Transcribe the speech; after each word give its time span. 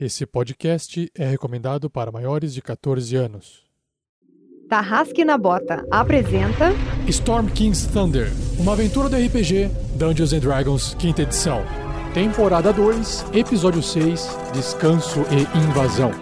Esse 0.00 0.24
podcast 0.24 1.10
é 1.12 1.26
recomendado 1.26 1.90
para 1.90 2.12
maiores 2.12 2.54
de 2.54 2.62
14 2.62 3.16
anos. 3.16 3.64
Tarrasque 4.68 5.24
na 5.24 5.36
Bota 5.36 5.84
apresenta 5.90 6.70
Storm 7.08 7.48
King's 7.48 7.84
Thunder, 7.86 8.30
uma 8.60 8.74
aventura 8.74 9.08
do 9.08 9.16
RPG 9.16 9.68
Dungeons 9.96 10.32
and 10.32 10.38
Dragons, 10.38 10.94
quinta 10.94 11.22
edição. 11.22 11.64
Temporada 12.14 12.72
2, 12.72 13.26
episódio 13.32 13.82
6, 13.82 14.28
Descanso 14.52 15.24
e 15.32 15.58
Invasão. 15.58 16.12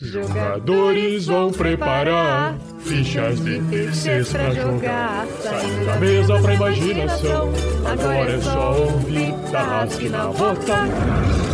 Jogadores 0.00 1.26
vão 1.26 1.52
preparar 1.52 2.58
fichas 2.78 3.38
de 3.44 3.60
terceiros 3.64 4.32
pra 4.32 4.50
jogar. 4.54 5.26
Saindo 5.42 5.84
da 5.84 5.96
mesa 5.96 6.40
pra 6.40 6.54
imaginação. 6.54 7.52
Agora 7.84 8.32
é 8.32 8.40
só 8.40 8.80
ouvir 8.80 9.34
Tarrasque 9.50 10.08
na 10.08 10.28
Bota. 10.28 11.53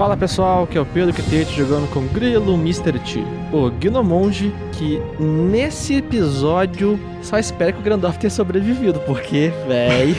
Fala 0.00 0.16
pessoal, 0.16 0.66
que 0.66 0.78
é 0.78 0.80
o 0.80 0.86
Pedro 0.86 1.12
Quitete 1.12 1.54
jogando 1.54 1.86
com 1.92 2.06
Grilo 2.06 2.54
Mr. 2.54 2.98
T, 3.00 3.22
o 3.52 3.70
Gnomonge, 3.70 4.50
que 4.72 4.98
nesse 5.22 5.96
episódio 5.96 6.98
só 7.20 7.38
espero 7.38 7.74
que 7.74 7.80
o 7.80 7.82
Grandorf 7.82 8.18
tenha 8.18 8.30
sobrevivido, 8.30 8.98
porque, 9.00 9.52
véi, 9.68 10.16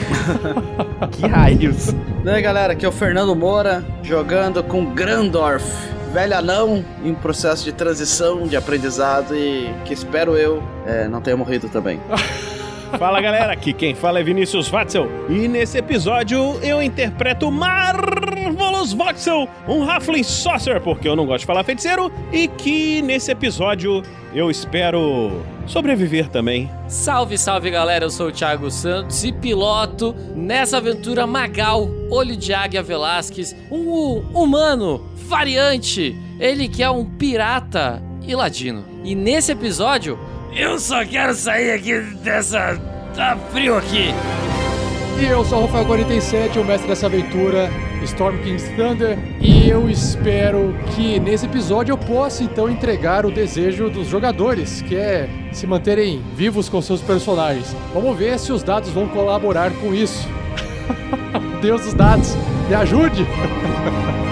que 1.12 1.26
raios. 1.26 1.96
Aí 2.24 2.42
galera, 2.44 2.74
aqui 2.74 2.86
é 2.86 2.90
o 2.90 2.92
Fernando 2.92 3.36
Moura 3.36 3.84
jogando 4.04 4.64
com 4.64 4.86
Grandorf, 4.94 5.66
velho 6.14 6.38
anão 6.38 6.86
em 7.04 7.16
processo 7.16 7.64
de 7.64 7.72
transição, 7.72 8.44
de 8.46 8.56
aprendizado 8.56 9.36
e 9.36 9.74
que 9.84 9.96
espero 9.96 10.38
eu 10.38 10.62
é, 10.86 11.08
não 11.08 11.22
tenha 11.22 11.36
morrido 11.36 11.68
também. 11.70 12.00
Fala 12.98 13.22
galera, 13.22 13.54
aqui 13.54 13.74
quem 13.74 13.96
fala 13.96 14.20
é 14.20 14.24
Vinícius 14.24 14.68
Watzel 14.68 15.10
e 15.30 15.48
nesse 15.48 15.78
episódio 15.78 16.60
eu 16.62 16.82
interpreto 16.82 17.50
Marvelous 17.50 18.94
Voxel, 18.94 19.48
um 19.68 19.90
Halfling 19.90 20.24
Saucer, 20.24 20.82
porque 20.82 21.08
eu 21.08 21.16
não 21.16 21.26
gosto 21.26 21.42
de 21.42 21.46
falar 21.46 21.64
feiticeiro, 21.64 22.12
e 22.32 22.48
que 22.48 23.02
nesse 23.02 23.32
episódio 23.32 24.04
eu 24.34 24.52
espero 24.52 25.42
sobreviver 25.66 26.28
também. 26.30 26.70
Salve, 26.88 27.38
salve 27.38 27.72
galera, 27.72 28.06
eu 28.06 28.10
sou 28.10 28.28
o 28.28 28.32
Thiago 28.32 28.70
Santos 28.70 29.24
e 29.24 29.32
piloto 29.32 30.14
nessa 30.36 30.78
aventura 30.78 31.26
Magal, 31.26 31.90
Olho 32.10 32.36
de 32.36 32.54
Águia 32.54 32.84
Velasquez, 32.84 33.56
um 33.72 34.22
humano 34.34 35.02
variante, 35.28 36.16
ele 36.40 36.68
que 36.68 36.84
é 36.84 36.90
um 36.90 37.06
pirata 37.06 38.02
e 38.28 38.36
ladino. 38.36 38.84
E 39.04 39.16
nesse 39.16 39.52
episódio, 39.52 40.20
eu 40.54 40.80
só 40.80 41.06
quero 41.06 41.34
sair 41.34 41.72
aqui 41.72 42.00
dessa... 42.24 42.80
tá 43.16 43.38
frio 43.52 43.78
aqui. 43.78 44.14
E 45.20 45.26
eu 45.26 45.46
sou 45.46 45.60
o 45.60 45.66
Rafael 45.66 45.86
47, 45.86 46.58
o 46.58 46.66
mestre 46.66 46.88
dessa 46.88 47.06
aventura, 47.06 47.70
Storm 48.04 48.38
King's 48.40 48.68
Thunder, 48.76 49.20
e 49.40 49.70
eu 49.70 49.90
espero 49.90 50.76
que 50.96 51.20
nesse 51.20 51.46
episódio 51.46 51.94
eu 51.94 51.98
possa 51.98 52.44
então 52.44 52.70
entregar 52.70 53.26
o 53.26 53.32
desejo 53.32 53.90
dos 53.90 54.08
jogadores, 54.08 54.82
que 54.82 54.96
é 54.96 55.30
se 55.52 55.68
manterem 55.68 56.24
vivos 56.36 56.68
com 56.70 56.82
seus 56.82 57.02
personagens. 57.02 57.76
Vamos 57.94 58.18
ver 58.18 58.40
se 58.40 58.52
os 58.52 58.64
dados 58.64 58.90
vão 58.90 59.08
colaborar 59.08 59.72
com 59.74 59.94
isso. 59.94 60.28
Deus 61.62 61.82
dos 61.82 61.94
dados, 61.94 62.36
me 62.68 62.74
ajude! 62.74 63.26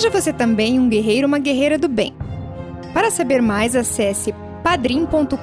Seja 0.00 0.08
você 0.08 0.32
também 0.32 0.80
um 0.80 0.88
guerreiro 0.88 1.26
ou 1.26 1.28
uma 1.28 1.38
guerreira 1.38 1.76
do 1.76 1.86
bem. 1.86 2.14
Para 2.94 3.10
saber 3.10 3.42
mais, 3.42 3.76
acesse 3.76 4.34
padrim.com.br 4.64 5.36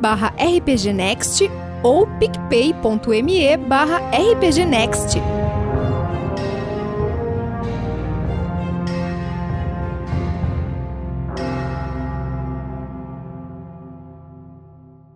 barra 0.00 0.34
rpgnext 0.36 1.48
ou 1.80 2.04
picpay.me 2.18 3.56
barra 3.58 4.00
rpgnext. 4.10 5.20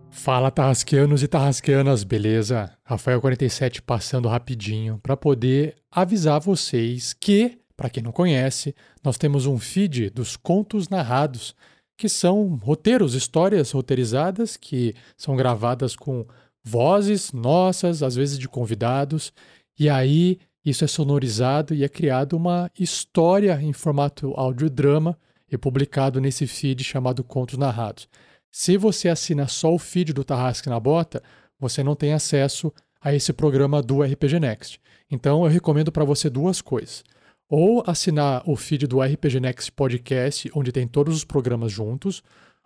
Fala 0.09 0.49
Tarrasqueanos 0.49 1.23
e 1.23 1.27
Tarrasqueanas, 1.27 2.05
beleza? 2.05 2.71
Rafael 2.85 3.19
47 3.19 3.81
passando 3.81 4.29
rapidinho 4.29 4.97
para 5.03 5.17
poder 5.17 5.75
avisar 5.91 6.39
vocês 6.39 7.11
que, 7.11 7.58
para 7.79 7.89
quem 7.89 8.03
não 8.03 8.11
conhece, 8.11 8.75
nós 9.01 9.17
temos 9.17 9.45
um 9.45 9.57
feed 9.57 10.09
dos 10.09 10.35
contos 10.35 10.89
narrados, 10.89 11.55
que 11.97 12.09
são 12.09 12.59
roteiros, 12.61 13.13
histórias 13.13 13.71
roteirizadas 13.71 14.57
que 14.57 14.93
são 15.15 15.33
gravadas 15.33 15.95
com 15.95 16.25
vozes 16.61 17.31
nossas, 17.31 18.03
às 18.03 18.17
vezes 18.17 18.37
de 18.37 18.49
convidados, 18.49 19.31
e 19.79 19.87
aí 19.89 20.39
isso 20.65 20.83
é 20.83 20.87
sonorizado 20.87 21.73
e 21.73 21.85
é 21.85 21.87
criado 21.87 22.33
uma 22.33 22.69
história 22.77 23.57
em 23.61 23.71
formato 23.71 24.33
audiodrama 24.35 25.17
e 25.49 25.57
publicado 25.57 26.19
nesse 26.19 26.45
feed 26.47 26.83
chamado 26.83 27.23
Contos 27.23 27.57
Narrados. 27.57 28.09
Se 28.51 28.75
você 28.75 29.07
assina 29.07 29.47
só 29.47 29.73
o 29.73 29.79
feed 29.79 30.11
do 30.11 30.25
Tarrasque 30.25 30.67
na 30.67 30.81
Bota, 30.81 31.23
você 31.57 31.81
não 31.81 31.95
tem 31.95 32.11
acesso 32.11 32.73
a 32.99 33.15
esse 33.15 33.31
programa 33.31 33.81
do 33.81 34.03
RPG 34.03 34.37
Next. 34.37 34.81
Então 35.09 35.45
eu 35.45 35.49
recomendo 35.49 35.93
para 35.93 36.03
você 36.03 36.29
duas 36.29 36.61
coisas. 36.61 37.05
Ou 37.49 37.83
assinar 37.85 38.43
o 38.45 38.55
feed 38.55 38.85
do 38.85 39.01
RPG 39.01 39.39
Next 39.39 39.71
Podcast, 39.71 40.51
onde 40.53 40.71
tem 40.71 40.87
todos 40.87 41.15
os 41.15 41.23
programas 41.23 41.71
juntos, 41.71 42.21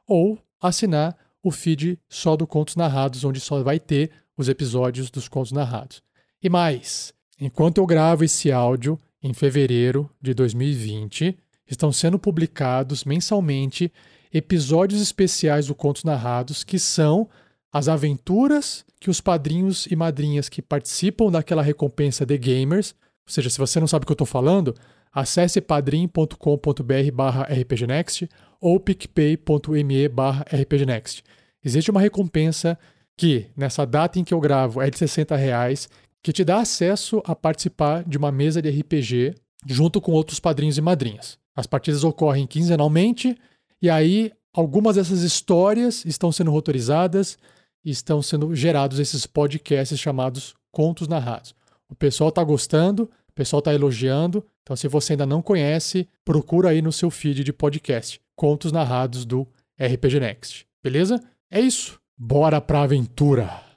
ou 0.06 0.38
assinar 0.62 1.18
o 1.42 1.52
feed 1.52 1.98
só 2.10 2.36
do 2.36 2.46
Contos 2.46 2.76
Narrados, 2.76 3.24
onde 3.24 3.40
só 3.40 3.64
vai 3.64 3.80
ter 3.80 4.12
os 4.38 4.50
episódios 4.50 5.10
dos 5.10 5.28
Contos 5.28 5.52
Narrados. 5.52 6.04
E 6.42 6.50
mais, 6.50 7.14
enquanto 7.40 7.78
eu 7.78 7.86
gravo 7.86 8.24
esse 8.24 8.52
áudio, 8.52 9.00
em 9.22 9.34
fevereiro 9.34 10.10
de 10.22 10.34
2020, 10.34 11.38
estão 11.66 11.92
sendo 11.92 12.19
publicados 12.19 13.06
mensalmente 13.06 13.92
episódios 14.34 15.02
especiais 15.02 15.68
do 15.68 15.75
Contos 15.75 16.04
Narrados, 16.04 16.63
que 16.63 16.78
são 16.78 17.30
as 17.72 17.88
aventuras 17.88 18.86
que 19.00 19.10
os 19.10 19.22
padrinhos 19.22 19.86
e 19.88 19.96
madrinhas 19.96 20.50
que 20.50 20.62
participam 20.62 21.31
daquela 21.31 21.62
recompensa 21.62 22.25
de 22.25 22.38
gamers, 22.38 22.96
ou 23.25 23.34
seja, 23.34 23.50
se 23.50 23.58
você 23.58 23.80
não 23.80 23.88
sabe 23.88 24.04
o 24.04 24.06
que 24.06 24.12
eu 24.12 24.16
estou 24.16 24.28
falando, 24.28 24.75
acesse 25.12 25.62
padrim.com.br 25.62 27.12
barra 27.14 27.44
rpgnext 27.44 28.28
ou 28.60 28.80
picpay.me 28.80 30.08
barra 30.10 30.46
rpgnext. 30.50 31.24
Existe 31.64 31.92
uma 31.92 32.02
recompensa 32.02 32.78
que, 33.18 33.48
nessa 33.56 33.86
data 33.86 34.20
em 34.20 34.24
que 34.24 34.34
eu 34.34 34.40
gravo, 34.40 34.81
é 34.81 34.90
de 34.90 34.98
60 34.98 35.36
reais, 35.36 35.88
que 36.22 36.34
te 36.34 36.44
dá 36.44 36.60
acesso 36.60 37.22
a 37.25 37.36
participar 37.36 38.04
de 38.04 38.18
uma 38.18 38.31
mesa 38.31 38.62
de 38.62 38.70
RPG 38.70 39.36
junto 39.66 40.02
com 40.02 40.12
outros 40.12 40.40
padrinhos 40.40 40.78
e 40.78 40.81
madrinhas. 40.81 41.38
As 41.56 41.68
partidas 41.68 42.04
ocorrem 42.04 42.48
quinzenalmente 42.48 43.38
e 43.84 43.90
aí, 43.90 44.31
algumas 44.54 44.96
dessas 44.96 45.24
histórias 45.24 46.06
estão 46.06 46.31
sendo 46.31 46.52
rotorizadas 46.52 47.38
e 47.84 47.92
estão 47.92 48.22
sendo 48.22 48.56
gerados 48.56 48.98
esses 48.98 49.26
podcasts 49.26 50.00
chamados 50.00 50.56
Contos 50.72 51.10
Narrados. 51.10 51.54
O 51.89 51.95
pessoal 51.95 52.31
tá 52.31 52.44
gostando, 52.44 53.03
o 53.30 53.33
pessoal 53.33 53.62
tá 53.62 53.74
elogiando. 53.74 54.45
Então, 54.62 54.75
se 54.75 54.88
você 54.88 55.13
ainda 55.13 55.25
não 55.25 55.41
conhece, 55.41 56.07
procura 56.24 56.69
aí 56.69 56.81
no 56.81 56.91
seu 56.91 57.09
feed 57.09 57.44
de 57.44 57.53
podcast. 57.53 58.21
Contos 58.35 58.71
Narrados 58.71 59.25
do 59.25 59.47
RPG 59.80 60.19
Next. 60.19 60.68
Beleza? 60.83 61.21
É 61.51 61.59
isso. 61.59 62.00
Bora 62.18 62.62
pra 62.62 62.83
aventura! 62.83 63.73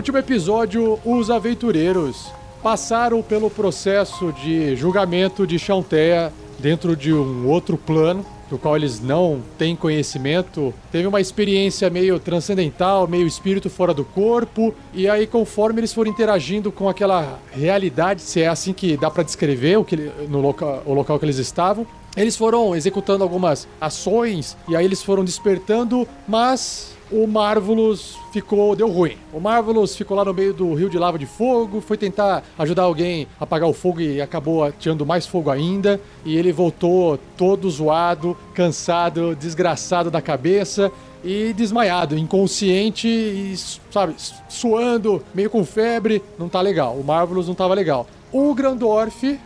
Último 0.00 0.16
episódio, 0.16 0.98
os 1.04 1.28
aventureiros 1.28 2.32
passaram 2.62 3.20
pelo 3.20 3.50
processo 3.50 4.32
de 4.32 4.74
julgamento 4.74 5.46
de 5.46 5.58
Chantea 5.58 6.32
dentro 6.58 6.96
de 6.96 7.12
um 7.12 7.46
outro 7.46 7.76
plano, 7.76 8.24
do 8.48 8.56
qual 8.56 8.76
eles 8.76 8.98
não 8.98 9.42
têm 9.58 9.76
conhecimento. 9.76 10.72
Teve 10.90 11.06
uma 11.06 11.20
experiência 11.20 11.90
meio 11.90 12.18
transcendental, 12.18 13.06
meio 13.06 13.26
espírito 13.26 13.68
fora 13.68 13.92
do 13.92 14.02
corpo, 14.02 14.74
e 14.94 15.06
aí 15.06 15.26
conforme 15.26 15.80
eles 15.80 15.92
foram 15.92 16.10
interagindo 16.10 16.72
com 16.72 16.88
aquela 16.88 17.38
realidade, 17.52 18.22
se 18.22 18.40
é 18.40 18.48
assim 18.48 18.72
que 18.72 18.96
dá 18.96 19.10
para 19.10 19.22
descrever 19.22 19.76
o, 19.76 19.84
que, 19.84 20.10
no 20.30 20.40
local, 20.40 20.82
o 20.86 20.94
local 20.94 21.18
que 21.18 21.26
eles 21.26 21.36
estavam, 21.36 21.86
eles 22.16 22.36
foram 22.36 22.74
executando 22.74 23.22
algumas 23.22 23.68
ações 23.78 24.56
e 24.66 24.74
aí 24.74 24.84
eles 24.86 25.02
foram 25.02 25.22
despertando, 25.22 26.08
mas 26.26 26.98
o 27.10 27.26
Marvelous 27.26 28.16
ficou. 28.32 28.74
deu 28.76 28.88
ruim. 28.88 29.16
O 29.32 29.40
Marvelous 29.40 29.96
ficou 29.96 30.16
lá 30.16 30.24
no 30.24 30.32
meio 30.32 30.54
do 30.54 30.74
rio 30.74 30.88
de 30.88 30.98
lava 30.98 31.18
de 31.18 31.26
fogo, 31.26 31.80
foi 31.80 31.96
tentar 31.96 32.42
ajudar 32.58 32.82
alguém 32.82 33.26
a 33.38 33.44
apagar 33.44 33.68
o 33.68 33.72
fogo 33.72 34.00
e 34.00 34.20
acabou 34.20 34.64
atirando 34.64 35.04
mais 35.04 35.26
fogo 35.26 35.50
ainda. 35.50 36.00
E 36.24 36.36
ele 36.36 36.52
voltou 36.52 37.18
todo 37.36 37.68
zoado, 37.70 38.36
cansado, 38.54 39.34
desgraçado 39.34 40.10
da 40.10 40.22
cabeça 40.22 40.90
e 41.22 41.52
desmaiado, 41.52 42.16
inconsciente 42.16 43.08
e, 43.08 43.54
sabe, 43.90 44.14
suando, 44.48 45.22
meio 45.34 45.50
com 45.50 45.64
febre. 45.64 46.22
Não 46.38 46.48
tá 46.48 46.60
legal. 46.60 46.94
O 46.94 47.04
Marvelous 47.04 47.48
não 47.48 47.54
tava 47.54 47.74
legal. 47.74 48.06
O 48.32 48.54
Grandorf 48.54 49.38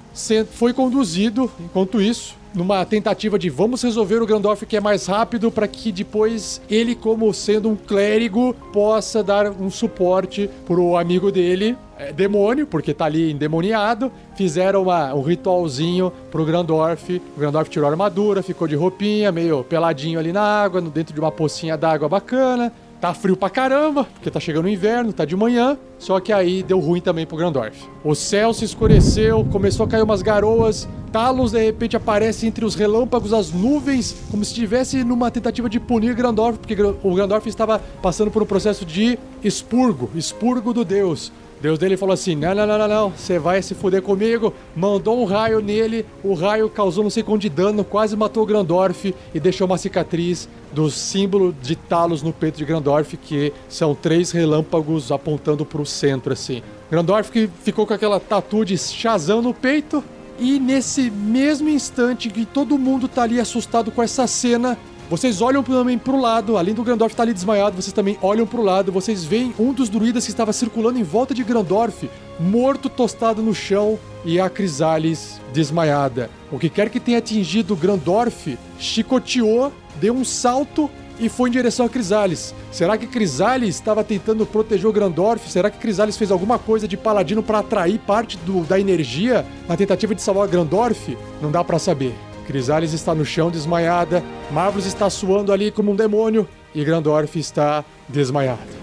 foi 0.53 0.73
conduzido, 0.73 1.51
enquanto 1.59 2.01
isso, 2.01 2.37
numa 2.55 2.85
tentativa 2.85 3.39
de 3.39 3.51
vamos 3.51 3.83
resolver 3.83 4.23
o 4.23 4.27
Grandorf 4.27 4.65
que 4.65 4.77
é 4.77 4.81
mais 4.81 5.07
rápido 5.07 5.51
para 5.51 5.67
que 5.67 5.91
depois 5.91 6.61
ele, 6.71 6.95
como 6.95 7.33
sendo 7.35 7.69
um 7.69 7.77
clérigo, 7.77 8.55
possa 8.73 9.23
dar 9.23 9.51
um 9.51 9.71
suporte 9.71 10.49
pro 10.65 10.97
amigo 10.97 11.33
dele, 11.33 11.77
é, 11.99 12.13
demônio, 12.13 12.67
porque 12.67 12.95
tá 12.95 13.07
ali 13.07 13.33
endemoniado. 13.33 14.11
Fizeram 14.37 14.83
uma, 14.83 15.15
um 15.15 15.23
ritualzinho 15.23 16.13
pro 16.31 16.45
Grandorf. 16.45 17.21
O 17.37 17.41
Grandorf 17.41 17.71
tirou 17.71 17.89
a 17.89 17.91
armadura, 17.91 18.43
ficou 18.43 18.67
de 18.67 18.75
roupinha, 18.75 19.31
meio 19.33 19.65
peladinho 19.65 20.19
ali 20.19 20.33
na 20.33 20.43
água, 20.43 20.81
dentro 20.81 21.15
de 21.15 21.21
uma 21.21 21.33
pocinha 21.33 21.77
d'água 21.77 22.09
bacana. 22.09 22.73
Tá 23.05 23.13
frio 23.13 23.37
pra 23.37 23.51
caramba, 23.51 24.05
porque 24.05 24.31
tá 24.31 24.41
chegando 24.41 24.65
o 24.65 24.69
inverno, 24.71 25.13
tá 25.13 25.27
de 25.27 25.37
manhã. 25.37 25.77
Só 25.99 26.19
que 26.21 26.33
aí 26.33 26.63
deu 26.63 26.81
ruim 26.81 27.03
também 27.03 27.27
pro 27.27 27.37
Grandorf. 27.37 27.87
O 28.03 28.15
céu 28.15 28.55
se 28.55 28.65
escureceu, 28.65 29.45
começou 29.53 29.85
a 29.85 29.89
cair 29.91 30.03
umas 30.03 30.23
garoas. 30.23 30.89
Talos 31.13 31.53
de 31.53 31.63
repente 31.63 31.99
aparece 31.99 32.47
entre 32.47 32.65
os 32.65 32.75
relâmpagos, 32.75 33.35
as 33.35 33.53
nuvens, 33.53 34.17
como 34.31 34.43
se 34.43 34.53
estivesse 34.53 35.05
numa 35.05 35.31
tentativa 35.31 35.69
de 35.69 35.79
punir 35.79 36.15
Grandorf, 36.15 36.59
porque 36.59 36.75
o 36.83 37.15
Grandorf 37.15 37.47
estava 37.47 37.79
passando 38.01 38.31
por 38.31 38.43
um 38.43 38.47
processo 38.47 38.87
de 38.87 39.19
expurgo 39.43 40.11
expurgo 40.15 40.73
do 40.73 40.83
Deus. 40.83 41.31
Deus 41.65 41.79
dele 41.79 41.97
falou 41.97 42.13
assim: 42.13 42.37
não, 42.37 42.55
não, 42.55 42.67
não, 42.67 42.77
não, 42.77 42.89
não, 42.89 43.09
você 43.09 43.39
vai 43.39 43.63
se 43.63 43.75
fuder 43.75 44.03
comigo. 44.03 44.53
Mandou 44.77 45.19
um 45.19 45.25
raio 45.25 45.61
nele, 45.61 46.05
o 46.23 46.35
raio 46.35 46.69
causou 46.69 47.03
não 47.03 47.09
sei 47.09 47.25
de 47.39 47.49
dano, 47.49 47.83
quase 47.83 48.15
matou 48.15 48.45
Grandorf 48.45 49.15
e 49.33 49.41
deixou 49.41 49.67
uma 49.67 49.79
cicatriz 49.79 50.47
do 50.75 50.91
símbolo 50.91 51.57
de 51.63 51.75
Talos 51.75 52.23
no 52.23 52.35
peito 52.35 52.59
de 52.59 52.67
Grandorf, 52.67 53.17
que 53.17 53.51
são 53.67 53.95
três 53.95 54.31
relâmpagos 54.31 55.11
apontando 55.11 55.65
para 55.65 55.81
o 55.81 55.87
centro, 55.87 56.35
assim. 56.35 56.63
Grandorf 56.91 57.49
ficou 57.63 57.87
com 57.87 57.95
aquela 57.95 58.21
tatu 58.21 58.63
de 58.63 58.77
Shazam 58.77 59.41
no 59.41 59.55
peito. 59.55 60.05
E 60.39 60.59
nesse 60.59 61.11
mesmo 61.11 61.71
instante 61.71 62.29
que 62.29 62.45
todo 62.45 62.77
mundo 62.77 63.09
tá 63.09 63.23
ali 63.23 63.41
assustado 63.41 63.91
com 63.91 64.03
essa 64.03 64.27
cena, 64.27 64.77
vocês 65.11 65.43
olham 65.43 65.63
também 65.63 65.99
pro 65.99 66.21
lado, 66.21 66.57
além 66.57 66.75
do 66.75 66.83
Grandorf 66.83 67.13
estar 67.13 67.23
tá 67.23 67.27
ali 67.27 67.35
desmaiado, 67.35 67.81
vocês 67.81 67.93
também 67.93 68.19
olham 68.23 68.47
pro 68.47 68.63
lado, 68.63 68.91
vocês 68.91 69.25
veem 69.25 69.55
um 69.59 69.73
dos 69.73 69.89
druidas 69.89 70.25
que 70.25 70.31
estava 70.31 70.53
circulando 70.53 70.99
em 70.99 71.03
volta 71.03 71.35
de 71.35 71.45
Grandorf, 71.45 72.09
morto 72.41 72.89
tostado 72.89 73.43
no 73.43 73.55
chão, 73.55 73.99
e 74.25 74.41
a 74.41 74.49
Crisales 74.49 75.41
desmaiada. 75.53 76.31
O 76.51 76.59
que 76.59 76.71
quer 76.71 76.89
que 76.89 76.99
tenha 76.99 77.19
atingido 77.19 77.77
Grandorf, 77.77 78.59
chicoteou, 78.79 79.73
deu 80.01 80.15
um 80.15 80.25
salto 80.25 80.91
e 81.21 81.29
foi 81.29 81.49
em 81.49 81.53
direção 81.53 81.87
a 81.87 81.89
Crisales. 81.89 82.55
Será 82.73 82.97
que 82.97 83.07
Crisales 83.07 83.77
estava 83.77 84.03
tentando 84.03 84.45
proteger 84.47 84.87
o 84.87 84.93
Grandorf? 84.93 85.49
Será 85.51 85.71
que 85.71 85.79
Crisales 85.79 86.17
fez 86.17 86.31
alguma 86.31 86.59
coisa 86.59 86.89
de 86.89 86.97
paladino 86.97 87.43
para 87.43 87.61
atrair 87.61 87.99
parte 88.01 88.37
do, 88.39 88.65
da 88.65 88.81
energia 88.81 89.45
na 89.69 89.77
tentativa 89.77 90.15
de 90.15 90.23
salvar 90.23 90.49
Grandorf? 90.49 91.17
Não 91.41 91.51
dá 91.51 91.63
para 91.63 91.79
saber. 91.79 92.15
Crisales 92.47 92.93
está 92.93 93.15
no 93.15 93.25
chão 93.25 93.51
desmaiada, 93.51 94.23
Marvelous 94.51 94.87
está 94.87 95.09
suando 95.09 95.53
ali 95.53 95.71
como 95.71 95.93
um 95.93 95.97
demônio 95.97 96.49
e 96.75 96.85
Grandorf 96.85 97.39
está 97.39 97.85
desmaiado. 98.09 98.75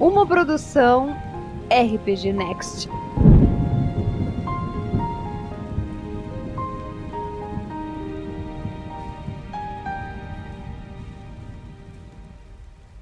Uma 0.00 0.26
produção 0.26 1.16
RPG 1.70 2.32
Next. 2.32 2.88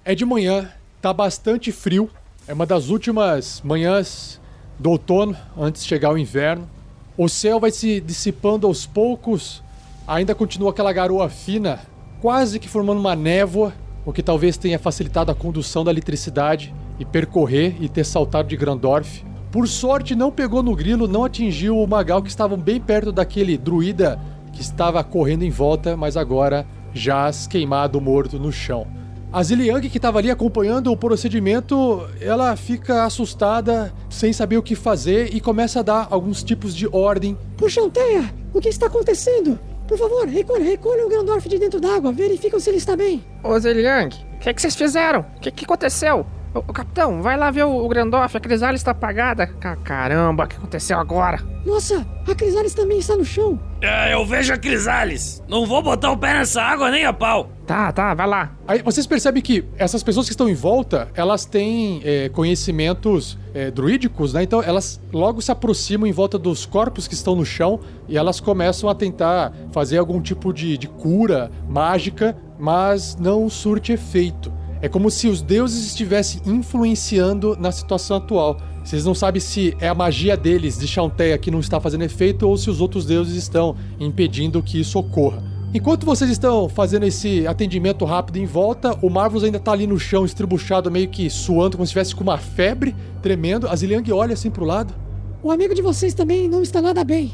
É 0.04 0.14
de 0.14 0.24
manhã, 0.24 0.72
tá 1.02 1.12
bastante 1.12 1.70
frio 1.72 2.08
é 2.48 2.52
uma 2.52 2.64
das 2.64 2.90
últimas 2.90 3.60
manhãs 3.64 4.40
do 4.78 4.90
outono, 4.90 5.36
antes 5.58 5.82
de 5.82 5.88
chegar 5.88 6.12
o 6.12 6.18
inverno. 6.18 6.68
O 7.16 7.28
céu 7.28 7.58
vai 7.58 7.72
se 7.72 8.00
dissipando 8.00 8.66
aos 8.66 8.86
poucos, 8.86 9.62
ainda 10.06 10.34
continua 10.34 10.70
aquela 10.70 10.92
garoa 10.92 11.28
fina, 11.28 11.80
quase 12.20 12.60
que 12.60 12.68
formando 12.68 13.00
uma 13.00 13.16
névoa, 13.16 13.72
o 14.04 14.12
que 14.12 14.22
talvez 14.22 14.56
tenha 14.56 14.78
facilitado 14.78 15.32
a 15.32 15.34
condução 15.34 15.82
da 15.82 15.90
eletricidade 15.90 16.72
e 17.00 17.04
percorrer 17.04 17.76
e 17.80 17.88
ter 17.88 18.04
saltado 18.04 18.48
de 18.48 18.56
Grandorf. 18.56 19.24
Por 19.50 19.66
sorte, 19.66 20.14
não 20.14 20.30
pegou 20.30 20.62
no 20.62 20.76
grilo, 20.76 21.08
não 21.08 21.24
atingiu 21.24 21.78
o 21.78 21.86
Magal, 21.86 22.22
que 22.22 22.28
estavam 22.28 22.58
bem 22.58 22.80
perto 22.80 23.10
daquele 23.10 23.58
druida 23.58 24.20
que 24.52 24.60
estava 24.60 25.02
correndo 25.02 25.42
em 25.42 25.50
volta, 25.50 25.96
mas 25.96 26.16
agora 26.16 26.64
jaz 26.94 27.46
queimado, 27.46 28.00
morto 28.00 28.38
no 28.38 28.52
chão. 28.52 28.86
A 29.32 29.42
Ziliang, 29.42 29.88
que 29.88 29.98
estava 29.98 30.18
ali 30.18 30.30
acompanhando 30.30 30.90
o 30.90 30.96
procedimento, 30.96 32.08
ela 32.20 32.56
fica 32.56 33.04
assustada, 33.04 33.92
sem 34.08 34.32
saber 34.32 34.56
o 34.56 34.62
que 34.62 34.74
fazer 34.74 35.34
e 35.34 35.40
começa 35.40 35.80
a 35.80 35.82
dar 35.82 36.08
alguns 36.10 36.42
tipos 36.42 36.74
de 36.74 36.88
ordem. 36.90 37.36
Puxanteia, 37.56 38.32
o 38.54 38.60
que 38.60 38.68
está 38.68 38.86
acontecendo? 38.86 39.58
Por 39.86 39.98
favor, 39.98 40.26
recolhe, 40.26 40.64
recolhe 40.64 41.02
o 41.02 41.08
Grandorf 41.08 41.48
de 41.48 41.58
dentro 41.58 41.80
d'água, 41.80 42.12
verificam 42.12 42.58
se 42.58 42.70
ele 42.70 42.78
está 42.78 42.96
bem. 42.96 43.22
Ô 43.42 43.58
Ziliang, 43.58 44.14
o 44.36 44.38
que, 44.38 44.54
que 44.54 44.60
vocês 44.60 44.74
fizeram? 44.74 45.24
O 45.36 45.40
que, 45.40 45.50
que 45.50 45.64
aconteceu? 45.64 46.26
Ô, 46.56 46.72
capitão, 46.72 47.20
vai 47.20 47.36
lá 47.36 47.50
ver 47.50 47.64
o, 47.64 47.84
o 47.84 47.88
Grandorf, 47.88 48.34
a 48.34 48.40
Crisales 48.40 48.80
está 48.80 48.92
apagada. 48.92 49.46
Caramba, 49.84 50.44
o 50.44 50.46
que 50.46 50.56
aconteceu 50.56 50.98
agora? 50.98 51.38
Nossa, 51.66 52.06
a 52.26 52.34
Crisales 52.34 52.72
também 52.72 52.98
está 52.98 53.14
no 53.14 53.24
chão. 53.24 53.60
É, 53.82 54.14
eu 54.14 54.24
vejo 54.24 54.54
a 54.54 54.56
Crisales. 54.56 55.42
Não 55.48 55.66
vou 55.66 55.82
botar 55.82 56.12
o 56.12 56.16
pé 56.16 56.32
nessa 56.32 56.62
água 56.62 56.90
nem 56.90 57.04
a 57.04 57.12
pau. 57.12 57.50
Tá, 57.66 57.92
tá, 57.92 58.14
vai 58.14 58.26
lá. 58.26 58.52
Aí 58.66 58.80
vocês 58.80 59.06
percebem 59.06 59.42
que 59.42 59.64
essas 59.76 60.02
pessoas 60.02 60.26
que 60.26 60.32
estão 60.32 60.48
em 60.48 60.54
volta, 60.54 61.08
elas 61.14 61.44
têm 61.44 62.00
é, 62.04 62.28
conhecimentos 62.30 63.36
é, 63.52 63.70
druídicos, 63.70 64.32
né? 64.32 64.42
Então 64.42 64.62
elas 64.62 65.00
logo 65.12 65.42
se 65.42 65.50
aproximam 65.50 66.06
em 66.06 66.12
volta 66.12 66.38
dos 66.38 66.64
corpos 66.64 67.06
que 67.06 67.14
estão 67.14 67.36
no 67.36 67.44
chão 67.44 67.80
e 68.08 68.16
elas 68.16 68.40
começam 68.40 68.88
a 68.88 68.94
tentar 68.94 69.52
fazer 69.72 69.98
algum 69.98 70.22
tipo 70.22 70.54
de, 70.54 70.78
de 70.78 70.86
cura 70.86 71.50
mágica, 71.68 72.34
mas 72.58 73.14
não 73.16 73.50
surte 73.50 73.92
efeito. 73.92 74.52
É 74.86 74.88
como 74.88 75.10
se 75.10 75.26
os 75.26 75.42
deuses 75.42 75.84
estivessem 75.84 76.40
influenciando 76.46 77.56
na 77.58 77.72
situação 77.72 78.18
atual. 78.18 78.56
Vocês 78.84 79.04
não 79.04 79.16
sabem 79.16 79.40
se 79.40 79.76
é 79.80 79.88
a 79.88 79.94
magia 79.96 80.36
deles 80.36 80.78
de 80.78 80.86
Chanteia 80.86 81.36
que 81.36 81.50
não 81.50 81.58
está 81.58 81.80
fazendo 81.80 82.04
efeito 82.04 82.48
ou 82.48 82.56
se 82.56 82.70
os 82.70 82.80
outros 82.80 83.04
deuses 83.04 83.34
estão 83.34 83.74
impedindo 83.98 84.62
que 84.62 84.78
isso 84.78 84.96
ocorra. 84.96 85.42
Enquanto 85.74 86.06
vocês 86.06 86.30
estão 86.30 86.68
fazendo 86.68 87.02
esse 87.04 87.44
atendimento 87.48 88.04
rápido 88.04 88.36
em 88.36 88.46
volta, 88.46 88.96
o 89.02 89.10
Marvelous 89.10 89.42
ainda 89.42 89.58
tá 89.58 89.72
ali 89.72 89.88
no 89.88 89.98
chão, 89.98 90.24
estribuchado, 90.24 90.88
meio 90.88 91.08
que 91.08 91.28
suando, 91.28 91.76
como 91.76 91.84
se 91.84 91.90
estivesse 91.90 92.14
com 92.14 92.22
uma 92.22 92.38
febre, 92.38 92.94
tremendo. 93.20 93.66
A 93.66 93.74
Ziliang 93.74 94.12
olha 94.12 94.34
assim 94.34 94.52
pro 94.52 94.64
lado. 94.64 94.94
O 95.42 95.50
amigo 95.50 95.74
de 95.74 95.82
vocês 95.82 96.14
também 96.14 96.48
não 96.48 96.62
está 96.62 96.80
nada 96.80 97.02
bem. 97.02 97.32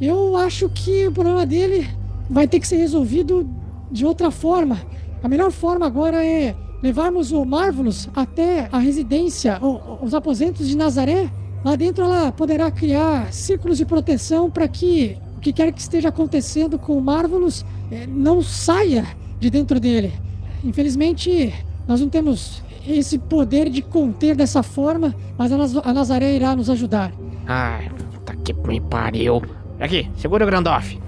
Eu 0.00 0.38
acho 0.38 0.70
que 0.70 1.06
o 1.06 1.12
problema 1.12 1.44
dele 1.44 1.86
vai 2.30 2.48
ter 2.48 2.58
que 2.58 2.66
ser 2.66 2.76
resolvido 2.78 3.46
de 3.92 4.06
outra 4.06 4.30
forma. 4.30 4.80
A 5.22 5.28
melhor 5.28 5.52
forma 5.52 5.84
agora 5.84 6.24
é 6.24 6.56
levarmos 6.82 7.32
o 7.32 7.44
Marvelous 7.44 8.08
até 8.14 8.68
a 8.70 8.78
residência, 8.78 9.58
o- 9.62 10.04
os 10.04 10.14
aposentos 10.14 10.68
de 10.68 10.76
Nazaré. 10.76 11.30
Lá 11.64 11.74
dentro 11.74 12.04
ela 12.04 12.30
poderá 12.30 12.70
criar 12.70 13.32
círculos 13.32 13.78
de 13.78 13.84
proteção 13.84 14.50
para 14.50 14.68
que 14.68 15.16
o 15.36 15.40
que 15.40 15.52
quer 15.52 15.72
que 15.72 15.80
esteja 15.80 16.08
acontecendo 16.08 16.78
com 16.78 16.96
o 16.96 17.00
Marvelous 17.00 17.64
eh, 17.90 18.06
não 18.06 18.42
saia 18.42 19.06
de 19.40 19.50
dentro 19.50 19.80
dele. 19.80 20.12
Infelizmente, 20.64 21.52
nós 21.86 22.00
não 22.00 22.08
temos 22.08 22.62
esse 22.86 23.18
poder 23.18 23.68
de 23.68 23.82
conter 23.82 24.36
dessa 24.36 24.62
forma, 24.62 25.14
mas 25.36 25.50
a, 25.52 25.56
Naz- 25.56 25.76
a 25.76 25.92
Nazaré 25.92 26.34
irá 26.36 26.54
nos 26.54 26.68
ajudar. 26.70 27.12
Ai, 27.46 27.90
puta 28.12 28.36
que 28.36 28.52
me 28.52 28.80
pariu. 28.80 29.42
Aqui, 29.80 30.08
segura 30.16 30.44
o 30.44 30.46
Grandoff. 30.46 30.98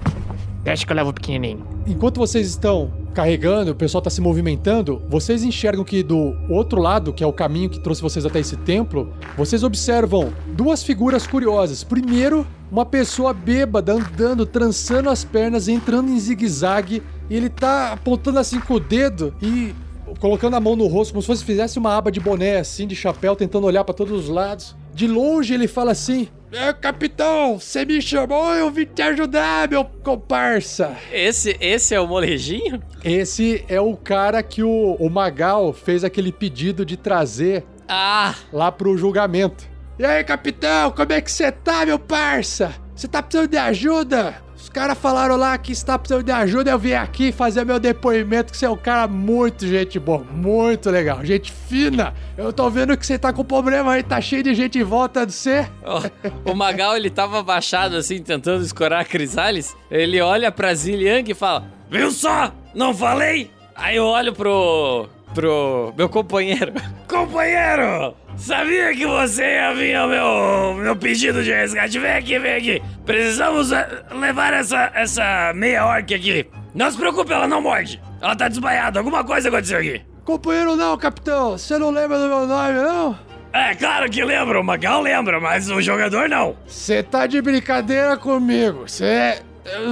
Deixa 0.63 0.85
que 0.85 0.91
eu 0.91 0.95
levo 0.95 1.09
o 1.09 1.13
pequenininho. 1.13 1.65
Enquanto 1.87 2.17
vocês 2.17 2.47
estão 2.47 2.91
carregando, 3.11 3.71
o 3.71 3.75
pessoal 3.75 3.99
está 3.99 4.09
se 4.09 4.21
movimentando, 4.21 5.01
vocês 5.09 5.43
enxergam 5.43 5.83
que 5.83 6.01
do 6.01 6.35
outro 6.49 6.81
lado, 6.81 7.13
que 7.13 7.23
é 7.23 7.27
o 7.27 7.33
caminho 7.33 7.69
que 7.69 7.79
trouxe 7.79 8.01
vocês 8.01 8.25
até 8.25 8.39
esse 8.39 8.55
templo, 8.57 9.13
vocês 9.37 9.63
observam 9.63 10.33
duas 10.47 10.83
figuras 10.83 11.27
curiosas. 11.27 11.83
Primeiro, 11.83 12.47
uma 12.71 12.85
pessoa 12.85 13.33
bêbada 13.33 13.93
andando, 13.93 14.45
trançando 14.45 15.09
as 15.09 15.23
pernas, 15.23 15.67
entrando 15.67 16.09
em 16.09 16.19
zigue-zague, 16.19 17.03
e 17.29 17.35
ele 17.35 17.49
tá 17.49 17.93
apontando 17.93 18.39
assim 18.39 18.59
com 18.59 18.75
o 18.75 18.79
dedo 18.79 19.33
e 19.41 19.75
colocando 20.19 20.55
a 20.55 20.59
mão 20.59 20.75
no 20.75 20.87
rosto, 20.87 21.13
como 21.13 21.21
se 21.21 21.27
fosse 21.27 21.43
fizesse 21.43 21.77
uma 21.79 21.95
aba 21.95 22.11
de 22.11 22.19
boné, 22.19 22.57
assim, 22.57 22.87
de 22.87 22.95
chapéu, 22.95 23.35
tentando 23.35 23.67
olhar 23.67 23.83
para 23.83 23.93
todos 23.93 24.25
os 24.25 24.29
lados. 24.29 24.75
De 24.93 25.07
longe 25.07 25.53
ele 25.53 25.67
fala 25.67 25.91
assim: 25.91 26.27
É, 26.51 26.73
capitão, 26.73 27.57
você 27.57 27.85
me 27.85 28.01
chamou, 28.01 28.53
eu 28.53 28.69
vim 28.69 28.85
te 28.85 29.01
ajudar, 29.01 29.69
meu 29.69 29.85
comparsa. 29.85 30.97
Esse, 31.11 31.55
esse 31.61 31.95
é 31.95 31.99
o 31.99 32.07
molejinho? 32.07 32.81
Esse 33.03 33.63
é 33.69 33.79
o 33.79 33.95
cara 33.95 34.43
que 34.43 34.61
o, 34.61 34.95
o 34.99 35.09
Magal 35.09 35.71
fez 35.71 36.03
aquele 36.03 36.31
pedido 36.31 36.85
de 36.85 36.97
trazer 36.97 37.63
Ah, 37.87 38.35
lá 38.51 38.69
pro 38.69 38.97
julgamento. 38.97 39.69
E 39.97 40.03
aí, 40.05 40.23
capitão, 40.25 40.91
como 40.91 41.13
é 41.13 41.21
que 41.21 41.31
você 41.31 41.51
tá, 41.51 41.85
meu 41.85 41.97
parça? 41.97 42.73
Você 42.95 43.07
tá 43.07 43.21
precisando 43.23 43.49
de 43.49 43.57
ajuda? 43.57 44.35
Os 44.61 44.69
caras 44.69 44.95
falaram 44.95 45.37
lá 45.37 45.57
que 45.57 45.71
está 45.71 45.97
precisando 45.97 46.23
de 46.23 46.31
ajuda, 46.31 46.69
eu 46.69 46.77
vim 46.77 46.93
aqui 46.93 47.31
fazer 47.31 47.65
meu 47.65 47.79
depoimento, 47.79 48.51
que 48.51 48.57
você 48.57 48.67
é 48.67 48.69
um 48.69 48.77
cara 48.77 49.07
muito 49.07 49.65
gente 49.65 49.99
boa, 49.99 50.23
muito 50.31 50.91
legal, 50.91 51.25
gente 51.25 51.51
fina. 51.51 52.13
Eu 52.37 52.53
tô 52.53 52.69
vendo 52.69 52.95
que 52.95 53.03
você 53.03 53.17
tá 53.17 53.33
com 53.33 53.43
problema 53.43 53.93
aí, 53.93 54.03
tá 54.03 54.21
cheio 54.21 54.43
de 54.43 54.53
gente 54.53 54.77
em 54.77 54.83
volta 54.83 55.25
de 55.25 55.33
você. 55.33 55.67
ó, 55.83 56.03
o 56.45 56.53
Magal 56.53 56.95
ele 56.95 57.09
tava 57.09 57.39
abaixado 57.39 57.95
assim, 57.97 58.21
tentando 58.21 58.63
escorar 58.63 59.01
a 59.01 59.05
Crisales. 59.05 59.75
Ele 59.89 60.21
olha 60.21 60.51
pra 60.51 60.73
Ziliang 60.75 61.29
e 61.29 61.33
fala: 61.33 61.65
Viu 61.89 62.11
só? 62.11 62.53
Não 62.75 62.93
falei? 62.93 63.49
Aí 63.75 63.95
eu 63.95 64.05
olho 64.05 64.31
pro. 64.31 65.09
pro 65.33 65.91
meu 65.97 66.07
companheiro. 66.07 66.73
Companheiro! 67.09 68.15
Sabia 68.37 68.93
que 68.93 69.05
você 69.05 69.43
ia 69.43 69.73
vir 69.73 69.95
ao 69.95 70.07
meu, 70.07 70.73
meu 70.83 70.95
pedido 70.95 71.43
de 71.43 71.51
resgate? 71.51 71.99
Vem 71.99 72.11
aqui, 72.11 72.39
vem 72.39 72.55
aqui. 72.55 72.81
Precisamos 73.05 73.71
eh, 73.71 74.03
levar 74.11 74.53
essa, 74.53 74.91
essa 74.93 75.53
meia 75.53 75.85
orc 75.85 76.13
aqui. 76.13 76.47
Não 76.73 76.89
se 76.89 76.97
preocupe, 76.97 77.31
ela 77.33 77.47
não 77.47 77.61
morde. 77.61 78.01
Ela 78.21 78.35
tá 78.35 78.47
desmaiada. 78.47 78.99
Alguma 78.99 79.23
coisa 79.23 79.49
aconteceu 79.49 79.79
aqui. 79.79 80.01
Companheiro 80.23 80.75
não, 80.75 80.97
capitão, 80.97 81.57
você 81.57 81.77
não 81.77 81.89
lembra 81.89 82.17
do 82.17 82.27
meu 82.27 82.47
nome, 82.47 82.73
não? 82.79 83.19
É, 83.53 83.75
claro 83.75 84.09
que 84.09 84.23
lembra. 84.23 84.59
O 84.59 84.63
Magal 84.63 85.01
lembra, 85.01 85.39
mas 85.39 85.69
o 85.69 85.81
jogador 85.81 86.29
não. 86.29 86.55
Você 86.65 87.03
tá 87.03 87.27
de 87.27 87.41
brincadeira 87.41 88.15
comigo. 88.15 88.87
Você. 88.87 89.41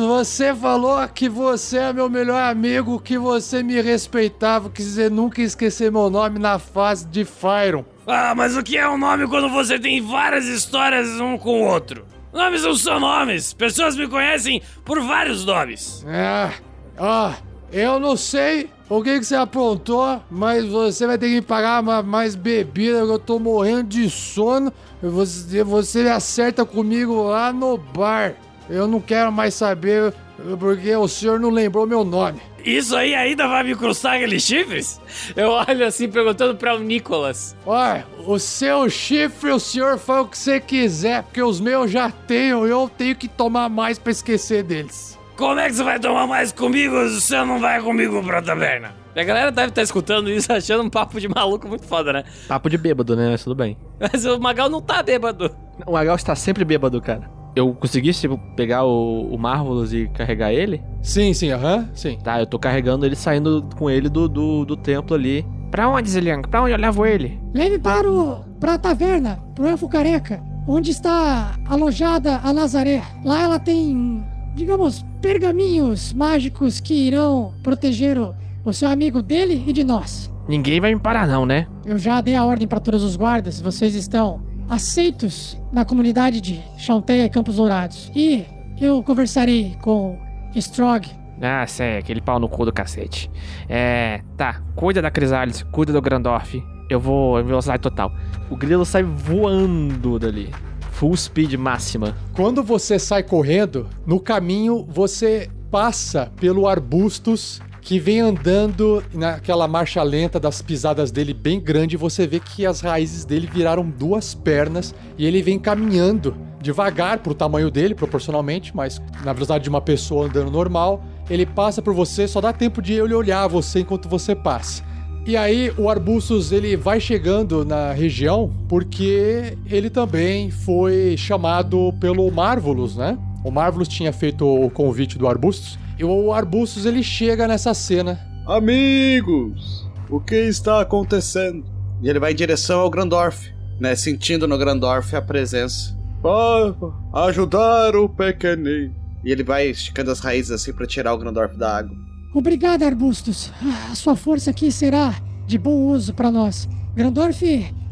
Você 0.07 0.53
falou 0.55 1.07
que 1.07 1.29
você 1.29 1.77
é 1.77 1.93
meu 1.93 2.09
melhor 2.09 2.41
amigo, 2.41 2.99
que 2.99 3.17
você 3.17 3.61
me 3.61 3.79
respeitava, 3.81 4.69
que 4.69 4.81
você 4.81 5.09
nunca 5.09 5.41
esquecer 5.41 5.91
meu 5.91 6.09
nome 6.09 6.39
na 6.39 6.57
fase 6.57 7.05
de 7.05 7.23
Fyron. 7.23 7.85
Ah, 8.07 8.33
mas 8.35 8.57
o 8.57 8.63
que 8.63 8.77
é 8.77 8.89
um 8.89 8.97
nome 8.97 9.27
quando 9.27 9.47
você 9.49 9.77
tem 9.77 10.01
várias 10.01 10.45
histórias 10.45 11.07
um 11.21 11.37
com 11.37 11.61
o 11.61 11.65
outro? 11.65 12.03
Nomes 12.33 12.63
não 12.63 12.75
são 12.75 12.99
nomes. 12.99 13.53
Pessoas 13.53 13.95
me 13.95 14.07
conhecem 14.07 14.61
por 14.83 14.99
vários 15.01 15.45
nomes. 15.45 16.03
É. 16.07 16.51
Ó, 16.97 17.31
eu 17.71 17.99
não 17.99 18.17
sei 18.17 18.69
o 18.89 19.03
que, 19.03 19.19
que 19.19 19.25
você 19.25 19.35
aprontou, 19.35 20.19
mas 20.31 20.65
você 20.65 21.05
vai 21.05 21.17
ter 21.17 21.27
que 21.27 21.35
me 21.35 21.41
pagar 21.41 21.81
ma- 21.83 22.01
mais 22.03 22.33
bebida, 22.35 22.97
eu 22.99 23.19
tô 23.19 23.37
morrendo 23.39 23.83
de 23.83 24.09
sono. 24.09 24.73
Você, 25.01 25.63
você 25.63 26.01
acerta 26.09 26.65
comigo 26.65 27.23
lá 27.29 27.53
no 27.53 27.77
bar. 27.77 28.33
Eu 28.69 28.87
não 28.87 29.01
quero 29.01 29.31
mais 29.31 29.53
saber, 29.53 30.13
porque 30.59 30.95
o 30.95 31.07
senhor 31.07 31.39
não 31.39 31.49
lembrou 31.49 31.87
meu 31.87 32.03
nome. 32.03 32.39
Isso 32.63 32.95
aí 32.95 33.15
ainda 33.15 33.47
vai 33.47 33.63
me 33.63 33.75
custar 33.75 34.15
aqueles 34.15 34.43
chifres? 34.43 34.99
Eu 35.35 35.49
olho 35.49 35.85
assim 35.85 36.09
perguntando 36.09 36.55
para 36.55 36.75
o 36.75 36.79
Nicolas. 36.79 37.55
Olha, 37.65 38.05
o 38.25 38.37
seu 38.37 38.89
chifre, 38.89 39.51
o 39.51 39.59
senhor 39.59 39.97
faz 39.97 40.21
o 40.21 40.27
que 40.27 40.37
você 40.37 40.59
quiser, 40.59 41.23
porque 41.23 41.41
os 41.41 41.59
meus 41.59 41.89
já 41.89 42.11
tenho, 42.11 42.67
eu 42.67 42.89
tenho 42.95 43.15
que 43.15 43.27
tomar 43.27 43.69
mais 43.69 43.97
pra 43.97 44.11
esquecer 44.11 44.63
deles. 44.63 45.17
Como 45.35 45.57
é 45.57 45.67
que 45.67 45.75
você 45.75 45.83
vai 45.83 45.99
tomar 45.99 46.27
mais 46.27 46.51
comigo 46.51 46.95
se 47.07 47.21
você 47.21 47.37
não 47.45 47.59
vai 47.59 47.81
comigo 47.81 48.21
pra 48.21 48.41
taverna? 48.41 48.93
A 49.15 49.23
galera 49.23 49.51
deve 49.51 49.69
estar 49.69 49.81
escutando 49.81 50.29
isso 50.29 50.51
achando 50.51 50.83
um 50.83 50.89
papo 50.89 51.19
de 51.19 51.27
maluco 51.27 51.67
muito 51.67 51.87
foda, 51.87 52.11
né? 52.13 52.23
Papo 52.47 52.69
de 52.69 52.77
bêbado, 52.77 53.15
né? 53.15 53.29
Mas 53.31 53.43
tudo 53.43 53.55
bem. 53.55 53.77
Mas 53.99 54.25
o 54.25 54.39
Magal 54.39 54.69
não 54.69 54.81
tá 54.81 55.01
bêbado. 55.01 55.55
O 55.87 55.93
Magal 55.93 56.15
está 56.15 56.35
sempre 56.35 56.63
bêbado, 56.65 57.01
cara. 57.01 57.38
Eu 57.59 57.73
consegui, 57.73 58.13
tipo, 58.13 58.37
pegar 58.55 58.85
o, 58.85 59.33
o 59.33 59.37
Marvelous 59.37 59.91
e 59.91 60.07
carregar 60.07 60.53
ele? 60.53 60.81
Sim, 61.01 61.33
sim, 61.33 61.51
aham, 61.51 61.89
sim. 61.93 62.17
Tá, 62.23 62.39
eu 62.39 62.45
tô 62.45 62.57
carregando 62.57 63.05
ele, 63.05 63.17
saindo 63.17 63.67
com 63.77 63.89
ele 63.89 64.07
do, 64.07 64.29
do, 64.29 64.63
do 64.63 64.77
templo 64.77 65.13
ali. 65.13 65.45
Pra 65.69 65.89
onde, 65.89 66.09
Ziliang? 66.09 66.47
Pra 66.47 66.63
onde 66.63 66.71
eu 66.71 66.77
levo 66.77 67.05
ele? 67.05 67.37
Leve 67.53 67.77
para 67.77 68.09
o 68.09 68.45
para 68.61 68.75
a 68.75 68.77
taverna, 68.77 69.39
pro 69.55 69.67
elfo 69.67 69.89
careca, 69.89 70.41
onde 70.67 70.91
está 70.91 71.55
alojada 71.65 72.39
a 72.43 72.53
Nazaré. 72.53 73.01
Lá 73.25 73.41
ela 73.41 73.59
tem, 73.59 74.23
digamos, 74.55 75.05
pergaminhos 75.21 76.13
mágicos 76.13 76.79
que 76.79 76.93
irão 76.93 77.53
proteger 77.61 78.17
o, 78.17 78.33
o 78.63 78.71
seu 78.71 78.87
amigo 78.87 79.21
dele 79.21 79.65
e 79.67 79.73
de 79.73 79.83
nós. 79.83 80.31
Ninguém 80.47 80.79
vai 80.79 80.93
me 80.93 80.99
parar, 80.99 81.27
não, 81.27 81.45
né? 81.45 81.67
Eu 81.85 81.97
já 81.97 82.21
dei 82.21 82.35
a 82.35 82.45
ordem 82.45 82.67
para 82.67 82.79
todos 82.79 83.03
os 83.03 83.17
guardas, 83.17 83.59
vocês 83.59 83.95
estão 83.95 84.41
aceitos 84.69 85.57
na 85.71 85.83
comunidade 85.83 86.39
de 86.39 86.61
Chanteia 86.77 87.25
e 87.25 87.29
Campos 87.29 87.55
Dourados. 87.55 88.11
E 88.15 88.45
eu 88.79 89.01
conversarei 89.03 89.75
com 89.81 90.17
Strog. 90.55 91.07
Ah, 91.41 91.65
sei, 91.65 91.97
aquele 91.97 92.21
pau 92.21 92.39
no 92.39 92.47
cu 92.47 92.65
do 92.65 92.73
cacete. 92.73 93.31
É. 93.67 94.21
Tá, 94.37 94.61
cuida 94.75 95.01
da 95.01 95.09
Crisales, 95.09 95.63
cuida 95.71 95.91
do 95.91 96.01
Grandorf. 96.01 96.61
Eu 96.89 96.99
vou 96.99 97.39
em 97.39 97.43
velocidade 97.43 97.81
total. 97.81 98.11
O 98.49 98.55
grilo 98.55 98.85
sai 98.85 99.03
voando 99.03 100.19
dali. 100.19 100.51
Full 100.91 101.15
speed 101.15 101.53
máxima. 101.53 102.15
Quando 102.33 102.61
você 102.61 102.99
sai 102.99 103.23
correndo, 103.23 103.87
no 104.05 104.19
caminho 104.19 104.85
você 104.89 105.49
passa 105.71 106.31
pelo 106.39 106.67
arbustos 106.67 107.61
que 107.89 107.97
vem 107.97 108.19
andando 108.19 109.03
naquela 109.15 109.67
marcha 109.67 110.03
lenta 110.03 110.39
das 110.39 110.61
pisadas 110.61 111.09
dele 111.09 111.33
bem 111.33 111.59
grande. 111.59 111.97
Você 111.97 112.27
vê 112.27 112.39
que 112.39 112.63
as 112.63 112.81
raízes 112.81 113.25
dele 113.25 113.49
viraram 113.51 113.89
duas 113.89 114.35
pernas 114.35 114.93
e 115.17 115.25
ele 115.25 115.41
vem 115.41 115.57
caminhando 115.57 116.37
devagar 116.61 117.17
pro 117.17 117.33
tamanho 117.33 117.71
dele, 117.71 117.95
proporcionalmente, 117.95 118.75
mas 118.75 119.01
na 119.25 119.33
velocidade 119.33 119.63
de 119.63 119.71
uma 119.71 119.81
pessoa 119.81 120.27
andando 120.27 120.51
normal. 120.51 121.03
Ele 121.27 121.47
passa 121.47 121.81
por 121.81 121.95
você, 121.95 122.27
só 122.27 122.39
dá 122.39 122.53
tempo 122.53 122.79
de 122.79 122.93
ele 122.93 123.15
olhar 123.15 123.47
você 123.47 123.79
enquanto 123.79 124.07
você 124.07 124.35
passa. 124.35 124.83
E 125.25 125.35
aí 125.35 125.73
o 125.75 125.89
Arbustos 125.89 126.51
ele 126.51 126.77
vai 126.77 126.99
chegando 126.99 127.65
na 127.65 127.91
região 127.91 128.53
porque 128.67 129.57
ele 129.65 129.89
também 129.89 130.51
foi 130.51 131.15
chamado 131.17 131.91
pelo 131.99 132.29
Marvelous, 132.31 132.95
né? 132.95 133.17
O 133.43 133.49
Marvelous 133.49 133.87
tinha 133.87 134.13
feito 134.13 134.45
o 134.45 134.69
convite 134.69 135.17
do 135.17 135.27
Arbustos 135.27 135.79
e 135.99 136.03
o 136.05 136.31
Arbustos 136.31 136.85
ele 136.85 137.03
chega 137.03 137.45
nessa 137.45 137.73
cena. 137.73 138.17
Amigos, 138.47 139.85
o 140.09 140.19
que 140.19 140.35
está 140.35 140.79
acontecendo? 140.79 141.65
E 142.01 142.07
ele 142.07 142.19
vai 142.19 142.31
em 142.31 142.35
direção 142.35 142.79
ao 142.79 142.89
Grandorf, 142.89 143.53
né? 143.77 143.93
Sentindo 143.95 144.47
no 144.47 144.57
Grandorf 144.57 145.13
a 145.13 145.21
presença. 145.21 145.93
Para 146.21 147.27
ajudar 147.27 147.97
o 147.97 148.07
pequenino. 148.07 148.95
E 149.25 149.31
ele 149.31 149.43
vai 149.43 149.67
esticando 149.67 150.09
as 150.09 150.21
raízes 150.21 150.51
assim 150.51 150.71
pra 150.71 150.87
tirar 150.87 151.13
o 151.13 151.17
Grandorf 151.17 151.57
da 151.57 151.79
água. 151.79 151.95
Obrigado, 152.33 152.83
Arbustos. 152.83 153.51
A 153.91 153.95
sua 153.95 154.15
força 154.15 154.51
aqui 154.51 154.71
será 154.71 155.21
de 155.45 155.57
bom 155.57 155.87
uso 155.87 156.13
para 156.13 156.31
nós. 156.31 156.69
Grandorf 156.95 157.43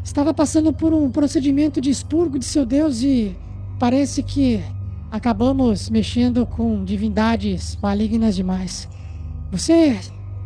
estava 0.02 0.32
passando 0.32 0.72
por 0.72 0.94
um 0.94 1.10
procedimento 1.10 1.78
de 1.78 1.90
expurgo 1.90 2.38
de 2.38 2.46
seu 2.46 2.64
deus 2.64 3.02
e 3.02 3.36
parece 3.78 4.22
que 4.22 4.62
acabamos 5.10 5.88
mexendo 5.90 6.44
com 6.46 6.84
divindades 6.84 7.78
malignas 7.82 8.36
demais. 8.36 8.88
Você 9.50 9.98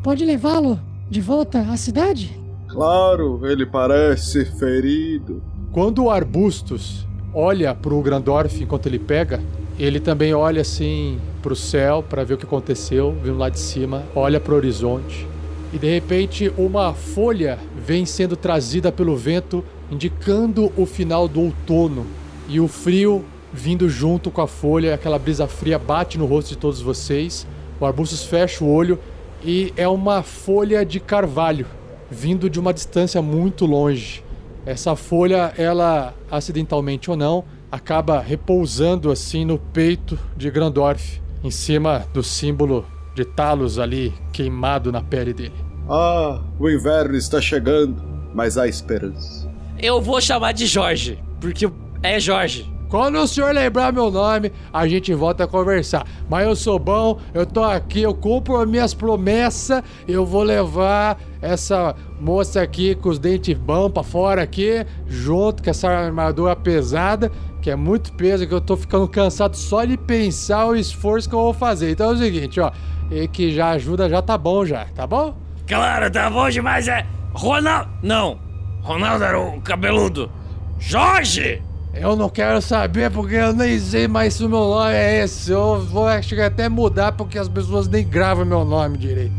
pode 0.02 0.24
levá-lo 0.24 0.78
de 1.10 1.20
volta 1.20 1.60
à 1.60 1.76
cidade? 1.76 2.40
Claro, 2.68 3.40
ele 3.46 3.66
parece 3.66 4.44
ferido. 4.44 5.42
Quando 5.72 6.04
o 6.04 6.10
Arbustos 6.10 7.06
olha 7.34 7.74
pro 7.74 8.00
Grandorf 8.00 8.62
enquanto 8.62 8.86
ele 8.86 8.98
pega, 8.98 9.42
ele 9.78 9.98
também 9.98 10.32
olha 10.32 10.62
assim 10.62 11.18
pro 11.42 11.56
céu 11.56 12.02
para 12.02 12.24
ver 12.24 12.34
o 12.34 12.38
que 12.38 12.46
aconteceu, 12.46 13.16
vindo 13.22 13.36
lá 13.36 13.48
de 13.48 13.58
cima, 13.58 14.04
olha 14.14 14.38
pro 14.38 14.54
horizonte. 14.54 15.26
E 15.72 15.78
de 15.78 15.88
repente 15.88 16.52
uma 16.56 16.92
folha 16.92 17.58
vem 17.76 18.06
sendo 18.06 18.36
trazida 18.36 18.92
pelo 18.92 19.16
vento, 19.16 19.64
indicando 19.90 20.72
o 20.76 20.86
final 20.86 21.26
do 21.26 21.40
outono. 21.40 22.06
E 22.48 22.60
o 22.60 22.68
frio 22.68 23.24
vindo 23.52 23.88
junto 23.88 24.30
com 24.30 24.40
a 24.40 24.46
folha, 24.46 24.94
aquela 24.94 25.18
brisa 25.18 25.46
fria 25.46 25.78
bate 25.78 26.18
no 26.18 26.26
rosto 26.26 26.48
de 26.48 26.58
todos 26.58 26.80
vocês. 26.80 27.46
O 27.78 27.84
Arbustos 27.84 28.24
fecha 28.24 28.64
o 28.64 28.72
olho 28.72 28.98
e 29.44 29.72
é 29.76 29.86
uma 29.88 30.22
folha 30.22 30.84
de 30.84 31.00
carvalho 31.00 31.66
vindo 32.12 32.50
de 32.50 32.60
uma 32.60 32.72
distância 32.72 33.22
muito 33.22 33.64
longe. 33.64 34.22
Essa 34.66 34.94
folha, 34.94 35.52
ela 35.56 36.14
acidentalmente 36.30 37.10
ou 37.10 37.16
não, 37.16 37.44
acaba 37.70 38.20
repousando 38.20 39.10
assim 39.10 39.44
no 39.44 39.58
peito 39.58 40.18
de 40.36 40.50
Grandorf, 40.50 41.20
em 41.42 41.50
cima 41.50 42.06
do 42.12 42.22
símbolo 42.22 42.86
de 43.14 43.24
Talos 43.24 43.78
ali 43.78 44.12
queimado 44.32 44.92
na 44.92 45.02
pele 45.02 45.32
dele. 45.32 45.54
Ah, 45.88 46.40
o 46.58 46.70
inverno 46.70 47.16
está 47.16 47.40
chegando, 47.40 48.02
mas 48.34 48.56
há 48.56 48.68
esperança. 48.68 49.50
Eu 49.78 50.00
vou 50.00 50.20
chamar 50.20 50.52
de 50.52 50.66
Jorge, 50.66 51.18
porque 51.40 51.68
é 52.02 52.20
Jorge. 52.20 52.70
Quando 52.92 53.16
o 53.16 53.26
senhor 53.26 53.54
lembrar 53.54 53.90
meu 53.90 54.10
nome, 54.10 54.52
a 54.70 54.86
gente 54.86 55.14
volta 55.14 55.44
a 55.44 55.46
conversar. 55.46 56.06
Mas 56.28 56.46
eu 56.46 56.54
sou 56.54 56.78
bom, 56.78 57.18
eu 57.32 57.46
tô 57.46 57.64
aqui, 57.64 58.02
eu 58.02 58.12
cumpro 58.12 58.58
as 58.60 58.68
minhas 58.68 58.92
promessas, 58.92 59.82
eu 60.06 60.26
vou 60.26 60.42
levar 60.42 61.18
essa 61.40 61.96
moça 62.20 62.60
aqui 62.60 62.94
com 62.94 63.08
os 63.08 63.18
dentes 63.18 63.56
bons 63.56 63.88
pra 63.88 64.02
fora 64.02 64.42
aqui, 64.42 64.84
junto 65.06 65.62
com 65.62 65.70
essa 65.70 65.88
armadura 65.88 66.54
pesada, 66.54 67.32
que 67.62 67.70
é 67.70 67.76
muito 67.76 68.12
peso, 68.12 68.46
que 68.46 68.52
eu 68.52 68.60
tô 68.60 68.76
ficando 68.76 69.08
cansado 69.08 69.56
só 69.56 69.86
de 69.86 69.96
pensar 69.96 70.66
o 70.66 70.76
esforço 70.76 71.30
que 71.30 71.34
eu 71.34 71.40
vou 71.40 71.54
fazer. 71.54 71.92
Então 71.92 72.10
é 72.10 72.12
o 72.12 72.18
seguinte, 72.18 72.60
ó, 72.60 72.70
e 73.10 73.26
que 73.26 73.54
já 73.54 73.70
ajuda, 73.70 74.06
já 74.06 74.20
tá 74.20 74.36
bom 74.36 74.66
já, 74.66 74.84
tá 74.94 75.06
bom? 75.06 75.34
Claro, 75.66 76.10
tá 76.10 76.28
bom 76.28 76.46
demais, 76.50 76.88
é. 76.88 77.06
Ronaldo. 77.32 77.88
Não, 78.02 78.38
Ronaldo 78.82 79.24
era 79.24 79.40
o 79.40 79.62
cabeludo. 79.62 80.30
Jorge! 80.78 81.71
Eu 81.94 82.16
não 82.16 82.30
quero 82.30 82.62
saber 82.62 83.10
porque 83.10 83.34
eu 83.34 83.52
nem 83.52 83.78
sei 83.78 84.08
mais 84.08 84.34
se 84.34 84.44
o 84.44 84.48
meu 84.48 84.60
nome 84.60 84.94
é 84.94 85.22
esse. 85.22 85.50
Eu 85.50 85.80
vou 85.82 86.06
que 86.36 86.40
até 86.40 86.68
mudar 86.68 87.12
porque 87.12 87.38
as 87.38 87.48
pessoas 87.48 87.86
nem 87.86 88.06
gravam 88.06 88.46
meu 88.46 88.64
nome 88.64 88.96
direito. 88.96 89.34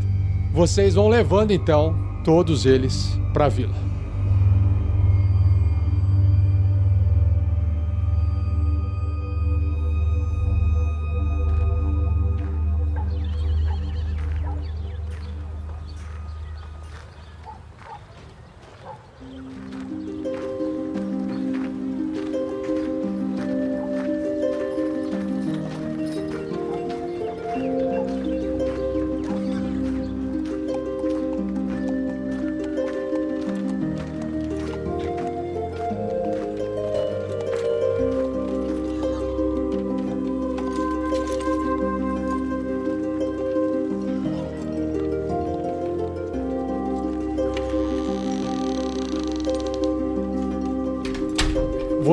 Vocês 0.52 0.94
vão 0.94 1.08
levando 1.08 1.50
então 1.50 1.96
todos 2.22 2.64
eles 2.64 3.18
pra 3.32 3.48
vila. 3.48 3.74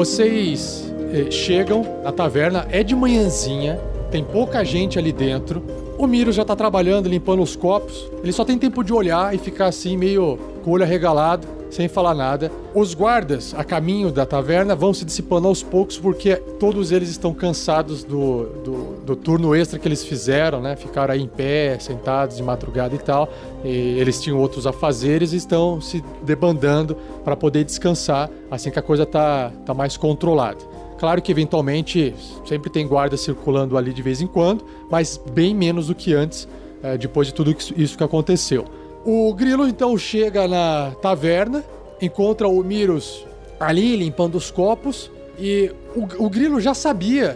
Vocês 0.01 0.91
eh, 1.13 1.29
chegam 1.29 1.85
na 2.03 2.11
taverna, 2.11 2.67
é 2.71 2.81
de 2.81 2.95
manhãzinha, 2.95 3.79
tem 4.09 4.23
pouca 4.23 4.65
gente 4.65 4.97
ali 4.97 5.11
dentro. 5.11 5.61
O 5.95 6.07
Miro 6.07 6.31
já 6.31 6.43
tá 6.43 6.55
trabalhando, 6.55 7.07
limpando 7.07 7.43
os 7.43 7.55
copos. 7.55 8.09
Ele 8.23 8.31
só 8.31 8.43
tem 8.43 8.57
tempo 8.57 8.83
de 8.83 8.91
olhar 8.91 9.35
e 9.35 9.37
ficar 9.37 9.67
assim, 9.67 9.95
meio 9.95 10.39
com 10.63 10.71
o 10.71 10.73
olho 10.73 10.85
arregalado, 10.85 11.47
sem 11.69 11.87
falar 11.87 12.15
nada. 12.15 12.51
Os 12.73 12.95
guardas 12.95 13.53
a 13.55 13.63
caminho 13.63 14.11
da 14.11 14.25
taverna 14.25 14.75
vão 14.75 14.91
se 14.91 15.05
dissipando 15.05 15.47
aos 15.47 15.61
poucos, 15.61 15.99
porque 15.99 16.35
todos 16.35 16.91
eles 16.91 17.09
estão 17.09 17.31
cansados 17.31 18.03
do, 18.03 18.45
do, 18.63 18.80
do 19.05 19.15
turno 19.15 19.55
extra 19.55 19.79
que 19.79 19.87
eles 19.87 20.03
fizeram, 20.03 20.61
né? 20.61 20.75
Ficaram 20.75 21.13
aí 21.13 21.21
em 21.21 21.27
pé, 21.27 21.77
sentados 21.79 22.37
de 22.37 22.43
madrugada 22.43 22.95
e 22.95 22.99
tal. 22.99 23.29
E 23.63 23.99
eles 23.99 24.21
tinham 24.21 24.39
outros 24.39 24.67
afazeres 24.67 25.33
e 25.33 25.37
estão 25.37 25.81
se 25.81 26.03
debandando 26.23 26.95
para 27.23 27.35
poder 27.35 27.63
descansar 27.63 28.29
assim 28.49 28.69
que 28.69 28.79
a 28.79 28.81
coisa 28.81 29.05
tá, 29.05 29.51
tá 29.65 29.73
mais 29.73 29.97
controlada. 29.97 30.59
Claro 30.97 31.21
que 31.21 31.31
eventualmente 31.31 32.13
sempre 32.45 32.69
tem 32.69 32.87
guarda 32.87 33.17
circulando 33.17 33.75
ali 33.75 33.91
de 33.91 34.03
vez 34.03 34.21
em 34.21 34.27
quando, 34.27 34.63
mas 34.89 35.19
bem 35.33 35.55
menos 35.55 35.87
do 35.87 35.95
que 35.95 36.13
antes, 36.13 36.47
eh, 36.83 36.95
depois 36.95 37.27
de 37.27 37.33
tudo 37.33 37.51
isso 37.51 37.73
isso 37.75 37.97
que 37.97 38.03
aconteceu. 38.03 38.65
O 39.03 39.33
Grilo 39.33 39.67
então 39.67 39.97
chega 39.97 40.47
na 40.47 40.91
taverna, 41.01 41.63
encontra 41.99 42.47
o 42.47 42.63
Miros 42.63 43.25
ali 43.59 43.95
limpando 43.95 44.35
os 44.35 44.51
copos 44.51 45.09
e 45.39 45.71
o, 45.95 46.25
o 46.25 46.29
Grilo 46.29 46.61
já 46.61 46.75
sabia 46.75 47.35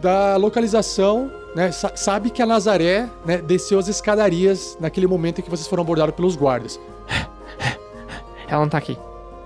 da 0.00 0.36
localização, 0.36 1.30
né? 1.54 1.70
sa- 1.72 1.92
sabe 1.94 2.30
que 2.30 2.42
a 2.42 2.46
Nazaré 2.46 3.08
né, 3.24 3.38
desceu 3.38 3.78
as 3.78 3.88
escadarias 3.88 4.76
naquele 4.80 5.06
momento 5.06 5.40
em 5.40 5.42
que 5.42 5.50
vocês 5.50 5.66
foram 5.66 5.82
abordados 5.82 6.14
pelos 6.14 6.36
guardas. 6.36 6.78
Ela 8.48 8.60
não 8.60 8.68
tá 8.68 8.78
aqui. 8.78 8.96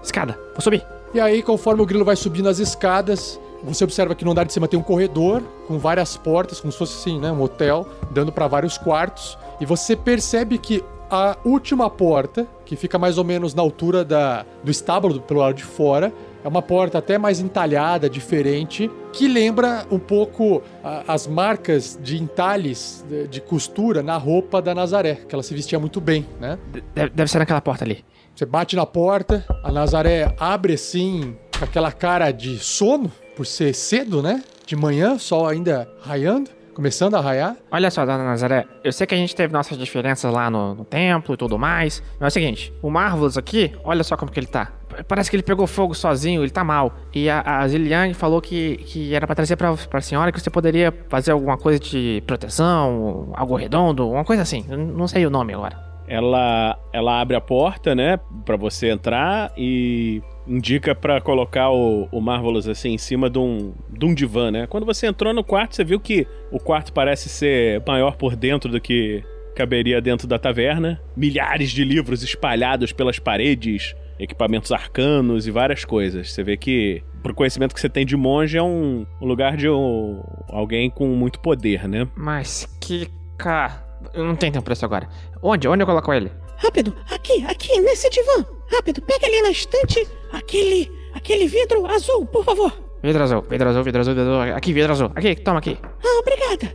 Escada, 0.03 0.39
vou 0.53 0.61
subir. 0.61 0.85
E 1.13 1.21
aí, 1.21 1.43
conforme 1.43 1.83
o 1.83 1.87
grilo 1.87 2.05
vai 2.05 2.17
subindo 2.17 2.49
as 2.49 2.59
escadas, 2.59 3.41
você 3.63 3.85
observa 3.85 4.15
que 4.15 4.25
no 4.25 4.31
andar 4.31 4.45
de 4.45 4.53
cima 4.53 4.69
tem 4.69 4.79
um 4.79 4.83
corredor 4.83 5.43
com 5.67 5.79
várias 5.79 6.17
portas, 6.17 6.61
como 6.61 6.73
se 6.73 6.79
fosse 6.79 6.97
assim, 6.99 7.19
né, 7.19 7.31
um 7.31 7.43
hotel, 7.43 7.87
dando 8.11 8.33
para 8.33 8.47
vários 8.47 8.79
quartos. 8.79 9.37
E 9.61 9.67
você 9.67 9.95
percebe 9.97 10.57
que 10.59 10.83
a 11.11 11.37
última 11.45 11.91
porta, 11.91 12.47
que 12.65 12.77
fica 12.77 12.99
mais 12.99 13.19
ou 13.19 13.25
menos 13.25 13.53
na 13.53 13.61
altura 13.63 14.05
da, 14.05 14.47
do 14.63 14.71
estábulo 14.71 15.21
pelo 15.21 15.41
lado 15.41 15.55
de 15.55 15.65
fora, 15.65 16.13
é 16.45 16.49
uma 16.49 16.63
porta 16.63 16.99
até 16.99 17.19
mais 17.19 17.41
entalhada, 17.41 18.09
diferente, 18.09 18.91
que 19.13 19.29
lembra 19.29 19.87
um 19.91 19.99
pouco 19.99 20.63
a- 20.83 21.05
as 21.09 21.27
marcas 21.27 21.99
de 22.03 22.21
entalhes 22.23 23.05
de, 23.09 23.27
de 23.29 23.41
costura 23.41 24.03
na 24.03 24.17
roupa 24.17 24.61
da 24.63 24.75
Nazaré, 24.75 25.17
que 25.29 25.35
ela 25.35 25.43
se 25.43 25.55
vestia 25.55 25.79
muito 25.79 26.01
bem, 26.01 26.27
né? 26.41 26.59
Deve, 26.95 27.11
deve 27.11 27.31
ser 27.31 27.39
naquela 27.39 27.61
porta 27.61 27.85
ali. 27.85 28.05
Você 28.35 28.47
bate 28.47 28.75
na 28.77 28.87
porta, 28.87 29.45
a 29.63 29.71
Nazaré 29.71 30.35
abre 30.39 30.75
assim, 30.75 31.37
com 31.59 31.65
aquela 31.65 31.93
cara 31.93 32.31
de 32.31 32.59
sono, 32.59 33.11
por 33.37 33.45
ser 33.45 33.75
cedo, 33.75 34.23
né? 34.23 34.43
De 34.67 34.75
manhã, 34.77 35.19
sol 35.19 35.47
ainda 35.47 35.89
raiando, 36.01 36.49
começando 36.73 37.17
a 37.17 37.21
raiar. 37.21 37.57
Olha 37.71 37.91
só, 37.91 38.07
dona 38.07 38.25
Nazaré, 38.25 38.65
eu 38.85 38.93
sei 38.93 39.07
que 39.07 39.15
a 39.15 39.19
gente 39.19 39.35
teve 39.35 39.53
nossas 39.53 39.77
diferenças 39.77 40.33
lá 40.33 40.49
no, 40.49 40.75
no 40.75 40.85
templo 40.85 41.35
e 41.35 41.37
tudo 41.37 41.59
mais, 41.59 42.03
mas 42.19 42.27
é 42.27 42.29
o 42.29 42.31
seguinte, 42.31 42.73
o 42.81 42.89
Marvelous 42.89 43.37
aqui, 43.37 43.73
olha 43.85 44.03
só 44.05 44.17
como 44.17 44.31
que 44.31 44.39
ele 44.41 44.47
tá. 44.47 44.73
Parece 45.07 45.31
que 45.31 45.37
ele 45.37 45.43
pegou 45.43 45.67
fogo 45.67 45.95
sozinho, 45.95 46.43
ele 46.43 46.51
tá 46.51 46.65
mal. 46.65 46.95
E 47.15 47.29
a, 47.29 47.41
a 47.41 47.69
Ziliane 47.69 48.15
falou 48.15 48.41
que, 48.41 48.77
que 48.79 49.15
era 49.15 49.27
pra 49.27 49.35
trazer 49.35 49.57
pra, 49.57 49.75
pra 49.75 50.01
senhora 50.01 50.33
que 50.33 50.41
você 50.41 50.51
poderia 50.51 50.93
fazer 51.09 51.33
alguma 51.33 51.57
coisa 51.57 51.79
de 51.79 52.23
proteção, 52.27 53.33
algo 53.35 53.57
redondo, 53.57 54.09
uma 54.09 54.25
coisa 54.25 54.43
assim. 54.43 54.65
Eu 54.69 54.79
não 54.79 55.09
sei 55.09 55.27
o 55.27 55.31
nome 55.31 55.55
agora. 55.55 55.91
Ela, 56.09 56.77
ela 56.93 57.21
abre 57.21 57.37
a 57.37 57.41
porta, 57.41 57.95
né, 57.95 58.19
Pra 58.45 58.57
você 58.57 58.91
entrar 58.91 59.53
e 59.57 60.21
indica 60.45 60.93
pra 60.93 61.21
colocar 61.21 61.71
o, 61.71 62.09
o 62.11 62.21
Marvelous 62.21 62.67
assim 62.67 62.91
em 62.95 62.99
cima 62.99 63.31
de 63.31 63.39
um, 63.39 63.73
de 63.89 64.05
um 64.05 64.13
divã, 64.13 64.51
né? 64.51 64.67
Quando 64.67 64.85
você 64.85 65.07
entrou 65.07 65.33
no 65.33 65.45
quarto, 65.45 65.77
você 65.77 65.85
viu 65.85 66.01
que 66.01 66.27
o 66.51 66.59
quarto 66.59 66.93
parece 66.93 67.29
ser 67.29 67.81
maior 67.87 68.17
por 68.17 68.35
dentro 68.35 68.73
do 68.73 68.81
que 68.81 69.23
caberia 69.55 70.01
dentro 70.01 70.27
da 70.27 70.39
taverna. 70.39 71.01
Milhares 71.17 71.71
de 71.71 71.85
livros 71.85 72.25
espalhados 72.25 72.93
pelas 72.93 73.21
paredes, 73.21 73.95
equipamentos 74.23 74.71
arcanos 74.73 75.47
e 75.47 75.51
várias 75.51 75.85
coisas. 75.85 76.33
Você 76.33 76.43
vê 76.43 76.57
que, 76.57 77.03
pro 77.23 77.35
conhecimento 77.35 77.75
que 77.75 77.81
você 77.81 77.89
tem 77.89 78.05
de 78.05 78.17
monge, 78.17 78.57
é 78.59 78.63
um, 78.63 79.07
um 79.21 79.27
lugar 79.27 79.57
de 79.57 79.69
um- 79.69 80.23
alguém 80.49 80.91
com 80.91 81.07
muito 81.09 81.41
poder, 81.41 81.89
né? 81.89 82.07
Mas 82.15 82.69
que 82.81 83.09
ca... 83.39 83.85
Eu 84.15 84.25
não 84.25 84.35
tenho 84.37 84.53
tempo 84.53 84.65
pra 84.65 84.73
isso 84.73 84.85
agora. 84.85 85.09
Onde? 85.43 85.67
Onde 85.69 85.83
eu 85.83 85.87
coloco 85.87 86.13
ele? 86.13 86.31
Rápido, 86.57 86.95
aqui, 87.11 87.45
aqui, 87.47 87.81
nesse 87.81 88.09
divã. 88.11 88.45
Rápido, 88.71 89.03
pega 89.03 89.27
ali 89.27 89.43
na 89.43 89.51
estante 89.51 90.07
aquele, 90.33 90.91
aquele 91.15 91.47
vidro 91.47 91.87
azul, 91.87 92.25
por 92.27 92.45
favor. 92.45 92.73
Vidro 93.03 93.23
azul, 93.23 93.43
vidro 93.49 93.69
azul, 93.69 93.83
vidro 93.83 94.01
azul, 94.01 94.15
vidro 94.15 94.31
azul. 94.31 94.55
Aqui, 94.55 94.73
vidro 94.73 94.93
azul. 94.93 95.13
Aqui, 95.15 95.35
toma 95.37 95.59
aqui. 95.59 95.79
Ah, 95.83 96.19
obrigada. 96.21 96.75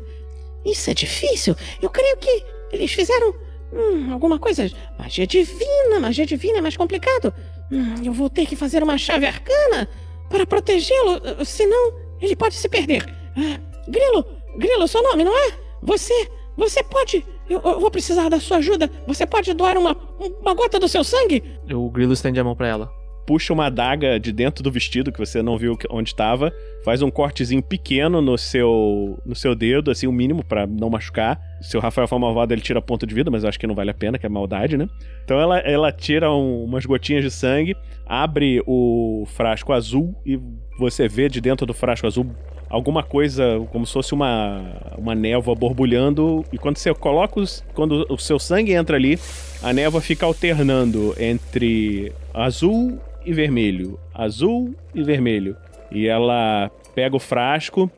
Isso 0.65 0.89
é 0.89 0.93
difícil. 0.95 1.55
Eu 1.81 1.89
creio 1.89 2.17
que 2.17 2.43
eles 2.71 2.91
fizeram 2.91 3.34
hum, 3.75 4.13
alguma 4.13 4.39
coisa. 4.39 4.69
Magia 4.97 5.27
divina. 5.27 5.99
Magia 5.99 6.25
divina 6.25 6.57
é 6.59 6.61
mais 6.61 6.77
complicado. 6.77 7.33
Hum, 7.71 7.95
eu 8.03 8.13
vou 8.13 8.29
ter 8.29 8.45
que 8.45 8.55
fazer 8.55 8.81
uma 8.83 8.97
chave 8.97 9.25
arcana 9.25 9.88
para 10.29 10.45
protegê-lo, 10.45 11.21
eh, 11.23 11.45
senão 11.45 11.93
ele 12.21 12.35
pode 12.35 12.55
se 12.55 12.67
perder. 12.69 13.05
Ah, 13.38 13.59
Grilo, 13.88 14.25
Grilo, 14.57 14.88
seu 14.88 15.03
nome, 15.03 15.23
não 15.23 15.38
é? 15.38 15.51
Você, 15.81 16.29
você 16.57 16.83
pode. 16.83 17.25
Eu, 17.49 17.61
eu 17.61 17.79
vou 17.79 17.91
precisar 17.91 18.29
da 18.29 18.39
sua 18.39 18.57
ajuda. 18.57 18.89
Você 19.05 19.25
pode 19.25 19.53
doar 19.53 19.77
uma, 19.77 19.95
uma 20.41 20.53
gota 20.53 20.79
do 20.79 20.88
seu 20.88 21.03
sangue? 21.03 21.43
O 21.71 21.89
Grilo 21.89 22.13
estende 22.13 22.39
a 22.39 22.43
mão 22.43 22.55
pra 22.55 22.67
ela. 22.67 23.04
Puxa 23.25 23.51
uma 23.53 23.65
adaga 23.65 24.19
de 24.19 24.31
dentro 24.31 24.63
do 24.63 24.71
vestido, 24.71 25.11
que 25.11 25.17
você 25.19 25.41
não 25.41 25.57
viu 25.57 25.77
onde 25.89 26.09
estava. 26.09 26.53
Faz 26.83 27.01
um 27.01 27.09
cortezinho 27.09 27.61
pequeno 27.63 28.21
no 28.21 28.38
seu 28.38 29.17
no 29.25 29.35
seu 29.35 29.55
dedo, 29.55 29.89
assim, 29.89 30.05
o 30.05 30.11
mínimo 30.11 30.43
pra 30.43 30.67
não 30.67 30.89
machucar. 30.89 31.39
Se 31.61 31.75
o 31.75 31.79
Rafael 31.79 32.07
for 32.07 32.19
malvado, 32.19 32.53
ele 32.53 32.61
tira 32.61 32.79
ponto 32.81 33.07
de 33.07 33.15
vida, 33.15 33.31
mas 33.31 33.43
eu 33.43 33.49
acho 33.49 33.59
que 33.59 33.65
não 33.65 33.73
vale 33.73 33.89
a 33.89 33.93
pena, 33.95 34.19
que 34.19 34.25
é 34.25 34.29
maldade, 34.29 34.77
né? 34.77 34.88
Então 35.23 35.39
ela, 35.39 35.57
ela 35.59 35.91
tira 35.91 36.31
um- 36.31 36.63
umas 36.65 36.85
gotinhas 36.85 37.23
de 37.23 37.31
sangue, 37.31 37.75
abre 38.05 38.61
o 38.67 39.23
frasco 39.27 39.73
azul 39.73 40.13
e 40.23 40.39
você 40.77 41.07
vê 41.07 41.27
de 41.27 41.41
dentro 41.41 41.65
do 41.65 41.73
frasco 41.73 42.05
azul 42.05 42.27
alguma 42.69 43.01
coisa 43.03 43.43
como 43.71 43.85
se 43.88 43.93
fosse 43.93 44.13
uma, 44.13 44.61
uma 44.97 45.15
névoa 45.15 45.55
borbulhando. 45.55 46.43
E 46.53 46.57
quando 46.59 46.77
você 46.77 46.93
coloca 46.93 47.39
os, 47.39 47.63
quando 47.73 48.05
o 48.09 48.17
seu 48.19 48.38
sangue 48.38 48.73
entra 48.73 48.97
ali, 48.97 49.17
a 49.63 49.73
névoa 49.73 50.01
fica 50.01 50.25
alternando 50.27 51.15
entre 51.19 52.11
azul 52.33 52.99
e 53.25 53.33
vermelho, 53.33 53.99
azul 54.13 54.75
e 54.93 55.03
vermelho. 55.03 55.57
E 55.91 56.07
ela 56.07 56.71
pega 56.93 57.15
o 57.15 57.19
frasco 57.19 57.91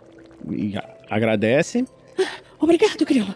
e 0.50 0.74
agradece. 1.10 1.86
Obrigado, 2.60 3.06
Grilo. 3.06 3.34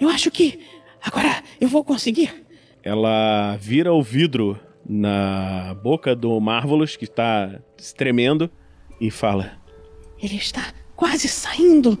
Eu 0.00 0.08
acho 0.08 0.30
que 0.30 0.60
agora 1.02 1.42
eu 1.60 1.68
vou 1.68 1.84
conseguir. 1.84 2.44
Ela 2.82 3.56
vira 3.60 3.92
o 3.92 4.02
vidro 4.02 4.58
na 4.86 5.74
boca 5.82 6.14
do 6.14 6.38
Marvelous, 6.40 6.96
que 6.96 7.04
está 7.04 7.60
tremendo, 7.96 8.50
e 9.00 9.10
fala: 9.10 9.52
Ele 10.22 10.36
está 10.36 10.72
quase 10.94 11.28
saindo. 11.28 11.98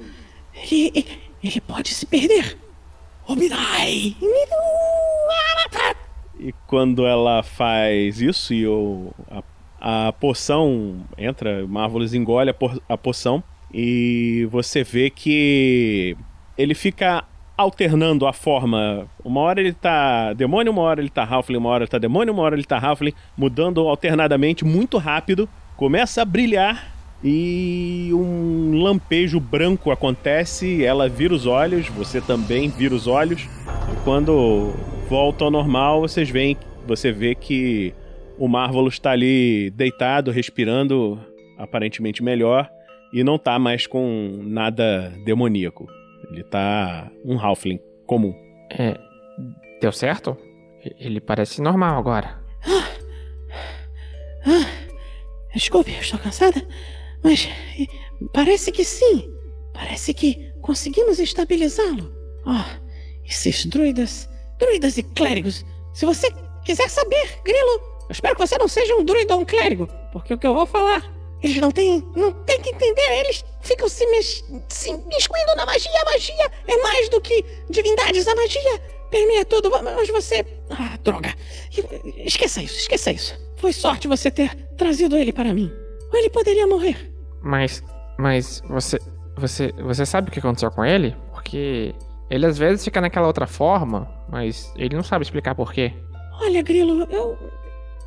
Ele, 0.70 1.06
ele 1.42 1.60
pode 1.60 1.94
se 1.94 2.06
perder. 2.06 2.56
Obirai! 3.26 4.14
E 6.38 6.52
quando 6.66 7.06
ela 7.06 7.42
faz 7.42 8.20
isso 8.20 8.52
e 8.52 8.66
o, 8.66 9.12
a, 9.80 10.08
a 10.08 10.12
poção 10.12 10.96
entra, 11.16 11.66
Marvelous 11.66 12.12
engole 12.14 12.50
a, 12.50 12.54
por- 12.54 12.80
a 12.88 12.96
poção 12.98 13.42
e 13.72 14.46
você 14.50 14.82
vê 14.82 15.10
que 15.10 16.16
ele 16.58 16.74
fica 16.74 17.24
alternando 17.56 18.26
a 18.26 18.32
forma. 18.32 19.06
Uma 19.24 19.40
hora 19.40 19.60
ele 19.60 19.72
tá 19.72 20.32
demônio, 20.32 20.72
uma 20.72 20.82
hora 20.82 21.00
ele 21.00 21.08
tá 21.10 21.24
Halfling, 21.24 21.56
uma 21.56 21.68
hora 21.70 21.84
ele 21.84 21.90
tá 21.90 21.98
demônio, 21.98 22.32
uma 22.34 22.42
hora 22.42 22.56
ele 22.56 22.64
tá 22.64 22.78
Halfling, 22.78 23.12
mudando 23.36 23.80
alternadamente 23.88 24.64
muito 24.64 24.98
rápido. 24.98 25.48
Começa 25.76 26.22
a 26.22 26.24
brilhar 26.24 26.92
e 27.22 28.10
um 28.12 28.82
lampejo 28.82 29.40
branco 29.40 29.90
acontece, 29.90 30.84
ela 30.84 31.08
vira 31.08 31.32
os 31.32 31.46
olhos, 31.46 31.88
você 31.88 32.20
também 32.20 32.68
vira 32.68 32.94
os 32.94 33.06
olhos. 33.06 33.42
E 33.42 34.04
quando 34.04 34.72
volta 35.08 35.44
ao 35.44 35.50
normal, 35.50 36.00
vocês 36.00 36.30
veem, 36.30 36.56
você 36.86 37.12
vê 37.12 37.34
que 37.34 37.94
o 38.38 38.48
Marvelous 38.48 38.94
está 38.94 39.12
ali 39.12 39.70
deitado, 39.70 40.30
respirando 40.30 41.20
aparentemente 41.58 42.22
melhor 42.22 42.68
e 43.12 43.22
não 43.22 43.38
tá 43.38 43.58
mais 43.58 43.86
com 43.86 44.40
nada 44.42 45.12
demoníaco. 45.24 45.86
Ele 46.30 46.42
tá 46.44 47.10
um 47.24 47.38
Halfling 47.38 47.78
comum. 48.06 48.34
É. 48.70 48.98
Deu 49.80 49.92
certo? 49.92 50.36
Ele 50.98 51.20
parece 51.20 51.62
normal 51.62 51.98
agora. 51.98 52.42
Ah, 54.46 54.66
desculpe, 55.54 55.90
eu 55.92 56.00
estou 56.00 56.18
cansada, 56.18 56.66
mas 57.22 57.48
parece 58.32 58.72
que 58.72 58.84
sim. 58.84 59.32
Parece 59.72 60.12
que 60.12 60.52
conseguimos 60.60 61.18
estabilizá-lo. 61.18 62.12
Oh, 62.46 62.80
esses 63.24 63.64
druidas, 63.64 64.28
druidas 64.64 64.96
e 64.96 65.02
clérigos. 65.02 65.64
Se 65.92 66.06
você 66.06 66.32
quiser 66.64 66.88
saber, 66.88 67.40
Grilo, 67.44 67.80
eu 68.08 68.10
espero 68.10 68.34
que 68.34 68.46
você 68.46 68.58
não 68.58 68.68
seja 68.68 68.94
um 68.96 69.04
druida 69.04 69.34
ou 69.34 69.42
um 69.42 69.44
clérigo, 69.44 69.88
porque 70.12 70.34
o 70.34 70.38
que 70.38 70.46
eu 70.46 70.54
vou 70.54 70.66
falar, 70.66 71.02
eles 71.42 71.56
não 71.58 71.70
têm, 71.70 72.02
não 72.16 72.32
têm 72.32 72.60
que 72.60 72.70
entender, 72.70 73.20
eles 73.20 73.44
ficam 73.60 73.88
se, 73.88 74.06
mex, 74.06 74.44
se 74.68 74.92
miscuindo 74.92 75.54
na 75.56 75.66
magia. 75.66 75.90
A 76.00 76.04
magia 76.06 76.50
é 76.66 76.76
mais 76.82 77.08
do 77.08 77.20
que 77.20 77.44
divindades, 77.70 78.26
a 78.26 78.34
magia 78.34 78.80
permeia 79.10 79.44
tudo, 79.44 79.70
mas 79.70 80.08
você... 80.08 80.44
Ah, 80.70 80.98
droga. 81.02 81.34
Esqueça 82.16 82.62
isso, 82.62 82.78
esqueça 82.78 83.12
isso. 83.12 83.38
Foi 83.56 83.72
sorte 83.72 84.08
você 84.08 84.30
ter 84.30 84.54
trazido 84.76 85.16
ele 85.16 85.32
para 85.32 85.54
mim. 85.54 85.72
Ou 86.12 86.18
ele 86.18 86.30
poderia 86.30 86.66
morrer. 86.66 87.12
Mas. 87.40 87.82
Mas 88.18 88.62
você. 88.68 88.98
Você. 89.36 89.72
Você 89.72 90.06
sabe 90.06 90.28
o 90.28 90.32
que 90.32 90.38
aconteceu 90.38 90.70
com 90.70 90.84
ele? 90.84 91.16
Porque. 91.32 91.94
Ele 92.30 92.46
às 92.46 92.56
vezes 92.58 92.84
fica 92.84 93.00
naquela 93.00 93.26
outra 93.26 93.46
forma, 93.46 94.08
mas 94.30 94.72
ele 94.76 94.96
não 94.96 95.02
sabe 95.02 95.24
explicar 95.24 95.54
por 95.54 95.72
quê. 95.72 95.92
Olha, 96.40 96.62
Grilo, 96.62 97.06
eu. 97.10 97.36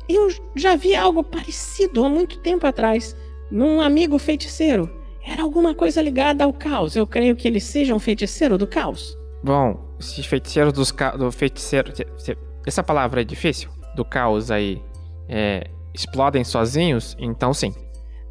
Eu 0.08 0.28
já 0.56 0.74
vi 0.74 0.94
algo 0.94 1.22
parecido 1.22 2.02
há 2.04 2.08
muito 2.08 2.38
tempo 2.40 2.66
atrás. 2.66 3.14
Num 3.50 3.80
amigo 3.80 4.18
feiticeiro. 4.18 4.90
Era 5.26 5.42
alguma 5.42 5.74
coisa 5.74 6.00
ligada 6.00 6.44
ao 6.44 6.52
caos. 6.52 6.96
Eu 6.96 7.06
creio 7.06 7.36
que 7.36 7.46
ele 7.46 7.60
seja 7.60 7.94
um 7.94 7.98
feiticeiro 7.98 8.56
do 8.56 8.66
caos. 8.66 9.14
Bom, 9.44 9.78
esses 10.00 10.24
feiticeiros 10.24 10.72
dos 10.72 10.90
ca... 10.90 11.10
do 11.10 11.30
feiticeiro. 11.30 11.94
se- 11.94 12.06
se- 12.16 12.38
Essa 12.66 12.82
palavra 12.82 13.20
é 13.20 13.24
difícil. 13.24 13.68
Do 13.94 14.04
caos 14.04 14.50
aí. 14.50 14.82
É, 15.28 15.68
explodem 15.92 16.42
sozinhos, 16.42 17.14
então 17.18 17.52
sim. 17.52 17.74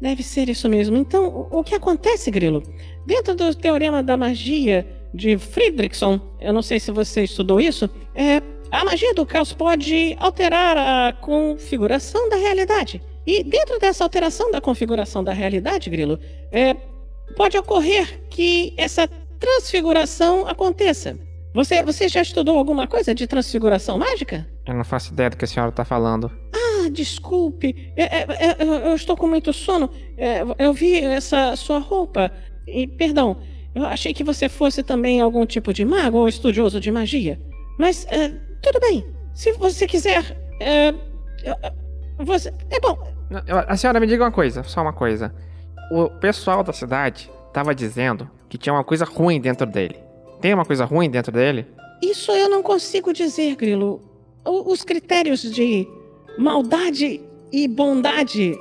Deve 0.00 0.22
ser 0.24 0.48
isso 0.48 0.68
mesmo. 0.68 0.96
Então, 0.96 1.46
o 1.50 1.62
que 1.62 1.74
acontece, 1.76 2.28
Grilo? 2.30 2.60
Dentro 3.06 3.36
do 3.36 3.54
teorema 3.54 4.02
da 4.02 4.16
magia 4.16 4.84
de 5.12 5.38
Friedrichson, 5.38 6.20
eu 6.40 6.52
não 6.52 6.62
sei 6.62 6.78
se 6.78 6.90
você 6.90 7.24
estudou 7.24 7.60
isso, 7.60 7.88
é, 8.14 8.42
a 8.70 8.84
magia 8.84 9.14
do 9.14 9.24
caos 9.24 9.52
pode 9.52 10.16
alterar 10.18 10.76
a 10.76 11.12
configuração 11.12 12.28
da 12.28 12.36
realidade. 12.36 13.00
E 13.26 13.42
dentro 13.42 13.78
dessa 13.78 14.04
alteração 14.04 14.50
da 14.50 14.60
configuração 14.60 15.22
da 15.22 15.32
realidade, 15.32 15.90
Grilo, 15.90 16.18
é, 16.50 16.74
pode 17.36 17.56
ocorrer 17.58 18.20
que 18.30 18.72
essa 18.76 19.08
transfiguração 19.38 20.46
aconteça. 20.46 21.18
Você, 21.54 21.82
você 21.82 22.08
já 22.08 22.22
estudou 22.22 22.58
alguma 22.58 22.86
coisa 22.86 23.14
de 23.14 23.26
transfiguração 23.26 23.98
mágica? 23.98 24.46
Eu 24.66 24.74
não 24.74 24.84
faço 24.84 25.12
ideia 25.12 25.30
do 25.30 25.36
que 25.36 25.44
a 25.44 25.48
senhora 25.48 25.72
tá 25.72 25.84
falando. 25.84 26.30
Ah, 26.52 26.88
desculpe. 26.90 27.92
É, 27.96 28.02
é, 28.02 28.26
é, 28.28 28.56
eu, 28.60 28.94
estou 28.94 29.16
com 29.16 29.26
muito 29.26 29.52
sono. 29.52 29.90
Eu 30.58 30.72
vi 30.72 30.98
essa 30.98 31.56
sua 31.56 31.78
roupa. 31.78 32.30
E, 32.66 32.86
perdão, 32.86 33.38
eu 33.78 33.86
achei 33.86 34.12
que 34.12 34.24
você 34.24 34.48
fosse 34.48 34.82
também 34.82 35.20
algum 35.20 35.44
tipo 35.46 35.72
de 35.72 35.84
mago 35.84 36.18
ou 36.18 36.28
estudioso 36.28 36.80
de 36.80 36.90
magia. 36.90 37.38
Mas, 37.78 38.06
é, 38.10 38.28
tudo 38.62 38.80
bem. 38.80 39.04
Se 39.34 39.52
você 39.52 39.86
quiser. 39.86 40.36
Eu- 41.44 42.24
você, 42.24 42.52
é 42.70 42.80
bom. 42.80 42.98
A 43.68 43.76
senhora 43.76 44.00
me 44.00 44.06
diga 44.06 44.24
uma 44.24 44.32
coisa, 44.32 44.62
só 44.64 44.82
uma 44.82 44.92
coisa. 44.92 45.32
O 45.92 46.08
pessoal 46.10 46.62
da 46.64 46.72
cidade 46.72 47.30
tava 47.52 47.74
dizendo 47.74 48.28
que 48.48 48.58
tinha 48.58 48.72
uma 48.72 48.82
coisa 48.84 49.04
ruim 49.04 49.40
dentro 49.40 49.66
dele. 49.66 49.96
Tem 50.40 50.52
uma 50.54 50.64
coisa 50.64 50.84
ruim 50.84 51.08
dentro 51.10 51.30
dele? 51.30 51.66
Isso 52.02 52.32
eu 52.32 52.48
não 52.48 52.62
consigo 52.62 53.12
dizer, 53.12 53.54
Grilo. 53.56 54.02
Os 54.44 54.82
critérios 54.82 55.42
de 55.42 55.86
maldade 56.38 57.20
e 57.52 57.68
bondade 57.68 58.56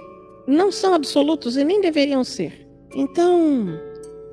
não 0.47 0.71
são 0.71 0.93
absolutos 0.93 1.56
e 1.58 1.63
nem 1.63 1.82
deveriam 1.82 2.23
ser. 2.23 2.67
Então, 2.95 3.80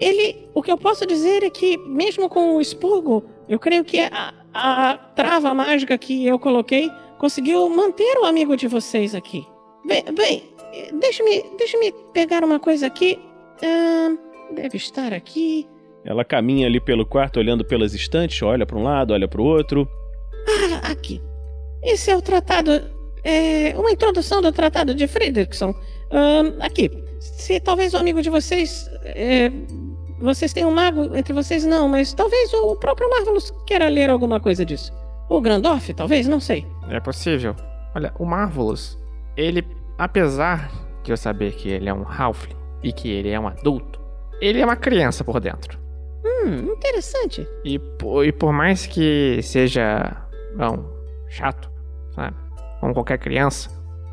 ele. 0.00 0.48
O 0.54 0.62
que 0.62 0.70
eu 0.70 0.78
posso 0.78 1.06
dizer 1.06 1.42
é 1.42 1.50
que, 1.50 1.76
mesmo 1.78 2.28
com 2.28 2.56
o 2.56 2.60
expurgo, 2.60 3.24
eu 3.48 3.58
creio 3.58 3.84
que 3.84 4.00
a, 4.00 4.34
a 4.52 4.96
trava 4.96 5.52
mágica 5.52 5.96
que 5.98 6.26
eu 6.26 6.38
coloquei 6.38 6.90
conseguiu 7.18 7.68
manter 7.68 8.18
o 8.20 8.24
amigo 8.24 8.56
de 8.56 8.68
vocês 8.68 9.14
aqui. 9.14 9.46
Bem, 9.86 10.04
bem 10.16 10.54
deixe-me 11.00 11.44
deixe 11.56 11.76
pegar 12.12 12.44
uma 12.44 12.58
coisa 12.58 12.86
aqui. 12.86 13.18
Ahn, 13.62 14.16
deve 14.54 14.76
estar 14.76 15.12
aqui. 15.12 15.66
Ela 16.04 16.24
caminha 16.24 16.66
ali 16.66 16.80
pelo 16.80 17.06
quarto, 17.06 17.38
olhando 17.38 17.64
pelas 17.64 17.94
estantes, 17.94 18.42
olha 18.42 18.66
para 18.66 18.76
um 18.76 18.82
lado, 18.82 19.12
olha 19.12 19.26
para 19.26 19.40
o 19.40 19.44
outro. 19.44 19.88
Ah, 20.46 20.90
aqui. 20.90 21.22
Esse 21.82 22.10
é 22.10 22.16
o 22.16 22.22
tratado. 22.22 22.72
É 23.22 23.74
uma 23.78 23.90
introdução 23.90 24.42
do 24.42 24.52
tratado 24.52 24.94
de 24.94 25.06
Fredrickson. 25.06 25.74
Ahn, 26.10 26.56
aqui. 26.60 26.90
Se 27.18 27.58
talvez 27.58 27.94
o 27.94 27.96
amigo 27.96 28.20
de 28.20 28.28
vocês. 28.28 28.86
é, 29.04 29.50
vocês 30.18 30.52
tenham 30.52 30.70
um 30.70 30.74
mago 30.74 31.16
entre 31.16 31.32
vocês, 31.32 31.64
não, 31.64 31.88
mas 31.88 32.12
talvez 32.12 32.52
o 32.54 32.76
próprio 32.76 33.08
Marvelous 33.10 33.52
queira 33.66 33.88
ler 33.88 34.10
alguma 34.10 34.40
coisa 34.40 34.64
disso. 34.64 34.92
O 35.28 35.40
Grandorf, 35.40 35.92
talvez, 35.94 36.28
não 36.28 36.40
sei. 36.40 36.66
É 36.88 37.00
possível. 37.00 37.54
Olha, 37.94 38.12
o 38.18 38.24
Marvelous, 38.24 38.98
ele, 39.36 39.66
apesar 39.98 40.70
de 41.02 41.12
eu 41.12 41.16
saber 41.16 41.52
que 41.52 41.68
ele 41.68 41.88
é 41.88 41.94
um 41.94 42.04
Halfling, 42.06 42.56
e 42.84 42.92
que 42.92 43.10
ele 43.10 43.30
é 43.30 43.40
um 43.40 43.48
adulto, 43.48 43.98
ele 44.40 44.60
é 44.60 44.64
uma 44.64 44.76
criança 44.76 45.24
por 45.24 45.40
dentro. 45.40 45.78
Hum, 46.24 46.72
interessante. 46.72 47.48
E, 47.64 47.80
e 48.24 48.32
por 48.32 48.52
mais 48.52 48.86
que 48.86 49.40
seja, 49.42 50.16
bom, 50.56 50.84
chato, 51.28 51.70
sabe? 52.14 52.36
Como 52.80 52.92
qualquer 52.92 53.18
criança, 53.18 53.70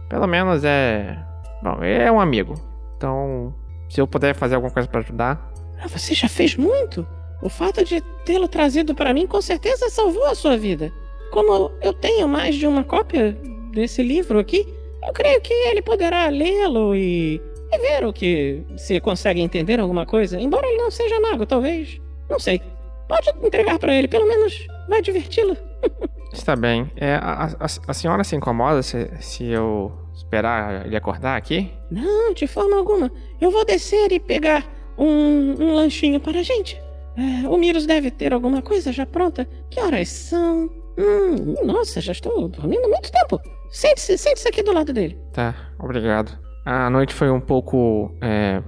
pelo 0.09 0.27
menos 0.27 0.63
é. 0.63 1.17
Bom, 1.61 1.83
é 1.83 2.11
um 2.11 2.19
amigo. 2.19 2.55
Então, 2.97 3.53
se 3.89 3.99
eu 3.99 4.07
puder 4.07 4.33
fazer 4.33 4.55
alguma 4.55 4.73
coisa 4.73 4.87
pra 4.87 5.01
ajudar, 5.01 5.50
Ah, 5.81 5.87
você 5.87 6.13
já 6.13 6.27
fez 6.29 6.55
muito? 6.55 7.05
O 7.41 7.49
fato 7.49 7.83
de 7.83 8.01
tê-lo 8.23 8.47
trazido 8.47 8.93
para 8.93 9.13
mim 9.13 9.25
com 9.25 9.41
certeza 9.41 9.89
salvou 9.89 10.25
a 10.27 10.35
sua 10.35 10.55
vida. 10.57 10.91
Como 11.31 11.71
eu 11.81 11.91
tenho 11.93 12.27
mais 12.27 12.55
de 12.55 12.67
uma 12.67 12.83
cópia 12.83 13.31
desse 13.71 14.03
livro 14.03 14.37
aqui, 14.37 14.65
eu 15.07 15.13
creio 15.13 15.41
que 15.41 15.53
ele 15.53 15.81
poderá 15.81 16.27
lê-lo 16.27 16.93
e, 16.93 17.41
e 17.71 17.77
ver 17.79 18.05
o 18.05 18.13
que 18.13 18.63
se 18.77 18.99
consegue 18.99 19.41
entender 19.41 19.79
alguma 19.79 20.05
coisa. 20.05 20.39
Embora 20.39 20.67
ele 20.67 20.77
não 20.77 20.91
seja 20.91 21.19
mago, 21.19 21.45
talvez. 21.45 21.99
Não 22.29 22.39
sei. 22.39 22.61
Pode 23.07 23.29
entregar 23.45 23.79
para 23.79 23.93
ele, 23.95 24.07
pelo 24.07 24.27
menos 24.27 24.67
vai 24.87 25.01
diverti-lo. 25.01 25.57
está 26.31 26.55
bem. 26.55 26.91
É, 26.95 27.15
a, 27.15 27.45
a- 27.59 27.67
a 27.87 27.93
senhora 27.93 28.23
se 28.23 28.35
incomoda 28.35 28.83
se, 28.83 29.09
se 29.19 29.45
eu 29.45 29.91
esperar 30.13 30.85
ele 30.85 30.95
acordar 30.95 31.35
aqui? 31.37 31.71
Não, 31.89 32.33
de 32.33 32.45
forma 32.45 32.77
alguma. 32.77 33.11
Eu 33.39 33.49
vou 33.49 33.65
descer 33.65 34.11
e 34.11 34.19
pegar 34.19 34.63
um, 35.03 35.63
um 35.63 35.73
lanchinho 35.73 36.19
para 36.19 36.39
a 36.39 36.43
gente. 36.43 36.81
É, 37.17 37.47
o 37.47 37.57
Miros 37.57 37.85
deve 37.85 38.11
ter 38.11 38.33
alguma 38.33 38.61
coisa 38.61 38.91
já 38.91 39.05
pronta. 39.05 39.47
Que 39.69 39.79
horas 39.79 40.09
são? 40.09 40.69
Hum, 40.97 41.55
nossa, 41.65 41.99
já 41.99 42.11
estou 42.11 42.47
dormindo 42.47 42.85
há 42.85 42.89
muito 42.89 43.11
tempo. 43.11 43.39
Sente-se, 43.69 44.17
sente-se 44.17 44.47
aqui 44.47 44.61
do 44.61 44.73
lado 44.73 44.93
dele. 44.93 45.17
Tá, 45.33 45.55
obrigado. 45.79 46.37
A 46.65 46.89
noite 46.89 47.13
foi 47.13 47.29
um 47.31 47.41
pouco. 47.41 48.15
é, 48.21 48.61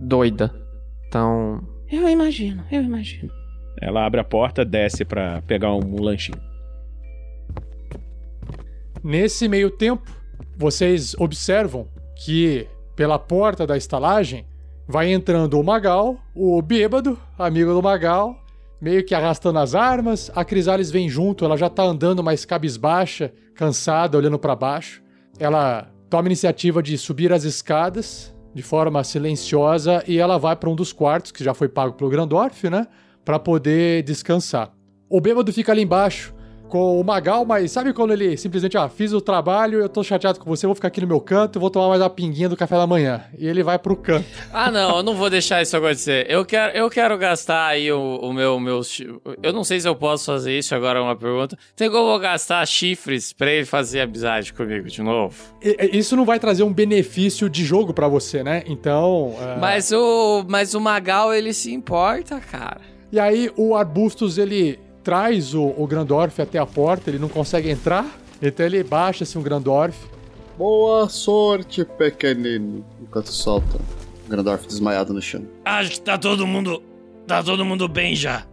doida. 0.00 0.52
Então. 1.06 1.60
Eu 1.90 2.08
imagino, 2.08 2.64
eu 2.70 2.82
imagino. 2.82 3.30
Ela 3.80 4.04
abre 4.04 4.20
a 4.20 4.24
porta, 4.24 4.64
desce 4.64 5.04
pra 5.04 5.42
pegar 5.42 5.72
um 5.74 6.02
lanchinho. 6.02 6.40
Nesse 9.04 9.46
meio 9.48 9.70
tempo, 9.70 10.10
vocês 10.56 11.14
observam 11.18 11.86
que 12.24 12.66
pela 12.96 13.18
porta 13.18 13.66
da 13.66 13.76
estalagem 13.76 14.46
vai 14.86 15.12
entrando 15.12 15.58
o 15.58 15.64
Magal, 15.64 16.16
o 16.34 16.60
bêbado, 16.62 17.18
amigo 17.38 17.72
do 17.72 17.82
Magal, 17.82 18.36
meio 18.80 19.04
que 19.04 19.14
arrastando 19.14 19.58
as 19.58 19.74
armas. 19.74 20.30
A 20.34 20.44
Crisales 20.44 20.90
vem 20.90 21.08
junto, 21.08 21.44
ela 21.44 21.56
já 21.56 21.68
tá 21.68 21.82
andando 21.82 22.22
mais 22.22 22.44
cabisbaixa, 22.44 23.32
cansada, 23.54 24.16
olhando 24.16 24.38
para 24.38 24.54
baixo. 24.54 25.02
Ela 25.38 25.90
toma 26.08 26.24
a 26.24 26.26
iniciativa 26.26 26.82
de 26.82 26.96
subir 26.96 27.32
as 27.32 27.44
escadas 27.44 28.34
de 28.54 28.62
forma 28.62 29.02
silenciosa 29.04 30.02
e 30.06 30.18
ela 30.18 30.38
vai 30.38 30.56
para 30.56 30.70
um 30.70 30.76
dos 30.76 30.92
quartos 30.92 31.30
que 31.30 31.44
já 31.44 31.52
foi 31.52 31.68
pago 31.68 31.94
pelo 31.94 32.08
Grandorf, 32.08 32.70
né, 32.70 32.86
para 33.24 33.38
poder 33.38 34.02
descansar. 34.02 34.72
O 35.10 35.20
bêbado 35.20 35.52
fica 35.52 35.72
ali 35.72 35.82
embaixo 35.82 36.34
com 36.68 37.00
o 37.00 37.04
Magal, 37.04 37.44
mas 37.44 37.70
sabe 37.72 37.92
quando 37.92 38.12
ele 38.12 38.36
simplesmente, 38.36 38.76
ah, 38.76 38.88
fiz 38.88 39.12
o 39.12 39.20
trabalho, 39.20 39.80
eu 39.80 39.88
tô 39.88 40.02
chateado 40.02 40.38
com 40.38 40.48
você, 40.48 40.66
vou 40.66 40.74
ficar 40.74 40.88
aqui 40.88 41.00
no 41.00 41.06
meu 41.06 41.20
canto, 41.20 41.60
vou 41.60 41.70
tomar 41.70 41.88
mais 41.88 42.00
uma 42.00 42.10
pinguinha 42.10 42.48
do 42.48 42.56
café 42.56 42.76
da 42.76 42.86
manhã. 42.86 43.22
E 43.38 43.46
ele 43.46 43.62
vai 43.62 43.78
pro 43.78 43.96
canto. 43.96 44.26
Ah, 44.52 44.70
não, 44.70 44.98
eu 44.98 45.02
não 45.02 45.14
vou 45.14 45.28
deixar 45.28 45.60
isso 45.60 45.76
acontecer. 45.76 46.26
Eu 46.30 46.44
quero, 46.44 46.76
eu 46.76 46.88
quero 46.88 47.16
gastar 47.18 47.66
aí 47.66 47.92
o, 47.92 48.18
o 48.22 48.32
meu, 48.32 48.58
meu. 48.58 48.80
Eu 49.42 49.52
não 49.52 49.62
sei 49.64 49.78
se 49.80 49.86
eu 49.88 49.94
posso 49.94 50.24
fazer 50.26 50.56
isso 50.58 50.74
agora, 50.74 50.98
é 50.98 51.02
uma 51.02 51.14
pergunta. 51.16 51.58
Tem 51.74 51.90
como 51.90 52.10
eu 52.10 52.18
gastar 52.18 52.64
chifres 52.66 53.32
pra 53.32 53.50
ele 53.50 53.66
fazer 53.66 54.00
amizade 54.00 54.52
comigo 54.52 54.88
de 54.88 55.02
novo? 55.02 55.34
Isso 55.92 56.16
não 56.16 56.24
vai 56.24 56.38
trazer 56.38 56.62
um 56.62 56.72
benefício 56.72 57.50
de 57.50 57.64
jogo 57.64 57.92
pra 57.92 58.08
você, 58.08 58.42
né? 58.42 58.62
Então. 58.66 59.34
ah, 59.40 59.58
Mas 59.60 59.92
o, 59.92 60.44
mas 60.48 60.74
o 60.74 60.80
Magal, 60.80 61.34
ele 61.34 61.52
se 61.52 61.72
importa, 61.72 62.40
cara. 62.40 62.80
E 63.12 63.20
aí 63.20 63.50
o 63.56 63.74
Arbustus 63.76 64.38
ele 64.38 64.78
traz 65.06 65.54
o, 65.54 65.72
o 65.76 65.86
Grandorf 65.86 66.42
até 66.42 66.58
a 66.58 66.66
porta, 66.66 67.08
ele 67.08 67.20
não 67.20 67.28
consegue 67.28 67.70
entrar, 67.70 68.18
então 68.42 68.66
ele 68.66 68.82
baixa 68.82 69.22
assim 69.22 69.38
o 69.38 69.40
Grandorf. 69.40 69.96
Boa 70.58 71.08
sorte, 71.08 71.84
pequenino. 71.84 72.84
Enquanto 73.00 73.28
solta 73.28 73.78
Grandorf 74.28 74.66
desmaiado 74.66 75.14
no 75.14 75.22
chão. 75.22 75.46
Acho 75.64 75.92
que 75.92 76.00
tá 76.00 76.18
todo 76.18 76.44
mundo. 76.44 76.82
Tá 77.24 77.40
todo 77.40 77.64
mundo 77.64 77.86
bem 77.86 78.16
já. 78.16 78.44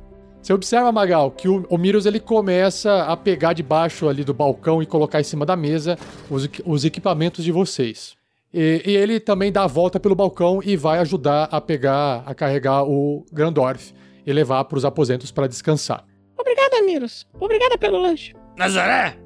Você 0.43 0.53
observa, 0.53 0.91
Magal, 0.91 1.31
que 1.31 1.47
o, 1.47 1.65
o 1.67 1.75
Miros 1.75 2.05
ele 2.05 2.19
começa 2.19 3.01
a 3.05 3.17
pegar 3.17 3.53
debaixo 3.53 4.07
ali 4.07 4.23
do 4.23 4.33
balcão 4.33 4.79
e 4.79 4.85
colocar 4.85 5.19
em 5.19 5.23
cima 5.23 5.47
da 5.47 5.55
mesa 5.55 5.97
os, 6.29 6.47
os 6.63 6.85
equipamentos 6.85 7.43
de 7.43 7.51
vocês. 7.51 8.13
E, 8.53 8.83
e 8.85 8.95
ele 8.95 9.19
também 9.19 9.51
dá 9.51 9.63
a 9.63 9.67
volta 9.67 9.99
pelo 9.99 10.13
balcão 10.13 10.61
e 10.63 10.77
vai 10.77 10.99
ajudar 10.99 11.45
a 11.45 11.59
pegar, 11.59 12.21
a 12.27 12.35
carregar 12.35 12.83
o 12.83 13.25
Grandorf 13.33 13.91
e 14.23 14.31
levar 14.31 14.63
para 14.65 14.77
os 14.77 14.85
aposentos 14.85 15.31
para 15.31 15.47
descansar. 15.47 16.12
Obrigada, 16.37 16.81
Miros. 16.83 17.27
Obrigada 17.39 17.77
pelo 17.77 17.99
lanche. 17.99 18.33
Nazaré? 18.57 19.17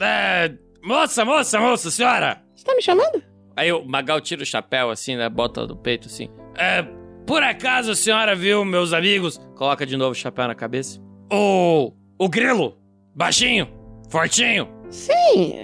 É, 0.00 0.52
moça, 0.82 1.24
moça, 1.24 1.58
moça, 1.60 1.90
senhora! 1.90 2.42
Você 2.54 2.64
tá 2.64 2.74
me 2.74 2.82
chamando? 2.82 3.22
Aí 3.56 3.72
o 3.72 3.84
Magal 3.84 4.20
tira 4.20 4.42
o 4.42 4.46
chapéu 4.46 4.90
assim, 4.90 5.16
né? 5.16 5.28
Bota 5.28 5.66
do 5.66 5.76
peito 5.76 6.08
assim. 6.08 6.28
É, 6.56 6.82
por 7.26 7.42
acaso 7.42 7.92
a 7.92 7.96
senhora 7.96 8.34
viu 8.34 8.64
meus 8.64 8.92
amigos? 8.92 9.38
Coloca 9.56 9.86
de 9.86 9.96
novo 9.96 10.12
o 10.12 10.14
chapéu 10.14 10.46
na 10.48 10.54
cabeça. 10.54 11.00
O. 11.32 11.92
O 12.18 12.28
grilo! 12.28 12.78
Baixinho! 13.14 13.68
Fortinho! 14.10 14.68
Sim. 14.90 15.54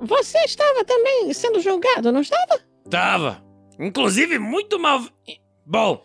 Você 0.00 0.38
estava 0.38 0.84
também 0.84 1.32
sendo 1.32 1.60
julgado, 1.60 2.10
não 2.10 2.20
estava? 2.20 2.60
Tava! 2.88 3.44
Inclusive 3.78 4.38
muito 4.38 4.78
mal. 4.78 5.00
Bom, 5.66 6.02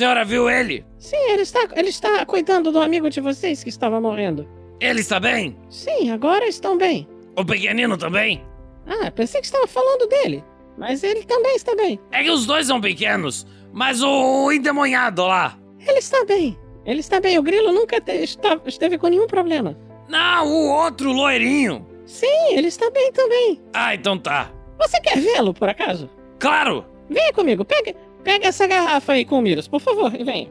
senhora 0.00 0.24
viu 0.24 0.48
ele? 0.48 0.84
Sim, 0.98 1.16
ele 1.30 1.42
está, 1.42 1.60
ele 1.76 1.88
está 1.90 2.24
cuidando 2.24 2.72
do 2.72 2.80
amigo 2.80 3.10
de 3.10 3.20
vocês 3.20 3.62
que 3.62 3.68
estava 3.68 4.00
morrendo. 4.00 4.48
Ele 4.80 5.00
está 5.00 5.20
bem? 5.20 5.56
Sim, 5.68 6.10
agora 6.10 6.46
estão 6.46 6.76
bem. 6.78 7.06
O 7.36 7.44
pequenino 7.44 7.96
também? 7.98 8.42
Ah, 8.86 9.10
pensei 9.10 9.40
que 9.40 9.46
estava 9.46 9.66
falando 9.66 10.08
dele. 10.08 10.42
Mas 10.78 11.02
ele 11.04 11.22
também 11.24 11.54
está 11.54 11.74
bem. 11.76 12.00
É 12.10 12.22
que 12.22 12.30
os 12.30 12.46
dois 12.46 12.66
são 12.66 12.80
pequenos, 12.80 13.46
mas 13.72 14.02
o 14.02 14.50
endemoniado 14.50 15.22
lá. 15.26 15.58
Ele 15.86 15.98
está 15.98 16.24
bem. 16.24 16.58
Ele 16.86 17.00
está 17.00 17.20
bem. 17.20 17.38
O 17.38 17.42
grilo 17.42 17.70
nunca 17.72 18.00
te- 18.00 18.22
está- 18.22 18.58
esteve 18.64 18.96
com 18.96 19.08
nenhum 19.08 19.26
problema. 19.26 19.76
Não, 20.08 20.46
o 20.48 20.70
outro 20.70 21.12
loirinho. 21.12 21.86
Sim, 22.06 22.54
ele 22.56 22.68
está 22.68 22.90
bem 22.90 23.12
também. 23.12 23.60
Ah, 23.74 23.94
então 23.94 24.16
tá. 24.18 24.50
Você 24.78 24.98
quer 25.00 25.18
vê-lo, 25.18 25.52
por 25.52 25.68
acaso? 25.68 26.08
Claro! 26.38 26.86
Venha 27.10 27.32
comigo. 27.34 27.64
Pega, 27.66 27.94
pega 28.24 28.48
essa 28.48 28.66
garrafa 28.66 29.12
aí 29.12 29.24
com 29.24 29.38
o 29.38 29.42
Miros, 29.42 29.68
por 29.68 29.80
favor, 29.80 30.14
e 30.14 30.24
venha. 30.24 30.48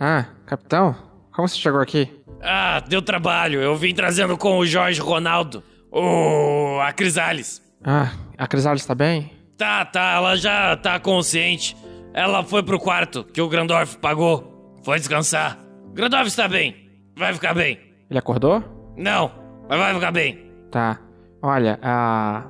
Ah, 0.00 0.26
capitão? 0.46 0.94
Como 1.32 1.48
você 1.48 1.56
chegou 1.56 1.80
aqui? 1.80 2.08
Ah, 2.40 2.80
deu 2.80 3.02
trabalho. 3.02 3.60
Eu 3.60 3.74
vim 3.76 3.94
trazendo 3.94 4.36
com 4.36 4.58
o 4.58 4.66
Jorge 4.66 5.00
Ronaldo. 5.00 5.62
O. 5.90 6.78
a 6.80 6.92
Crisales. 6.92 7.60
Ah, 7.84 8.12
a 8.36 8.46
Crisales 8.46 8.84
tá 8.86 8.94
bem? 8.94 9.32
Tá, 9.56 9.84
tá, 9.84 10.12
ela 10.14 10.36
já 10.36 10.76
tá 10.76 11.00
consciente. 11.00 11.76
Ela 12.14 12.44
foi 12.44 12.62
pro 12.62 12.78
quarto 12.78 13.24
que 13.24 13.40
o 13.40 13.48
Grandorf 13.48 13.96
pagou. 13.98 14.78
Foi 14.84 14.98
descansar. 14.98 15.58
Grandorf 15.92 16.28
está 16.28 16.46
bem. 16.46 16.76
Vai 17.16 17.34
ficar 17.34 17.54
bem. 17.54 17.87
Ele 18.10 18.18
acordou? 18.18 18.62
Não, 18.96 19.30
mas 19.68 19.78
vai 19.78 19.94
ficar 19.94 20.12
bem. 20.12 20.52
Tá. 20.70 20.98
Olha, 21.42 21.78
a. 21.82 22.44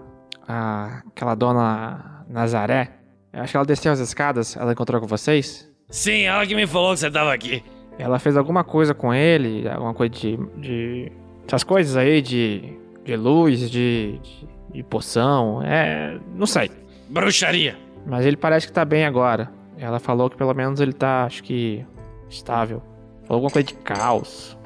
a 0.46 1.02
aquela 1.08 1.34
dona 1.34 2.24
Nazaré, 2.28 2.90
eu 3.32 3.40
acho 3.40 3.52
que 3.52 3.56
ela 3.56 3.66
desceu 3.66 3.92
as 3.92 4.00
escadas, 4.00 4.56
ela 4.56 4.72
encontrou 4.72 5.00
com 5.00 5.06
vocês? 5.06 5.68
Sim, 5.88 6.22
ela 6.22 6.46
que 6.46 6.54
me 6.54 6.66
falou 6.66 6.92
que 6.92 7.00
você 7.00 7.10
tava 7.10 7.32
aqui. 7.32 7.62
Ela 7.98 8.18
fez 8.18 8.36
alguma 8.36 8.62
coisa 8.62 8.94
com 8.94 9.12
ele, 9.12 9.68
alguma 9.68 9.94
coisa 9.94 10.10
de. 10.10 10.36
de 10.56 11.12
essas 11.46 11.64
coisas 11.64 11.96
aí 11.96 12.22
de. 12.22 12.76
de 13.04 13.16
luz, 13.16 13.70
de. 13.70 14.18
de, 14.18 14.48
de 14.72 14.82
poção, 14.82 15.62
é. 15.62 16.18
não 16.34 16.46
sei. 16.46 16.70
Bruxaria. 17.08 17.76
Mas 18.06 18.24
ele 18.24 18.36
parece 18.36 18.66
que 18.66 18.72
tá 18.72 18.84
bem 18.84 19.04
agora. 19.04 19.50
Ela 19.78 19.98
falou 19.98 20.28
que 20.28 20.36
pelo 20.36 20.54
menos 20.54 20.80
ele 20.80 20.92
tá, 20.92 21.24
acho 21.24 21.42
que. 21.42 21.84
estável. 22.28 22.82
Falou 23.24 23.36
alguma 23.36 23.50
coisa 23.50 23.66
de 23.66 23.74
caos. 23.74 24.56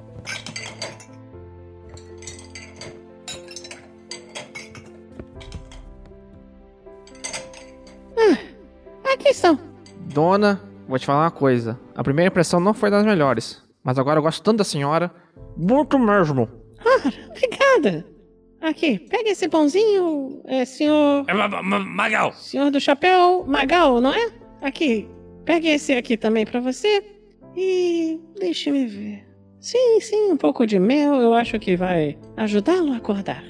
Estão. 9.33 9.59
Dona, 10.13 10.61
vou 10.89 10.99
te 10.99 11.07
falar 11.07 11.25
uma 11.25 11.31
coisa. 11.31 11.79
A 11.95 12.03
primeira 12.05 12.29
impressão 12.31 12.61
não 12.61 12.75
foi 12.75 12.91
das 12.91 13.05
melhores. 13.05 13.63
Mas 13.83 13.99
agora 13.99 14.19
eu 14.19 14.23
gosto 14.23 14.43
tanto 14.43 14.59
da 14.59 14.65
senhora. 14.65 15.11
Muito 15.57 15.99
mesmo. 15.99 16.49
Ah, 16.81 17.09
obrigada. 17.31 18.07
Aqui, 18.61 18.99
pega 18.99 19.31
esse 19.31 19.49
pãozinho, 19.49 20.41
é, 20.47 20.65
senhor. 20.65 21.25
É, 21.27 21.35
Ma- 21.35 21.49
Ma- 21.63 21.81
Magal. 21.81 22.33
Senhor 22.33 22.71
do 22.71 22.79
chapéu 22.81 23.45
Magal, 23.47 24.01
não 24.01 24.13
é? 24.13 24.31
Aqui, 24.61 25.09
pegue 25.45 25.69
esse 25.69 25.93
aqui 25.95 26.17
também 26.17 26.45
pra 26.47 26.61
você. 26.61 27.03
E 27.57 28.21
deixe-me 28.39 28.87
ver. 28.87 29.27
Sim, 29.61 30.01
sim, 30.01 30.31
um 30.33 30.37
pouco 30.37 30.67
de 30.67 30.79
mel 30.79 31.15
eu 31.21 31.35
acho 31.35 31.59
que 31.59 31.77
vai 31.77 32.17
ajudá-lo 32.37 32.93
a 32.93 32.97
acordar. 32.97 33.43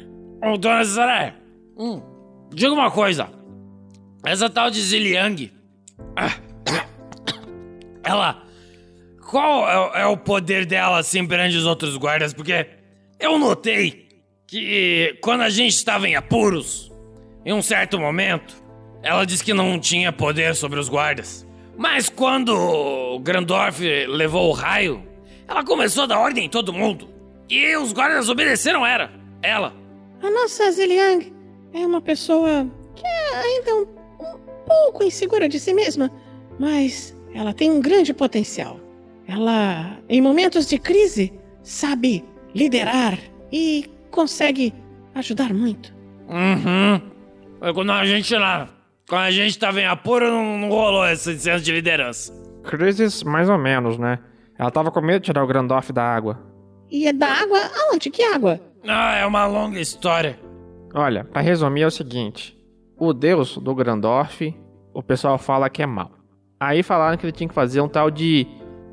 Ô, 0.45 0.57
dona 0.57 0.83
Zé, 0.85 1.35
hum, 1.77 2.01
diga 2.53 2.73
uma 2.73 2.91
coisa. 2.91 3.29
Essa 4.25 4.49
tal 4.49 4.71
de 4.71 4.81
Ziliang, 4.81 5.53
ela. 8.03 8.43
Qual 9.31 9.93
é, 9.95 10.03
é 10.03 10.07
o 10.07 10.17
poder 10.17 10.67
dela 10.67 10.99
assim 10.99 11.27
perante 11.27 11.57
os 11.57 11.65
outros 11.65 11.97
guardas? 11.97 12.35
Porque 12.35 12.67
eu 13.19 13.39
notei 13.39 14.09
que 14.47 15.19
quando 15.23 15.41
a 15.41 15.49
gente 15.49 15.73
estava 15.73 16.07
em 16.07 16.15
apuros, 16.15 16.93
em 17.45 17.53
um 17.53 17.63
certo 17.63 17.99
momento, 17.99 18.55
ela 19.03 19.25
disse 19.25 19.43
que 19.43 19.55
não 19.55 19.79
tinha 19.79 20.13
poder 20.13 20.55
sobre 20.55 20.79
os 20.79 20.89
guardas. 20.89 21.47
Mas 21.77 22.09
quando 22.09 23.19
Grandorf 23.21 23.81
levou 24.07 24.51
o 24.51 24.53
raio, 24.53 25.03
ela 25.49 25.65
começou 25.65 26.05
a 26.05 26.07
dar 26.07 26.19
ordem 26.19 26.45
em 26.45 26.49
todo 26.49 26.73
mundo. 26.73 27.09
E 27.49 27.77
os 27.77 27.93
guardas 27.93 28.29
obedeceram 28.29 28.85
era, 28.87 29.11
ela. 29.43 29.75
A 30.23 30.31
nossa 30.31 30.71
Ziliang 30.71 31.33
é 31.73 31.87
uma 31.87 32.01
pessoa 32.01 32.71
que 32.95 33.07
é 33.07 33.37
ainda 33.37 33.75
um 33.77 34.02
pouco 34.67 35.05
insegura 35.05 35.49
de 35.49 35.59
si 35.61 35.73
mesma, 35.75 36.11
mas 36.59 37.17
ela 37.35 37.53
tem 37.53 37.71
um 37.71 37.81
grande 37.81 38.13
potencial. 38.13 38.79
Ela, 39.27 39.99
em 40.09 40.21
momentos 40.21 40.67
de 40.67 40.79
crise, 40.79 41.33
sabe 41.63 42.25
liderar 42.55 43.19
e 43.51 43.91
consegue 44.11 44.75
ajudar 45.15 45.55
muito. 45.55 45.95
Uhum. 46.29 47.01
Quando 47.75 47.93
a 47.93 48.05
gente 48.05 48.35
lá, 48.35 48.69
quando 49.09 49.23
a 49.23 49.31
gente 49.31 49.59
tava 49.59 49.81
em 49.81 49.87
apuro, 49.87 50.29
não, 50.31 50.59
não 50.59 50.69
rolou 50.69 51.07
esse 51.07 51.39
senso 51.39 51.65
de 51.65 51.73
liderança. 51.73 52.33
Crises 52.65 53.23
mais 53.23 53.49
ou 53.49 53.59
menos, 53.59 53.99
né? 53.99 54.19
Ela 54.59 54.71
tava 54.71 54.91
com 54.91 55.01
medo 55.01 55.21
de 55.21 55.27
tirar 55.27 55.43
o 55.43 55.47
Grandorf 55.47 55.93
da 55.93 56.03
água. 56.03 56.39
E 56.91 57.07
é 57.07 57.13
da 57.13 57.29
água 57.29 57.59
aonde? 57.59 58.11
Que 58.11 58.23
água? 58.23 58.61
Ah, 58.87 59.17
é 59.17 59.25
uma 59.25 59.47
longa 59.47 59.81
história. 59.81 60.39
Olha, 60.95 61.25
pra 61.25 61.41
resumir 61.41 61.83
é 61.83 61.87
o 61.87 61.91
seguinte: 61.91 62.57
o 63.05 63.13
deus 63.13 63.59
do 63.59 63.75
Grandorf, 63.75 64.55
o 64.95 65.03
pessoal 65.03 65.37
fala 65.37 65.69
que 65.69 65.83
é 65.83 65.87
mau. 65.87 66.13
Aí 66.61 66.85
falaram 66.85 67.17
que 67.17 67.27
ele 67.27 67.33
tinha 67.33 67.49
que 67.49 67.55
fazer 67.55 67.81
um 67.81 67.89
tal 67.89 68.13
de 68.13 68.47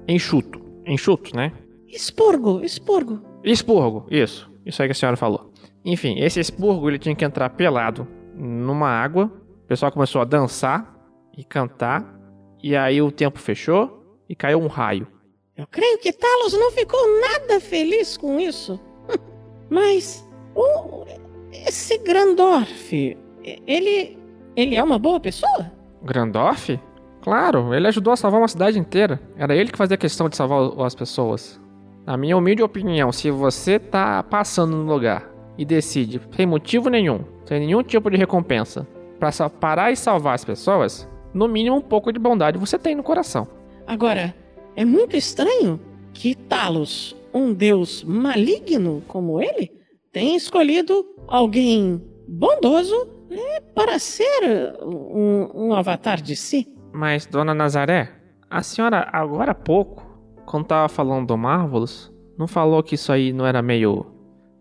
enxuto. 0.07 0.59
Enxuto, 0.83 1.35
né? 1.35 1.53
Expurgo, 1.87 2.61
expurgo. 2.63 3.21
Expurgo, 3.43 4.07
isso. 4.09 4.51
Isso 4.65 4.81
aí 4.81 4.87
que 4.87 4.93
a 4.93 4.95
senhora 4.95 5.15
falou. 5.15 5.51
Enfim, 5.85 6.17
esse 6.19 6.39
expurgo 6.39 6.89
ele 6.89 6.97
tinha 6.97 7.15
que 7.15 7.23
entrar 7.23 7.51
pelado 7.51 8.07
numa 8.35 8.89
água. 8.89 9.31
O 9.63 9.67
pessoal 9.67 9.91
começou 9.91 10.21
a 10.21 10.25
dançar 10.25 10.91
e 11.37 11.43
cantar. 11.43 12.19
E 12.63 12.75
aí 12.75 13.03
o 13.03 13.11
tempo 13.11 13.37
fechou 13.37 14.17
e 14.27 14.35
caiu 14.35 14.59
um 14.59 14.67
raio. 14.67 15.07
Eu 15.55 15.67
creio 15.67 15.99
que 15.99 16.11
Talos 16.11 16.53
não 16.53 16.71
ficou 16.71 16.99
nada 17.21 17.59
feliz 17.59 18.17
com 18.17 18.39
isso. 18.39 18.79
Mas 19.69 20.27
o, 20.55 21.05
esse 21.51 21.99
Grandorf, 21.99 23.15
ele 23.43 24.17
ele 24.55 24.75
é 24.75 24.83
uma 24.83 24.99
boa 24.99 25.19
pessoa? 25.19 25.71
Grandorf? 26.03 26.79
Claro, 27.21 27.73
ele 27.73 27.87
ajudou 27.87 28.13
a 28.13 28.17
salvar 28.17 28.41
uma 28.41 28.47
cidade 28.47 28.79
inteira. 28.79 29.19
Era 29.37 29.55
ele 29.55 29.71
que 29.71 29.77
fazia 29.77 29.97
questão 29.97 30.29
de 30.29 30.35
salvar 30.35 30.85
as 30.85 30.95
pessoas. 30.95 31.59
Na 32.05 32.17
minha 32.17 32.35
humilde 32.35 32.63
opinião, 32.63 33.11
se 33.11 33.29
você 33.29 33.77
tá 33.77 34.23
passando 34.23 34.75
no 34.75 34.91
lugar 34.91 35.29
e 35.57 35.65
decide, 35.65 36.21
sem 36.35 36.45
motivo 36.45 36.89
nenhum, 36.89 37.23
sem 37.45 37.59
nenhum 37.59 37.83
tipo 37.83 38.09
de 38.09 38.17
recompensa, 38.17 38.87
para 39.19 39.49
parar 39.49 39.91
e 39.91 39.95
salvar 39.95 40.33
as 40.33 40.45
pessoas, 40.45 41.07
no 41.33 41.47
mínimo 41.47 41.75
um 41.75 41.81
pouco 41.81 42.11
de 42.11 42.19
bondade 42.19 42.57
você 42.57 42.79
tem 42.79 42.95
no 42.95 43.03
coração. 43.03 43.47
Agora, 43.85 44.33
é 44.75 44.85
muito 44.85 45.15
estranho 45.15 45.79
que 46.13 46.33
Talos, 46.35 47.15
um 47.33 47.53
deus 47.53 48.03
maligno 48.03 49.03
como 49.07 49.41
ele, 49.41 49.71
tenha 50.11 50.35
escolhido 50.35 51.05
alguém 51.27 52.01
bondoso 52.27 53.18
né, 53.29 53.59
para 53.75 53.99
ser 53.99 54.75
um, 54.81 55.49
um 55.53 55.73
avatar 55.73 56.21
de 56.21 56.35
si. 56.35 56.67
Mas, 56.91 57.25
dona 57.25 57.53
Nazaré, 57.53 58.09
a 58.49 58.63
senhora 58.63 59.07
agora 59.11 59.51
há 59.51 59.55
pouco, 59.55 60.03
quando 60.45 60.65
tava 60.65 60.89
falando 60.89 61.27
do 61.27 61.37
Marvelous, 61.37 62.11
não 62.37 62.47
falou 62.47 62.81
que 62.81 62.95
isso 62.95 63.11
aí 63.11 63.31
não 63.31 63.45
era 63.45 63.61
meio 63.61 64.05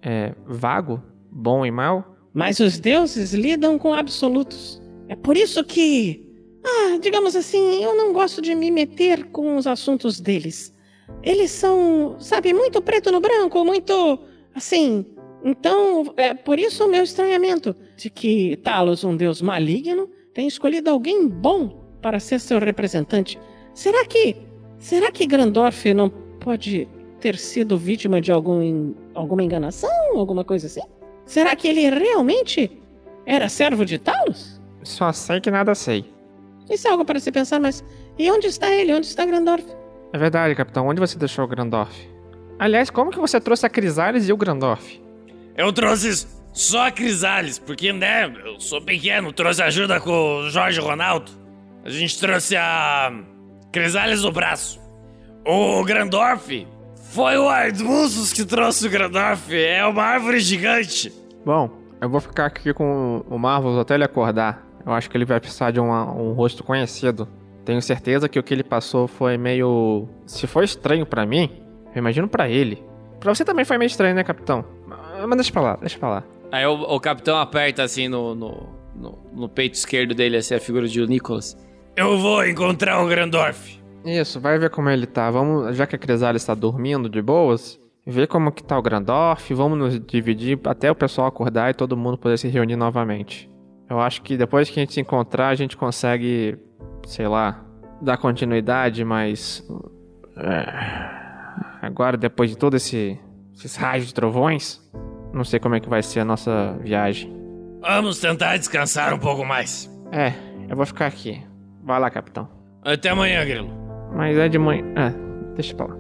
é, 0.03 0.35
vago, 0.47 1.03
bom 1.31 1.65
e 1.65 1.71
mal? 1.71 2.17
Mas 2.35 2.61
os 2.61 2.79
deuses 2.79 3.33
lidam 3.33 3.79
com 3.79 3.95
absolutos. 3.95 4.81
É 5.09 5.17
por 5.17 5.37
isso 5.37 5.65
que, 5.65 6.27
ah, 6.65 6.99
digamos 7.01 7.35
assim, 7.35 7.83
eu 7.83 7.97
não 7.97 8.13
gosto 8.13 8.43
de 8.43 8.55
me 8.55 8.71
meter 8.71 9.25
com 9.31 9.57
os 9.57 9.67
assuntos 9.67 10.21
deles. 10.21 10.75
Eles 11.23 11.51
são, 11.51 12.17
sabe, 12.19 12.53
muito 12.53 12.83
preto 12.83 13.11
no 13.11 13.21
branco, 13.21 13.65
muito 13.65 14.19
assim. 14.55 15.07
Então, 15.45 16.13
é 16.17 16.35
por 16.35 16.59
isso 16.59 16.85
o 16.85 16.91
meu 16.91 17.03
estranhamento 17.03 17.75
de 17.97 18.11
que 18.11 18.57
Talos, 18.59 19.05
um 19.05 19.17
deus 19.17 19.41
maligno, 19.41 20.09
tem 20.35 20.47
escolhido 20.47 20.91
alguém 20.91 21.29
bom 21.29 21.85
para 22.03 22.21
ser 22.21 22.39
seu 22.41 22.59
representante. 22.59 23.39
Será 23.75 24.05
que. 24.05 24.37
Será 24.79 25.11
que 25.11 25.27
Grandorf 25.27 25.93
não 25.93 26.09
pode 26.09 26.89
ter 27.21 27.37
sido 27.37 27.77
vítima 27.77 28.21
de 28.21 28.31
algum, 28.31 28.95
alguma 29.15 29.43
enganação? 29.43 29.91
Alguma 30.17 30.45
coisa 30.45 30.67
assim? 30.67 30.83
Será 31.27 31.55
que 31.57 31.67
ele 31.67 31.89
realmente 31.91 32.71
era 33.27 33.49
servo 33.49 33.85
de 33.85 33.99
Talos? 33.99 34.61
Só 34.83 35.13
sei 35.13 35.41
que 35.41 35.51
nada 35.51 35.75
sei. 35.75 36.05
Isso 36.71 36.87
é 36.87 36.91
algo 36.91 37.05
para 37.05 37.19
se 37.19 37.33
pensar, 37.33 37.61
mas. 37.61 37.85
E 38.19 38.31
onde 38.31 38.47
está 38.47 38.73
ele? 38.73 38.95
Onde 38.95 39.07
está 39.07 39.25
Grandorf? 39.25 39.65
É 40.13 40.19
verdade, 40.19 40.55
capitão. 40.55 40.87
Onde 40.87 41.01
você 41.01 41.19
deixou 41.19 41.45
o 41.45 41.49
Grandorf? 41.49 42.09
Aliás, 42.59 42.91
como 42.91 43.11
que 43.11 43.19
você 43.19 43.41
trouxe 43.41 43.67
a 43.67 43.69
Crisales 43.69 44.29
e 44.29 44.33
o 44.33 44.37
Grandorf? 44.37 45.01
Eu 45.59 45.73
trouxe 45.73 46.29
só 46.53 46.87
a 46.87 46.91
Crisales, 46.93 47.59
porque, 47.59 47.93
né, 47.93 48.33
eu 48.45 48.61
sou 48.61 48.81
pequeno, 48.81 49.33
trouxe 49.33 49.61
ajuda 49.61 49.99
com 49.99 50.13
o 50.13 50.51
Jorge 50.51 50.79
Ronaldo. 50.79 51.33
A 51.85 51.91
gente 51.91 52.17
trouxe 52.21 52.57
a 52.57 53.13
Crisales 53.73 54.23
do 54.23 54.31
braço. 54.31 54.81
O 55.45 55.83
Grandorf 55.85 56.65
foi 57.13 57.37
o 57.37 57.49
Ardmussos 57.49 58.33
que 58.33 58.45
trouxe 58.45 58.87
o 58.87 58.91
Grandorf. 58.91 59.53
É 59.53 59.85
uma 59.85 60.05
árvore 60.05 60.39
gigante. 60.39 61.13
Bom, 61.45 61.69
eu 62.01 62.09
vou 62.09 62.21
ficar 62.21 62.47
aqui 62.47 62.73
com 62.73 63.25
o 63.29 63.37
Marvels 63.37 63.79
até 63.79 63.95
ele 63.95 64.05
acordar. 64.05 64.65
Eu 64.87 64.93
acho 64.93 65.11
que 65.11 65.17
ele 65.17 65.25
vai 65.25 65.41
precisar 65.41 65.73
de 65.73 65.81
uma, 65.81 66.05
um 66.15 66.35
rosto 66.35 66.63
conhecido. 66.63 67.27
Tenho 67.65 67.83
certeza 67.83 68.29
que 68.29 68.39
o 68.39 68.45
que 68.45 68.55
ele 68.55 68.63
passou 68.63 69.09
foi 69.09 69.37
meio. 69.37 70.09
Se 70.25 70.47
foi 70.47 70.67
estranho 70.67 71.05
para 71.05 71.27
mim, 71.27 71.51
eu 71.93 71.99
imagino 71.99 72.29
para 72.29 72.49
ele. 72.49 72.81
Pra 73.19 73.35
você 73.35 73.45
também 73.45 73.65
foi 73.65 73.77
meio 73.77 73.89
estranho, 73.89 74.15
né, 74.15 74.23
capitão? 74.23 74.65
Mas 75.27 75.37
deixa 75.37 75.53
pra 75.53 75.63
lá, 75.63 75.77
deixa 75.77 75.99
pra 75.99 76.09
lá. 76.09 76.25
Aí 76.51 76.67
o, 76.67 76.73
o 76.73 77.01
capitão 77.01 77.39
aperta 77.39 77.83
assim 77.83 78.09
no, 78.09 78.35
no, 78.35 78.69
no, 78.95 79.19
no 79.33 79.49
peito 79.49 79.75
esquerdo 79.75 80.15
dele, 80.15 80.37
assim, 80.37 80.55
a 80.55 80.61
figura 80.61 80.87
de 80.89 81.07
Nicholas. 81.07 81.57
Eu 81.97 82.19
vou 82.19 82.47
encontrar 82.47 83.03
o 83.03 83.09
Grandorf. 83.09 83.79
Isso, 84.05 84.41
vai 84.41 84.59
ver 84.59 84.71
como 84.71 84.89
ele 84.89 85.07
tá. 85.07 85.31
Vamos, 85.31 85.77
já 85.77 85.87
que 85.87 85.97
a 85.97 85.99
Crisales 85.99 86.43
está 86.43 86.55
dormindo 86.55 87.09
de 87.09 87.21
boas, 87.21 87.79
ver 88.07 88.27
como 88.27 88.53
que 88.53 88.63
tá 88.63 88.79
o 88.79 88.83
Grandorf, 88.83 89.53
vamos 89.53 89.79
nos 89.79 90.01
dividir 90.01 90.59
até 90.65 90.91
o 90.91 90.95
pessoal 90.95 91.27
acordar 91.27 91.71
e 91.71 91.75
todo 91.75 91.97
mundo 91.97 92.17
poder 92.17 92.39
se 92.39 92.49
reunir 92.49 92.77
novamente. 92.77 93.51
Eu 93.89 94.01
acho 94.01 94.23
que 94.23 94.37
depois 94.37 94.71
que 94.71 94.79
a 94.79 94.83
gente 94.83 94.95
se 94.95 95.01
encontrar, 95.01 95.49
a 95.49 95.55
gente 95.55 95.77
consegue, 95.77 96.59
sei 97.07 97.27
lá, 97.27 97.65
dar 98.01 98.17
continuidade, 98.17 99.05
mas. 99.05 99.67
É... 100.37 101.19
Agora, 101.83 102.17
depois 102.17 102.51
de 102.51 102.57
todo 102.57 102.77
esse, 102.77 103.19
esses 103.59 103.77
raios 103.77 104.07
de 104.07 104.15
trovões, 104.15 104.81
não 105.33 105.43
sei 105.43 105.59
como 105.59 105.75
é 105.75 105.81
que 105.81 105.89
vai 105.89 106.03
ser 106.03 106.21
a 106.21 106.25
nossa 106.25 106.79
viagem. 106.81 107.37
Vamos 107.81 108.21
tentar 108.21 108.57
descansar 108.57 109.13
um 109.13 109.19
pouco 109.19 109.45
mais. 109.45 109.91
É, 110.13 110.33
eu 110.69 110.77
vou 110.77 110.87
ficar 110.87 111.07
aqui. 111.07 111.43
Vai 111.83 111.99
lá, 111.99 112.09
capitão. 112.09 112.49
Até 112.83 113.11
amanhã, 113.11 113.45
Grilo. 113.45 113.71
Mas 114.15 114.37
é 114.39 114.49
de 114.49 114.59
manhã. 114.59 114.85
É, 114.97 115.55
deixa 115.55 115.75
pra 115.75 115.87
lá. 115.87 115.97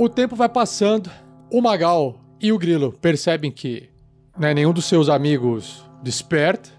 O 0.00 0.08
tempo 0.08 0.36
vai 0.36 0.48
passando, 0.48 1.10
o 1.52 1.60
Magal 1.60 2.20
e 2.40 2.52
o 2.52 2.58
Grilo 2.58 2.92
percebem 2.92 3.50
que 3.50 3.90
né, 4.38 4.54
nenhum 4.54 4.72
dos 4.72 4.84
seus 4.84 5.08
amigos 5.08 5.87
desperta 6.02 6.70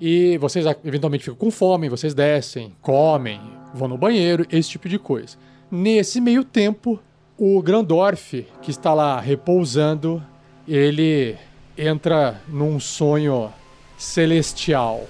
e 0.00 0.38
vocês 0.38 0.64
eventualmente 0.84 1.24
ficam 1.24 1.36
com 1.36 1.50
fome, 1.50 1.88
vocês 1.88 2.14
descem, 2.14 2.74
comem, 2.80 3.40
vão 3.74 3.88
no 3.88 3.98
banheiro, 3.98 4.46
esse 4.50 4.70
tipo 4.70 4.88
de 4.88 4.98
coisa. 4.98 5.36
Nesse 5.70 6.20
meio 6.20 6.44
tempo, 6.44 7.00
o 7.36 7.60
Grandorf, 7.60 8.46
que 8.62 8.70
está 8.70 8.94
lá 8.94 9.20
repousando, 9.20 10.22
ele 10.66 11.36
entra 11.76 12.40
num 12.48 12.78
sonho 12.78 13.52
celestial. 13.96 15.04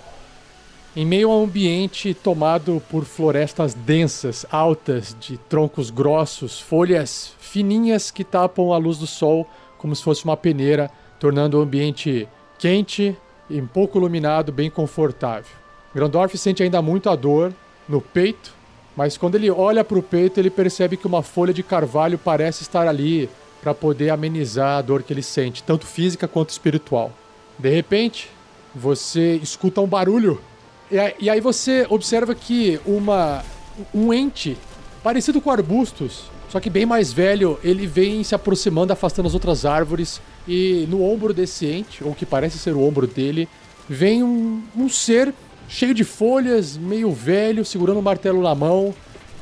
Em 0.96 1.04
meio 1.04 1.30
a 1.30 1.38
um 1.38 1.44
ambiente 1.44 2.14
tomado 2.14 2.82
por 2.90 3.04
florestas 3.04 3.74
densas, 3.74 4.44
altas, 4.50 5.14
de 5.20 5.36
troncos 5.36 5.90
grossos, 5.90 6.58
folhas 6.58 7.34
fininhas 7.38 8.10
que 8.10 8.24
tapam 8.24 8.72
a 8.72 8.78
luz 8.78 8.98
do 8.98 9.06
sol 9.06 9.46
como 9.76 9.94
se 9.94 10.02
fosse 10.02 10.24
uma 10.24 10.36
peneira, 10.36 10.90
tornando 11.20 11.58
o 11.58 11.62
ambiente 11.62 12.28
quente 12.58 13.16
e 13.48 13.60
pouco 13.62 13.98
iluminado, 13.98 14.52
bem 14.52 14.70
confortável. 14.70 15.50
Grandorf 15.94 16.36
sente 16.36 16.62
ainda 16.62 16.82
muito 16.82 17.08
a 17.08 17.16
dor 17.16 17.52
no 17.88 18.00
peito, 18.00 18.52
mas 18.96 19.16
quando 19.16 19.36
ele 19.36 19.50
olha 19.50 19.82
para 19.84 19.98
o 19.98 20.02
peito, 20.02 20.38
ele 20.38 20.50
percebe 20.50 20.96
que 20.96 21.06
uma 21.06 21.22
folha 21.22 21.52
de 21.52 21.62
carvalho 21.62 22.18
parece 22.18 22.62
estar 22.62 22.86
ali 22.86 23.28
para 23.62 23.74
poder 23.74 24.10
amenizar 24.10 24.78
a 24.78 24.82
dor 24.82 25.02
que 25.02 25.12
ele 25.12 25.22
sente, 25.22 25.62
tanto 25.62 25.86
física 25.86 26.28
quanto 26.28 26.50
espiritual. 26.50 27.12
De 27.58 27.68
repente, 27.68 28.30
você 28.74 29.36
escuta 29.36 29.80
um 29.80 29.86
barulho 29.86 30.40
e 30.90 31.28
aí 31.28 31.40
você 31.40 31.86
observa 31.90 32.34
que 32.34 32.80
uma 32.86 33.44
um 33.94 34.12
ente 34.12 34.56
parecido 35.02 35.40
com 35.40 35.50
arbustos, 35.50 36.24
só 36.48 36.58
que 36.58 36.70
bem 36.70 36.86
mais 36.86 37.12
velho, 37.12 37.58
ele 37.62 37.86
vem 37.86 38.24
se 38.24 38.34
aproximando, 38.34 38.92
afastando 38.92 39.28
as 39.28 39.34
outras 39.34 39.64
árvores 39.64 40.20
e 40.48 40.86
no 40.88 41.04
ombro 41.04 41.34
desse 41.34 41.66
ente, 41.66 42.02
ou 42.02 42.14
que 42.14 42.24
parece 42.24 42.58
ser 42.58 42.74
o 42.74 42.82
ombro 42.82 43.06
dele, 43.06 43.46
vem 43.88 44.22
um, 44.22 44.62
um 44.74 44.88
ser 44.88 45.34
cheio 45.68 45.92
de 45.92 46.04
folhas, 46.04 46.78
meio 46.78 47.12
velho, 47.12 47.64
segurando 47.64 47.98
um 47.98 48.02
martelo 48.02 48.42
na 48.42 48.54
mão. 48.54 48.94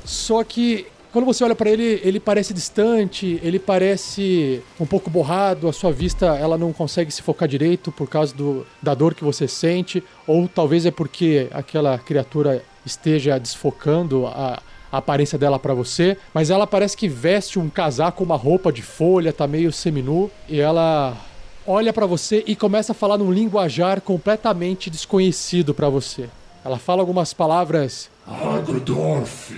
Só 0.05 0.43
que 0.43 0.87
quando 1.13 1.25
você 1.25 1.43
olha 1.45 1.55
para 1.55 1.71
ele, 1.71 2.01
ele 2.05 2.21
parece 2.21 2.53
distante, 2.53 3.41
ele 3.43 3.59
parece 3.59 4.61
um 4.79 4.85
pouco 4.85 5.09
borrado, 5.09 5.69
a 5.69 5.73
sua 5.73 5.91
vista 5.91 6.27
ela 6.27 6.59
não 6.59 6.73
consegue 6.73 7.11
se 7.11 7.23
focar 7.23 7.49
direito 7.49 7.91
por 7.91 8.07
causa 8.07 8.35
do, 8.35 8.67
da 8.83 8.93
dor 8.93 9.15
que 9.15 9.25
você 9.25 9.49
sente, 9.49 10.05
ou 10.27 10.47
talvez 10.47 10.85
é 10.85 10.91
porque 10.91 11.49
aquela 11.53 11.97
criatura 11.99 12.63
esteja 12.85 13.39
desfocando 13.39 14.27
a, 14.27 14.63
a 14.91 14.99
aparência 14.99 15.39
dela 15.39 15.59
para 15.59 15.75
você, 15.75 16.17
mas 16.33 16.51
ela 16.51 16.67
parece 16.67 16.97
que 16.97 17.09
veste 17.09 17.59
um 17.59 17.69
casaco, 17.69 18.25
uma 18.25 18.37
roupa 18.37 18.73
de 18.73 18.83
folha, 18.83 19.33
tá 19.33 19.47
meio 19.47 19.73
seminu, 19.73 20.31
e 20.49 20.61
ela 20.61 21.17
olha 21.67 21.93
para 21.93 22.07
você 22.07 22.45
e 22.47 22.55
começa 22.55 22.93
a 22.93 22.95
falar 22.95 23.19
num 23.19 23.33
linguajar 23.33 24.01
completamente 24.01 24.89
desconhecido 24.89 25.75
para 25.75 25.89
você. 25.89 26.29
Ela 26.65 26.79
fala 26.79 27.03
algumas 27.03 27.33
palavras. 27.33 28.09
Agrodorf. 28.27 29.55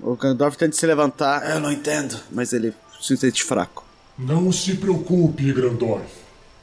O 0.00 0.16
Gandalf 0.16 0.56
tenta 0.56 0.74
se 0.74 0.86
levantar. 0.86 1.48
Eu 1.50 1.60
não 1.60 1.70
entendo, 1.70 2.18
mas 2.30 2.52
ele 2.54 2.72
se 3.00 3.16
sente 3.16 3.44
fraco. 3.44 3.84
Não 4.18 4.50
se 4.50 4.74
preocupe, 4.76 5.52
Grandorf. 5.52 6.21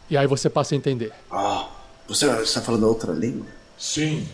E 0.10 0.18
aí 0.18 0.26
você 0.26 0.50
passa 0.50 0.74
a 0.74 0.78
entender. 0.78 1.12
Ah, 1.30 1.68
você 2.08 2.26
está 2.42 2.62
falando 2.62 2.88
outra 2.88 3.14
língua? 3.14 3.46
Sim, 3.78 4.28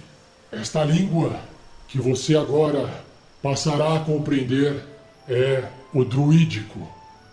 esta 0.51 0.83
língua 0.83 1.39
que 1.87 1.99
você 1.99 2.35
agora 2.37 3.03
passará 3.43 3.95
a 3.95 3.99
compreender 3.99 4.83
é 5.27 5.63
o 5.93 6.03
druídico. 6.05 6.87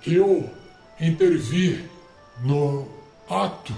Eu 0.07 0.51
intervi 1.01 1.84
no 2.43 2.86
ato 3.28 3.74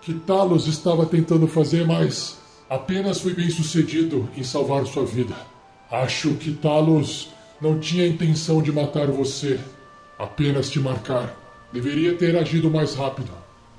que 0.00 0.14
Talos 0.14 0.66
estava 0.66 1.04
tentando 1.04 1.46
fazer, 1.46 1.86
mas 1.86 2.38
apenas 2.70 3.20
fui 3.20 3.34
bem 3.34 3.50
sucedido 3.50 4.28
em 4.36 4.42
salvar 4.42 4.86
sua 4.86 5.04
vida. 5.04 5.34
Acho 5.90 6.34
que 6.34 6.52
Talos 6.52 7.28
não 7.60 7.78
tinha 7.78 8.06
intenção 8.06 8.62
de 8.62 8.72
matar 8.72 9.08
você, 9.08 9.60
apenas 10.18 10.70
te 10.70 10.80
marcar. 10.80 11.34
Deveria 11.72 12.16
ter 12.16 12.36
agido 12.36 12.70
mais 12.70 12.94
rápido, 12.94 13.30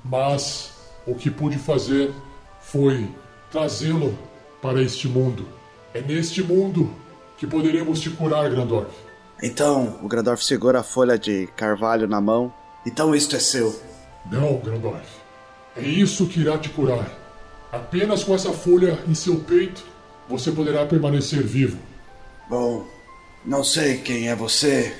mas 0.04 0.72
o 1.06 1.14
que 1.14 1.30
pude 1.30 1.58
fazer 1.58 2.12
foi 2.60 3.08
trazê-lo 3.50 4.16
para 4.60 4.82
este 4.82 5.08
mundo. 5.08 5.48
É 5.94 6.00
neste 6.00 6.42
mundo 6.42 6.90
que 7.36 7.46
poderemos 7.46 8.00
te 8.00 8.10
curar, 8.10 8.50
Grandorf. 8.50 8.90
Então, 9.42 9.98
o 10.02 10.08
Grandorf 10.08 10.44
segura 10.44 10.80
a 10.80 10.82
folha 10.82 11.18
de 11.18 11.46
carvalho 11.56 12.08
na 12.08 12.20
mão. 12.20 12.52
Então 12.86 13.14
isto 13.14 13.36
é 13.36 13.38
seu. 13.38 13.80
Não, 14.30 14.58
Grandorf. 14.58 15.06
É 15.76 15.82
isso 15.82 16.26
que 16.26 16.40
irá 16.40 16.58
te 16.58 16.68
curar. 16.70 17.08
Apenas 17.70 18.24
com 18.24 18.34
essa 18.34 18.52
folha 18.52 18.98
em 19.06 19.14
seu 19.14 19.40
peito 19.40 19.84
você 20.28 20.50
poderá 20.50 20.84
permanecer 20.84 21.42
vivo. 21.42 21.78
Bom, 22.48 22.84
não 23.44 23.62
sei 23.62 23.98
quem 23.98 24.28
é 24.28 24.34
você, 24.34 24.94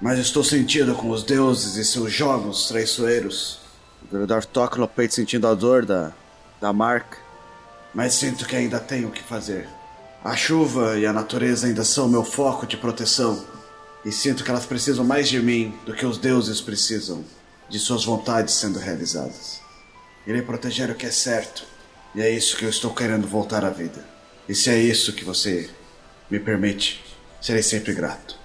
mas 0.00 0.18
estou 0.18 0.42
sentido 0.42 0.94
com 0.94 1.10
os 1.10 1.22
deuses 1.22 1.76
e 1.76 1.84
seus 1.84 2.12
jogos 2.12 2.66
traiçoeiros. 2.66 3.59
O 4.02 4.12
Gandalf 4.12 4.46
toca 4.46 4.78
no 4.78 4.88
peito 4.88 5.14
sentindo 5.14 5.46
a 5.46 5.54
dor 5.54 5.84
da, 5.84 6.12
da 6.60 6.72
marca, 6.72 7.18
mas 7.94 8.14
sinto 8.14 8.46
que 8.46 8.56
ainda 8.56 8.78
tenho 8.78 9.08
o 9.08 9.12
que 9.12 9.22
fazer. 9.22 9.68
A 10.22 10.36
chuva 10.36 10.98
e 10.98 11.06
a 11.06 11.12
natureza 11.12 11.66
ainda 11.66 11.84
são 11.84 12.08
meu 12.08 12.24
foco 12.24 12.66
de 12.66 12.76
proteção, 12.76 13.44
e 14.04 14.12
sinto 14.12 14.44
que 14.44 14.50
elas 14.50 14.66
precisam 14.66 15.04
mais 15.04 15.28
de 15.28 15.40
mim 15.40 15.74
do 15.86 15.94
que 15.94 16.06
os 16.06 16.18
deuses 16.18 16.60
precisam 16.60 17.24
de 17.68 17.78
suas 17.78 18.04
vontades 18.04 18.54
sendo 18.54 18.78
realizadas. 18.78 19.60
Irei 20.26 20.42
proteger 20.42 20.90
o 20.90 20.94
que 20.94 21.06
é 21.06 21.10
certo, 21.10 21.64
e 22.14 22.20
é 22.20 22.30
isso 22.30 22.56
que 22.56 22.64
eu 22.64 22.68
estou 22.68 22.94
querendo 22.94 23.26
voltar 23.26 23.64
à 23.64 23.70
vida. 23.70 24.04
E 24.48 24.54
se 24.54 24.68
é 24.68 24.78
isso 24.78 25.12
que 25.12 25.24
você 25.24 25.70
me 26.30 26.38
permite, 26.38 27.02
serei 27.40 27.62
sempre 27.62 27.94
grato. 27.94 28.36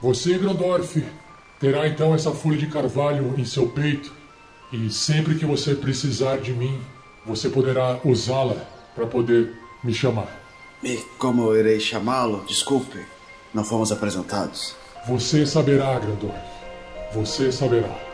Você, 0.00 0.38
Grandorf, 0.38 1.04
terá 1.58 1.86
então 1.86 2.14
essa 2.14 2.32
folha 2.32 2.56
de 2.56 2.66
carvalho 2.68 3.34
em 3.36 3.44
seu 3.44 3.68
peito, 3.68 4.12
e 4.72 4.90
sempre 4.90 5.34
que 5.34 5.44
você 5.44 5.74
precisar 5.74 6.38
de 6.38 6.52
mim, 6.52 6.80
você 7.26 7.48
poderá 7.48 7.98
usá-la 8.04 8.56
para 8.94 9.06
poder 9.06 9.52
me 9.82 9.92
chamar. 9.92 10.40
E 10.82 10.96
como 11.18 11.44
eu 11.44 11.58
irei 11.58 11.80
chamá-lo? 11.80 12.44
Desculpe, 12.46 12.98
não 13.52 13.64
fomos 13.64 13.92
apresentados. 13.92 14.74
Você 15.06 15.44
saberá, 15.44 15.98
Grandorf. 15.98 16.38
Você 17.12 17.50
saberá. 17.50 18.09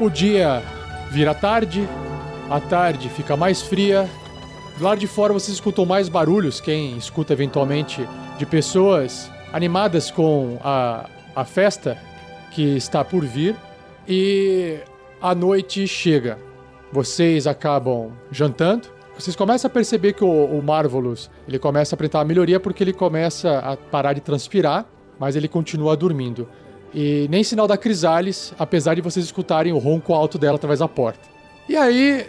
O 0.00 0.08
dia 0.08 0.62
vira 1.10 1.34
tarde, 1.34 1.88
a 2.48 2.60
tarde 2.60 3.08
fica 3.08 3.36
mais 3.36 3.62
fria. 3.62 4.08
Lado 4.80 5.00
de 5.00 5.08
fora 5.08 5.32
vocês 5.32 5.56
escutam 5.56 5.84
mais 5.84 6.08
barulhos, 6.08 6.60
quem 6.60 6.96
escuta 6.96 7.32
eventualmente, 7.32 8.08
de 8.38 8.46
pessoas 8.46 9.28
animadas 9.52 10.08
com 10.08 10.56
a, 10.62 11.10
a 11.34 11.44
festa 11.44 11.98
que 12.52 12.76
está 12.76 13.04
por 13.04 13.24
vir. 13.24 13.56
E 14.06 14.78
a 15.20 15.34
noite 15.34 15.84
chega. 15.88 16.38
Vocês 16.92 17.48
acabam 17.48 18.12
jantando. 18.30 18.86
Vocês 19.18 19.34
começam 19.34 19.68
a 19.68 19.72
perceber 19.72 20.12
que 20.12 20.22
o, 20.22 20.44
o 20.44 20.62
Marvelous 20.62 21.28
ele 21.48 21.58
começa 21.58 21.94
a 21.94 21.96
apresentar 21.96 22.18
uma 22.20 22.24
melhoria 22.24 22.60
porque 22.60 22.84
ele 22.84 22.92
começa 22.92 23.58
a 23.58 23.76
parar 23.76 24.12
de 24.12 24.20
transpirar, 24.20 24.86
mas 25.18 25.34
ele 25.34 25.48
continua 25.48 25.96
dormindo. 25.96 26.46
E 26.94 27.26
nem 27.30 27.44
sinal 27.44 27.66
da 27.66 27.76
Crisales, 27.76 28.52
apesar 28.58 28.94
de 28.94 29.00
vocês 29.00 29.24
escutarem 29.24 29.72
o 29.72 29.78
ronco 29.78 30.14
alto 30.14 30.38
dela 30.38 30.56
através 30.56 30.80
da 30.80 30.88
porta. 30.88 31.28
E 31.68 31.76
aí, 31.76 32.26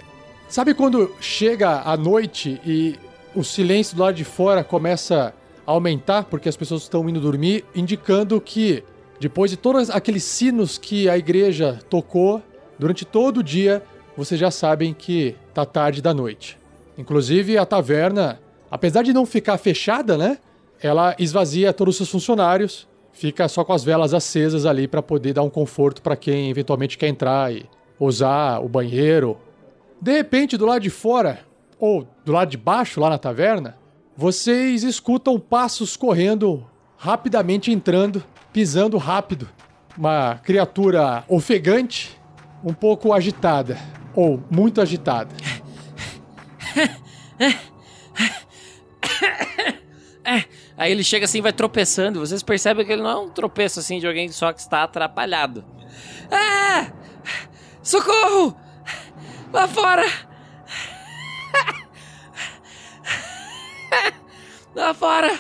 sabe 0.50 0.74
quando 0.74 1.16
chega 1.22 1.82
a 1.82 1.96
noite 1.96 2.60
e 2.66 2.96
o 3.34 3.44
silêncio 3.44 3.96
do 3.96 4.04
lado 4.04 4.16
de 4.16 4.26
fora 4.26 4.64
começa 4.64 5.34
a 5.66 5.72
aumentar 5.72 6.24
porque 6.24 6.50
as 6.50 6.58
pessoas 6.58 6.82
estão 6.82 7.08
indo 7.08 7.22
dormir, 7.22 7.64
indicando 7.74 8.40
que 8.42 8.84
depois 9.20 9.52
de 9.52 9.58
todos 9.58 9.90
aqueles 9.90 10.24
sinos 10.24 10.78
que 10.78 11.10
a 11.10 11.18
igreja 11.18 11.80
tocou 11.90 12.42
durante 12.78 13.06
todo 13.06 13.38
o 13.38 13.44
dia, 13.44 13.84
vocês 14.18 14.40
já 14.40 14.52
sabem 14.52 14.94
que 14.94 15.36
tá 15.54 15.66
tarde 15.66 16.02
da 16.02 16.14
noite. 16.14 16.58
Inclusive 16.98 17.58
a 17.58 17.66
taverna, 17.66 18.42
apesar 18.70 19.04
de 19.04 19.14
não 19.14 19.26
ficar 19.26 19.58
fechada, 19.58 20.18
né? 20.18 20.38
Ela 20.82 21.16
esvazia 21.18 21.72
todos 21.72 21.94
os 21.94 21.98
seus 21.98 22.10
funcionários 22.10 22.89
fica 23.20 23.48
só 23.50 23.66
com 23.66 23.74
as 23.74 23.84
velas 23.84 24.14
acesas 24.14 24.66
ali 24.66 24.88
para 24.88 25.02
poder 25.02 25.34
dar 25.34 25.44
um 25.44 25.50
conforto 25.50 26.02
para 26.02 26.16
quem 26.16 26.50
eventualmente 26.50 26.98
quer 26.98 27.10
entrar 27.10 27.54
e 27.54 27.66
usar 28.00 28.60
o 28.60 28.70
banheiro. 28.70 29.38
De 30.02 30.14
repente, 30.14 30.56
do 30.56 30.66
lado 30.66 30.82
de 30.82 30.90
fora, 30.90 31.42
ou 31.78 32.08
do 32.24 32.32
lado 32.32 32.50
de 32.50 32.56
baixo, 32.56 33.02
lá 33.02 33.10
na 33.10 33.18
taverna, 33.18 33.78
vocês 34.16 34.84
escutam 34.84 35.38
passos 35.38 35.98
correndo, 35.98 36.66
rapidamente 36.96 37.74
entrando, 37.74 38.24
pisando 38.54 38.98
rápido. 38.98 39.50
Uma 39.98 40.36
criatura 40.36 41.26
ofegante, 41.28 42.18
um 42.64 42.74
pouco 42.74 43.12
agitada, 43.12 43.78
ou 44.16 44.42
muito 44.50 44.80
agitada. 44.80 45.36
Aí 50.80 50.94
ele 50.94 51.04
chega 51.04 51.26
assim, 51.26 51.42
vai 51.42 51.52
tropeçando. 51.52 52.18
e 52.18 52.22
Vocês 52.22 52.42
percebem 52.42 52.86
que 52.86 52.94
ele 52.94 53.02
não 53.02 53.10
é 53.10 53.18
um 53.18 53.30
tropeço 53.30 53.82
assim 53.82 54.00
de 54.00 54.08
alguém 54.08 54.32
só 54.32 54.54
que 54.54 54.62
está 54.62 54.84
atrapalhado. 54.84 55.66
Ah! 56.32 56.88
Socorro! 57.84 58.56
Lá 59.52 59.68
fora! 59.68 60.06
Lá 64.74 64.94
fora 64.94 65.38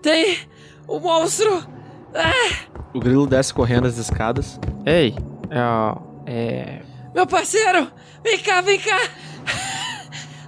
tem 0.00 0.38
o 0.86 0.98
monstro! 0.98 1.66
Ah! 2.14 2.78
O 2.94 3.00
grilo 3.00 3.26
desce 3.26 3.52
correndo 3.52 3.86
as 3.86 3.98
escadas. 3.98 4.58
Ei, 4.86 5.14
é. 5.50 5.98
É. 6.24 6.82
Meu 7.14 7.26
parceiro! 7.26 7.92
Vem 8.24 8.38
cá, 8.38 8.62
vem 8.62 8.80
cá! 8.80 8.98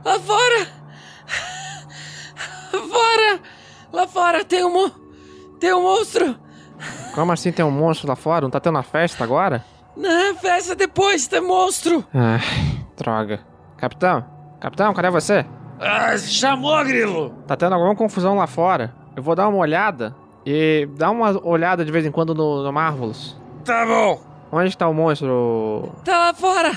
Lá 0.03 0.19
fora! 0.19 0.67
Fora! 2.71 3.60
Lá 3.93 4.07
fora 4.07 4.45
tem 4.45 4.65
um, 4.65 4.91
tem 5.59 5.75
um 5.75 5.83
monstro! 5.83 6.37
Como 7.15 7.33
assim 7.33 7.53
tem 7.53 7.65
um 7.65 7.71
monstro 7.71 8.09
lá 8.09 8.17
fora? 8.17 8.43
Não 8.43 8.51
tá 8.51 8.61
tendo 8.61 8.77
uma 8.77 8.83
festa 8.83 9.25
agora? 9.25 9.65
Na 9.97 10.35
festa 10.35 10.75
depois 10.75 11.27
tem 11.27 11.41
monstro! 11.41 12.05
Ai, 12.15 12.41
droga. 12.97 13.41
Capitão, 13.77 14.25
capitão, 14.61 14.95
cadê 14.95 15.11
você? 15.11 15.45
Ah, 15.81 16.17
chamou, 16.19 16.83
Grilo! 16.85 17.31
Tá 17.47 17.57
tendo 17.57 17.75
alguma 17.75 17.97
confusão 17.97 18.37
lá 18.37 18.47
fora. 18.47 18.95
Eu 19.17 19.23
vou 19.23 19.35
dar 19.35 19.49
uma 19.49 19.59
olhada 19.59 20.15
e 20.47 20.89
dá 20.97 21.11
uma 21.11 21.31
olhada 21.47 21.85
de 21.85 21.91
vez 21.91 22.07
em 22.07 22.11
quando 22.11 22.35
no, 22.35 22.63
no 22.63 22.73
Marvelous. 22.73 23.37
Tá 23.65 23.85
bom! 23.85 24.21
Onde 24.53 24.77
tá 24.77 24.89
o 24.89 24.95
monstro? 24.95 25.93
Tá 26.05 26.19
lá 26.19 26.35
fora! 26.35 26.73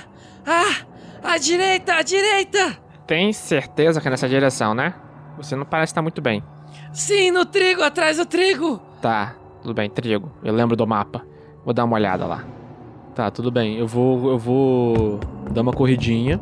Ah! 0.46 0.86
À 1.24 1.38
direita, 1.38 1.96
à 1.96 2.02
direita! 2.02 2.78
Tem 3.08 3.32
certeza 3.32 4.02
que 4.02 4.08
é 4.08 4.12
nessa 4.12 4.28
direção, 4.28 4.74
né? 4.74 4.94
Você 5.38 5.56
não 5.56 5.66
parece 5.66 5.92
estar 5.92 6.02
muito 6.02 6.22
bem. 6.22 6.44
Sim, 6.94 7.32
no 7.32 7.46
trigo, 7.46 7.82
atrás 7.82 8.18
do 8.18 8.26
trigo! 8.26 8.80
Tá, 9.02 9.36
tudo 9.62 9.74
bem, 9.74 9.90
trigo. 9.90 10.32
Eu 10.44 10.54
lembro 10.54 10.76
do 10.76 10.86
mapa. 10.86 11.24
Vou 11.66 11.74
dar 11.74 11.86
uma 11.86 11.96
olhada 11.96 12.26
lá. 12.26 12.44
Tá, 13.16 13.32
tudo 13.32 13.50
bem. 13.52 13.78
Eu 13.78 13.88
vou, 13.88 14.30
eu 14.32 14.38
vou 14.38 15.20
dar 15.52 15.62
uma 15.62 15.74
corridinha. 15.74 16.40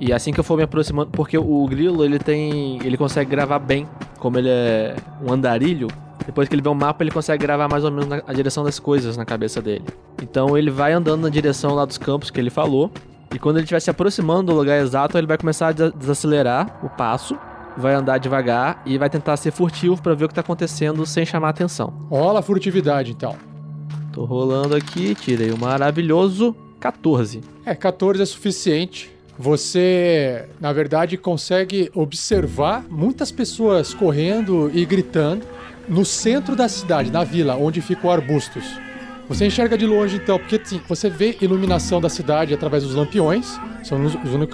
E 0.00 0.12
assim 0.12 0.32
que 0.32 0.40
eu 0.40 0.44
for 0.44 0.56
me 0.56 0.62
aproximando, 0.64 1.10
porque 1.12 1.38
o 1.38 1.66
grilo 1.68 2.04
ele 2.04 2.18
tem, 2.18 2.78
ele 2.84 2.96
consegue 2.96 3.30
gravar 3.30 3.58
bem, 3.58 3.86
como 4.18 4.38
ele 4.38 4.48
é 4.48 4.96
um 5.24 5.32
andarilho. 5.32 5.88
Depois 6.26 6.48
que 6.48 6.54
ele 6.54 6.62
vê 6.62 6.68
o 6.68 6.74
mapa, 6.74 7.04
ele 7.04 7.10
consegue 7.10 7.42
gravar 7.44 7.68
mais 7.68 7.84
ou 7.84 7.90
menos 7.90 8.06
na- 8.08 8.22
a 8.26 8.32
direção 8.32 8.64
das 8.64 8.78
coisas 8.78 9.16
na 9.16 9.24
cabeça 9.24 9.60
dele. 9.62 9.84
Então 10.20 10.56
ele 10.56 10.70
vai 10.70 10.92
andando 10.92 11.22
na 11.22 11.28
direção 11.28 11.74
lá 11.74 11.84
dos 11.84 11.98
campos 11.98 12.30
que 12.30 12.40
ele 12.40 12.50
falou. 12.50 12.90
E 13.34 13.38
quando 13.38 13.56
ele 13.56 13.64
estiver 13.64 13.80
se 13.80 13.90
aproximando 13.90 14.52
do 14.52 14.58
lugar 14.58 14.78
exato, 14.80 15.16
ele 15.18 15.26
vai 15.26 15.38
começar 15.38 15.68
a 15.68 15.72
des- 15.72 15.92
desacelerar 15.92 16.80
o 16.84 16.88
passo, 16.88 17.36
vai 17.76 17.94
andar 17.94 18.18
devagar 18.18 18.82
e 18.84 18.98
vai 18.98 19.08
tentar 19.08 19.36
ser 19.36 19.50
furtivo 19.50 20.00
pra 20.00 20.14
ver 20.14 20.24
o 20.26 20.28
que 20.28 20.34
tá 20.34 20.40
acontecendo 20.40 21.04
sem 21.06 21.24
chamar 21.24 21.50
atenção. 21.50 21.92
Rola 22.10 22.40
a 22.40 22.42
furtividade, 22.42 23.12
então. 23.12 23.36
Tô 24.12 24.24
rolando 24.24 24.76
aqui, 24.76 25.14
tirei 25.14 25.50
o 25.50 25.58
maravilhoso 25.58 26.54
14. 26.78 27.40
É, 27.64 27.74
14 27.74 28.22
é 28.22 28.26
suficiente. 28.26 29.10
Você, 29.38 30.46
na 30.60 30.72
verdade, 30.72 31.16
consegue 31.16 31.90
observar 31.94 32.84
muitas 32.90 33.32
pessoas 33.32 33.94
correndo 33.94 34.70
e 34.74 34.84
gritando 34.84 35.46
no 35.88 36.04
centro 36.04 36.54
da 36.54 36.68
cidade, 36.68 37.10
na 37.10 37.24
vila, 37.24 37.56
onde 37.56 37.80
ficam 37.80 38.10
arbustos. 38.10 38.64
Você 39.28 39.46
enxerga 39.46 39.78
de 39.78 39.86
longe, 39.86 40.16
então, 40.16 40.38
porque 40.38 40.60
sim, 40.62 40.80
você 40.86 41.08
vê 41.08 41.36
iluminação 41.40 42.00
da 42.00 42.08
cidade 42.08 42.52
através 42.52 42.82
dos 42.82 42.94
lampiões, 42.94 43.58
são 43.82 43.98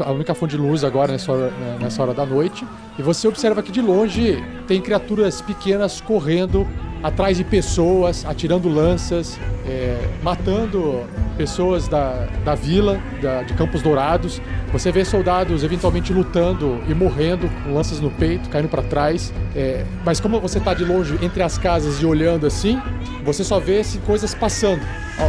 a 0.04 0.12
única 0.12 0.34
fonte 0.34 0.52
de 0.52 0.56
luz 0.56 0.84
agora 0.84 1.12
nessa 1.12 1.32
hora, 1.32 1.50
né, 1.50 1.78
nessa 1.80 2.02
hora 2.02 2.14
da 2.14 2.24
noite. 2.24 2.64
E 2.98 3.02
você 3.02 3.28
observa 3.28 3.62
que 3.62 3.70
de 3.70 3.80
longe 3.80 4.42
tem 4.66 4.80
criaturas 4.80 5.40
pequenas 5.40 6.00
correndo 6.00 6.66
atrás 7.00 7.36
de 7.36 7.44
pessoas, 7.44 8.24
atirando 8.26 8.68
lanças, 8.68 9.38
é, 9.64 10.08
matando 10.20 11.04
pessoas 11.36 11.86
da, 11.86 12.26
da 12.44 12.56
vila, 12.56 13.00
da- 13.22 13.44
de 13.44 13.54
Campos 13.54 13.82
Dourados. 13.82 14.42
Você 14.72 14.90
vê 14.90 15.04
soldados 15.04 15.62
eventualmente 15.62 16.12
lutando 16.12 16.80
e 16.88 16.94
morrendo 16.94 17.48
com 17.62 17.72
lanças 17.72 18.00
no 18.00 18.10
peito, 18.10 18.48
caindo 18.48 18.68
para 18.68 18.82
trás. 18.82 19.32
É, 19.54 19.84
mas 20.04 20.18
como 20.18 20.40
você 20.40 20.58
tá 20.58 20.74
de 20.74 20.84
longe 20.84 21.16
entre 21.22 21.40
as 21.40 21.56
casas 21.56 22.02
e 22.02 22.04
olhando 22.06 22.46
assim, 22.48 22.82
você 23.24 23.44
só 23.44 23.60
vê 23.60 23.78
assim, 23.78 24.00
coisas 24.00 24.34
passando 24.34 24.82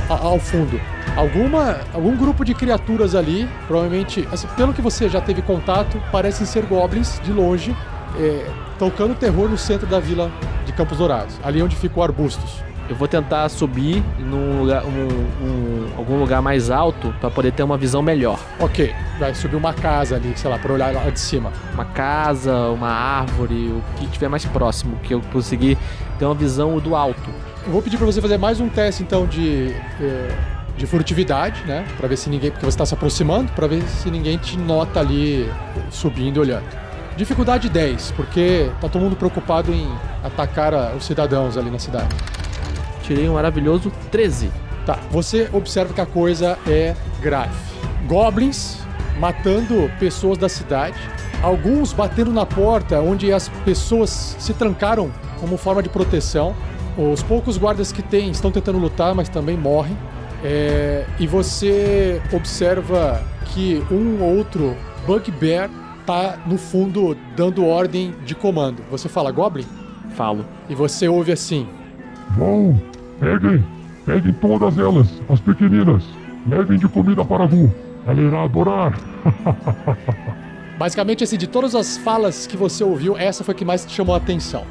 ao, 0.10 0.28
ao- 0.28 0.40
fundo. 0.40 0.80
Alguma, 1.16 1.78
algum 1.94 2.16
grupo 2.16 2.46
de 2.46 2.54
criaturas 2.54 3.16
ali, 3.16 3.50
provavelmente, 3.68 4.28
assim, 4.32 4.48
pelo 4.56 4.74
que 4.74 4.82
você 4.82 5.10
já 5.10 5.20
teve 5.20 5.42
contato, 5.42 6.02
parecem 6.12 6.46
ser 6.46 6.64
goblins 6.66 7.20
de 7.24 7.32
longe, 7.32 7.76
é, 8.18 8.46
tocando 8.78 9.16
terror 9.16 9.50
no 9.50 9.58
centro 9.58 9.88
da 9.88 10.00
vila 10.00 10.32
de 10.66 10.72
Campos 10.72 10.98
Dourados, 10.98 11.40
ali 11.44 11.62
onde 11.62 11.76
ficam 11.76 12.02
arbustos. 12.04 12.64
Eu 12.88 12.96
vou 12.96 13.08
tentar 13.08 13.48
subir 13.50 14.04
num 14.18 14.62
lugar, 14.62 14.84
um- 14.84 15.46
um- 15.46 15.90
algum 15.96 16.18
lugar 16.18 16.42
mais 16.42 16.72
alto 16.72 17.14
pra 17.20 17.30
poder 17.30 17.52
ter 17.52 17.62
uma 17.62 17.78
visão 17.78 18.02
melhor. 18.02 18.40
Ok, 18.60 18.92
vai 19.20 19.36
subir 19.36 19.56
uma 19.58 19.74
casa 19.74 20.16
ali, 20.16 20.34
sei 20.36 20.50
lá, 20.50 20.58
pra 20.58 20.74
olhar 20.74 20.92
lá 20.94 21.08
de 21.10 21.20
cima. 21.20 21.52
Uma 21.74 21.86
casa, 21.86 22.52
uma 22.70 22.90
árvore, 22.90 23.54
o 23.74 23.84
que 24.00 24.08
tiver 24.08 24.28
mais 24.28 24.44
próximo, 24.46 24.98
que 25.04 25.14
eu 25.14 25.22
conseguir 25.32 25.78
ter 26.18 26.26
uma 26.26 26.34
visão 26.34 26.80
do 26.80 26.96
alto. 26.96 27.30
Eu 27.66 27.72
vou 27.72 27.82
pedir 27.82 27.97
pra 27.97 28.05
você 28.05 28.22
fazer 28.22 28.38
mais 28.38 28.60
um 28.60 28.70
teste 28.70 29.03
então 29.03 29.26
de, 29.26 29.76
eh, 30.01 30.36
de 30.78 30.86
furtividade, 30.88 31.64
né? 31.66 31.86
Pra 31.97 32.07
ver 32.07 32.18
se 32.18 32.30
ninguém. 32.30 32.51
Porque 32.51 32.66
você 32.66 32.78
tá 32.78 32.86
se 32.86 32.93
aproximando, 32.93 33.51
pra 33.53 33.68
ver 33.68 33.82
se 33.84 34.10
ninguém 34.10 34.38
te 34.38 34.57
nota 34.57 34.99
ali 34.99 35.49
subindo 35.91 36.38
e 36.38 36.39
olhando. 36.39 36.66
Dificuldade 37.18 37.68
10, 37.70 38.12
porque 38.12 38.72
tá 38.80 38.88
todo 38.88 39.01
mundo 39.01 39.16
preocupado 39.16 39.74
em 39.74 39.88
atacar 40.24 40.74
a- 40.74 40.93
os 40.95 41.05
cidadãos 41.05 41.57
ali 41.57 41.70
na 41.70 41.78
cidade. 41.80 42.16
Tirei 43.03 43.28
um 43.28 43.34
maravilhoso 43.34 43.91
13. 44.10 44.49
Tá, 44.86 44.97
você 45.12 45.49
observa 45.51 45.93
que 45.93 45.99
a 46.01 46.05
coisa 46.05 46.57
é 46.66 46.95
grave. 47.22 47.53
Goblins 48.07 48.78
matando 49.20 49.91
pessoas 49.99 50.38
da 50.38 50.47
cidade, 50.47 50.97
alguns 51.43 51.91
batendo 51.91 52.32
na 52.32 52.45
porta 52.45 53.01
onde 53.01 53.34
as 53.34 53.49
pessoas 53.66 54.38
se 54.39 54.53
trancaram 54.53 55.12
como 55.41 55.57
forma 55.57 55.84
de 55.84 55.89
proteção. 55.89 56.55
Os 57.00 57.24
poucos 57.24 57.58
guardas 57.58 57.93
que 57.93 58.02
tem 58.02 58.30
estão 58.30 58.52
tentando 58.52 58.78
lutar, 58.78 59.16
mas 59.16 59.30
também 59.30 59.56
morrem. 59.56 59.97
É, 60.43 61.06
e 61.18 61.26
você 61.26 62.22
observa 62.34 63.24
que 63.45 63.82
um 63.89 64.22
ou 64.22 64.38
outro 64.38 64.76
Bugbear 65.08 65.70
tá 66.06 66.38
no 66.45 66.58
fundo 66.58 67.16
dando 67.38 67.66
ordem 67.66 68.14
de 68.26 68.36
comando. 68.36 68.84
Você 68.91 69.08
fala 69.08 69.32
Goblin? 69.32 69.66
Falo. 70.16 70.45
E 70.68 70.76
você 70.76 71.08
ouve 71.08 71.32
assim: 71.32 71.66
Bom, 72.38 72.78
peguem, 73.18 73.64
peguem 74.06 74.34
todas 74.34 74.78
elas, 74.78 75.08
as 75.30 75.39
pequeninas. 75.39 76.04
Levem 76.45 76.78
de 76.78 76.88
comida 76.89 77.24
para 77.24 77.45
Vu. 77.45 77.74
Ela 78.06 78.22
irá 78.22 78.43
adorar. 78.43 79.00
Basicamente, 80.78 81.24
assim, 81.24 81.38
de 81.38 81.47
todas 81.47 81.76
as 81.76 81.97
falas 81.97 82.45
que 82.45 82.58
você 82.58 82.84
ouviu, 82.84 83.18
essa 83.18 83.41
foi 83.41 83.54
a 83.54 83.58
que 83.58 83.64
mais 83.64 83.86
te 83.86 83.93
chamou 83.93 84.16
a 84.16 84.18
atenção. 84.18 84.66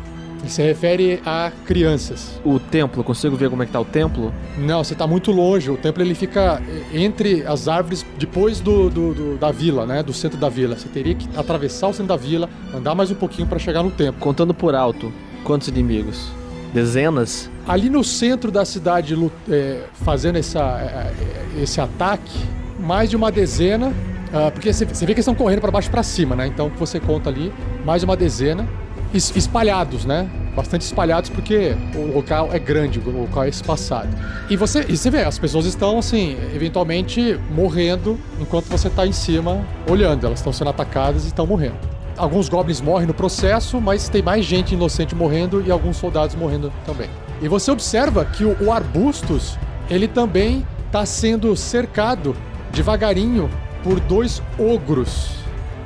E 0.44 0.48
se 0.50 0.62
refere 0.62 1.20
a 1.26 1.50
crianças. 1.66 2.40
O 2.44 2.58
templo, 2.60 3.02
consigo 3.04 3.36
ver 3.36 3.50
como 3.50 3.62
é 3.62 3.66
que 3.66 3.72
tá 3.72 3.80
o 3.80 3.84
templo? 3.84 4.32
Não, 4.56 4.82
você 4.84 4.94
tá 4.94 5.06
muito 5.06 5.30
longe. 5.32 5.70
O 5.70 5.76
templo 5.76 6.02
ele 6.02 6.14
fica 6.14 6.62
eh, 6.66 7.00
entre 7.00 7.44
as 7.46 7.68
árvores, 7.68 8.06
depois 8.18 8.60
do, 8.60 8.88
do- 8.88 9.14
do- 9.14 9.36
da 9.36 9.50
vila, 9.50 9.84
né? 9.84 10.02
Do 10.02 10.12
centro 10.12 10.38
da 10.38 10.48
vila. 10.48 10.76
Você 10.76 10.88
teria 10.88 11.14
que 11.14 11.28
atravessar 11.36 11.88
o 11.88 11.92
centro 11.92 12.06
da 12.08 12.16
vila, 12.16 12.48
andar 12.74 12.94
mais 12.94 13.10
um 13.10 13.14
pouquinho 13.16 13.46
para 13.48 13.58
chegar 13.58 13.82
no 13.82 13.90
templo. 13.90 14.20
Contando 14.20 14.54
por 14.54 14.74
alto, 14.74 15.12
quantos 15.44 15.66
inimigos? 15.68 16.30
Dezenas? 16.72 17.50
Ali 17.66 17.90
no 17.90 18.04
centro 18.04 18.50
da 18.50 18.64
cidade, 18.64 19.16
eh, 19.50 19.82
fazendo 20.04 20.36
essa, 20.38 20.60
eh, 20.80 21.62
esse 21.62 21.80
ataque, 21.80 22.38
mais 22.78 23.10
de 23.10 23.16
uma 23.16 23.30
dezena. 23.32 23.92
ah, 24.32 24.50
porque 24.50 24.72
você 24.72 24.84
vê 24.84 24.94
que 25.06 25.12
eles 25.12 25.18
estão 25.20 25.34
correndo 25.34 25.60
para 25.62 25.70
baixo 25.70 25.88
e 25.88 25.90
para 25.90 26.02
cima, 26.02 26.36
né? 26.36 26.46
Então, 26.46 26.70
você 26.78 27.00
conta 27.00 27.28
ali, 27.30 27.52
mais 27.84 28.02
de 28.02 28.04
uma 28.04 28.16
dezena. 28.16 28.66
Es- 29.12 29.34
espalhados, 29.36 30.04
né? 30.04 30.28
Bastante 30.56 30.82
espalhados 30.82 31.30
porque 31.30 31.76
o 31.94 32.14
local 32.14 32.48
é 32.52 32.58
grande, 32.58 32.98
o 32.98 33.10
local 33.10 33.44
é 33.44 33.48
espaçado. 33.48 34.08
E 34.50 34.56
você, 34.56 34.84
e 34.88 34.96
você 34.96 35.10
vê, 35.10 35.22
as 35.22 35.38
pessoas 35.38 35.66
estão, 35.66 35.98
assim, 35.98 36.36
eventualmente 36.54 37.38
morrendo 37.54 38.18
enquanto 38.40 38.66
você 38.66 38.88
está 38.88 39.06
em 39.06 39.12
cima 39.12 39.64
olhando. 39.88 40.26
Elas 40.26 40.40
estão 40.40 40.52
sendo 40.52 40.70
atacadas 40.70 41.24
e 41.24 41.28
estão 41.28 41.46
morrendo. 41.46 41.76
Alguns 42.16 42.48
goblins 42.48 42.80
morrem 42.80 43.06
no 43.06 43.14
processo, 43.14 43.80
mas 43.80 44.08
tem 44.08 44.20
mais 44.22 44.44
gente 44.44 44.74
inocente 44.74 45.14
morrendo 45.14 45.62
e 45.64 45.70
alguns 45.70 45.96
soldados 45.96 46.34
morrendo 46.34 46.72
também. 46.84 47.08
E 47.40 47.46
você 47.46 47.70
observa 47.70 48.24
que 48.24 48.42
o, 48.44 48.56
o 48.64 48.72
Arbustus, 48.72 49.56
ele 49.88 50.08
também 50.08 50.66
está 50.86 51.06
sendo 51.06 51.54
cercado 51.54 52.34
devagarinho 52.72 53.48
por 53.84 54.00
dois 54.00 54.42
ogros. 54.58 55.30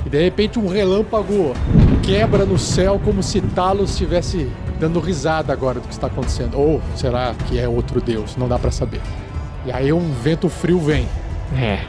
E 0.07 0.09
de 0.09 0.23
repente 0.23 0.59
um 0.59 0.67
relâmpago 0.69 1.53
quebra 2.03 2.45
no 2.45 2.59
céu 2.59 3.01
como 3.03 3.23
se 3.23 3.41
Talos 3.41 3.91
estivesse 3.91 4.51
dando 4.79 4.99
risada 4.99 5.53
agora 5.53 5.79
do 5.79 5.87
que 5.87 5.95
está 5.95 6.09
acontecendo. 6.09 6.59
Ou 6.59 6.83
será 6.97 7.35
que 7.47 7.59
é 7.59 7.69
outro 7.69 8.01
deus? 8.01 8.37
Não 8.37 8.49
dá 8.49 8.59
para 8.59 8.71
saber. 8.71 9.01
E 9.65 9.71
aí 9.71 9.93
um 9.93 10.13
vento 10.13 10.49
frio 10.49 10.81
vem. 10.81 11.07
É, 11.57 11.85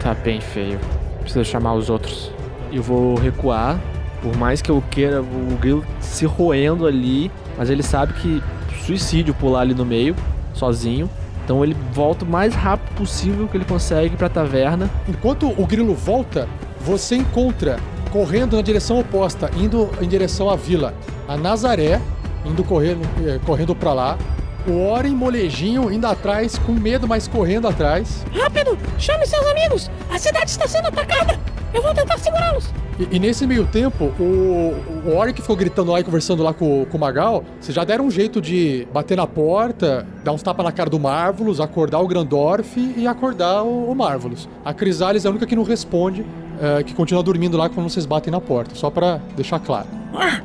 tá 0.00 0.14
bem 0.14 0.40
feio. 0.40 0.80
Preciso 1.20 1.44
chamar 1.44 1.74
os 1.74 1.90
outros. 1.90 2.32
Eu 2.72 2.82
vou 2.82 3.14
recuar. 3.16 3.78
Por 4.22 4.36
mais 4.36 4.60
que 4.60 4.70
eu 4.70 4.82
queira 4.90 5.22
o 5.22 5.56
grilo 5.58 5.84
se 5.98 6.26
roendo 6.26 6.86
ali, 6.86 7.30
mas 7.56 7.70
ele 7.70 7.82
sabe 7.82 8.12
que 8.14 8.42
suicídio 8.84 9.32
pular 9.32 9.60
ali 9.60 9.74
no 9.74 9.84
meio, 9.84 10.14
sozinho. 10.52 11.08
Então 11.44 11.64
ele 11.64 11.74
volta 11.92 12.24
o 12.24 12.28
mais 12.28 12.54
rápido 12.54 12.94
possível 12.94 13.48
que 13.48 13.56
ele 13.56 13.64
consegue 13.64 14.16
pra 14.16 14.28
taverna. 14.28 14.90
Enquanto 15.08 15.48
o 15.48 15.66
grilo 15.66 15.94
volta, 15.94 16.46
você 16.80 17.16
encontra, 17.16 17.78
correndo 18.10 18.56
na 18.56 18.62
direção 18.62 18.98
oposta, 18.98 19.50
indo 19.56 19.90
em 20.00 20.08
direção 20.08 20.50
à 20.50 20.56
vila, 20.56 20.94
a 21.28 21.36
Nazaré, 21.36 22.00
indo 22.44 22.64
correndo, 22.64 23.02
eh, 23.26 23.38
correndo 23.44 23.74
para 23.74 23.92
lá. 23.92 24.18
O 24.66 24.88
Oren 24.88 25.14
molejinho 25.14 25.90
indo 25.90 26.06
atrás, 26.06 26.58
com 26.58 26.72
medo, 26.72 27.08
mas 27.08 27.26
correndo 27.26 27.66
atrás. 27.66 28.24
Rápido! 28.32 28.76
Chame 28.98 29.26
seus 29.26 29.46
amigos! 29.46 29.90
A 30.10 30.18
cidade 30.18 30.50
está 30.50 30.68
sendo 30.68 30.88
atacada! 30.88 31.38
Eu 31.72 31.82
vou 31.82 31.94
tentar 31.94 32.18
segurá-los! 32.18 32.70
E, 33.00 33.16
e, 33.16 33.18
nesse 33.18 33.46
meio 33.46 33.66
tempo, 33.66 34.12
o, 34.20 34.74
o 35.06 35.16
Ori 35.16 35.32
que 35.32 35.40
ficou 35.40 35.56
gritando 35.56 35.90
lá 35.90 36.00
e 36.00 36.04
conversando 36.04 36.42
lá 36.42 36.52
com, 36.52 36.84
com 36.84 36.98
o 36.98 37.00
Magal, 37.00 37.42
vocês 37.58 37.74
já 37.74 37.82
deram 37.82 38.04
um 38.04 38.10
jeito 38.10 38.42
de 38.42 38.86
bater 38.92 39.16
na 39.16 39.26
porta, 39.26 40.06
dar 40.22 40.32
uns 40.32 40.42
tapas 40.42 40.62
na 40.62 40.70
cara 40.70 40.90
do 40.90 41.00
Marvelous, 41.00 41.60
acordar 41.60 42.00
o 42.00 42.06
Grandorf 42.06 42.78
e 42.78 43.06
acordar 43.06 43.62
o, 43.62 43.90
o 43.90 43.94
Marvelous. 43.94 44.46
A 44.62 44.74
Crisales 44.74 45.24
é 45.24 45.28
a 45.28 45.30
única 45.30 45.46
que 45.46 45.56
não 45.56 45.62
responde, 45.62 46.26
é, 46.60 46.82
que 46.82 46.92
continua 46.92 47.22
dormindo 47.22 47.56
lá 47.56 47.70
quando 47.70 47.88
vocês 47.88 48.04
batem 48.04 48.30
na 48.30 48.40
porta, 48.40 48.74
só 48.74 48.90
para 48.90 49.16
deixar 49.34 49.60
claro. 49.60 49.86
Ah, 50.14 50.42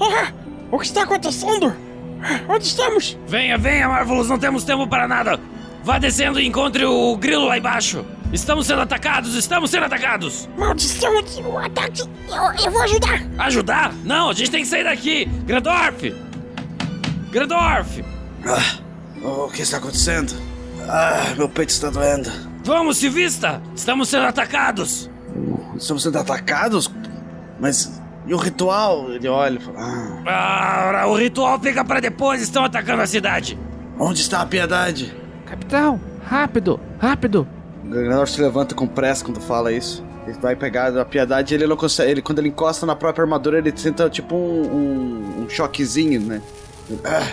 ah, 0.00 0.32
o 0.70 0.78
que 0.78 0.86
está 0.86 1.02
acontecendo? 1.02 1.74
Onde 2.48 2.64
estamos? 2.64 3.18
Venha, 3.26 3.58
venha, 3.58 3.88
Marvelous, 3.88 4.28
não 4.28 4.38
temos 4.38 4.62
tempo 4.62 4.86
para 4.86 5.08
nada. 5.08 5.40
Vá 5.82 5.98
descendo 5.98 6.38
e 6.38 6.46
encontre 6.46 6.84
o 6.84 7.16
grilo 7.16 7.46
lá 7.46 7.58
embaixo. 7.58 8.04
Estamos 8.32 8.66
sendo 8.66 8.82
atacados, 8.82 9.34
estamos 9.34 9.70
sendo 9.70 9.86
atacados! 9.86 10.48
Maldição, 10.58 11.10
o 11.46 11.58
ataque! 11.58 12.02
Eu, 12.02 12.64
eu 12.64 12.70
vou 12.70 12.82
ajudar! 12.82 13.22
Ajudar? 13.38 13.94
Não, 14.04 14.28
a 14.28 14.34
gente 14.34 14.50
tem 14.50 14.62
que 14.62 14.68
sair 14.68 14.84
daqui! 14.84 15.24
Grandorf! 15.46 16.14
Grandorf! 17.30 18.04
Ah, 18.44 18.80
o 19.26 19.48
que 19.48 19.62
está 19.62 19.78
acontecendo? 19.78 20.34
Ah, 20.86 21.34
meu 21.38 21.48
peito 21.48 21.70
está 21.70 21.88
doendo. 21.88 22.30
Vamos, 22.64 22.98
se 22.98 23.08
vista! 23.08 23.62
Estamos 23.74 24.10
sendo 24.10 24.26
atacados! 24.26 25.08
Estamos 25.74 26.02
sendo 26.02 26.18
atacados? 26.18 26.90
Mas 27.58 27.98
e 28.26 28.34
o 28.34 28.36
ritual? 28.36 29.10
Ele 29.10 29.26
olha 29.26 29.58
e 29.58 29.62
fala. 29.62 29.78
Ah. 30.26 31.02
ah 31.02 31.06
o 31.06 31.16
ritual 31.16 31.58
fica 31.58 31.82
para 31.82 31.98
depois, 31.98 32.42
estão 32.42 32.62
atacando 32.62 33.00
a 33.00 33.06
cidade! 33.06 33.58
Onde 33.98 34.20
está 34.20 34.42
a 34.42 34.46
piedade? 34.46 35.16
Capitão, 35.46 35.98
rápido, 36.26 36.78
rápido! 37.00 37.48
O 37.88 37.90
Granor 37.90 38.28
se 38.28 38.40
levanta 38.40 38.74
com 38.74 38.86
pressa 38.86 39.24
quando 39.24 39.40
fala 39.40 39.72
isso. 39.72 40.04
Ele 40.26 40.38
vai 40.38 40.54
pegar 40.54 40.94
a 40.98 41.04
piedade 41.06 41.54
ele 41.54 41.66
não 41.66 41.76
consegue. 41.76 42.10
Ele, 42.10 42.22
quando 42.22 42.38
ele 42.38 42.48
encosta 42.48 42.84
na 42.84 42.94
própria 42.94 43.22
armadura, 43.22 43.56
ele 43.56 43.72
senta 43.74 44.10
tipo 44.10 44.36
um, 44.36 44.62
um, 44.62 45.42
um 45.42 45.48
choquezinho, 45.48 46.20
né? 46.20 46.42
Ah. 47.02 47.26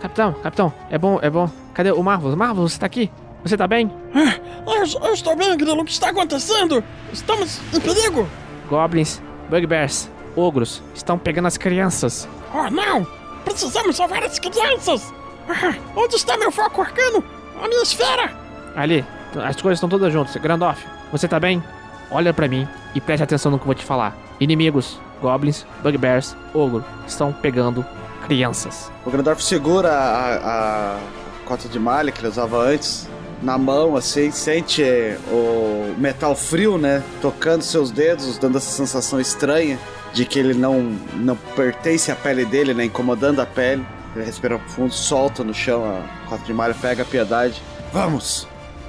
Capitão, 0.00 0.32
capitão, 0.42 0.72
é 0.90 0.98
bom, 0.98 1.20
é 1.22 1.30
bom. 1.30 1.48
Cadê 1.72 1.92
o 1.92 2.02
Marvel? 2.02 2.36
Marvel, 2.36 2.68
você 2.68 2.78
tá 2.78 2.86
aqui? 2.86 3.10
Você 3.44 3.56
tá 3.56 3.68
bem? 3.68 3.90
Ah, 4.12 4.34
eu, 4.66 5.06
eu 5.06 5.14
estou 5.14 5.36
bem, 5.36 5.56
Grilo. 5.56 5.80
O 5.80 5.84
que 5.84 5.92
está 5.92 6.10
acontecendo? 6.10 6.82
Estamos 7.12 7.60
em 7.72 7.80
perigo. 7.80 8.28
Goblins, 8.68 9.22
bugbears, 9.48 10.10
ogros 10.34 10.82
estão 10.94 11.16
pegando 11.16 11.46
as 11.46 11.56
crianças. 11.56 12.28
Oh, 12.52 12.68
não! 12.70 13.06
Precisamos 13.44 13.96
salvar 13.96 14.24
as 14.24 14.40
crianças! 14.40 15.14
Ah, 15.48 15.74
onde 15.94 16.16
está 16.16 16.36
meu 16.36 16.50
foco 16.50 16.82
arcano? 16.82 17.22
A 17.62 17.68
minha 17.68 17.82
esfera! 17.82 18.36
Ali, 18.74 19.04
as 19.34 19.60
coisas 19.60 19.78
estão 19.78 19.88
todas 19.88 20.12
juntas. 20.12 20.36
Grandoff, 20.36 20.84
você 21.10 21.26
tá 21.26 21.38
bem? 21.38 21.62
Olha 22.10 22.32
para 22.32 22.48
mim 22.48 22.68
e 22.94 23.00
preste 23.00 23.22
atenção 23.22 23.50
no 23.50 23.58
que 23.58 23.62
eu 23.62 23.66
vou 23.66 23.74
te 23.74 23.84
falar. 23.84 24.16
Inimigos, 24.38 25.00
goblins, 25.20 25.66
bugbears, 25.82 26.36
ogro, 26.54 26.84
estão 27.06 27.32
pegando 27.32 27.84
crianças. 28.26 28.90
O 29.04 29.10
Grandorf 29.10 29.42
segura 29.42 29.90
a, 29.90 30.96
a 30.96 30.98
cota 31.44 31.68
de 31.68 31.78
malha 31.78 32.12
que 32.12 32.20
ele 32.20 32.28
usava 32.28 32.58
antes 32.58 33.08
na 33.42 33.58
mão, 33.58 33.96
assim, 33.96 34.30
sente 34.30 34.82
o 35.30 35.94
metal 35.98 36.34
frio, 36.34 36.78
né? 36.78 37.02
Tocando 37.20 37.62
seus 37.62 37.90
dedos, 37.90 38.38
dando 38.38 38.56
essa 38.56 38.70
sensação 38.70 39.20
estranha 39.20 39.78
de 40.12 40.24
que 40.24 40.38
ele 40.38 40.54
não, 40.54 40.96
não 41.14 41.36
pertence 41.54 42.10
à 42.10 42.16
pele 42.16 42.44
dele, 42.44 42.72
né? 42.72 42.86
Incomodando 42.86 43.40
a 43.40 43.46
pele. 43.46 43.84
Ele 44.14 44.24
respira 44.24 44.58
fundo, 44.58 44.92
solta 44.92 45.44
no 45.44 45.52
chão 45.52 45.84
a 45.84 46.28
cota 46.28 46.44
de 46.44 46.52
malha, 46.52 46.74
pega 46.74 47.02
a 47.02 47.06
piedade. 47.06 47.62
Vamos! 47.92 48.48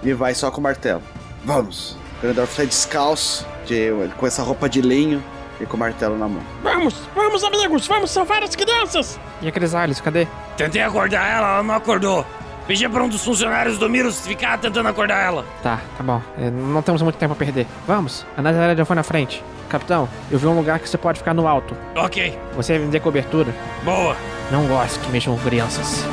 E 0.09 0.13
vai 0.13 0.33
só 0.33 0.49
com 0.49 0.59
o 0.59 0.63
martelo. 0.63 1.01
Vamos. 1.43 1.97
O 2.19 2.21
Grandorf 2.21 2.55
sai 2.55 2.65
descalço, 2.65 3.45
de, 3.65 3.91
com 4.17 4.25
essa 4.25 4.41
roupa 4.41 4.69
de 4.69 4.81
linho 4.81 5.23
e 5.59 5.65
com 5.65 5.75
o 5.75 5.79
martelo 5.79 6.17
na 6.17 6.27
mão. 6.27 6.41
Vamos, 6.63 6.95
vamos 7.13 7.43
amigos, 7.43 7.87
vamos 7.87 8.11
salvar 8.11 8.41
as 8.43 8.55
crianças! 8.55 9.19
E 9.41 9.47
a 9.47 9.51
Crisales, 9.51 9.99
cadê? 9.99 10.27
Tentei 10.55 10.81
acordar 10.81 11.29
ela, 11.29 11.55
ela 11.55 11.63
não 11.63 11.75
acordou. 11.75 12.25
Pedi 12.65 12.87
para 12.89 13.03
um 13.03 13.07
dos 13.07 13.23
funcionários 13.23 13.77
do 13.77 13.89
Miros 13.89 14.25
ficar 14.25 14.57
tentando 14.57 14.89
acordar 14.89 15.23
ela. 15.23 15.45
Tá, 15.63 15.79
tá 15.97 16.03
bom. 16.03 16.21
É, 16.37 16.49
não 16.49 16.81
temos 16.81 17.01
muito 17.01 17.17
tempo 17.17 17.33
a 17.33 17.35
perder. 17.35 17.65
Vamos, 17.85 18.25
a 18.35 18.41
Nazaré 18.41 18.75
já 18.75 18.85
foi 18.85 18.95
na 18.95 19.03
frente. 19.03 19.43
Capitão, 19.69 20.07
eu 20.31 20.39
vi 20.39 20.47
um 20.47 20.55
lugar 20.55 20.79
que 20.79 20.89
você 20.89 20.97
pode 20.97 21.19
ficar 21.19 21.33
no 21.33 21.47
alto. 21.47 21.75
Ok. 21.95 22.37
Você 22.55 22.77
me 22.79 22.87
dê 22.87 22.99
cobertura. 22.99 23.53
Boa. 23.83 24.15
Não 24.51 24.65
gosto 24.67 24.99
que 25.01 25.11
mexam 25.11 25.35
com 25.35 25.43
crianças. 25.43 26.05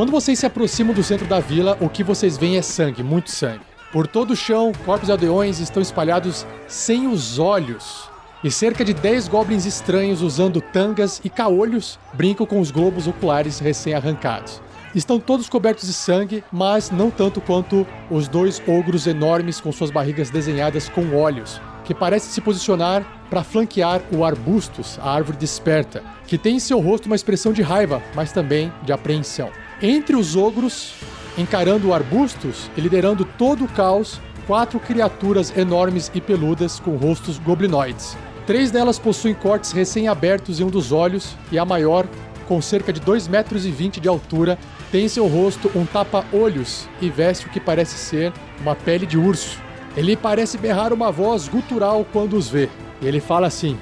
Quando 0.00 0.12
vocês 0.12 0.38
se 0.38 0.46
aproximam 0.46 0.94
do 0.94 1.02
centro 1.02 1.26
da 1.26 1.40
vila, 1.40 1.76
o 1.78 1.86
que 1.86 2.02
vocês 2.02 2.38
veem 2.38 2.56
é 2.56 2.62
sangue, 2.62 3.02
muito 3.02 3.30
sangue. 3.30 3.60
Por 3.92 4.06
todo 4.06 4.30
o 4.30 4.36
chão, 4.36 4.72
corpos 4.86 5.08
de 5.08 5.12
aldeões 5.12 5.60
estão 5.60 5.82
espalhados 5.82 6.46
sem 6.66 7.06
os 7.06 7.38
olhos. 7.38 8.08
E 8.42 8.50
cerca 8.50 8.82
de 8.82 8.94
10 8.94 9.28
goblins 9.28 9.66
estranhos 9.66 10.22
usando 10.22 10.62
tangas 10.62 11.20
e 11.22 11.28
caolhos 11.28 11.98
brincam 12.14 12.46
com 12.46 12.60
os 12.60 12.70
globos 12.70 13.06
oculares 13.06 13.58
recém-arrancados. 13.58 14.62
Estão 14.94 15.20
todos 15.20 15.50
cobertos 15.50 15.86
de 15.86 15.92
sangue, 15.92 16.42
mas 16.50 16.90
não 16.90 17.10
tanto 17.10 17.38
quanto 17.38 17.86
os 18.10 18.26
dois 18.26 18.62
ogros 18.66 19.06
enormes 19.06 19.60
com 19.60 19.70
suas 19.70 19.90
barrigas 19.90 20.30
desenhadas 20.30 20.88
com 20.88 21.14
olhos, 21.14 21.60
que 21.84 21.92
parecem 21.92 22.30
se 22.30 22.40
posicionar 22.40 23.04
para 23.28 23.44
flanquear 23.44 24.00
o 24.10 24.24
Arbustus, 24.24 24.98
a 25.02 25.12
árvore 25.12 25.36
desperta, 25.36 26.02
que 26.26 26.38
tem 26.38 26.56
em 26.56 26.58
seu 26.58 26.80
rosto 26.80 27.04
uma 27.04 27.16
expressão 27.16 27.52
de 27.52 27.60
raiva, 27.60 28.02
mas 28.14 28.32
também 28.32 28.72
de 28.82 28.94
apreensão. 28.94 29.50
Entre 29.82 30.14
os 30.14 30.36
ogros, 30.36 30.92
encarando 31.38 31.94
arbustos 31.94 32.70
e 32.76 32.80
liderando 32.82 33.24
todo 33.24 33.64
o 33.64 33.68
caos, 33.68 34.20
quatro 34.46 34.78
criaturas 34.78 35.56
enormes 35.56 36.10
e 36.14 36.20
peludas 36.20 36.78
com 36.78 36.96
rostos 36.96 37.38
goblinoides. 37.38 38.14
Três 38.46 38.70
delas 38.70 38.98
possuem 38.98 39.32
cortes 39.32 39.72
recém-abertos 39.72 40.60
em 40.60 40.64
um 40.64 40.70
dos 40.70 40.92
olhos 40.92 41.34
e 41.50 41.58
a 41.58 41.64
maior, 41.64 42.06
com 42.46 42.60
cerca 42.60 42.92
de 42.92 43.00
2,20 43.00 43.30
metros 43.30 43.64
e 43.64 43.70
de 43.70 44.08
altura, 44.08 44.58
tem 44.92 45.06
em 45.06 45.08
seu 45.08 45.26
rosto 45.26 45.70
um 45.74 45.86
tapa-olhos 45.86 46.86
e 47.00 47.08
veste 47.08 47.46
o 47.46 47.50
que 47.50 47.60
parece 47.60 47.96
ser 47.96 48.34
uma 48.60 48.74
pele 48.74 49.06
de 49.06 49.16
urso. 49.16 49.58
Ele 49.96 50.14
parece 50.14 50.58
berrar 50.58 50.92
uma 50.92 51.10
voz 51.10 51.48
gutural 51.48 52.04
quando 52.12 52.36
os 52.36 52.50
vê. 52.50 52.68
E 53.00 53.06
ele 53.06 53.20
fala 53.20 53.46
assim. 53.46 53.78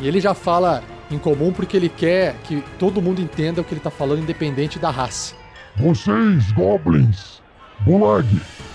E 0.00 0.08
ele 0.08 0.20
já 0.20 0.32
fala 0.32 0.82
em 1.10 1.18
comum 1.18 1.52
porque 1.52 1.76
ele 1.76 1.88
quer 1.88 2.34
que 2.44 2.62
todo 2.78 3.02
mundo 3.02 3.20
entenda 3.20 3.60
o 3.60 3.64
que 3.64 3.72
ele 3.72 3.80
está 3.80 3.90
falando, 3.90 4.20
independente 4.20 4.78
da 4.78 4.90
raça. 4.90 5.34
Vocês, 5.76 6.52
goblins, 6.52 7.42
Bulag, 7.80 8.28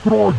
Krog, 0.04 0.36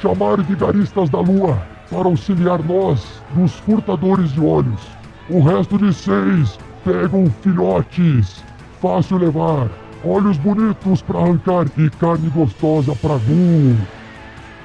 chamaram 0.00 0.44
vigaristas 0.44 1.08
da 1.08 1.20
lua 1.20 1.66
para 1.90 2.04
auxiliar 2.06 2.62
nós 2.62 3.22
dos 3.34 3.52
furtadores 3.60 4.32
de 4.32 4.40
olhos. 4.40 4.80
O 5.28 5.40
resto 5.40 5.78
de 5.78 5.92
seis 5.92 6.58
pegam 6.84 7.30
filhotes, 7.42 8.44
fácil 8.80 9.18
levar, 9.18 9.68
olhos 10.04 10.36
bonitos 10.38 11.02
para 11.02 11.18
arrancar 11.18 11.66
e 11.76 11.90
carne 11.90 12.28
gostosa 12.30 12.94
para 12.94 13.14
gu. 13.14 13.76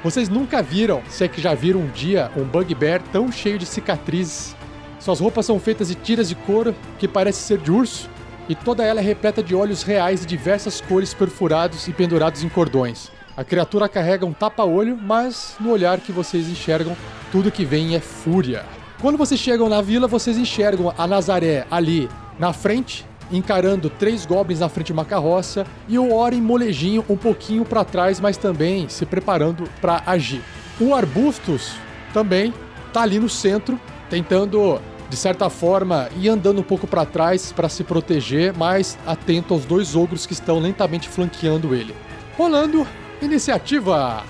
Vocês 0.04 0.30
nunca 0.30 0.62
viram, 0.62 1.02
se 1.08 1.24
é 1.24 1.28
que 1.28 1.42
já 1.42 1.54
viram 1.54 1.82
um 1.82 1.90
dia, 1.90 2.32
um 2.36 2.44
bugbear 2.44 3.02
tão 3.12 3.32
cheio 3.32 3.58
de 3.58 3.66
cicatrizes 3.66 4.56
suas 5.02 5.20
roupas 5.20 5.48
são 5.48 5.60
feitas 5.60 5.88
de 5.88 5.96
tiras 5.96 6.30
de 6.30 6.36
couro 6.36 6.76
que 7.00 7.08
parece 7.08 7.42
ser 7.42 7.58
de 7.58 7.72
urso, 7.72 8.08
e 8.48 8.54
toda 8.54 8.84
ela 8.84 9.00
é 9.00 9.04
repleta 9.04 9.42
de 9.42 9.56
olhos 9.56 9.82
reais 9.82 10.22
de 10.22 10.28
diversas 10.28 10.80
cores 10.80 11.12
perfurados 11.14 11.88
e 11.88 11.92
pendurados 11.92 12.44
em 12.44 12.50
cordões. 12.50 13.12
A 13.36 13.44
criatura 13.44 13.90
carrega 13.90 14.26
um 14.26 14.34
tapa-olho, 14.34 14.96
mas 14.96 15.56
no 15.60 15.72
olhar 15.72 16.00
que 16.00 16.12
vocês 16.12 16.48
enxergam, 16.48 16.96
tudo 17.32 17.52
que 17.52 17.66
vem 17.66 17.96
é 17.96 18.00
fúria. 18.00 18.64
Quando 19.02 19.18
vocês 19.18 19.40
chegam 19.40 19.68
na 19.68 19.82
vila, 19.82 20.08
vocês 20.08 20.38
enxergam 20.38 20.94
a 20.96 21.08
Nazaré 21.08 21.66
ali 21.72 22.08
na 22.38 22.54
frente, 22.54 23.04
encarando 23.32 23.90
três 23.90 24.26
goblins 24.26 24.60
na 24.60 24.70
frente 24.70 24.88
de 24.88 24.94
uma 24.94 25.06
carroça 25.06 25.66
e 25.88 25.98
o 25.98 26.14
Oren 26.14 26.42
molejinho 26.42 27.04
um 27.10 27.18
pouquinho 27.18 27.66
para 27.66 27.84
trás, 27.84 28.20
mas 28.20 28.38
também 28.38 28.88
se 28.88 29.06
preparando 29.06 29.68
para 29.82 30.04
agir. 30.06 30.44
O 30.80 30.94
Arbustus 30.94 31.74
também 32.14 32.54
tá 32.94 33.02
ali 33.02 33.18
no 33.18 33.30
centro, 33.30 33.80
tentando 34.12 34.82
de 35.10 35.16
certa 35.16 35.50
forma 35.50 36.10
ir 36.18 36.28
andando 36.28 36.60
um 36.60 36.64
pouco 36.64 36.86
para 36.86 37.06
trás 37.06 37.52
para 37.54 37.70
se 37.70 37.84
proteger, 37.84 38.54
mas 38.56 38.98
atento 39.08 39.54
aos 39.54 39.66
dois 39.66 39.96
ogros 39.96 40.26
que 40.26 40.34
estão 40.34 40.60
lentamente 40.60 41.08
flanqueando 41.08 41.74
ele. 41.74 41.96
Rolando 42.38 42.86
iniciativa. 43.22 44.24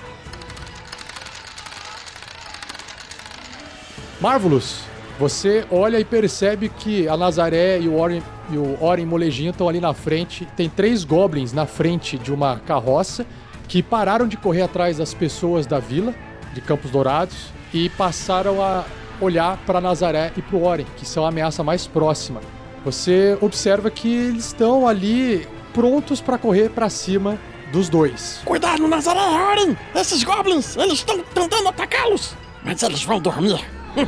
Marvelous, 4.20 4.84
você 5.18 5.66
olha 5.68 5.98
e 5.98 6.04
percebe 6.04 6.68
que 6.68 7.08
a 7.08 7.16
Nazaré 7.16 7.80
e 7.80 7.88
o 7.88 7.98
Oren, 7.98 8.22
e 8.50 8.56
o 8.56 8.80
Oren 8.80 9.04
Molejinho 9.04 9.50
estão 9.50 9.68
ali 9.68 9.80
na 9.80 9.92
frente. 9.92 10.46
Tem 10.56 10.68
três 10.68 11.02
goblins 11.02 11.52
na 11.52 11.66
frente 11.66 12.16
de 12.16 12.32
uma 12.32 12.60
carroça 12.60 13.26
que 13.66 13.82
pararam 13.82 14.28
de 14.28 14.36
correr 14.36 14.62
atrás 14.62 14.98
das 14.98 15.12
pessoas 15.12 15.66
da 15.66 15.80
vila 15.80 16.14
de 16.54 16.60
Campos 16.60 16.90
Dourados 16.90 17.50
e 17.74 17.88
passaram 17.88 18.62
a 18.62 18.84
olhar 19.22 19.56
para 19.64 19.80
Nazaré 19.80 20.32
e 20.36 20.42
para 20.42 20.56
o 20.56 20.64
Oren, 20.64 20.84
que 20.96 21.06
são 21.06 21.24
a 21.24 21.28
ameaça 21.28 21.62
mais 21.62 21.86
próxima. 21.86 22.40
Você 22.84 23.38
observa 23.40 23.90
que 23.90 24.12
eles 24.12 24.46
estão 24.46 24.88
ali 24.88 25.46
prontos 25.72 26.20
para 26.20 26.36
correr 26.36 26.68
para 26.70 26.90
cima 26.90 27.38
dos 27.72 27.88
dois. 27.88 28.42
Cuidado, 28.44 28.86
Nazaré, 28.88 29.20
Oren! 29.20 29.76
Esses 29.94 30.24
goblins, 30.24 30.76
eles 30.76 30.94
estão 30.94 31.20
tentando 31.20 31.68
atacá-los! 31.68 32.34
Mas 32.64 32.82
eles 32.82 33.02
vão 33.04 33.20
dormir. 33.20 33.60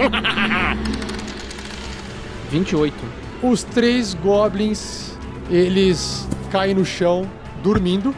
28. 2.50 2.94
Os 3.42 3.62
três 3.62 4.14
goblins, 4.14 5.12
eles 5.50 6.28
caem 6.50 6.74
no 6.74 6.84
chão, 6.84 7.28
dormindo. 7.62 8.14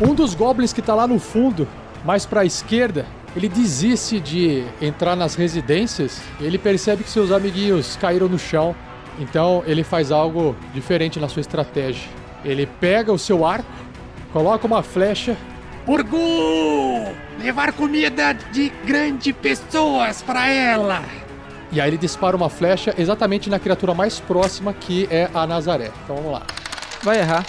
Um 0.00 0.14
dos 0.14 0.34
goblins 0.34 0.72
que 0.72 0.82
tá 0.82 0.94
lá 0.94 1.06
no 1.06 1.18
fundo, 1.18 1.68
mais 2.04 2.24
para 2.24 2.40
a 2.40 2.44
esquerda, 2.44 3.06
ele 3.36 3.48
desiste 3.48 4.18
de 4.18 4.64
entrar 4.80 5.14
nas 5.14 5.34
residências. 5.34 6.20
Ele 6.40 6.58
percebe 6.58 7.04
que 7.04 7.10
seus 7.10 7.30
amiguinhos 7.30 7.96
caíram 7.96 8.28
no 8.28 8.38
chão. 8.38 8.74
Então 9.18 9.62
ele 9.66 9.84
faz 9.84 10.10
algo 10.10 10.56
diferente 10.74 11.20
na 11.20 11.28
sua 11.28 11.40
estratégia. 11.40 12.08
Ele 12.44 12.66
pega 12.66 13.12
o 13.12 13.18
seu 13.18 13.44
arco, 13.44 13.70
coloca 14.32 14.66
uma 14.66 14.82
flecha. 14.82 15.36
Urgu! 15.86 17.14
Levar 17.38 17.72
comida 17.72 18.32
de 18.52 18.70
grandes 18.84 19.34
pessoas 19.34 20.22
para 20.22 20.48
ela! 20.48 21.02
E 21.72 21.80
aí 21.80 21.88
ele 21.88 21.98
dispara 21.98 22.36
uma 22.36 22.48
flecha 22.48 22.94
exatamente 22.98 23.48
na 23.48 23.58
criatura 23.58 23.94
mais 23.94 24.18
próxima, 24.18 24.72
que 24.72 25.06
é 25.10 25.30
a 25.32 25.46
Nazaré. 25.46 25.90
Então 26.04 26.16
vamos 26.16 26.32
lá. 26.32 26.42
Vai 27.02 27.18
errar. 27.18 27.44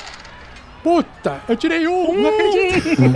Puta, 0.84 1.40
eu 1.48 1.56
tirei 1.56 1.88
um, 1.88 2.22
não 2.22 2.30
acredito. 2.30 3.02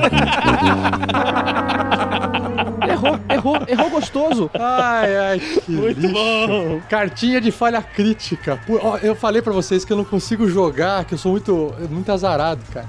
Errou, 2.88 3.20
errou, 3.30 3.58
errou 3.68 3.90
gostoso. 3.90 4.50
Ai, 4.54 5.16
ai, 5.18 5.40
que 5.40 5.72
Muito 5.72 6.00
lixo. 6.00 6.14
bom. 6.14 6.82
Cartinha 6.90 7.42
de 7.42 7.52
falha 7.52 7.82
crítica. 7.82 8.60
Eu 9.02 9.16
falei 9.16 9.42
pra 9.42 9.52
vocês 9.52 9.84
que 9.84 9.92
eu 9.92 9.98
não 9.98 10.06
consigo 10.06 10.48
jogar, 10.48 11.04
que 11.06 11.14
eu 11.14 11.18
sou 11.18 11.32
muito, 11.34 11.74
muito 11.90 12.12
azarado, 12.12 12.62
cara. 12.74 12.86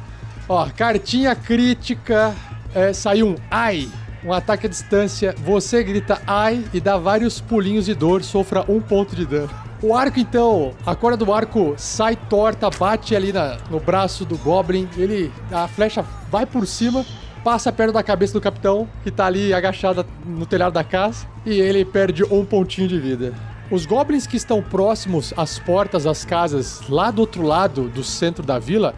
Ó, 0.49 0.67
cartinha 0.77 1.35
crítica, 1.35 2.35
é, 2.75 2.93
saiu 2.93 3.29
um 3.29 3.35
ai, 3.51 3.89
um 4.25 4.33
ataque 4.33 4.67
à 4.67 4.69
distância. 4.69 5.35
Você 5.45 5.83
grita 5.83 6.21
ai 6.27 6.63
e 6.73 6.81
dá 6.81 6.97
vários 6.97 7.41
pulinhos 7.41 7.87
de 7.87 7.95
dor, 7.95 8.23
sofra 8.23 8.65
um 8.69 8.81
ponto 8.81 9.17
de 9.17 9.27
dano. 9.27 9.51
O 9.87 9.95
arco, 9.95 10.19
então, 10.19 10.73
a 10.85 10.97
corda 10.97 11.17
do 11.25 11.33
arco 11.33 11.75
sai 11.77 12.17
torta, 12.17 12.69
bate 12.71 13.15
ali 13.15 13.33
na- 13.33 13.57
no 13.71 13.79
braço 13.79 14.25
do 14.25 14.37
Goblin. 14.37 14.89
Ele, 14.97 15.31
a 15.53 15.69
flecha 15.69 16.05
vai 16.29 16.45
por 16.45 16.67
cima, 16.67 17.07
passa 17.45 17.71
perto 17.71 17.93
da 17.93 18.03
cabeça 18.03 18.33
do 18.33 18.41
capitão, 18.41 18.89
que 19.05 19.13
tá 19.13 19.27
ali 19.27 19.55
agachada 19.55 20.05
no 20.25 20.45
telhado 20.45 20.73
da 20.73 20.83
casa, 20.83 21.25
e 21.45 21.61
ele 21.61 21.85
perde 21.85 22.25
um 22.25 22.45
pontinho 22.45 22.89
de 22.89 22.99
vida. 22.99 23.33
Os 23.71 23.87
goblins 23.87 24.27
que 24.27 24.37
estão 24.37 24.61
próximos 24.61 25.33
às 25.37 25.57
portas 25.61 26.03
das 26.03 26.25
casas, 26.25 26.81
lá 26.89 27.13
do 27.13 27.21
outro 27.21 27.43
lado 27.43 27.89
do 27.89 28.03
centro 28.03 28.43
da 28.43 28.59
vila, 28.59 28.93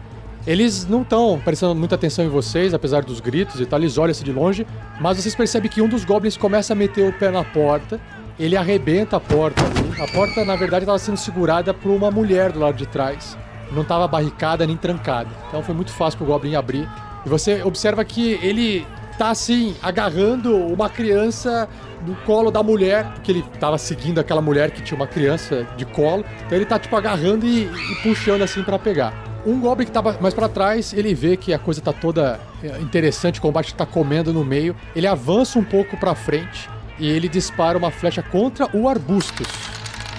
eles 0.47 0.87
não 0.87 1.03
estão 1.03 1.39
prestando 1.45 1.75
muita 1.75 1.93
atenção 1.93 2.25
em 2.25 2.29
vocês, 2.29 2.73
apesar 2.73 3.03
dos 3.03 3.19
gritos 3.19 3.61
e 3.61 3.65
tal, 3.67 3.77
eles 3.79 3.95
olham-se 3.99 4.23
de 4.23 4.31
longe, 4.31 4.65
mas 4.99 5.17
vocês 5.17 5.35
percebem 5.35 5.69
que 5.69 5.81
um 5.83 5.87
dos 5.87 6.03
goblins 6.03 6.35
começa 6.35 6.73
a 6.73 6.75
meter 6.75 7.07
o 7.07 7.13
pé 7.13 7.29
na 7.29 7.43
porta, 7.43 7.99
ele 8.39 8.55
arrebenta 8.55 9.17
a 9.17 9.19
porta. 9.19 9.61
A 10.01 10.07
porta, 10.07 10.45
na 10.45 10.55
verdade, 10.55 10.83
estava 10.83 10.97
sendo 10.97 11.17
segurada 11.17 11.73
por 11.73 11.91
uma 11.91 12.09
mulher 12.09 12.51
do 12.51 12.59
lado 12.59 12.77
de 12.77 12.87
trás. 12.87 13.37
Não 13.71 13.81
estava 13.81 14.07
barricada 14.07 14.65
nem 14.65 14.77
trancada. 14.77 15.29
Então 15.47 15.61
foi 15.61 15.75
muito 15.75 15.91
fácil 15.91 16.17
pro 16.17 16.27
Goblin 16.27 16.55
abrir. 16.55 16.89
E 17.25 17.29
você 17.29 17.61
observa 17.61 18.03
que 18.05 18.39
ele 18.41 18.87
tá 19.17 19.31
assim, 19.31 19.75
agarrando 19.83 20.55
uma 20.55 20.89
criança 20.89 21.67
no 22.07 22.15
colo 22.17 22.49
da 22.49 22.63
mulher, 22.63 23.05
porque 23.15 23.29
ele 23.29 23.43
tava 23.59 23.77
seguindo 23.77 24.19
aquela 24.19 24.41
mulher 24.41 24.71
que 24.71 24.81
tinha 24.81 24.95
uma 24.95 25.05
criança 25.05 25.67
de 25.75 25.85
colo. 25.85 26.23
Então 26.45 26.57
ele 26.57 26.65
tá 26.65 26.79
tipo 26.79 26.95
agarrando 26.95 27.45
e, 27.45 27.65
e 27.65 27.95
puxando 28.01 28.41
assim 28.41 28.63
para 28.63 28.79
pegar. 28.79 29.13
Um 29.45 29.59
goblin 29.59 29.85
que 29.85 29.91
tava 29.91 30.17
mais 30.21 30.33
para 30.33 30.47
trás, 30.47 30.93
ele 30.93 31.13
vê 31.13 31.35
que 31.35 31.53
a 31.53 31.59
coisa 31.59 31.81
tá 31.81 31.91
toda 31.91 32.39
é, 32.63 32.79
interessante, 32.79 33.39
o 33.39 33.41
combate 33.41 33.75
tá 33.75 33.85
comendo 33.85 34.31
no 34.31 34.45
meio. 34.45 34.75
Ele 34.95 35.07
avança 35.07 35.59
um 35.59 35.63
pouco 35.63 35.97
para 35.97 36.15
frente 36.15 36.69
e 36.99 37.09
ele 37.09 37.29
dispara 37.29 37.77
uma 37.77 37.89
flecha 37.89 38.21
contra 38.21 38.69
o 38.75 38.87
Arbustus. 38.87 39.47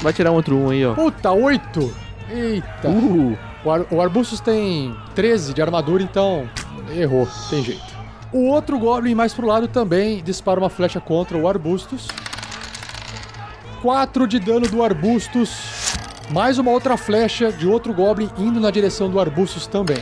Vai 0.01 0.12
tirar 0.12 0.33
um 0.33 0.37
outro 0.37 0.57
um 0.57 0.70
aí, 0.70 0.85
ó. 0.85 0.95
Puta, 0.95 1.31
8! 1.31 1.95
Eita! 2.31 2.89
Uh, 2.89 3.37
O, 3.64 3.70
Ar 3.70 3.85
o 3.91 4.01
Arbustus 4.01 4.41
tem 4.41 4.97
13 5.14 5.53
de 5.53 5.61
armadura, 5.61 6.03
então 6.03 6.49
errou, 6.97 7.28
tem 7.51 7.62
jeito. 7.62 8.01
O 8.33 8.47
outro 8.47 8.78
Goblin 8.78 9.14
mais 9.14 9.35
pro 9.35 9.47
lado 9.47 9.68
também 9.68 10.22
dispara 10.22 10.59
uma 10.59 10.70
flecha 10.70 11.01
contra 11.01 11.37
o 11.37 11.47
Arbustus. 11.47 12.09
4 13.83 14.26
de 14.26 14.39
dano 14.39 14.66
do 14.68 14.83
Arbustus. 14.83 15.95
Mais 16.31 16.59
uma 16.59 16.70
outra 16.70 16.97
flecha 16.97 17.51
de 17.51 17.66
outro 17.66 17.93
Goblin 17.93 18.31
indo 18.39 18.61
na 18.61 18.70
direção 18.70 19.11
do 19.11 19.18
Arbustus 19.18 19.66
também. 19.66 19.99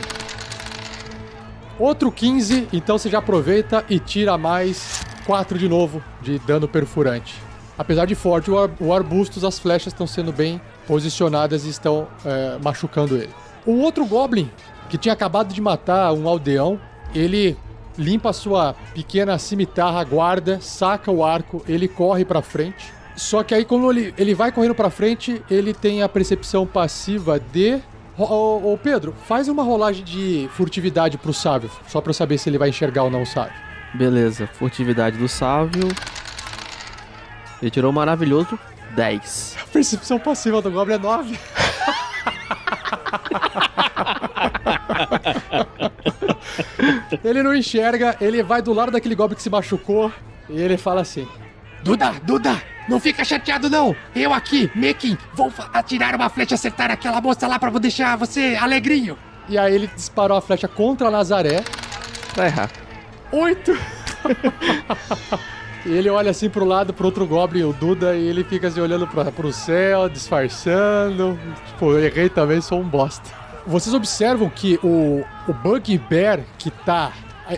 Outro 1.79 2.11
15, 2.11 2.67
então 2.71 2.97
você 2.97 3.09
já 3.09 3.19
aproveita 3.19 3.83
e 3.89 3.99
tira 3.99 4.37
mais 4.37 4.98
4 5.29 5.59
de 5.59 5.69
novo 5.69 6.01
de 6.23 6.39
dano 6.39 6.67
perfurante. 6.67 7.35
Apesar 7.77 8.05
de 8.05 8.15
forte, 8.15 8.49
o, 8.49 8.57
ar 8.57 8.71
o 8.79 8.91
Arbustus, 8.91 9.43
as 9.43 9.59
flechas 9.59 9.93
estão 9.93 10.07
sendo 10.07 10.33
bem 10.33 10.59
posicionadas 10.87 11.65
e 11.65 11.69
estão 11.69 12.07
é, 12.25 12.57
machucando 12.63 13.15
ele. 13.15 13.29
O 13.63 13.73
outro 13.73 14.07
Goblin, 14.07 14.49
que 14.89 14.97
tinha 14.97 15.13
acabado 15.13 15.53
de 15.53 15.61
matar 15.61 16.11
um 16.13 16.27
aldeão, 16.27 16.81
ele 17.13 17.55
limpa 17.95 18.33
sua 18.33 18.73
pequena 18.95 19.37
cimitarra, 19.37 20.03
guarda, 20.03 20.59
saca 20.61 21.11
o 21.11 21.23
arco, 21.23 21.63
ele 21.67 21.87
corre 21.87 22.25
pra 22.25 22.41
frente. 22.41 22.91
Só 23.15 23.43
que 23.43 23.53
aí, 23.53 23.63
quando 23.63 23.91
ele, 23.91 24.11
ele 24.17 24.33
vai 24.33 24.51
correndo 24.51 24.73
pra 24.73 24.89
frente, 24.89 25.43
ele 25.47 25.75
tem 25.75 26.01
a 26.01 26.09
percepção 26.09 26.65
passiva 26.65 27.39
de. 27.39 27.79
Ô, 28.17 28.73
ô, 28.73 28.79
Pedro, 28.81 29.13
faz 29.27 29.47
uma 29.47 29.61
rolagem 29.61 30.03
de 30.03 30.49
furtividade 30.53 31.19
pro 31.19 31.31
sábio, 31.35 31.69
só 31.87 32.01
pra 32.01 32.09
eu 32.09 32.15
saber 32.15 32.39
se 32.39 32.49
ele 32.49 32.57
vai 32.57 32.69
enxergar 32.69 33.03
ou 33.03 33.11
não 33.11 33.21
o 33.21 33.27
sábio. 33.27 33.68
Beleza. 33.93 34.47
Furtividade 34.47 35.17
do 35.17 35.27
Sávio. 35.27 35.87
Ele 37.61 37.71
tirou 37.71 37.91
um 37.91 37.93
maravilhoso 37.93 38.57
10. 38.95 39.57
A 39.61 39.65
percepção 39.67 40.17
passiva 40.19 40.61
do 40.61 40.71
Goblin 40.71 40.95
é 40.95 40.97
9. 40.97 41.37
ele 47.23 47.43
não 47.43 47.53
enxerga, 47.53 48.15
ele 48.19 48.41
vai 48.43 48.61
do 48.61 48.73
lado 48.73 48.91
daquele 48.91 49.15
Goblin 49.15 49.35
que 49.35 49.43
se 49.43 49.49
machucou 49.49 50.11
e 50.49 50.59
ele 50.59 50.77
fala 50.77 51.01
assim: 51.01 51.27
Duda, 51.83 52.13
Duda, 52.23 52.61
não 52.87 52.99
fica 52.99 53.23
chateado 53.23 53.69
não. 53.69 53.95
Eu 54.15 54.33
aqui, 54.33 54.71
Mekin, 54.75 55.17
vou 55.33 55.51
atirar 55.73 56.15
uma 56.15 56.29
flecha 56.29 56.53
e 56.53 56.55
acertar 56.55 56.91
aquela 56.91 57.21
moça 57.21 57.47
lá 57.47 57.59
pra 57.59 57.69
deixar 57.71 58.17
você 58.17 58.57
alegrinho. 58.59 59.17
E 59.47 59.57
aí 59.57 59.73
ele 59.73 59.87
disparou 59.87 60.37
a 60.37 60.41
flecha 60.41 60.67
contra 60.67 61.07
a 61.07 61.11
Nazaré. 61.11 61.63
Vai 62.35 62.47
errar. 62.47 62.69
Oito! 63.31 63.71
e 65.85 65.91
ele 65.91 66.09
olha 66.09 66.31
assim 66.31 66.49
pro 66.49 66.65
lado, 66.65 66.93
pro 66.93 67.05
outro 67.05 67.25
Goblin, 67.25 67.63
o 67.63 67.73
Duda, 67.73 68.15
e 68.15 68.27
ele 68.27 68.43
fica 68.43 68.67
assim 68.67 68.81
olhando 68.81 69.07
pra, 69.07 69.31
pro 69.31 69.53
céu, 69.53 70.09
disfarçando. 70.09 71.39
Tipo, 71.67 71.91
eu 71.91 72.03
errei 72.03 72.29
também, 72.29 72.61
sou 72.61 72.79
um 72.79 72.87
bosta. 72.87 73.29
Vocês 73.65 73.93
observam 73.93 74.49
que 74.49 74.79
o, 74.83 75.23
o 75.47 75.53
Bugbear, 75.53 76.41
que 76.57 76.71
tá 76.71 77.11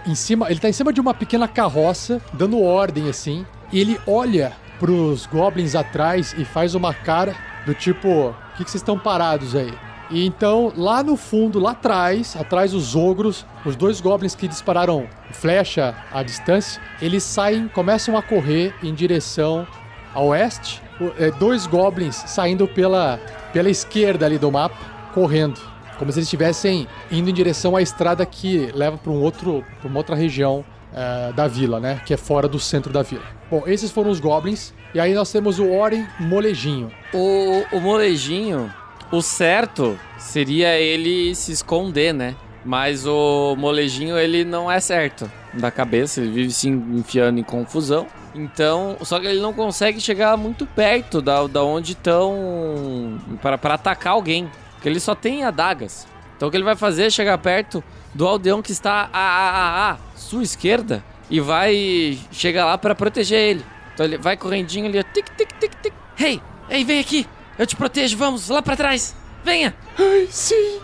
em 0.06 0.16
cima, 0.16 0.50
ele 0.50 0.60
tá 0.60 0.70
em 0.70 0.74
cima 0.74 0.92
de 0.92 1.00
uma 1.00 1.14
pequena 1.14 1.48
carroça, 1.48 2.22
dando 2.34 2.62
ordem 2.62 3.10
assim, 3.10 3.46
e 3.72 3.80
ele 3.80 4.00
olha 4.06 4.54
pros 4.80 5.26
Goblins 5.26 5.76
atrás 5.76 6.34
e 6.38 6.44
faz 6.44 6.76
uma 6.76 6.94
cara 6.94 7.36
do 7.66 7.74
tipo: 7.74 8.08
o 8.08 8.36
que 8.58 8.64
vocês 8.64 8.76
estão 8.76 8.98
parados 8.98 9.56
aí? 9.56 9.74
E 10.12 10.26
então, 10.26 10.74
lá 10.76 11.02
no 11.02 11.16
fundo, 11.16 11.58
lá 11.60 11.72
atrás, 11.72 12.36
atrás 12.36 12.72
dos 12.72 12.96
ogros, 12.96 13.46
os 13.66 13.76
dois 13.76 14.02
goblins 14.02 14.36
que 14.36 14.48
dispararam 14.48 15.08
flecha 15.32 15.96
à 16.12 16.22
distância, 16.22 16.82
eles 17.02 17.24
saem, 17.24 17.68
começam 17.70 18.18
a 18.18 18.22
correr 18.22 18.74
em 18.84 18.94
direção 18.94 19.66
a 20.14 20.22
oeste. 20.22 20.82
É, 21.18 21.32
dois 21.32 21.66
goblins 21.66 22.16
saindo 22.28 22.68
pela, 22.68 23.20
pela 23.54 23.70
esquerda 23.70 24.26
ali 24.26 24.38
do 24.38 24.52
mapa, 24.52 24.76
correndo. 25.14 25.60
Como 25.98 26.12
se 26.12 26.20
eles 26.20 26.28
estivessem 26.28 26.88
indo 27.12 27.30
em 27.30 27.34
direção 27.34 27.76
à 27.76 27.82
estrada 27.82 28.26
que 28.26 28.72
leva 28.74 28.98
para 28.98 29.12
um 29.12 29.22
outro, 29.22 29.64
uma 29.84 29.98
outra 29.98 30.16
região 30.16 30.66
eh, 30.94 31.32
da 31.34 31.48
vila, 31.48 31.80
né? 31.80 32.02
Que 32.06 32.14
é 32.14 32.18
fora 32.18 32.50
do 32.50 32.60
centro 32.60 32.92
da 32.92 33.02
vila. 33.02 33.24
Bom, 33.50 33.64
esses 33.66 33.90
foram 33.90 34.12
os 34.12 34.20
goblins. 34.20 34.74
E 34.94 35.00
aí 35.00 35.14
nós 35.14 35.32
temos 35.32 35.58
o 35.58 35.72
Oren 35.72 36.06
Molejinho. 36.20 36.92
O, 37.14 37.64
o 37.72 37.80
molejinho, 37.80 38.70
o 39.12 39.22
certo 39.22 40.00
seria 40.18 40.80
ele 40.80 41.36
se 41.36 41.52
esconder, 41.52 42.14
né? 42.14 42.36
Mas 42.64 43.06
o 43.06 43.56
molejinho, 43.58 44.18
ele 44.18 44.46
não 44.46 44.72
é 44.72 44.80
certo 44.80 45.30
da 45.54 45.72
cabeça, 45.72 46.22
ele 46.22 46.32
vive 46.32 46.52
se 46.52 46.70
enfiando 46.70 47.40
em 47.40 47.44
confusão. 47.44 48.08
Então, 48.34 48.98
só 49.02 49.20
que 49.20 49.28
ele 49.28 49.42
não 49.42 49.52
consegue 49.52 50.00
chegar 50.00 50.38
muito 50.38 50.66
perto 50.66 51.22
da, 51.22 51.46
da 51.48 51.64
onde 51.64 51.94
estão 51.94 53.20
para 53.42 53.74
atacar 53.74 54.14
alguém, 54.14 54.50
porque 54.74 54.88
ele 54.88 55.00
só 55.00 55.16
tem 55.16 55.44
adagas. 55.44 56.08
Então 56.38 56.48
o 56.48 56.52
que 56.52 56.58
ele 56.58 56.64
vai 56.64 56.76
fazer 56.76 57.06
é 57.06 57.10
chegar 57.10 57.38
perto 57.38 57.84
do 58.14 58.28
aldeão 58.28 58.62
que 58.62 58.72
está 58.72 59.10
à, 59.12 59.20
à, 59.20 59.50
à, 59.50 59.92
à 59.92 59.98
sua 60.16 60.44
esquerda 60.44 61.04
e 61.30 61.40
vai 61.40 62.18
chegar 62.32 62.66
lá 62.66 62.78
para 62.78 62.96
proteger 62.96 63.40
ele. 63.40 63.66
Então 63.94 64.06
ele 64.06 64.18
vai 64.18 64.38
correndinho 64.38 64.88
ali, 64.88 65.04
tic 65.04 65.30
tic 65.38 65.50
tic 65.60 65.72
tic. 65.82 65.94
Hey, 66.20 66.42
ei, 66.70 66.84
vem 66.84 67.00
aqui. 67.00 67.28
Eu 67.62 67.68
te 67.68 67.76
protejo, 67.76 68.18
vamos 68.18 68.50
lá 68.50 68.60
pra 68.60 68.76
trás. 68.76 69.16
Venha. 69.44 69.76
Ai, 69.96 70.28
sim. 70.32 70.80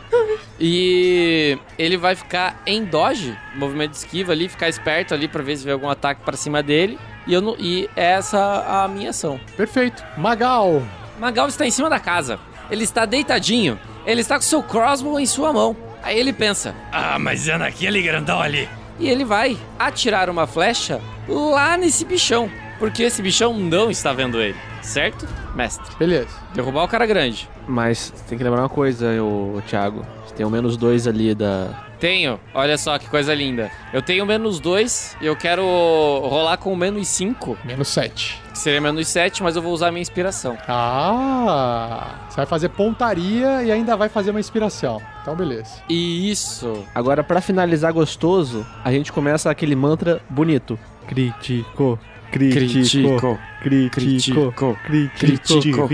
E 0.60 1.58
ele 1.76 1.98
vai 1.98 2.14
ficar 2.14 2.62
em 2.68 2.86
dodge, 2.86 3.36
movimento 3.56 3.94
de 3.94 3.98
esquiva 3.98 4.32
ali, 4.32 4.48
ficar 4.48 4.70
esperto 4.70 5.12
ali 5.12 5.28
pra 5.28 5.42
ver 5.42 5.58
se 5.58 5.66
vê 5.66 5.72
algum 5.72 5.90
ataque 5.90 6.22
pra 6.22 6.38
cima 6.38 6.62
dele. 6.62 7.00
E, 7.26 7.34
eu 7.34 7.42
não, 7.42 7.56
e 7.58 7.90
essa 7.96 8.38
é 8.38 8.84
a 8.84 8.88
minha 8.88 9.10
ação. 9.10 9.40
Perfeito. 9.58 10.06
Magal. 10.20 10.84
Magal 11.20 11.48
está 11.48 11.66
em 11.66 11.72
cima 11.72 11.90
da 11.90 12.00
casa. 12.00 12.40
Ele 12.70 12.84
está 12.84 13.08
deitadinho. 13.08 13.80
Ele 14.06 14.22
está 14.22 14.36
com 14.36 14.44
seu 14.44 14.62
crossbow 14.62 15.20
em 15.20 15.26
sua 15.26 15.52
mão. 15.52 15.76
Aí 16.04 16.20
ele 16.20 16.32
pensa: 16.32 16.76
Ah, 16.92 17.18
mas 17.18 17.48
é 17.48 17.58
naquele 17.58 18.04
grandão 18.04 18.40
ali. 18.40 18.70
E 19.00 19.10
ele 19.10 19.26
vai 19.26 19.58
atirar 19.80 20.30
uma 20.30 20.46
flecha 20.46 21.02
lá 21.28 21.76
nesse 21.76 22.06
bichão. 22.06 22.52
Porque 22.80 23.04
esse 23.04 23.22
bichão 23.22 23.58
não 23.58 23.90
está 23.90 24.14
vendo 24.14 24.42
ele. 24.42 24.58
Certo, 24.82 25.28
mestre? 25.56 25.96
Beleza. 25.98 26.30
Derrubar 26.54 26.84
o 26.84 26.88
cara 26.88 27.06
grande. 27.06 27.50
Mas 27.68 28.12
tem 28.28 28.38
que 28.38 28.44
lembrar 28.44 28.62
uma 28.62 28.70
coisa, 28.70 29.22
o 29.22 29.62
Thiago. 29.68 30.06
Você 30.26 30.36
tem 30.36 30.46
o 30.46 30.50
menos 30.50 30.78
dois 30.78 31.08
ali 31.08 31.34
da. 31.34 31.88
Tenho. 32.00 32.40
Olha 32.54 32.78
só 32.78 32.98
que 33.00 33.10
coisa 33.10 33.34
linda. 33.34 33.72
Eu 33.92 34.02
tenho 34.04 34.24
menos 34.24 34.60
2 34.60 35.18
e 35.20 35.26
eu 35.26 35.36
quero 35.36 35.64
rolar 35.64 36.58
com 36.58 36.76
menos 36.76 37.08
5. 37.08 37.58
Menos 37.66 37.88
7. 37.88 38.40
Que 38.52 38.60
seria 38.60 38.80
menos 38.80 39.08
7, 39.08 39.42
mas 39.42 39.56
eu 39.56 39.64
vou 39.64 39.74
usar 39.74 39.90
minha 39.92 40.02
inspiração. 40.02 40.56
Ah, 40.68 42.28
você 42.30 42.36
vai 42.36 42.46
fazer 42.46 42.70
pontaria 42.70 43.64
e 43.64 43.72
ainda 43.72 43.98
vai 43.98 44.10
fazer 44.10 44.30
uma 44.30 44.40
inspiração. 44.40 45.02
Então, 45.24 45.36
beleza. 45.36 45.82
Isso. 45.90 46.86
Agora, 46.94 47.24
pra 47.24 47.42
finalizar 47.42 47.92
gostoso, 47.92 48.64
a 48.84 48.92
gente 48.92 49.12
começa 49.12 49.50
aquele 49.50 49.76
mantra 49.76 50.22
bonito. 50.30 50.78
Critico. 51.08 52.00
Critico. 52.32 53.40
Critico. 53.62 54.54
Critico. 55.16 55.88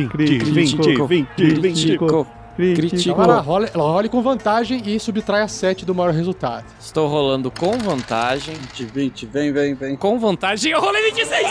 Critico. 1.35 2.27
Critico. 2.55 3.19
Agora, 3.19 3.39
role, 3.39 3.67
role 3.73 4.09
com 4.09 4.21
vantagem 4.21 4.81
e 4.85 4.99
subtrai 4.99 5.41
a 5.41 5.47
7 5.47 5.85
do 5.85 5.95
maior 5.95 6.13
resultado. 6.13 6.65
Estou 6.79 7.07
rolando 7.07 7.49
com 7.49 7.77
vantagem. 7.79 8.55
20, 8.55 8.85
20, 8.85 9.25
vem, 9.25 9.51
vem, 9.51 9.73
vem. 9.73 9.95
Com 9.95 10.19
vantagem, 10.19 10.71
eu 10.71 10.79
rolei 10.79 11.03
26! 11.11 11.47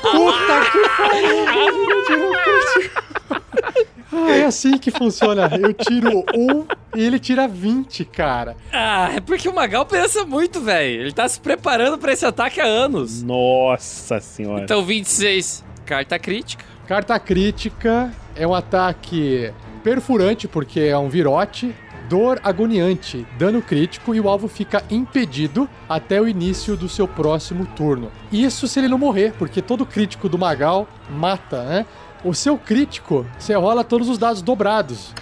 Puta 0.00 0.70
que 0.72 0.88
pariu! 0.96 1.36
Ah, 4.16 4.30
é 4.34 4.44
assim 4.44 4.78
que 4.78 4.90
funciona. 4.90 5.50
Eu 5.60 5.74
tiro 5.74 6.24
um 6.34 6.64
e 6.94 7.04
ele 7.04 7.18
tira 7.18 7.46
20, 7.46 8.04
cara. 8.06 8.56
Ah, 8.72 9.10
é 9.14 9.20
porque 9.20 9.48
o 9.48 9.54
Magal 9.54 9.84
pensa 9.84 10.24
muito, 10.24 10.60
velho. 10.60 11.02
Ele 11.02 11.12
tá 11.12 11.28
se 11.28 11.38
preparando 11.38 11.98
pra 11.98 12.12
esse 12.12 12.24
ataque 12.24 12.60
há 12.60 12.64
anos. 12.64 13.22
Nossa 13.22 14.18
senhora. 14.20 14.64
Então, 14.64 14.82
26. 14.82 15.62
Carta 15.84 16.18
crítica. 16.18 16.64
Carta 16.88 17.18
crítica 17.18 18.10
é 18.34 18.46
um 18.46 18.54
ataque 18.54 19.52
perfurante, 19.84 20.48
porque 20.48 20.80
é 20.80 20.96
um 20.96 21.08
virote. 21.08 21.74
Dor 22.08 22.38
agoniante, 22.44 23.26
dano 23.36 23.60
crítico 23.60 24.14
e 24.14 24.20
o 24.20 24.28
alvo 24.28 24.46
fica 24.46 24.80
impedido 24.88 25.68
até 25.88 26.20
o 26.20 26.28
início 26.28 26.76
do 26.76 26.88
seu 26.88 27.08
próximo 27.08 27.66
turno. 27.66 28.12
Isso 28.30 28.68
se 28.68 28.78
ele 28.78 28.86
não 28.86 28.96
morrer, 28.96 29.32
porque 29.36 29.60
todo 29.60 29.84
crítico 29.84 30.28
do 30.28 30.38
Magal 30.38 30.86
mata, 31.10 31.64
né? 31.64 31.84
O 32.24 32.34
seu 32.34 32.58
crítico, 32.58 33.26
você 33.38 33.54
rola 33.54 33.84
todos 33.84 34.08
os 34.08 34.18
dados 34.18 34.42
dobrados. 34.42 35.12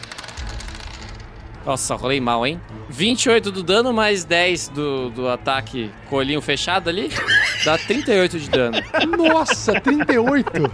Nossa, 1.64 1.95
rolei 1.95 2.20
mal, 2.20 2.47
hein? 2.47 2.61
28 2.90 3.51
do 3.51 3.62
dano 3.62 3.92
mais 3.92 4.24
10 4.24 4.68
do, 4.68 5.11
do 5.11 5.28
ataque 5.28 5.90
com 6.09 6.16
o 6.16 6.18
olhinho 6.18 6.40
fechado 6.42 6.90
ali. 6.90 7.11
Dá 7.64 7.78
38 7.78 8.38
de 8.38 8.51
dano. 8.51 8.76
Nossa, 9.16 9.80
38! 9.80 10.70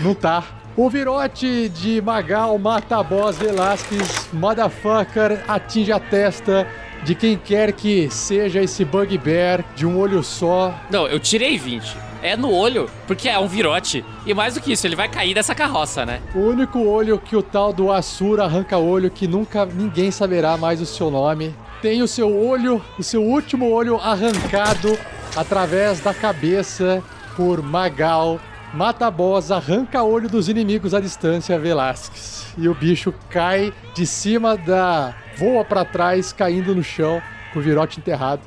Não 0.00 0.14
tá. 0.14 0.44
O 0.76 0.90
virote 0.90 1.68
de 1.70 2.00
Magal 2.02 2.56
mata 2.58 2.98
a 2.98 3.02
boss 3.02 3.36
Velasquez, 3.38 4.28
motherfucker, 4.32 5.42
atinge 5.48 5.90
a 5.90 5.98
testa 5.98 6.68
de 7.04 7.14
quem 7.14 7.36
quer 7.36 7.72
que 7.72 8.08
seja 8.10 8.62
esse 8.62 8.84
bugbear 8.84 9.64
de 9.74 9.86
um 9.86 9.98
olho 9.98 10.22
só. 10.22 10.74
Não, 10.90 11.06
eu 11.06 11.18
tirei 11.18 11.56
20. 11.56 11.96
É 12.20 12.36
no 12.36 12.52
olho, 12.52 12.90
porque 13.06 13.28
é 13.28 13.38
um 13.38 13.46
virote. 13.46 14.04
E 14.26 14.34
mais 14.34 14.54
do 14.54 14.60
que 14.60 14.72
isso, 14.72 14.86
ele 14.86 14.96
vai 14.96 15.08
cair 15.08 15.34
dessa 15.34 15.54
carroça, 15.54 16.04
né? 16.04 16.20
O 16.34 16.40
único 16.40 16.80
olho 16.80 17.18
que 17.18 17.36
o 17.36 17.42
tal 17.42 17.72
do 17.72 17.92
Asura 17.92 18.44
arranca 18.44 18.76
olho 18.76 19.10
que 19.10 19.28
nunca 19.28 19.64
ninguém 19.64 20.10
saberá 20.10 20.56
mais 20.56 20.80
o 20.80 20.86
seu 20.86 21.10
nome. 21.10 21.54
Tem 21.80 22.02
o 22.02 22.08
seu 22.08 22.36
olho, 22.36 22.82
o 22.98 23.04
seu 23.04 23.22
último 23.22 23.70
olho 23.70 23.96
arrancado 23.96 24.98
através 25.36 26.00
da 26.00 26.12
cabeça 26.12 27.02
por 27.36 27.62
Magal. 27.62 28.40
Mata 28.74 29.10
boss, 29.10 29.50
arranca 29.50 30.02
olho 30.02 30.28
dos 30.28 30.48
inimigos 30.48 30.92
à 30.92 31.00
distância, 31.00 31.58
Velasquez. 31.58 32.52
E 32.56 32.68
o 32.68 32.74
bicho 32.74 33.14
cai 33.30 33.72
de 33.94 34.06
cima 34.06 34.56
da. 34.56 35.14
voa 35.36 35.64
pra 35.64 35.84
trás, 35.84 36.32
caindo 36.32 36.74
no 36.74 36.82
chão, 36.82 37.22
com 37.52 37.60
o 37.60 37.62
virote 37.62 37.98
enterrado, 37.98 38.42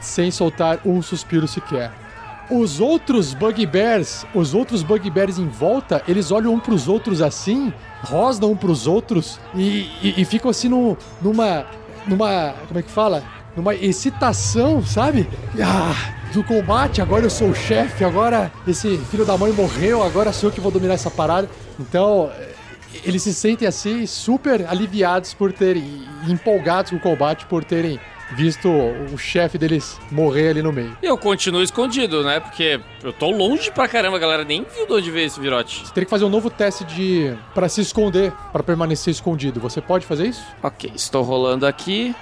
sem 0.00 0.30
soltar 0.30 0.80
um 0.86 1.02
suspiro 1.02 1.46
sequer. 1.46 1.92
Os 2.50 2.80
outros 2.80 3.34
bugbears, 3.34 4.24
os 4.34 4.54
outros 4.54 4.82
bugbears 4.82 5.38
em 5.38 5.48
volta, 5.48 6.02
eles 6.08 6.30
olham 6.30 6.54
um 6.54 6.58
pros 6.58 6.88
outros 6.88 7.20
assim, 7.20 7.70
rosnam 8.02 8.52
um 8.52 8.56
pros 8.56 8.86
outros 8.86 9.38
e, 9.54 9.90
e, 10.02 10.14
e 10.16 10.24
ficam 10.24 10.50
assim 10.50 10.68
numa. 10.68 10.96
numa. 12.06 12.54
como 12.66 12.80
é 12.80 12.82
que 12.82 12.90
fala? 12.90 13.22
Numa 13.54 13.74
excitação, 13.74 14.82
sabe? 14.82 15.28
Ah, 15.62 16.14
do 16.32 16.44
combate, 16.44 17.00
agora 17.00 17.24
eu 17.24 17.30
sou 17.30 17.50
o 17.50 17.54
chefe, 17.54 18.04
agora 18.04 18.52
esse 18.66 18.98
filho 19.10 19.24
da 19.24 19.36
mãe 19.36 19.52
morreu, 19.52 20.02
agora 20.02 20.32
sou 20.32 20.50
eu 20.50 20.54
que 20.54 20.60
vou 20.60 20.70
dominar 20.70 20.94
essa 20.94 21.10
parada. 21.10 21.48
Então, 21.78 22.30
eh, 22.38 22.48
eles 23.04 23.22
se 23.22 23.32
sentem 23.34 23.66
assim 23.66 24.06
super 24.06 24.66
aliviados 24.68 25.34
por 25.34 25.52
terem. 25.52 26.06
empolgados 26.28 26.90
com 26.90 26.96
o 26.96 27.00
combate 27.00 27.46
por 27.46 27.64
terem 27.64 27.98
visto 28.32 28.68
o 28.68 29.16
chefe 29.16 29.56
deles 29.56 29.98
morrer 30.10 30.50
ali 30.50 30.62
no 30.62 30.72
meio. 30.72 30.96
E 31.02 31.06
eu 31.06 31.16
continuo 31.16 31.62
escondido, 31.62 32.22
né? 32.22 32.40
Porque 32.40 32.80
eu 33.02 33.12
tô 33.12 33.30
longe 33.30 33.70
pra 33.70 33.88
caramba, 33.88 34.18
galera 34.18 34.44
nem 34.44 34.64
viu 34.64 34.86
de 34.86 34.92
onde 34.92 35.10
veio 35.10 35.26
esse 35.26 35.40
virote. 35.40 35.86
Você 35.86 35.94
teria 35.94 36.04
que 36.04 36.10
fazer 36.10 36.24
um 36.24 36.28
novo 36.28 36.50
teste 36.50 36.84
de 36.84 37.34
para 37.54 37.68
se 37.68 37.80
esconder, 37.80 38.32
para 38.52 38.62
permanecer 38.62 39.12
escondido. 39.12 39.60
Você 39.60 39.80
pode 39.80 40.04
fazer 40.04 40.26
isso? 40.26 40.44
Ok, 40.62 40.92
estou 40.94 41.22
rolando 41.22 41.66
aqui. 41.66 42.14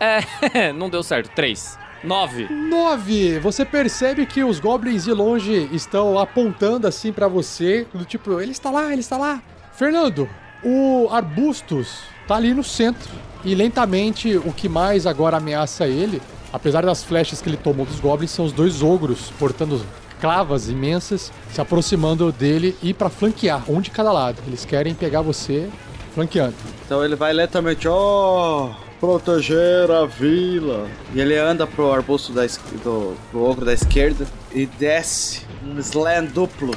É, 0.00 0.72
não 0.72 0.88
deu 0.88 1.02
certo. 1.02 1.30
3. 1.34 1.81
9. 2.02 2.48
9. 2.50 3.38
Você 3.40 3.64
percebe 3.64 4.26
que 4.26 4.42
os 4.42 4.58
goblins 4.58 5.04
de 5.04 5.12
longe 5.12 5.68
estão 5.72 6.18
apontando 6.18 6.86
assim 6.86 7.12
pra 7.12 7.28
você, 7.28 7.86
do 7.94 8.04
tipo, 8.04 8.40
ele 8.40 8.52
está 8.52 8.70
lá, 8.70 8.92
ele 8.92 9.00
está 9.00 9.16
lá. 9.16 9.42
Fernando, 9.72 10.28
o 10.62 11.08
Arbustus 11.10 12.00
tá 12.26 12.36
ali 12.36 12.52
no 12.54 12.64
centro 12.64 13.10
e 13.44 13.54
lentamente 13.54 14.36
o 14.36 14.52
que 14.52 14.68
mais 14.68 15.06
agora 15.06 15.36
ameaça 15.36 15.86
ele, 15.86 16.20
apesar 16.52 16.84
das 16.84 17.02
flechas 17.02 17.40
que 17.40 17.48
ele 17.48 17.56
tomou 17.56 17.86
dos 17.86 18.00
goblins, 18.00 18.30
são 18.30 18.44
os 18.44 18.52
dois 18.52 18.82
ogros 18.82 19.30
portando 19.38 19.84
clavas 20.20 20.68
imensas 20.68 21.32
se 21.50 21.60
aproximando 21.60 22.30
dele 22.30 22.76
e 22.80 22.94
pra 22.94 23.10
flanquear, 23.10 23.68
um 23.68 23.80
de 23.80 23.90
cada 23.90 24.12
lado. 24.12 24.40
Eles 24.46 24.64
querem 24.64 24.94
pegar 24.94 25.20
você 25.20 25.68
flanqueando. 26.14 26.54
Então 26.86 27.04
ele 27.04 27.16
vai 27.16 27.32
lentamente, 27.32 27.88
ó, 27.88 28.70
proteger 29.02 29.90
a 29.90 30.06
vila. 30.06 30.88
E 31.12 31.20
ele 31.20 31.36
anda 31.36 31.66
pro 31.66 31.92
arbusto 31.92 32.32
da, 32.32 32.42
do 32.84 33.16
pro 33.32 33.42
ogro 33.42 33.64
da 33.64 33.72
esquerda 33.72 34.24
e 34.54 34.64
desce 34.64 35.44
um 35.64 35.76
slam 35.80 36.26
duplo. 36.26 36.72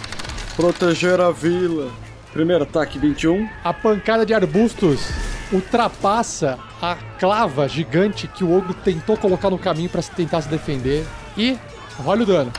Proteger 0.55 1.21
a 1.21 1.29
vila. 1.29 1.91
Primeiro 2.33 2.63
ataque 2.63 2.97
21. 2.97 3.47
A 3.63 3.71
pancada 3.71 4.25
de 4.25 4.33
arbustos 4.33 5.07
ultrapassa 5.53 6.57
a 6.81 6.95
clava 7.19 7.69
gigante 7.69 8.27
que 8.27 8.43
o 8.43 8.57
ogro 8.57 8.73
tentou 8.73 9.15
colocar 9.15 9.51
no 9.51 9.59
caminho 9.59 9.89
para 9.89 10.01
tentar 10.01 10.41
se 10.41 10.49
defender. 10.49 11.05
E 11.37 11.55
olha 12.03 12.23
o 12.23 12.25
dano. 12.25 12.51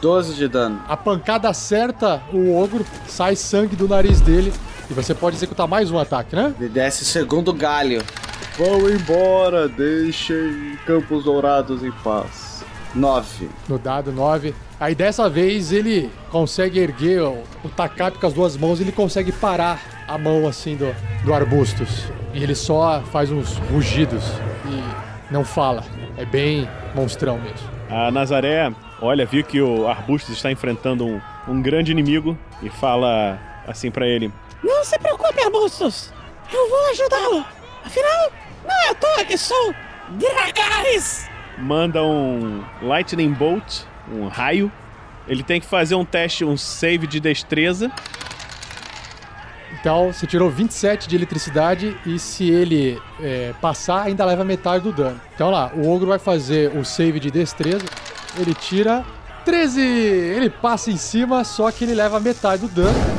12 0.00 0.34
de 0.34 0.46
dano. 0.46 0.80
A 0.86 0.96
pancada 0.96 1.48
acerta 1.48 2.22
o 2.32 2.56
ogro, 2.56 2.86
sai 3.08 3.34
sangue 3.34 3.74
do 3.74 3.88
nariz 3.88 4.20
dele. 4.20 4.52
E 4.90 4.94
você 4.94 5.14
pode 5.14 5.36
executar 5.36 5.68
mais 5.68 5.90
um 5.90 5.98
ataque, 5.98 6.34
né? 6.34 6.54
Ele 6.58 6.68
desce 6.68 7.02
o 7.02 7.06
segundo 7.06 7.52
galho. 7.52 8.02
Vão 8.56 8.90
embora, 8.90 9.68
deixem 9.68 10.76
Campos 10.86 11.24
Dourados 11.24 11.84
em 11.84 11.92
paz. 11.92 12.64
9. 12.94 13.48
No 13.68 13.78
dado 13.78 14.10
9. 14.10 14.54
Aí 14.80 14.94
dessa 14.94 15.28
vez 15.28 15.72
ele 15.72 16.10
consegue 16.30 16.78
erguer 16.78 17.22
o, 17.22 17.42
o 17.62 17.68
tacape 17.68 18.18
com 18.18 18.26
as 18.26 18.32
duas 18.32 18.56
mãos 18.56 18.80
e 18.80 18.82
ele 18.82 18.92
consegue 18.92 19.30
parar 19.30 19.78
a 20.08 20.16
mão 20.16 20.48
assim 20.48 20.74
do, 20.74 20.94
do 21.24 21.34
arbustos. 21.34 22.04
E 22.32 22.42
ele 22.42 22.54
só 22.54 23.02
faz 23.12 23.30
uns 23.30 23.58
rugidos 23.70 24.24
e 24.64 25.32
não 25.32 25.44
fala. 25.44 25.84
É 26.16 26.24
bem 26.24 26.68
monstrão 26.94 27.38
mesmo. 27.38 27.68
A 27.90 28.10
Nazaré, 28.10 28.72
olha, 29.00 29.26
viu 29.26 29.44
que 29.44 29.60
o 29.60 29.86
Arbustos 29.86 30.34
está 30.34 30.50
enfrentando 30.50 31.06
um, 31.06 31.20
um 31.46 31.62
grande 31.62 31.90
inimigo 31.92 32.36
e 32.62 32.68
fala 32.68 33.38
assim 33.66 33.90
pra 33.90 34.06
ele: 34.06 34.32
Não 34.62 34.84
se 34.84 34.98
preocupe, 34.98 35.40
Arbustos. 35.40 36.12
Eu 36.52 36.68
vou 36.68 36.90
ajudá-lo. 36.90 37.44
Afinal, 37.84 38.32
não 38.64 38.74
é 38.86 38.90
à 38.90 38.94
toa 38.94 39.24
que 39.24 39.36
sou 39.36 39.74
Dragares. 40.10 41.28
manda 41.58 42.02
um 42.02 42.64
Lightning 42.82 43.32
Bolt, 43.32 43.82
um 44.10 44.26
raio. 44.26 44.72
Ele 45.26 45.42
tem 45.42 45.60
que 45.60 45.66
fazer 45.66 45.94
um 45.94 46.04
teste, 46.04 46.44
um 46.44 46.56
save 46.56 47.06
de 47.06 47.20
destreza. 47.20 47.90
Então 49.72 50.12
você 50.12 50.26
tirou 50.26 50.50
27 50.50 51.06
de 51.08 51.14
eletricidade 51.14 51.96
e 52.04 52.18
se 52.18 52.50
ele 52.50 53.00
é, 53.20 53.52
passar, 53.60 54.06
ainda 54.06 54.24
leva 54.24 54.44
metade 54.44 54.84
do 54.84 54.92
dano. 54.92 55.20
Então 55.34 55.50
lá, 55.50 55.70
o 55.74 55.88
ogro 55.88 56.08
vai 56.08 56.18
fazer 56.18 56.74
o 56.76 56.84
save 56.84 57.20
de 57.20 57.30
destreza. 57.30 57.84
Ele 58.38 58.54
tira 58.54 59.04
13! 59.44 59.80
Ele 59.80 60.50
passa 60.50 60.90
em 60.90 60.96
cima, 60.96 61.44
só 61.44 61.70
que 61.70 61.84
ele 61.84 61.94
leva 61.94 62.18
metade 62.18 62.62
do 62.62 62.68
dano. 62.68 63.17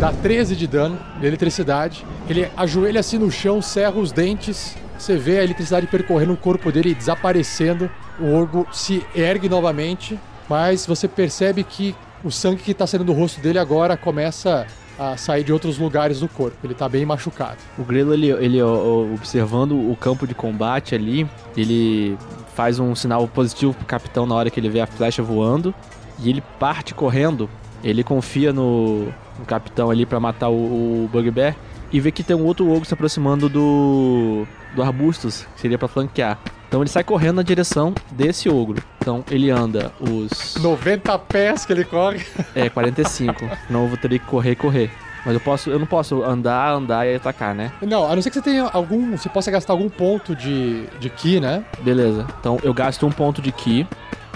Dá 0.00 0.12
13 0.12 0.56
de 0.56 0.66
dano 0.66 0.98
de 1.20 1.26
eletricidade. 1.26 2.04
Ele 2.28 2.48
ajoelha 2.56 3.00
assim 3.00 3.18
no 3.18 3.30
chão, 3.30 3.62
cerra 3.62 3.98
os 3.98 4.12
dentes. 4.12 4.76
Você 4.98 5.16
vê 5.16 5.38
a 5.38 5.44
eletricidade 5.44 5.86
percorrendo 5.86 6.32
o 6.32 6.36
corpo 6.36 6.70
dele 6.70 6.90
e 6.90 6.94
desaparecendo. 6.94 7.90
O 8.18 8.34
ogro 8.34 8.66
se 8.72 9.04
ergue 9.14 9.48
novamente, 9.48 10.18
mas 10.48 10.86
você 10.86 11.08
percebe 11.08 11.64
que 11.64 11.94
o 12.22 12.30
sangue 12.30 12.62
que 12.62 12.72
está 12.72 12.86
saindo 12.86 13.04
do 13.04 13.12
rosto 13.12 13.40
dele 13.40 13.58
agora 13.58 13.96
começa 13.96 14.66
a 14.98 15.16
sair 15.16 15.44
de 15.44 15.52
outros 15.52 15.78
lugares 15.78 16.20
do 16.20 16.28
corpo. 16.28 16.56
Ele 16.64 16.74
tá 16.74 16.88
bem 16.88 17.04
machucado. 17.04 17.58
O 17.78 17.84
Grilo, 17.84 18.12
ele, 18.14 18.30
ele 18.30 18.62
observando 18.62 19.72
o 19.72 19.96
campo 19.96 20.26
de 20.26 20.34
combate 20.34 20.94
ali, 20.94 21.28
ele 21.56 22.16
faz 22.54 22.78
um 22.78 22.94
sinal 22.94 23.26
positivo 23.26 23.74
pro 23.74 23.84
capitão 23.84 24.26
na 24.26 24.34
hora 24.34 24.50
que 24.50 24.60
ele 24.60 24.68
vê 24.68 24.80
a 24.80 24.86
flecha 24.86 25.22
voando. 25.22 25.74
E 26.20 26.30
ele 26.30 26.42
parte 26.58 26.94
correndo. 26.94 27.50
Ele 27.82 28.04
confia 28.04 28.52
no, 28.52 29.12
no 29.38 29.44
capitão 29.44 29.90
ali 29.90 30.06
pra 30.06 30.20
matar 30.20 30.48
o, 30.48 31.04
o 31.04 31.10
Bugbear. 31.12 31.54
E 31.92 32.00
vê 32.00 32.10
que 32.10 32.22
tem 32.22 32.34
um 32.34 32.44
outro 32.44 32.68
ogro 32.70 32.84
se 32.84 32.94
aproximando 32.94 33.48
do, 33.48 34.44
do 34.74 34.82
arbustos, 34.82 35.46
que 35.54 35.60
seria 35.60 35.78
pra 35.78 35.86
flanquear. 35.86 36.38
Então 36.66 36.82
ele 36.82 36.90
sai 36.90 37.04
correndo 37.04 37.36
na 37.36 37.42
direção 37.42 37.94
desse 38.10 38.48
ogro. 38.48 38.82
Então 38.98 39.24
ele 39.30 39.48
anda 39.50 39.92
os 40.00 40.56
90 40.60 41.16
pés 41.20 41.64
que 41.64 41.72
ele 41.72 41.84
corre. 41.84 42.24
é, 42.54 42.68
45. 42.68 43.48
Não 43.70 43.82
eu 43.82 43.88
vou 43.88 43.96
ter 43.96 44.08
que 44.08 44.18
correr 44.18 44.52
e 44.52 44.56
correr. 44.56 44.90
Mas 45.24 45.34
eu 45.34 45.40
posso, 45.40 45.70
eu 45.70 45.78
não 45.78 45.86
posso 45.86 46.22
andar, 46.22 46.72
andar 46.72 47.06
e 47.06 47.14
atacar, 47.14 47.54
né? 47.54 47.72
Não, 47.80 48.10
a 48.10 48.14
não 48.14 48.20
ser 48.20 48.30
que 48.30 48.34
você 48.34 48.42
tenha 48.42 48.68
algum. 48.72 49.16
Você 49.16 49.28
possa 49.28 49.50
gastar 49.50 49.72
algum 49.72 49.88
ponto 49.88 50.34
de, 50.36 50.86
de 50.98 51.08
ki, 51.08 51.40
né? 51.40 51.64
Beleza. 51.80 52.26
Então 52.40 52.58
eu 52.62 52.74
gasto 52.74 53.06
um 53.06 53.10
ponto 53.12 53.40
de 53.40 53.50
ki 53.50 53.86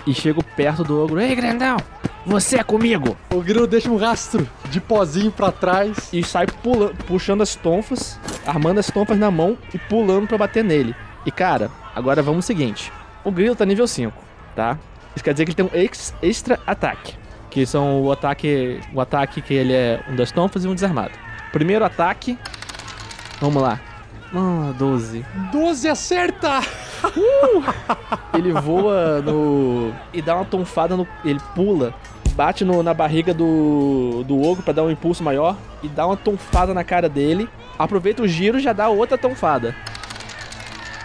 e 0.06 0.14
chego 0.14 0.42
perto 0.56 0.84
do 0.84 1.02
ogro. 1.02 1.20
Ei, 1.20 1.34
grandão! 1.34 1.76
Você 2.28 2.58
é 2.58 2.62
comigo! 2.62 3.16
O 3.32 3.40
grilo 3.40 3.66
deixa 3.66 3.90
um 3.90 3.96
rastro 3.96 4.46
de 4.70 4.80
pozinho 4.80 5.32
pra 5.32 5.50
trás. 5.50 6.10
E 6.12 6.22
sai 6.22 6.46
pula, 6.46 6.92
puxando 7.06 7.40
as 7.42 7.54
tonfas, 7.54 8.20
armando 8.46 8.78
as 8.78 8.88
tonfas 8.90 9.18
na 9.18 9.30
mão 9.30 9.56
e 9.72 9.78
pulando 9.78 10.26
pra 10.28 10.36
bater 10.36 10.62
nele. 10.62 10.94
E 11.24 11.30
cara, 11.30 11.70
agora 11.96 12.22
vamos 12.22 12.38
ao 12.44 12.46
seguinte: 12.46 12.92
o 13.24 13.30
grilo 13.30 13.56
tá 13.56 13.64
nível 13.64 13.86
5, 13.86 14.12
tá? 14.54 14.78
Isso 15.16 15.24
quer 15.24 15.32
dizer 15.32 15.46
que 15.46 15.52
ele 15.52 15.56
tem 15.56 15.64
um 15.64 15.70
ex- 15.82 16.14
extra 16.22 16.60
ataque. 16.66 17.14
Que 17.50 17.64
são 17.64 18.02
o 18.02 18.12
ataque. 18.12 18.78
O 18.92 19.00
ataque 19.00 19.40
que 19.40 19.54
ele 19.54 19.72
é 19.72 20.04
um 20.08 20.14
das 20.14 20.30
tonfas 20.30 20.64
e 20.64 20.68
um 20.68 20.74
desarmado. 20.74 21.12
Primeiro 21.50 21.82
ataque. 21.84 22.38
Vamos 23.40 23.62
lá. 23.62 23.80
Ah, 24.34 24.74
12. 24.78 25.24
12 25.50 25.88
acerta! 25.88 26.60
Ele 28.36 28.52
voa 28.52 29.22
no. 29.22 29.90
e 30.12 30.20
dá 30.20 30.34
uma 30.36 30.44
tonfada 30.44 30.94
no. 30.98 31.08
Ele 31.24 31.40
pula, 31.54 31.94
bate 32.38 32.64
no- 32.64 32.84
na 32.84 32.94
barriga 32.94 33.34
do. 33.34 34.22
do 34.24 34.40
ogro 34.40 34.62
pra 34.62 34.72
dar 34.72 34.84
um 34.84 34.90
impulso 34.90 35.24
maior 35.24 35.56
e 35.82 35.88
dá 35.88 36.06
uma 36.06 36.16
tonfada 36.16 36.72
na 36.72 36.84
cara 36.84 37.08
dele. 37.08 37.48
Aproveita 37.76 38.22
o 38.22 38.28
giro 38.28 38.58
e 38.58 38.60
já 38.60 38.72
dá 38.72 38.88
outra 38.88 39.18
tonfada. 39.18 39.74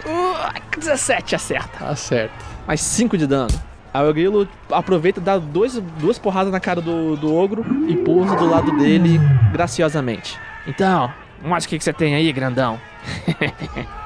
Uh, 0.05 0.79
17 0.79 1.36
acerta. 1.36 1.86
Acerta. 1.86 2.34
Mais 2.67 2.81
5 2.81 3.17
de 3.17 3.25
dano. 3.25 3.49
Aí 3.91 4.07
o 4.07 4.13
grilo 4.13 4.47
aproveita 4.71 5.19
e 5.19 5.23
dá 5.23 5.38
dois, 5.38 5.73
duas 5.99 6.17
porradas 6.19 6.51
na 6.51 6.59
cara 6.59 6.81
do, 6.81 7.15
do 7.15 7.36
ogro 7.36 7.63
e 7.88 7.95
pousa 7.95 8.36
do 8.36 8.47
lado 8.49 8.75
dele 8.77 9.19
graciosamente. 9.51 10.39
Então, 10.67 11.11
mostra 11.43 11.67
o 11.67 11.69
que, 11.69 11.77
que 11.77 11.84
você 11.84 11.93
tem 11.93 12.13
aí, 12.15 12.31
grandão. 12.31 12.79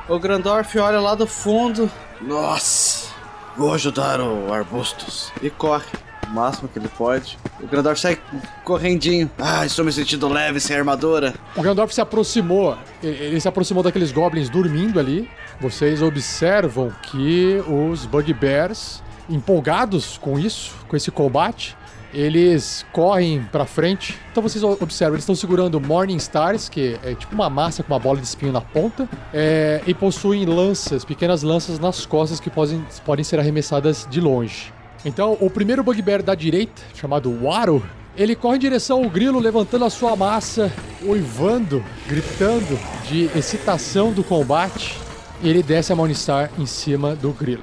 O 0.10 0.18
Grandorf 0.18 0.74
olha 0.80 1.02
lá 1.02 1.16
do 1.16 1.28
fundo. 1.28 1.92
Nossa, 2.22 3.10
vou 3.58 3.74
ajudar 3.74 4.22
o 4.22 4.54
Arbustos. 4.54 5.34
E 5.44 5.50
corre. 5.50 5.84
O 6.28 6.34
máximo 6.34 6.68
que 6.68 6.78
ele 6.78 6.90
pode. 6.90 7.38
O 7.62 7.68
Grandorf 7.68 8.00
sai 8.00 8.20
correndinho. 8.64 9.30
Ah, 9.38 9.66
estou 9.66 9.86
me 9.86 9.92
sentindo 9.92 10.28
leve 10.28 10.60
sem 10.60 10.76
armadura. 10.76 11.34
O 11.56 11.62
Gandalf 11.62 11.92
se 11.92 12.02
aproximou. 12.02 12.78
Ele 13.02 13.40
se 13.40 13.48
aproximou 13.48 13.82
daqueles 13.82 14.12
goblins 14.12 14.50
dormindo 14.50 15.00
ali. 15.00 15.30
Vocês 15.60 16.02
observam 16.02 16.92
que 17.04 17.64
os 17.68 18.06
Bugbears, 18.06 19.02
empolgados 19.30 20.18
com 20.18 20.38
isso, 20.38 20.76
com 20.88 20.96
esse 20.96 21.10
combate, 21.10 21.76
eles 22.14 22.86
correm 22.92 23.44
pra 23.52 23.66
frente. 23.66 24.18
Então 24.32 24.42
vocês 24.42 24.64
observam, 24.64 25.16
eles 25.16 25.24
estão 25.24 25.36
segurando 25.36 25.80
Morning 25.80 26.18
Stars, 26.18 26.70
que 26.70 26.98
é 27.04 27.16
tipo 27.16 27.34
uma 27.34 27.50
massa 27.50 27.84
com 27.84 27.94
uma 27.94 28.00
bola 28.00 28.18
de 28.18 28.26
espinho 28.26 28.52
na 28.52 28.62
ponta, 28.62 29.08
é, 29.34 29.82
e 29.86 29.94
possuem 29.94 30.46
lanças, 30.46 31.04
pequenas 31.04 31.44
lanças 31.44 31.80
nas 31.80 32.06
costas 32.06 32.40
que 32.40 32.50
podem, 32.50 32.86
podem 33.06 33.24
ser 33.24 33.40
arremessadas 33.40 34.08
de 34.10 34.22
longe. 34.22 34.74
Então, 35.06 35.38
o 35.40 35.50
primeiro 35.50 35.84
Bugbear 35.84 36.22
da 36.22 36.36
direita, 36.36 36.82
chamado 36.94 37.44
Waro, 37.44 37.84
ele 38.16 38.36
corre 38.36 38.58
em 38.58 38.60
direção 38.60 39.04
ao 39.04 39.10
grilo, 39.10 39.40
levantando 39.40 39.86
a 39.86 39.90
sua 39.90 40.16
massa, 40.16 40.72
uivando, 41.04 41.84
gritando 42.08 42.80
de 43.08 43.26
excitação 43.38 44.12
do 44.12 44.24
combate. 44.24 44.98
E 45.42 45.50
ele 45.50 45.62
desce 45.62 45.94
a 45.94 45.96
Morningstar 45.96 46.50
em 46.58 46.66
cima 46.66 47.16
do 47.16 47.32
grilo. 47.32 47.62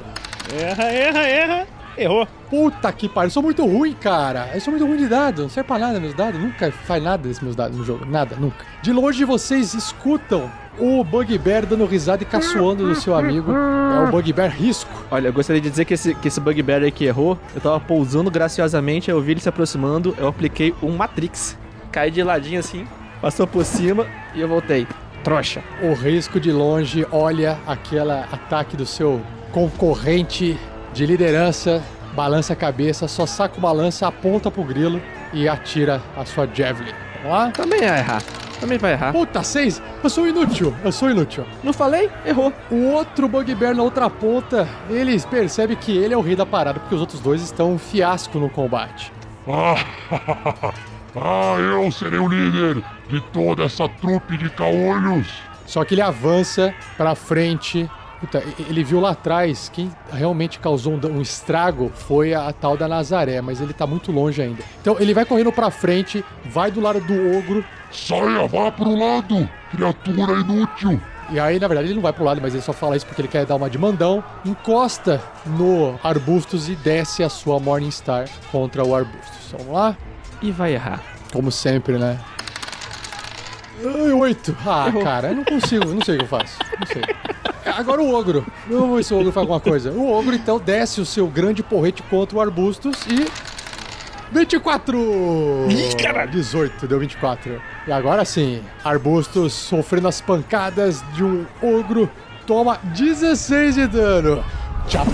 Erra, 0.56 0.84
erra, 0.84 1.20
erra. 1.26 1.66
Errou. 1.96 2.26
Puta 2.48 2.92
que 2.92 3.08
pariu, 3.08 3.26
eu 3.26 3.30
sou 3.30 3.42
muito 3.42 3.64
ruim, 3.64 3.94
cara. 3.94 4.50
Eu 4.54 4.60
sou 4.60 4.70
muito 4.70 4.86
ruim 4.86 4.96
de 4.96 5.08
dado, 5.08 5.42
não 5.42 5.48
serve 5.48 5.66
pra 5.66 5.78
nada 5.78 5.98
meus 5.98 6.14
dados. 6.14 6.40
Nunca 6.40 6.70
faz 6.70 7.02
nada 7.02 7.26
desses 7.26 7.42
meus 7.42 7.56
dados 7.56 7.76
no 7.76 7.84
jogo, 7.84 8.04
nada, 8.04 8.36
nunca. 8.36 8.64
De 8.82 8.92
longe 8.92 9.24
vocês 9.24 9.74
escutam 9.74 10.50
o 10.78 11.02
Bugbear 11.02 11.66
dando 11.66 11.84
risada 11.84 12.22
e 12.22 12.26
caçoando 12.26 12.86
do 12.86 12.94
seu 12.94 13.14
amigo. 13.14 13.52
É 13.52 14.08
o 14.08 14.10
Bugbear 14.10 14.50
Risco. 14.50 14.93
Olha, 15.10 15.28
eu 15.28 15.32
gostaria 15.32 15.60
de 15.60 15.70
dizer 15.70 15.84
que 15.84 15.94
esse, 15.94 16.14
que 16.14 16.28
esse 16.28 16.40
Bugbear 16.40 16.82
aí 16.82 16.90
que 16.90 17.04
errou, 17.04 17.38
eu 17.54 17.60
tava 17.60 17.78
pousando 17.78 18.30
graciosamente, 18.30 19.10
aí 19.10 19.16
eu 19.16 19.20
vi 19.20 19.32
ele 19.32 19.40
se 19.40 19.48
aproximando, 19.48 20.14
eu 20.18 20.28
apliquei 20.28 20.74
um 20.82 20.96
Matrix. 20.96 21.56
Caí 21.92 22.10
de 22.10 22.22
ladinho 22.22 22.58
assim, 22.58 22.86
passou 23.20 23.46
por 23.46 23.64
cima 23.64 24.06
e 24.34 24.40
eu 24.40 24.48
voltei. 24.48 24.86
Trouxa. 25.22 25.62
O 25.82 25.94
risco 25.94 26.40
de 26.40 26.52
longe 26.52 27.06
olha 27.10 27.58
aquele 27.66 28.12
ataque 28.12 28.76
do 28.76 28.84
seu 28.84 29.22
concorrente 29.52 30.58
de 30.92 31.06
liderança, 31.06 31.82
balança 32.14 32.52
a 32.52 32.56
cabeça, 32.56 33.08
só 33.08 33.24
saca 33.24 33.58
uma 33.58 33.72
lança, 33.72 34.06
aponta 34.06 34.50
pro 34.50 34.64
grilo 34.64 35.00
e 35.32 35.48
atira 35.48 36.02
a 36.16 36.24
sua 36.24 36.46
javelin. 36.52 36.92
Vamos 37.22 37.30
lá? 37.30 37.50
Também 37.50 37.80
vai 37.80 37.98
errar. 37.98 38.43
Também 38.64 38.78
vai 38.78 38.92
errar. 38.92 39.12
Puta, 39.12 39.42
seis! 39.42 39.82
Eu 40.02 40.08
sou 40.08 40.26
inútil, 40.26 40.74
eu 40.82 40.90
sou 40.90 41.10
inútil. 41.10 41.44
Não 41.62 41.70
falei? 41.70 42.10
Errou. 42.24 42.50
O 42.70 42.92
outro 42.92 43.28
Bugbear 43.28 43.74
na 43.74 43.82
outra 43.82 44.08
ponta, 44.08 44.66
ele 44.88 45.20
percebe 45.20 45.76
que 45.76 45.94
ele 45.94 46.14
é 46.14 46.16
o 46.16 46.22
rei 46.22 46.34
da 46.34 46.46
parada, 46.46 46.80
porque 46.80 46.94
os 46.94 47.00
outros 47.02 47.20
dois 47.20 47.42
estão 47.42 47.74
um 47.74 47.78
fiasco 47.78 48.38
no 48.38 48.48
combate. 48.48 49.12
ah, 49.46 49.76
eu 51.58 51.92
serei 51.92 52.18
o 52.18 52.26
líder 52.26 52.82
de 53.06 53.20
toda 53.32 53.64
essa 53.64 53.86
trupe 53.86 54.38
de 54.38 54.48
caolhos. 54.48 55.28
Só 55.66 55.84
que 55.84 55.94
ele 55.94 56.00
avança 56.00 56.74
pra 56.96 57.14
frente 57.14 57.86
puta, 58.24 58.42
ele 58.68 58.82
viu 58.82 59.00
lá 59.00 59.10
atrás 59.10 59.70
quem 59.72 59.90
realmente 60.10 60.58
causou 60.58 60.94
um, 60.94 61.18
um 61.18 61.20
estrago 61.20 61.92
foi 61.94 62.32
a, 62.32 62.48
a 62.48 62.52
tal 62.52 62.76
da 62.76 62.88
Nazaré, 62.88 63.40
mas 63.40 63.60
ele 63.60 63.72
tá 63.72 63.86
muito 63.86 64.10
longe 64.10 64.40
ainda. 64.40 64.62
Então 64.80 64.96
ele 64.98 65.12
vai 65.12 65.24
correndo 65.24 65.52
pra 65.52 65.70
frente, 65.70 66.24
vai 66.44 66.70
do 66.70 66.80
lado 66.80 67.00
do 67.00 67.36
ogro, 67.36 67.64
Saia, 67.94 68.46
vá 68.48 68.70
pro 68.70 68.94
lado, 68.94 69.48
criatura 69.70 70.32
inútil. 70.40 71.00
e 71.30 71.38
aí 71.38 71.58
na 71.60 71.68
verdade 71.68 71.88
ele 71.88 71.94
não 71.94 72.02
vai 72.02 72.12
pro 72.12 72.24
lado, 72.24 72.40
mas 72.42 72.52
ele 72.52 72.62
só 72.62 72.72
fala 72.72 72.96
isso 72.96 73.06
porque 73.06 73.20
ele 73.22 73.28
quer 73.28 73.46
dar 73.46 73.54
uma 73.54 73.70
de 73.70 73.78
mandão, 73.78 74.22
encosta 74.44 75.22
no 75.46 75.98
Arbustos 76.02 76.68
e 76.68 76.74
desce 76.74 77.22
a 77.22 77.28
sua 77.28 77.58
Morningstar 77.60 78.28
contra 78.50 78.84
o 78.84 78.94
Arbustos. 78.94 79.52
Vamos 79.52 79.72
lá? 79.72 79.96
E 80.42 80.50
vai 80.50 80.74
errar. 80.74 81.00
Como 81.32 81.50
sempre, 81.50 81.96
né? 81.98 82.18
Ai, 83.84 84.12
oito. 84.12 84.56
Ah, 84.66 84.92
cara, 85.02 85.28
eu 85.28 85.36
não 85.36 85.44
consigo, 85.44 85.86
não 85.86 86.02
sei 86.04 86.16
o 86.16 86.18
que 86.18 86.24
eu 86.24 86.28
faço. 86.28 86.58
Não 86.78 86.86
sei. 86.86 87.02
Agora 87.76 88.02
o 88.02 88.14
ogro. 88.14 88.44
Vamos 88.68 88.96
ver 88.96 89.04
se 89.04 89.14
o 89.14 89.18
ogro 89.18 89.32
faz 89.32 89.42
alguma 89.42 89.60
coisa. 89.60 89.90
O 89.90 90.12
ogro, 90.12 90.34
então, 90.34 90.58
desce 90.58 91.00
o 91.00 91.06
seu 91.06 91.26
grande 91.26 91.62
porrete 91.62 92.02
contra 92.04 92.36
o 92.36 92.40
Arbustos 92.40 93.04
e. 93.06 93.26
24! 94.32 95.66
Ih, 95.70 95.94
caralho! 96.02 96.30
18, 96.30 96.86
deu 96.86 96.98
24. 96.98 97.60
E 97.86 97.92
agora 97.92 98.24
sim, 98.24 98.62
Arbustos 98.84 99.52
sofrendo 99.52 100.08
as 100.08 100.20
pancadas 100.20 101.04
de 101.14 101.22
um 101.22 101.46
ogro, 101.62 102.10
toma 102.46 102.78
16 102.84 103.74
de 103.74 103.86
dano. 103.86 104.44
Tchau! 104.88 105.04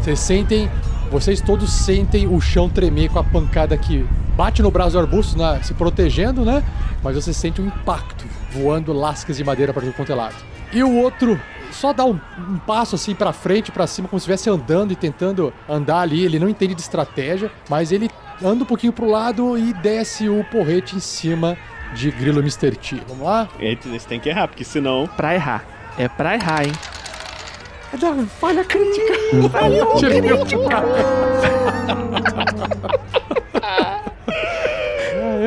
Vocês 0.00 0.18
sentem, 0.20 0.70
vocês 1.10 1.40
todos 1.40 1.72
sentem 1.72 2.26
o 2.26 2.40
chão 2.40 2.68
tremer 2.68 3.08
com 3.10 3.18
a 3.18 3.24
pancada 3.24 3.76
que 3.76 4.06
bate 4.36 4.62
no 4.62 4.70
braço 4.70 4.92
do 4.92 4.98
arbusto, 4.98 5.38
né, 5.38 5.60
se 5.62 5.74
protegendo, 5.74 6.44
né? 6.44 6.64
Mas 7.02 7.14
você 7.14 7.32
sente 7.32 7.60
um 7.60 7.66
impacto 7.66 8.24
voando 8.50 8.92
lascas 8.92 9.36
de 9.36 9.44
madeira 9.44 9.72
para 9.72 9.82
todo 9.82 9.94
quanto 9.94 10.12
é 10.12 10.14
lado. 10.14 10.51
E 10.72 10.82
o 10.82 10.96
outro 10.96 11.40
só 11.70 11.92
dá 11.92 12.04
um, 12.04 12.18
um 12.38 12.58
passo 12.58 12.94
assim 12.94 13.14
pra 13.14 13.32
frente, 13.32 13.72
pra 13.72 13.86
cima, 13.86 14.08
como 14.08 14.18
se 14.18 14.24
estivesse 14.24 14.50
andando 14.50 14.92
e 14.92 14.96
tentando 14.96 15.52
andar 15.68 16.00
ali. 16.00 16.24
Ele 16.24 16.38
não 16.38 16.48
entende 16.48 16.74
de 16.74 16.80
estratégia, 16.80 17.50
mas 17.68 17.92
ele 17.92 18.10
anda 18.42 18.64
um 18.64 18.66
pouquinho 18.66 18.92
pro 18.92 19.08
lado 19.08 19.56
e 19.58 19.72
desce 19.74 20.28
o 20.28 20.42
porrete 20.44 20.96
em 20.96 21.00
cima 21.00 21.56
de 21.94 22.10
Grilo 22.10 22.40
Mr. 22.40 22.74
T. 22.76 23.02
Vamos 23.08 23.24
lá? 23.24 23.48
Eles 23.58 24.04
têm 24.04 24.18
que 24.18 24.28
errar, 24.28 24.48
porque 24.48 24.64
senão. 24.64 25.08
Pra 25.16 25.34
errar. 25.34 25.64
É 25.98 26.08
pra 26.08 26.34
errar, 26.34 26.64
hein? 26.64 26.72
É 27.92 27.96
da 27.96 28.14
falha 28.26 28.64
crítica. 28.64 29.12
Tirei 29.98 30.22
meu 30.22 30.42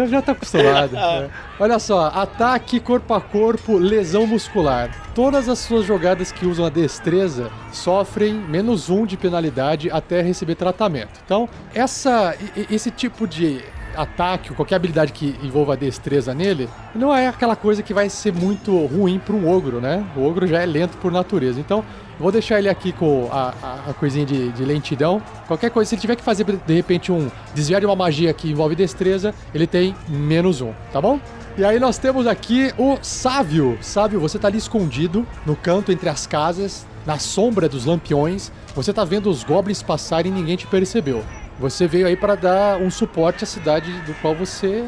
Eu 0.06 0.10
já 0.10 0.22
tô 0.22 0.32
acostumado. 0.32 0.96
é. 0.96 1.30
Olha 1.60 1.80
só, 1.80 2.08
ataque 2.14 2.80
corpo 2.80 3.14
a 3.14 3.20
corpo, 3.20 3.78
lesão 3.78 4.28
muscular. 4.28 4.92
Todas 5.16 5.50
as 5.50 5.60
suas 5.60 5.86
jogadas 5.86 6.32
que 6.32 6.46
usam 6.46 6.66
a 6.66 6.70
destreza 6.70 7.50
sofrem 7.72 8.34
menos 8.34 8.90
um 8.90 9.06
de 9.06 9.18
penalidade 9.18 9.90
até 9.90 10.22
receber 10.22 10.56
tratamento. 10.56 11.20
Então, 11.26 11.50
essa, 11.74 12.36
esse 12.70 12.92
tipo 12.92 13.28
de 13.28 13.64
ataque, 13.96 14.50
ou 14.52 14.56
qualquer 14.56 14.76
habilidade 14.76 15.12
que 15.14 15.36
envolva 15.44 15.76
destreza 15.78 16.34
nele, 16.34 16.70
não 16.94 17.16
é 17.16 17.28
aquela 17.28 17.56
coisa 17.56 17.82
que 17.84 17.94
vai 17.94 18.10
ser 18.10 18.34
muito 18.34 18.76
ruim 18.86 19.20
para 19.20 19.36
um 19.36 19.50
ogro, 19.50 19.80
né? 19.82 20.04
O 20.16 20.24
ogro 20.26 20.46
já 20.48 20.62
é 20.62 20.66
lento 20.66 20.98
por 20.98 21.12
natureza. 21.12 21.60
Então, 21.60 21.84
vou 22.20 22.32
deixar 22.32 22.60
ele 22.60 22.70
aqui 22.70 22.92
com 22.92 23.28
a, 23.32 23.54
a- 23.62 23.90
a 23.90 23.94
coisinha 23.94 24.26
de, 24.26 24.52
de 24.52 24.64
lentidão. 24.66 25.22
Qualquer 25.48 25.70
coisa, 25.72 25.90
se 25.90 25.96
ele 25.96 26.02
tiver 26.02 26.16
que 26.16 26.24
fazer 26.24 26.44
de 26.46 26.74
repente 26.74 27.12
um 27.12 27.30
desviar 27.54 27.80
de 27.82 27.86
uma 27.88 27.96
magia 27.96 28.34
que 28.34 28.50
envolve 28.52 28.76
destreza, 28.76 29.34
ele 29.54 29.68
tem 29.68 29.96
menos 30.08 30.62
um, 30.62 30.72
tá 30.92 31.02
bom? 31.02 31.20
E 31.58 31.64
aí 31.64 31.80
nós 31.80 31.98
temos 31.98 32.28
aqui 32.28 32.74
o 32.78 32.98
Sávio. 33.02 33.78
Sávio, 33.82 34.20
você 34.20 34.38
tá 34.38 34.50
ali 34.50 34.58
escondido 34.58 35.26
no 35.46 35.56
canto 35.56 35.90
entre 35.92 36.10
as 36.10 36.28
casas, 36.28 36.86
na 37.06 37.18
sombra 37.18 37.70
dos 37.70 37.86
lampiões. 37.86 38.52
Você 38.76 38.92
tá 38.92 39.06
vendo 39.06 39.30
os 39.30 39.42
goblins 39.44 39.82
passarem 39.82 40.30
e 40.32 40.36
ninguém 40.36 40.58
te 40.58 40.68
percebeu. 40.68 41.24
Você 41.60 41.88
veio 41.88 42.06
aí 42.08 42.16
para 42.18 42.36
dar 42.36 42.78
um 42.78 42.90
suporte 42.90 43.44
à 43.44 43.48
cidade 43.48 43.92
do 44.02 44.14
qual 44.16 44.36
você 44.36 44.84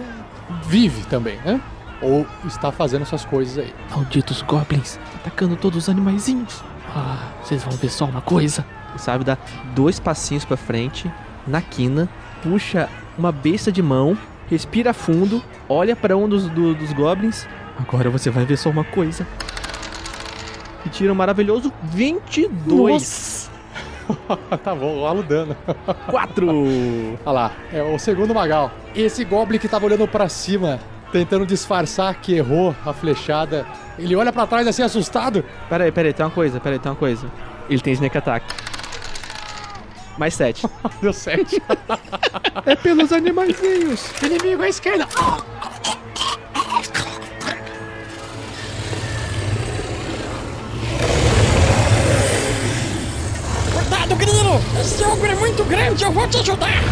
vive 0.64 1.06
também, 1.06 1.38
né? 1.46 1.62
Ou 2.02 2.26
está 2.46 2.72
fazendo 2.72 3.06
suas 3.06 3.24
coisas 3.26 3.58
aí. 3.58 3.74
Malditos 3.90 4.42
goblins, 4.42 5.00
atacando 5.16 5.56
todos 5.56 5.84
os 5.84 5.90
animaizinhos. 5.90 6.64
Ah, 6.96 7.30
vocês 7.42 7.64
vão 7.64 7.74
ver 7.74 7.90
só 7.90 8.06
uma 8.06 8.22
coisa. 8.22 8.66
Sabe, 8.98 9.24
dá 9.24 9.38
dois 9.76 10.00
passinhos 10.00 10.44
pra 10.44 10.58
frente, 10.58 11.12
na 11.46 11.62
quina, 11.62 12.10
puxa 12.42 12.90
uma 13.18 13.32
besta 13.32 13.72
de 13.72 13.82
mão, 13.82 14.18
respira 14.50 14.94
fundo, 14.94 15.44
olha 15.70 15.96
pra 15.96 16.18
um 16.18 16.28
dos, 16.28 16.48
do- 16.50 16.74
dos 16.74 16.92
goblins. 16.94 17.48
Agora 17.78 18.10
você 18.10 18.30
vai 18.32 18.44
ver 18.46 18.58
só 18.58 18.70
uma 18.70 18.84
coisa. 18.84 19.26
E 20.86 20.90
tira 20.90 21.12
um 21.12 21.16
maravilhoso 21.16 21.72
22. 21.84 23.50
tá 24.64 24.74
bom, 24.74 25.00
rola 25.00 25.20
o 25.20 25.24
dano. 25.24 25.56
4. 26.10 26.48
Olha 27.26 27.32
lá, 27.32 27.52
é 27.72 27.82
o 27.82 27.98
segundo 28.00 28.34
Magal. 28.34 28.72
Esse 28.96 29.24
Goblin 29.24 29.60
que 29.60 29.68
tava 29.68 29.86
olhando 29.86 30.08
pra 30.08 30.30
cima, 30.30 30.80
tentando 31.12 31.46
disfarçar 31.46 32.16
que 32.16 32.36
errou 32.36 32.76
a 32.86 32.94
flechada, 32.94 33.66
ele 33.98 34.16
olha 34.16 34.32
pra 34.32 34.48
trás 34.48 34.68
assim 34.68 34.82
assustado. 34.82 35.44
Pera 35.70 35.86
aí, 35.86 35.92
pera 35.92 36.08
aí, 36.08 36.14
tem 36.14 36.26
uma 36.26 36.32
coisa, 36.32 36.60
pera 36.60 36.76
aí, 36.76 36.80
tem 36.80 36.92
uma 36.92 36.98
coisa. 36.98 37.28
Ele 37.70 37.82
tem 37.82 37.94
sneak 37.94 38.18
attack. 38.18 38.46
Mais 40.18 40.34
7. 40.34 40.66
Deu 41.02 41.14
7. 41.14 41.62
é 42.66 42.76
pelos 42.76 43.12
animaizinhos. 43.12 44.12
Inimigo 44.24 44.64
à 44.64 44.70
esquerda. 44.70 45.08
Cuidado, 53.88 54.16
Grilo! 54.18 54.60
Esse 54.82 55.02
ogro 55.02 55.26
é 55.26 55.36
muito 55.36 55.64
grande, 55.64 56.04
eu 56.04 56.12
vou 56.12 56.28
te 56.28 56.38
ajudar! 56.40 56.84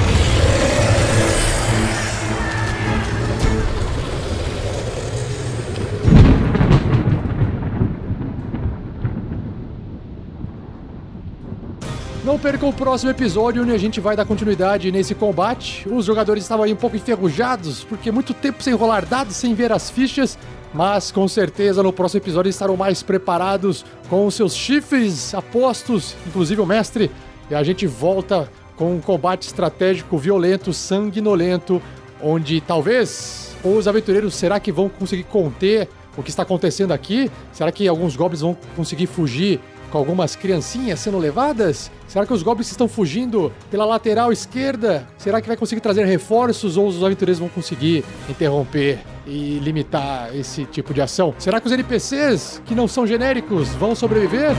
Não 12.23 12.39
perca 12.39 12.65
o 12.65 12.71
próximo 12.71 13.11
episódio 13.11 13.61
onde 13.61 13.73
a 13.73 13.77
gente 13.77 13.99
vai 13.99 14.15
dar 14.15 14.25
continuidade 14.25 14.89
nesse 14.89 15.13
combate. 15.13 15.85
Os 15.89 16.05
jogadores 16.05 16.43
estavam 16.43 16.63
aí 16.63 16.71
um 16.71 16.77
pouco 16.77 16.95
enferrujados, 16.95 17.83
porque 17.83 18.09
muito 18.09 18.33
tempo 18.33 18.63
sem 18.63 18.73
rolar 18.73 19.05
dados, 19.05 19.35
sem 19.35 19.53
ver 19.53 19.73
as 19.73 19.89
fichas. 19.89 20.37
Mas 20.75 21.09
com 21.09 21.25
certeza 21.25 21.81
no 21.81 21.93
próximo 21.93 22.21
episódio 22.21 22.49
estarão 22.49 22.75
mais 22.75 23.01
preparados 23.01 23.85
com 24.09 24.27
os 24.27 24.35
seus 24.35 24.53
chifres 24.53 25.33
apostos, 25.33 26.17
inclusive 26.27 26.59
o 26.59 26.65
mestre. 26.65 27.09
E 27.49 27.55
a 27.55 27.63
gente 27.63 27.87
volta 27.87 28.51
com 28.75 28.93
um 28.93 28.99
combate 28.99 29.43
estratégico 29.43 30.17
violento, 30.17 30.73
sanguinolento, 30.73 31.81
onde 32.21 32.59
talvez 32.59 33.55
os 33.63 33.87
aventureiros 33.87 34.35
será 34.35 34.59
que 34.59 34.69
vão 34.69 34.89
conseguir 34.89 35.23
conter 35.23 35.87
o 36.17 36.21
que 36.21 36.29
está 36.29 36.43
acontecendo 36.43 36.91
aqui? 36.91 37.31
Será 37.53 37.71
que 37.71 37.87
alguns 37.87 38.17
goblins 38.17 38.41
vão 38.41 38.57
conseguir 38.75 39.07
fugir 39.07 39.61
com 39.95 39.99
algumas 39.99 40.35
criancinhas 40.35 40.99
sendo 40.99 41.17
levadas? 41.17 41.89
Será 42.05 42.25
que 42.25 42.33
os 42.33 42.43
goblins 42.43 42.69
estão 42.69 42.85
fugindo 42.85 43.49
pela 43.71 43.85
lateral 43.85 44.29
esquerda? 44.29 45.07
Será 45.17 45.39
que 45.39 45.47
vai 45.47 45.55
conseguir 45.55 45.79
trazer 45.79 46.03
reforços 46.03 46.75
ou 46.75 46.85
os 46.85 47.01
aventureiros 47.01 47.39
vão 47.39 47.47
conseguir 47.47 48.03
interromper 48.27 48.99
e 49.25 49.57
limitar 49.59 50.35
esse 50.35 50.65
tipo 50.65 50.93
de 50.93 50.99
ação? 50.99 51.33
Será 51.37 51.61
que 51.61 51.67
os 51.67 51.71
NPCs, 51.71 52.61
que 52.65 52.75
não 52.75 52.89
são 52.89 53.07
genéricos, 53.07 53.69
vão 53.69 53.95
sobreviver? 53.95 54.51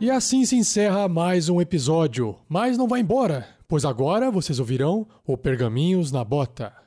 E 0.00 0.08
assim 0.12 0.44
se 0.44 0.54
encerra 0.54 1.08
mais 1.08 1.48
um 1.48 1.60
episódio. 1.60 2.36
Mas 2.48 2.78
não 2.78 2.86
vai 2.86 3.00
embora, 3.00 3.48
pois 3.66 3.84
agora 3.84 4.30
vocês 4.30 4.60
ouvirão 4.60 5.08
o 5.26 5.36
Pergaminhos 5.36 6.12
na 6.12 6.22
Bota. 6.22 6.83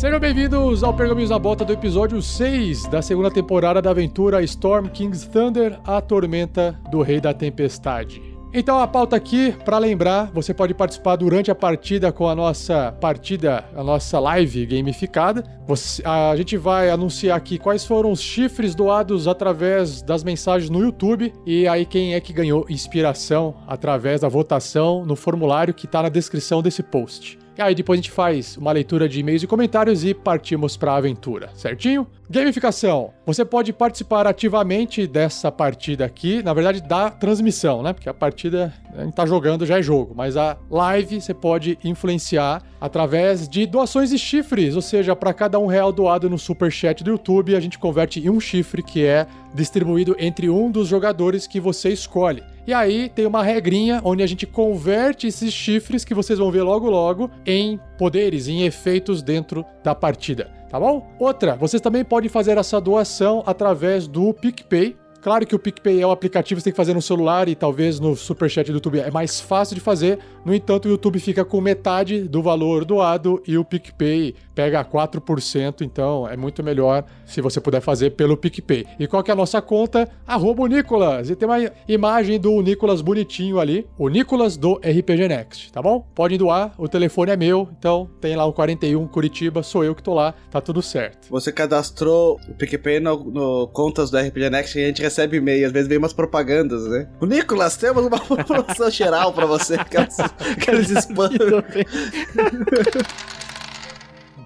Sejam 0.00 0.18
bem-vindos 0.18 0.82
ao 0.82 0.94
Pergaminhos 0.94 1.28
na 1.28 1.38
Bota 1.38 1.62
do 1.62 1.74
episódio 1.74 2.22
6 2.22 2.86
da 2.86 3.02
segunda 3.02 3.30
temporada 3.30 3.82
da 3.82 3.90
aventura 3.90 4.42
Storm 4.42 4.86
King's 4.88 5.26
Thunder, 5.26 5.78
a 5.84 6.00
tormenta 6.00 6.74
do 6.90 7.02
Rei 7.02 7.20
da 7.20 7.34
Tempestade. 7.34 8.22
Então 8.50 8.80
a 8.80 8.86
pauta 8.86 9.14
aqui, 9.14 9.54
para 9.62 9.76
lembrar, 9.76 10.30
você 10.32 10.54
pode 10.54 10.72
participar 10.72 11.16
durante 11.16 11.50
a 11.50 11.54
partida 11.54 12.10
com 12.10 12.26
a 12.26 12.34
nossa 12.34 12.92
partida, 12.98 13.62
a 13.76 13.84
nossa 13.84 14.18
live 14.18 14.64
gamificada. 14.64 15.44
Você- 15.66 16.02
a 16.02 16.34
gente 16.34 16.56
vai 16.56 16.88
anunciar 16.88 17.36
aqui 17.36 17.58
quais 17.58 17.84
foram 17.84 18.10
os 18.10 18.22
chifres 18.22 18.74
doados 18.74 19.28
através 19.28 20.00
das 20.00 20.24
mensagens 20.24 20.70
no 20.70 20.80
YouTube 20.80 21.30
e 21.44 21.68
aí 21.68 21.84
quem 21.84 22.14
é 22.14 22.20
que 22.20 22.32
ganhou 22.32 22.64
inspiração 22.70 23.54
através 23.68 24.22
da 24.22 24.30
votação 24.30 25.04
no 25.04 25.14
formulário 25.14 25.74
que 25.74 25.84
está 25.84 26.02
na 26.02 26.08
descrição 26.08 26.62
desse 26.62 26.82
post. 26.82 27.38
E 27.60 27.62
aí 27.62 27.74
depois 27.74 27.98
a 27.98 28.00
gente 28.00 28.10
faz 28.10 28.56
uma 28.56 28.72
leitura 28.72 29.06
de 29.06 29.20
e-mails 29.20 29.42
e 29.42 29.46
comentários 29.46 30.02
e 30.02 30.14
partimos 30.14 30.78
para 30.78 30.92
a 30.92 30.96
aventura, 30.96 31.50
certinho? 31.54 32.06
Gamificação. 32.32 33.12
Você 33.26 33.44
pode 33.44 33.72
participar 33.72 34.24
ativamente 34.24 35.04
dessa 35.04 35.50
partida 35.50 36.04
aqui, 36.04 36.40
na 36.44 36.54
verdade 36.54 36.80
da 36.80 37.10
transmissão, 37.10 37.82
né? 37.82 37.92
Porque 37.92 38.08
a 38.08 38.14
partida 38.14 38.72
a 38.96 39.02
gente 39.02 39.14
tá 39.14 39.26
jogando 39.26 39.66
já 39.66 39.80
é 39.80 39.82
jogo, 39.82 40.14
mas 40.14 40.36
a 40.36 40.56
live 40.70 41.20
você 41.20 41.34
pode 41.34 41.76
influenciar 41.82 42.62
através 42.80 43.48
de 43.48 43.66
doações 43.66 44.10
de 44.10 44.18
chifres, 44.18 44.76
ou 44.76 44.82
seja, 44.82 45.16
para 45.16 45.34
cada 45.34 45.58
um 45.58 45.66
real 45.66 45.90
doado 45.92 46.30
no 46.30 46.38
super 46.38 46.70
chat 46.70 47.02
do 47.02 47.10
YouTube, 47.10 47.56
a 47.56 47.60
gente 47.60 47.80
converte 47.80 48.20
em 48.20 48.30
um 48.30 48.38
chifre 48.38 48.80
que 48.80 49.04
é 49.04 49.26
distribuído 49.52 50.14
entre 50.16 50.48
um 50.48 50.70
dos 50.70 50.86
jogadores 50.86 51.48
que 51.48 51.58
você 51.58 51.88
escolhe. 51.88 52.44
E 52.64 52.72
aí 52.72 53.08
tem 53.08 53.26
uma 53.26 53.42
regrinha 53.42 54.00
onde 54.04 54.22
a 54.22 54.26
gente 54.26 54.46
converte 54.46 55.26
esses 55.26 55.52
chifres 55.52 56.04
que 56.04 56.14
vocês 56.14 56.38
vão 56.38 56.52
ver 56.52 56.62
logo 56.62 56.88
logo 56.88 57.28
em 57.44 57.80
poderes, 57.98 58.46
em 58.46 58.62
efeitos 58.62 59.20
dentro 59.20 59.64
da 59.82 59.96
partida, 59.96 60.48
tá 60.70 60.80
bom? 60.80 61.10
Outra, 61.18 61.56
vocês 61.56 61.82
também 61.82 62.04
podem 62.04 62.30
fazer 62.30 62.56
essa 62.56 62.80
doação 62.80 63.42
através 63.44 64.06
do 64.06 64.32
PicPay. 64.32 64.96
Claro 65.20 65.46
que 65.46 65.54
o 65.54 65.58
PicPay 65.58 66.00
é 66.00 66.06
um 66.06 66.10
aplicativo 66.10 66.58
que 66.58 66.62
você 66.62 66.70
tem 66.70 66.72
que 66.72 66.76
fazer 66.78 66.94
no 66.94 67.02
celular 67.02 67.46
e 67.46 67.54
talvez 67.54 68.00
no 68.00 68.16
Superchat 68.16 68.70
do 68.70 68.76
YouTube 68.76 69.00
é 69.00 69.10
mais 69.10 69.38
fácil 69.38 69.74
de 69.74 69.80
fazer. 69.80 70.18
No 70.46 70.54
entanto, 70.54 70.86
o 70.86 70.88
YouTube 70.88 71.18
fica 71.18 71.44
com 71.44 71.60
metade 71.60 72.22
do 72.22 72.42
valor 72.42 72.86
doado 72.86 73.42
e 73.46 73.58
o 73.58 73.64
PicPay 73.64 74.34
pega 74.60 74.84
4%, 74.84 75.80
então 75.80 76.28
é 76.28 76.36
muito 76.36 76.62
melhor 76.62 77.02
se 77.24 77.40
você 77.40 77.58
puder 77.58 77.80
fazer 77.80 78.10
pelo 78.10 78.36
PicPay. 78.36 78.86
E 78.98 79.06
qual 79.06 79.22
que 79.22 79.30
é 79.30 79.32
a 79.32 79.36
nossa 79.36 79.62
conta? 79.62 80.06
Arroba 80.26 80.64
o 80.64 80.66
Nicolas. 80.66 81.30
E 81.30 81.34
tem 81.34 81.48
uma 81.48 81.56
imagem 81.88 82.38
do 82.38 82.60
Nicolas 82.60 83.00
bonitinho 83.00 83.58
ali, 83.58 83.88
o 83.96 84.10
Nicolas 84.10 84.58
do 84.58 84.74
RPG 84.74 85.28
Next, 85.28 85.72
tá 85.72 85.80
bom? 85.80 86.06
Podem 86.14 86.36
doar, 86.36 86.74
o 86.76 86.86
telefone 86.86 87.30
é 87.30 87.36
meu, 87.38 87.70
então 87.78 88.10
tem 88.20 88.36
lá 88.36 88.44
o 88.44 88.52
41 88.52 89.06
Curitiba, 89.08 89.62
sou 89.62 89.82
eu 89.82 89.94
que 89.94 90.02
tô 90.02 90.12
lá, 90.12 90.34
tá 90.50 90.60
tudo 90.60 90.82
certo. 90.82 91.28
Você 91.30 91.50
cadastrou 91.50 92.38
o 92.46 92.52
PicPay 92.52 93.00
no, 93.00 93.16
no 93.24 93.66
contas 93.68 94.10
do 94.10 94.18
RPG 94.18 94.50
Next 94.50 94.78
e 94.78 94.84
a 94.84 94.86
gente 94.88 95.00
recebe 95.00 95.38
e-mail, 95.38 95.66
às 95.66 95.72
vezes 95.72 95.88
vem 95.88 95.96
umas 95.96 96.12
propagandas, 96.12 96.86
né? 96.86 97.08
O 97.18 97.24
Nicolas, 97.24 97.78
temos 97.78 98.04
uma 98.04 98.20
promoção 98.44 98.90
geral 98.90 99.32
pra 99.32 99.46
você, 99.46 99.76
aquelas, 99.76 100.18
aqueles 100.20 100.90
spam. 100.90 101.30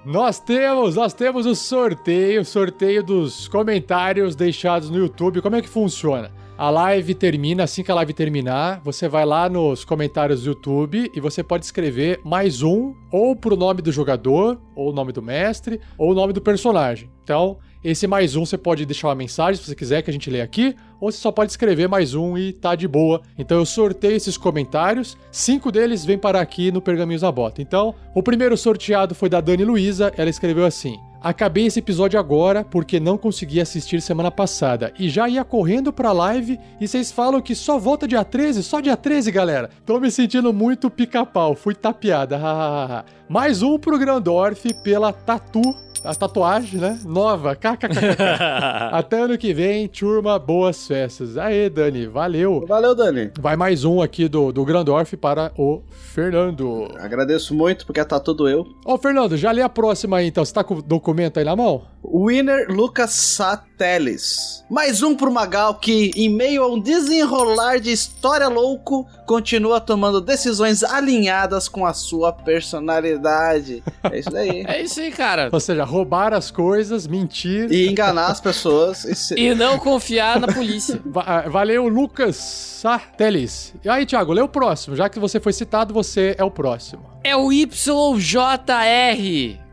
Nós 0.04 0.38
temos, 0.38 0.96
nós 0.96 1.14
temos 1.14 1.46
o 1.46 1.54
sorteio, 1.54 2.44
sorteio 2.44 3.02
dos 3.02 3.48
comentários 3.48 4.36
deixados 4.36 4.90
no 4.90 4.98
YouTube. 4.98 5.40
Como 5.40 5.56
é 5.56 5.62
que 5.62 5.68
funciona? 5.68 6.30
A 6.58 6.68
live 6.68 7.14
termina, 7.14 7.64
assim 7.64 7.82
que 7.82 7.90
a 7.90 7.94
live 7.94 8.12
terminar, 8.12 8.82
você 8.84 9.08
vai 9.08 9.24
lá 9.24 9.48
nos 9.48 9.82
comentários 9.82 10.42
do 10.42 10.50
YouTube 10.50 11.10
e 11.14 11.20
você 11.20 11.42
pode 11.42 11.64
escrever 11.64 12.20
mais 12.22 12.62
um, 12.62 12.94
ou 13.10 13.34
pro 13.34 13.56
nome 13.56 13.80
do 13.80 13.90
jogador, 13.90 14.60
ou 14.76 14.90
o 14.90 14.92
nome 14.92 15.10
do 15.10 15.22
mestre, 15.22 15.80
ou 15.96 16.12
o 16.12 16.14
nome 16.14 16.34
do 16.34 16.40
personagem. 16.42 17.10
Então, 17.22 17.58
esse 17.84 18.06
mais 18.06 18.34
um 18.34 18.46
você 18.46 18.56
pode 18.56 18.86
deixar 18.86 19.08
uma 19.08 19.14
mensagem 19.14 19.60
se 19.60 19.68
você 19.68 19.74
quiser 19.74 20.00
que 20.00 20.08
a 20.08 20.12
gente 20.12 20.30
lê 20.30 20.40
aqui, 20.40 20.74
ou 20.98 21.12
você 21.12 21.18
só 21.18 21.30
pode 21.30 21.50
escrever 21.50 21.86
mais 21.86 22.14
um 22.14 22.38
e 22.38 22.50
tá 22.50 22.74
de 22.74 22.88
boa. 22.88 23.20
Então 23.38 23.58
eu 23.58 23.66
sorteio 23.66 24.16
esses 24.16 24.38
comentários, 24.38 25.18
cinco 25.30 25.70
deles 25.70 26.02
vêm 26.02 26.16
parar 26.16 26.40
aqui 26.40 26.72
no 26.72 26.80
Pergaminhos 26.80 27.20
da 27.20 27.30
Bota. 27.30 27.60
Então, 27.60 27.94
o 28.14 28.22
primeiro 28.22 28.56
sorteado 28.56 29.14
foi 29.14 29.28
da 29.28 29.38
Dani 29.38 29.66
Luiza, 29.66 30.10
ela 30.16 30.30
escreveu 30.30 30.64
assim: 30.64 30.96
Acabei 31.20 31.66
esse 31.66 31.78
episódio 31.78 32.18
agora 32.18 32.64
porque 32.64 32.98
não 32.98 33.18
consegui 33.18 33.60
assistir 33.60 34.00
semana 34.00 34.30
passada 34.30 34.92
e 34.98 35.10
já 35.10 35.28
ia 35.28 35.44
correndo 35.44 35.92
pra 35.92 36.12
live 36.12 36.58
e 36.80 36.88
vocês 36.88 37.12
falam 37.12 37.42
que 37.42 37.54
só 37.54 37.78
volta 37.78 38.08
dia 38.08 38.24
13, 38.24 38.62
só 38.62 38.80
dia 38.80 38.96
13, 38.96 39.30
galera. 39.30 39.68
Tô 39.84 40.00
me 40.00 40.10
sentindo 40.10 40.52
muito 40.54 40.88
pica-pau, 40.90 41.54
fui 41.54 41.74
tapeada. 41.74 42.38
Mais 43.28 43.62
um 43.62 43.78
pro 43.78 43.98
Grandorf 43.98 44.72
pela 44.82 45.12
Tatu 45.12 45.62
a 46.04 46.14
tatuagem, 46.14 46.78
né? 46.78 46.98
Nova. 47.04 47.56
KKKK. 47.56 47.96
Até 48.92 49.20
ano 49.20 49.38
que 49.38 49.54
vem, 49.54 49.88
turma, 49.88 50.38
boas 50.38 50.86
festas. 50.86 51.38
Aê, 51.38 51.70
Dani, 51.70 52.06
valeu. 52.06 52.64
Valeu, 52.68 52.94
Dani. 52.94 53.32
Vai 53.40 53.56
mais 53.56 53.84
um 53.84 54.02
aqui 54.02 54.28
do, 54.28 54.52
do 54.52 54.64
Grandorf 54.64 55.16
para 55.16 55.50
o 55.56 55.82
Fernando. 55.90 56.88
Agradeço 56.98 57.54
muito, 57.54 57.86
porque 57.86 58.04
tá 58.04 58.20
tudo 58.20 58.48
eu. 58.48 58.66
Ô, 58.84 58.98
Fernando, 58.98 59.36
já 59.36 59.50
lê 59.50 59.62
a 59.62 59.68
próxima 59.68 60.18
aí, 60.18 60.28
então. 60.28 60.44
Você 60.44 60.52
tá 60.52 60.62
com 60.62 60.74
o 60.74 60.82
documento 60.82 61.38
aí 61.38 61.44
na 61.44 61.56
mão? 61.56 61.86
Winner 62.04 62.70
Lucas 62.70 63.12
Sateles. 63.12 64.62
Mais 64.70 65.02
um 65.02 65.16
pro 65.16 65.32
Magal 65.32 65.76
que, 65.76 66.10
em 66.14 66.28
meio 66.28 66.62
a 66.62 66.68
um 66.68 66.78
desenrolar 66.78 67.80
de 67.80 67.90
história 67.90 68.48
louco, 68.48 69.06
continua 69.26 69.80
tomando 69.80 70.20
decisões 70.20 70.82
alinhadas 70.82 71.68
com 71.68 71.86
a 71.86 71.92
sua 71.94 72.32
personalidade. 72.32 73.82
É 74.02 74.18
isso 74.18 74.30
daí. 74.30 74.64
É 74.66 74.82
isso 74.82 75.00
aí, 75.00 75.10
cara. 75.10 75.48
Ou 75.52 75.60
seja, 75.60 75.84
roubar 75.84 76.32
as 76.34 76.50
coisas, 76.50 77.06
mentir. 77.06 77.70
E 77.72 77.88
enganar 77.88 78.26
as 78.26 78.40
pessoas. 78.40 79.04
E, 79.04 79.14
se... 79.14 79.34
E 79.38 79.54
não 79.54 79.78
confiar 79.78 80.38
na 80.38 80.46
polícia. 80.48 81.00
Va- 81.06 81.42
Valeu, 81.48 81.88
Lucas 81.88 82.36
Sarteles. 82.36 83.74
E 83.84 83.88
aí, 83.88 84.04
Thiago, 84.06 84.32
lê 84.32 84.42
o 84.42 84.48
próximo. 84.48 84.94
Já 84.96 85.08
que 85.08 85.18
você 85.18 85.40
foi 85.40 85.52
citado, 85.52 85.94
você 85.94 86.34
é 86.38 86.44
o 86.44 86.50
próximo. 86.50 87.13
É 87.26 87.34
o 87.34 87.50
YJR. 87.50 87.72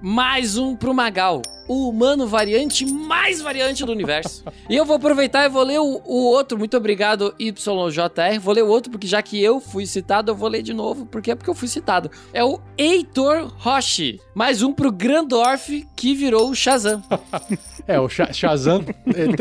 Mais 0.02 0.57
um 0.57 0.73
pro 0.73 0.94
Magal. 0.94 1.41
O 1.68 1.90
humano 1.90 2.26
variante 2.26 2.86
mais 2.86 3.41
variante 3.41 3.86
do 3.86 3.91
universo. 3.91 4.45
e 4.69 4.76
eu 4.78 4.86
vou 4.86 4.95
aproveitar 4.95 5.44
e 5.44 5.49
vou 5.49 5.61
ler 5.61 5.82
o, 5.82 6.02
o 6.06 6.23
outro. 6.28 6.57
Muito 6.57 6.78
obrigado, 6.78 7.36
YJR. 7.38 8.40
Vou 8.41 8.53
ler 8.53 8.64
o 8.64 8.69
outro, 8.69 8.90
porque 8.90 9.06
já 9.06 9.22
que 9.22 9.44
eu 9.44 9.60
fui 9.60 9.86
citado, 9.86 10.32
eu 10.32 10.36
vou 10.36 10.48
ler 10.48 10.61
de 10.61 10.73
novo. 10.73 11.06
Por 11.06 11.22
quê? 11.22 11.36
Porque 11.36 11.49
eu 11.49 11.53
fui 11.53 11.68
citado. 11.68 12.10
É 12.32 12.41
o 12.41 12.57
Heitor 12.78 13.52
Roche. 13.57 14.22
Mais 14.34 14.64
um 14.64 14.72
pro 14.72 14.90
Grandorf, 14.90 15.86
que 15.94 16.15
virou 16.15 16.52
o 16.52 16.56
Shazam. 16.56 17.03
É, 17.88 17.99
o 17.99 18.08
Sha- 18.10 18.32
Shazam 18.32 18.84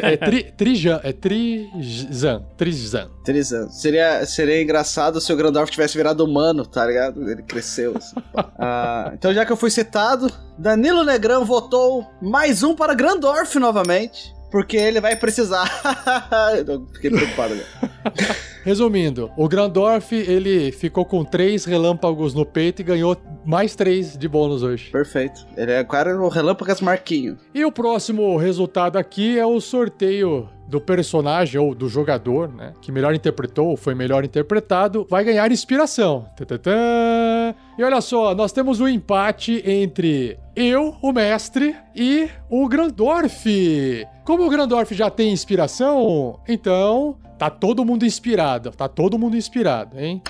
é, 0.03 0.12
é, 0.12 0.17
tri, 0.17 0.43
Trijan, 0.57 1.01
é 1.03 1.12
Trizan, 1.12 2.43
Trizan. 2.57 3.09
Trizan. 3.25 3.69
Seria, 3.69 4.25
seria 4.27 4.62
engraçado 4.62 5.21
se 5.21 5.33
o 5.33 5.37
Grandorf 5.37 5.71
tivesse 5.71 5.97
virado 5.97 6.25
humano, 6.25 6.65
tá 6.67 6.87
ligado? 6.87 7.29
Ele 7.31 7.43
cresceu. 7.43 7.95
assim. 7.97 8.17
Ah, 8.62 9.12
então, 9.15 9.33
já 9.33 9.47
que 9.47 9.51
eu 9.53 9.57
fui 9.57 9.71
citado, 9.71 10.31
Danilo 10.59 11.03
Negrão 11.03 11.45
votou 11.47 12.07
mais 12.21 12.62
um 12.62 12.75
para 12.75 12.93
Grandorf 12.95 13.59
novamente. 13.59 14.35
Porque 14.51 14.77
ele 14.77 15.01
vai 15.01 15.16
precisar. 15.16 15.70
eu 16.66 16.86
fiquei 16.93 17.10
preocupado, 17.10 17.55
né? 17.55 17.64
Resumindo, 18.64 19.31
o 19.36 19.48
Grandorf, 19.48 20.14
ele 20.14 20.70
ficou 20.70 21.05
com 21.05 21.24
três 21.24 21.64
relâmpagos 21.64 22.35
no 22.35 22.44
peito 22.44 22.82
e 22.82 22.85
ganhou 22.85 23.16
mais 23.44 23.74
três 23.74 24.18
de 24.18 24.28
bônus 24.28 24.62
hoje. 24.62 24.90
Perfeito. 24.90 25.47
Ele 25.56 25.72
é 25.72 25.82
cara 25.82 26.20
o 26.20 26.28
Relâmpagas 26.28 26.81
Marquinho. 26.81 27.39
E 27.55 27.64
o 27.64 27.72
próximo 27.72 28.36
resultado 28.36 28.98
aqui 28.98 29.39
é 29.39 29.47
o 29.47 29.60
sorteio 29.60 30.48
do 30.68 30.81
personagem 30.81 31.60
ou 31.60 31.74
do 31.74 31.89
jogador, 31.89 32.48
né, 32.48 32.74
que 32.81 32.93
melhor 32.93 33.12
interpretou 33.12 33.68
ou 33.68 33.77
foi 33.77 33.94
melhor 33.94 34.24
interpretado, 34.24 35.06
vai 35.10 35.24
ganhar 35.24 35.51
inspiração. 35.51 36.27
Tã-tã-tã. 36.36 37.55
E 37.81 37.82
olha 37.82 38.02
só, 38.02 38.35
nós 38.35 38.52
temos 38.52 38.78
um 38.78 38.86
empate 38.86 39.62
entre 39.65 40.39
eu, 40.55 40.94
o 41.01 41.12
mestre, 41.15 41.74
e 41.97 42.28
o 42.51 42.69
Grandorf. 42.69 44.07
Como 44.23 44.44
o 44.44 44.51
Grandorf 44.51 44.94
já 44.94 45.09
tem 45.09 45.32
inspiração, 45.32 46.39
então 46.47 47.16
tá 47.39 47.48
todo 47.48 47.82
mundo 47.82 48.05
inspirado, 48.05 48.70
tá 48.70 48.86
todo 48.86 49.19
mundo 49.19 49.35
inspirado, 49.35 49.98
hein? 49.98 50.20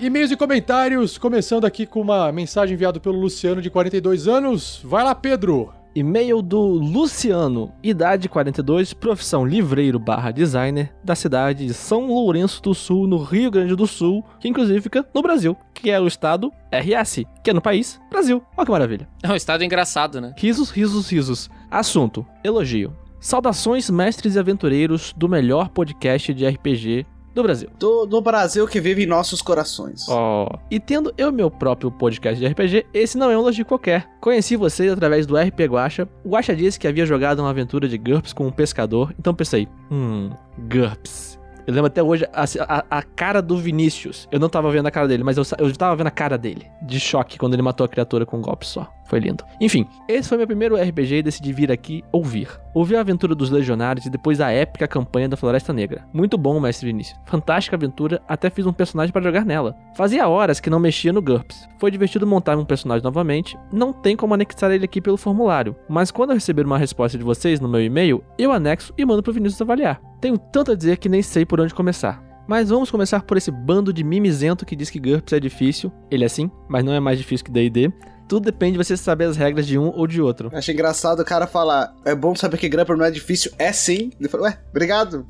E-mails 0.00 0.30
e 0.30 0.36
comentários, 0.36 1.18
começando 1.18 1.66
aqui 1.66 1.84
com 1.84 2.00
uma 2.00 2.32
mensagem 2.32 2.72
enviada 2.72 2.98
pelo 2.98 3.20
Luciano 3.20 3.60
de 3.60 3.68
42 3.68 4.26
anos. 4.26 4.80
Vai 4.82 5.04
lá, 5.04 5.14
Pedro. 5.14 5.74
E-mail 5.94 6.42
do 6.42 6.60
Luciano, 6.60 7.72
idade 7.82 8.28
42, 8.28 8.92
profissão 8.92 9.44
livreiro 9.44 9.98
barra 9.98 10.30
designer, 10.30 10.94
da 11.02 11.14
cidade 11.14 11.66
de 11.66 11.74
São 11.74 12.06
Lourenço 12.06 12.62
do 12.62 12.74
Sul, 12.74 13.06
no 13.06 13.22
Rio 13.22 13.50
Grande 13.50 13.74
do 13.74 13.86
Sul, 13.86 14.24
que 14.38 14.48
inclusive 14.48 14.80
fica 14.80 15.06
no 15.14 15.22
Brasil, 15.22 15.56
que 15.74 15.90
é 15.90 16.00
o 16.00 16.06
estado 16.06 16.52
RS, 16.72 17.24
que 17.42 17.50
é 17.50 17.52
no 17.52 17.62
país 17.62 18.00
Brasil. 18.10 18.42
Olha 18.56 18.64
que 18.66 18.72
maravilha. 18.72 19.08
É 19.22 19.32
um 19.32 19.36
estado 19.36 19.62
engraçado, 19.64 20.20
né? 20.20 20.34
Risos, 20.38 20.70
risos, 20.70 21.10
risos. 21.10 21.50
Assunto: 21.70 22.24
elogio. 22.42 22.96
Saudações, 23.20 23.90
mestres 23.90 24.36
e 24.36 24.38
aventureiros 24.38 25.12
do 25.16 25.28
melhor 25.28 25.68
podcast 25.70 26.32
de 26.32 26.46
RPG 26.46 27.04
do 27.34 27.42
Brasil. 27.42 27.68
Do, 27.78 28.04
do 28.06 28.20
Brasil 28.20 28.66
que 28.66 28.80
vive 28.80 29.04
em 29.04 29.06
nossos 29.06 29.40
corações. 29.40 30.06
Ó. 30.08 30.48
E 30.70 30.80
tendo 30.80 31.12
eu 31.16 31.30
meu 31.30 31.50
próprio 31.50 31.90
podcast 31.90 32.38
de 32.38 32.46
RPG, 32.46 32.86
esse 32.92 33.16
não 33.16 33.30
é 33.30 33.36
um 33.36 33.40
elogio 33.40 33.64
qualquer. 33.64 34.08
Conheci 34.20 34.56
vocês 34.56 34.92
através 34.92 35.26
do 35.26 35.36
RP 35.36 35.60
Guacha. 35.68 36.08
O 36.24 36.30
Guacha 36.30 36.54
disse 36.56 36.78
que 36.80 36.88
havia 36.88 37.06
jogado 37.06 37.40
uma 37.40 37.50
aventura 37.50 37.88
de 37.88 37.96
GURPS 37.96 38.32
com 38.32 38.46
um 38.46 38.52
pescador, 38.52 39.14
então 39.18 39.34
pensei, 39.34 39.68
hum, 39.90 40.30
GURPS. 40.72 41.38
Eu 41.66 41.74
lembro 41.74 41.88
até 41.88 42.02
hoje 42.02 42.26
a, 42.32 42.44
a- 42.66 42.84
a 42.98 43.02
cara 43.02 43.42
do 43.42 43.58
Vinícius. 43.58 44.26
Eu 44.32 44.40
não 44.40 44.48
tava 44.48 44.70
vendo 44.70 44.86
a 44.86 44.90
cara 44.90 45.06
dele, 45.06 45.22
mas 45.22 45.36
eu, 45.36 45.44
eu 45.58 45.70
tava 45.76 45.94
vendo 45.96 46.06
a 46.06 46.10
cara 46.10 46.38
dele. 46.38 46.66
De 46.80 46.98
choque 46.98 47.36
quando 47.38 47.52
ele 47.52 47.60
matou 47.62 47.84
a 47.84 47.88
criatura 47.88 48.24
com 48.24 48.38
um 48.38 48.40
golpe 48.40 48.66
só. 48.66 48.90
Foi 49.08 49.18
lindo. 49.18 49.42
Enfim, 49.60 49.86
esse 50.06 50.28
foi 50.28 50.36
meu 50.36 50.46
primeiro 50.46 50.76
RPG 50.76 51.16
e 51.16 51.22
decidi 51.22 51.52
vir 51.52 51.72
aqui 51.72 52.04
ouvir. 52.12 52.48
Ouvi 52.74 52.94
a 52.94 53.00
aventura 53.00 53.34
dos 53.34 53.50
Legionários 53.50 54.04
e 54.04 54.10
depois 54.10 54.40
a 54.40 54.50
épica 54.50 54.86
campanha 54.86 55.28
da 55.28 55.36
Floresta 55.36 55.72
Negra. 55.72 56.06
Muito 56.12 56.36
bom, 56.36 56.60
mestre 56.60 56.86
Vinícius. 56.86 57.18
Fantástica 57.24 57.74
aventura, 57.74 58.22
até 58.28 58.50
fiz 58.50 58.66
um 58.66 58.72
personagem 58.72 59.10
para 59.10 59.22
jogar 59.22 59.46
nela. 59.46 59.74
Fazia 59.96 60.28
horas 60.28 60.60
que 60.60 60.68
não 60.68 60.78
mexia 60.78 61.12
no 61.12 61.22
GURPS. 61.22 61.66
Foi 61.78 61.90
divertido 61.90 62.26
montar 62.26 62.58
um 62.58 62.66
personagem 62.66 63.02
novamente. 63.02 63.58
Não 63.72 63.94
tem 63.94 64.14
como 64.14 64.34
anexar 64.34 64.70
ele 64.70 64.84
aqui 64.84 65.00
pelo 65.00 65.16
formulário, 65.16 65.74
mas 65.88 66.10
quando 66.10 66.30
eu 66.30 66.34
receber 66.34 66.66
uma 66.66 66.78
resposta 66.78 67.16
de 67.16 67.24
vocês 67.24 67.60
no 67.60 67.68
meu 67.68 67.82
e-mail, 67.82 68.22
eu 68.38 68.52
anexo 68.52 68.92
e 68.98 69.04
mando 69.06 69.22
pro 69.22 69.32
Vinícius 69.32 69.62
avaliar. 69.62 70.00
Tenho 70.20 70.36
tanto 70.36 70.72
a 70.72 70.74
dizer 70.74 70.98
que 70.98 71.08
nem 71.08 71.22
sei 71.22 71.46
por 71.46 71.60
onde 71.60 71.74
começar. 71.74 72.22
Mas 72.46 72.70
vamos 72.70 72.90
começar 72.90 73.22
por 73.22 73.36
esse 73.36 73.50
bando 73.50 73.92
de 73.92 74.02
mimizento 74.02 74.64
que 74.64 74.74
diz 74.74 74.88
que 74.88 74.98
GURPS 74.98 75.34
é 75.34 75.40
difícil. 75.40 75.92
Ele 76.10 76.24
é 76.24 76.28
sim, 76.28 76.50
mas 76.66 76.82
não 76.82 76.92
é 76.92 77.00
mais 77.00 77.18
difícil 77.18 77.44
que 77.44 77.52
D&D. 77.52 77.92
Tudo 78.28 78.44
depende 78.44 78.72
de 78.72 78.84
você 78.84 78.96
saber 78.96 79.24
as 79.24 79.36
regras 79.36 79.66
de 79.66 79.78
um 79.78 79.88
ou 79.88 80.06
de 80.06 80.20
outro. 80.20 80.50
Achei 80.52 80.74
engraçado 80.74 81.20
o 81.20 81.24
cara 81.24 81.46
falar, 81.46 81.94
é 82.04 82.14
bom 82.14 82.34
saber 82.34 82.58
que 82.58 82.68
Grumper 82.68 82.96
não 82.96 83.06
é 83.06 83.10
difícil. 83.10 83.50
É 83.58 83.72
sim. 83.72 84.10
Ele 84.20 84.28
falou, 84.28 84.46
ué, 84.46 84.58
obrigado. 84.70 85.26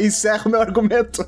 Encerra 0.00 0.42
o 0.46 0.50
meu 0.50 0.60
argumento. 0.60 1.24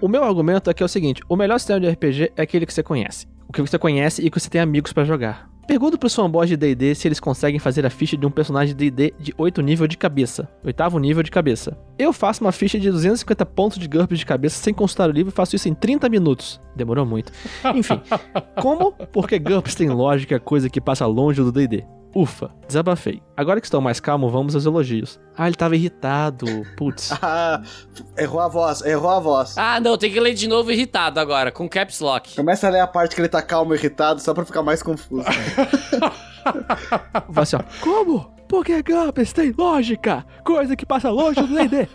o, 0.00 0.06
o 0.06 0.08
meu 0.08 0.22
argumento 0.24 0.70
é 0.70 0.74
que 0.74 0.82
é 0.82 0.86
o 0.86 0.88
seguinte: 0.88 1.22
o 1.28 1.36
melhor 1.36 1.58
sistema 1.58 1.80
de 1.80 1.88
RPG 1.88 2.32
é 2.36 2.42
aquele 2.42 2.64
que 2.64 2.72
você 2.72 2.82
conhece. 2.82 3.26
O 3.48 3.52
que 3.52 3.60
você 3.60 3.78
conhece 3.78 4.22
e 4.22 4.30
que 4.30 4.38
você 4.38 4.48
tem 4.48 4.60
amigos 4.60 4.92
pra 4.92 5.04
jogar. 5.04 5.48
Pergunta 5.68 5.98
pros 5.98 6.14
fanboys 6.14 6.48
de 6.48 6.56
D&D 6.56 6.94
se 6.94 7.06
eles 7.06 7.20
conseguem 7.20 7.60
fazer 7.60 7.84
a 7.84 7.90
ficha 7.90 8.16
de 8.16 8.24
um 8.24 8.30
personagem 8.30 8.74
de 8.74 8.90
D&D 8.90 9.14
de 9.20 9.34
8 9.36 9.60
nível 9.60 9.86
de 9.86 9.98
cabeça. 9.98 10.48
Oitavo 10.64 10.98
nível 10.98 11.22
de 11.22 11.30
cabeça. 11.30 11.76
Eu 11.98 12.10
faço 12.10 12.42
uma 12.42 12.52
ficha 12.52 12.80
de 12.80 12.90
250 12.90 13.44
pontos 13.44 13.78
de 13.78 13.86
GURPS 13.86 14.18
de 14.18 14.24
cabeça 14.24 14.62
sem 14.62 14.72
consultar 14.72 15.10
o 15.10 15.12
livro 15.12 15.30
e 15.30 15.36
faço 15.36 15.54
isso 15.54 15.68
em 15.68 15.74
30 15.74 16.08
minutos. 16.08 16.58
Demorou 16.74 17.04
muito. 17.04 17.30
Enfim, 17.74 18.00
como? 18.62 18.92
Porque 19.12 19.38
GURPS 19.38 19.74
tem 19.74 19.90
lógica, 19.90 20.40
coisa 20.40 20.70
que 20.70 20.80
passa 20.80 21.04
longe 21.04 21.42
do 21.42 21.52
D&D. 21.52 21.84
Ufa, 22.14 22.50
desabafei. 22.66 23.22
Agora 23.36 23.60
que 23.60 23.66
estou 23.66 23.80
mais 23.80 24.00
calmo, 24.00 24.30
vamos 24.30 24.54
aos 24.54 24.64
elogios. 24.64 25.20
Ah, 25.36 25.46
ele 25.46 25.56
tava 25.56 25.76
irritado. 25.76 26.46
Putz. 26.76 27.12
Ah, 27.20 27.62
errou 28.16 28.40
a 28.40 28.48
voz, 28.48 28.80
errou 28.82 29.10
a 29.10 29.20
voz. 29.20 29.56
Ah, 29.58 29.78
não, 29.80 29.98
tem 29.98 30.10
que 30.10 30.18
ler 30.18 30.34
de 30.34 30.48
novo 30.48 30.72
irritado 30.72 31.20
agora, 31.20 31.52
com 31.52 31.68
caps 31.68 32.00
lock. 32.00 32.34
Começa 32.36 32.66
a 32.66 32.70
ler 32.70 32.80
a 32.80 32.86
parte 32.86 33.14
que 33.14 33.20
ele 33.20 33.28
tá 33.28 33.42
calmo 33.42 33.74
e 33.74 33.78
irritado, 33.78 34.20
só 34.20 34.32
pra 34.32 34.44
ficar 34.44 34.62
mais 34.62 34.82
confuso. 34.82 35.24
Vai 37.28 37.42
assim, 37.42 37.56
ó. 37.56 37.62
Como? 37.80 38.32
Porque 38.48 38.82
GURPS 38.82 39.32
tem 39.32 39.54
lógica, 39.56 40.24
coisa 40.42 40.74
que 40.74 40.86
passa 40.86 41.10
longe 41.10 41.40
do 41.42 41.54
D&D. 41.54 41.86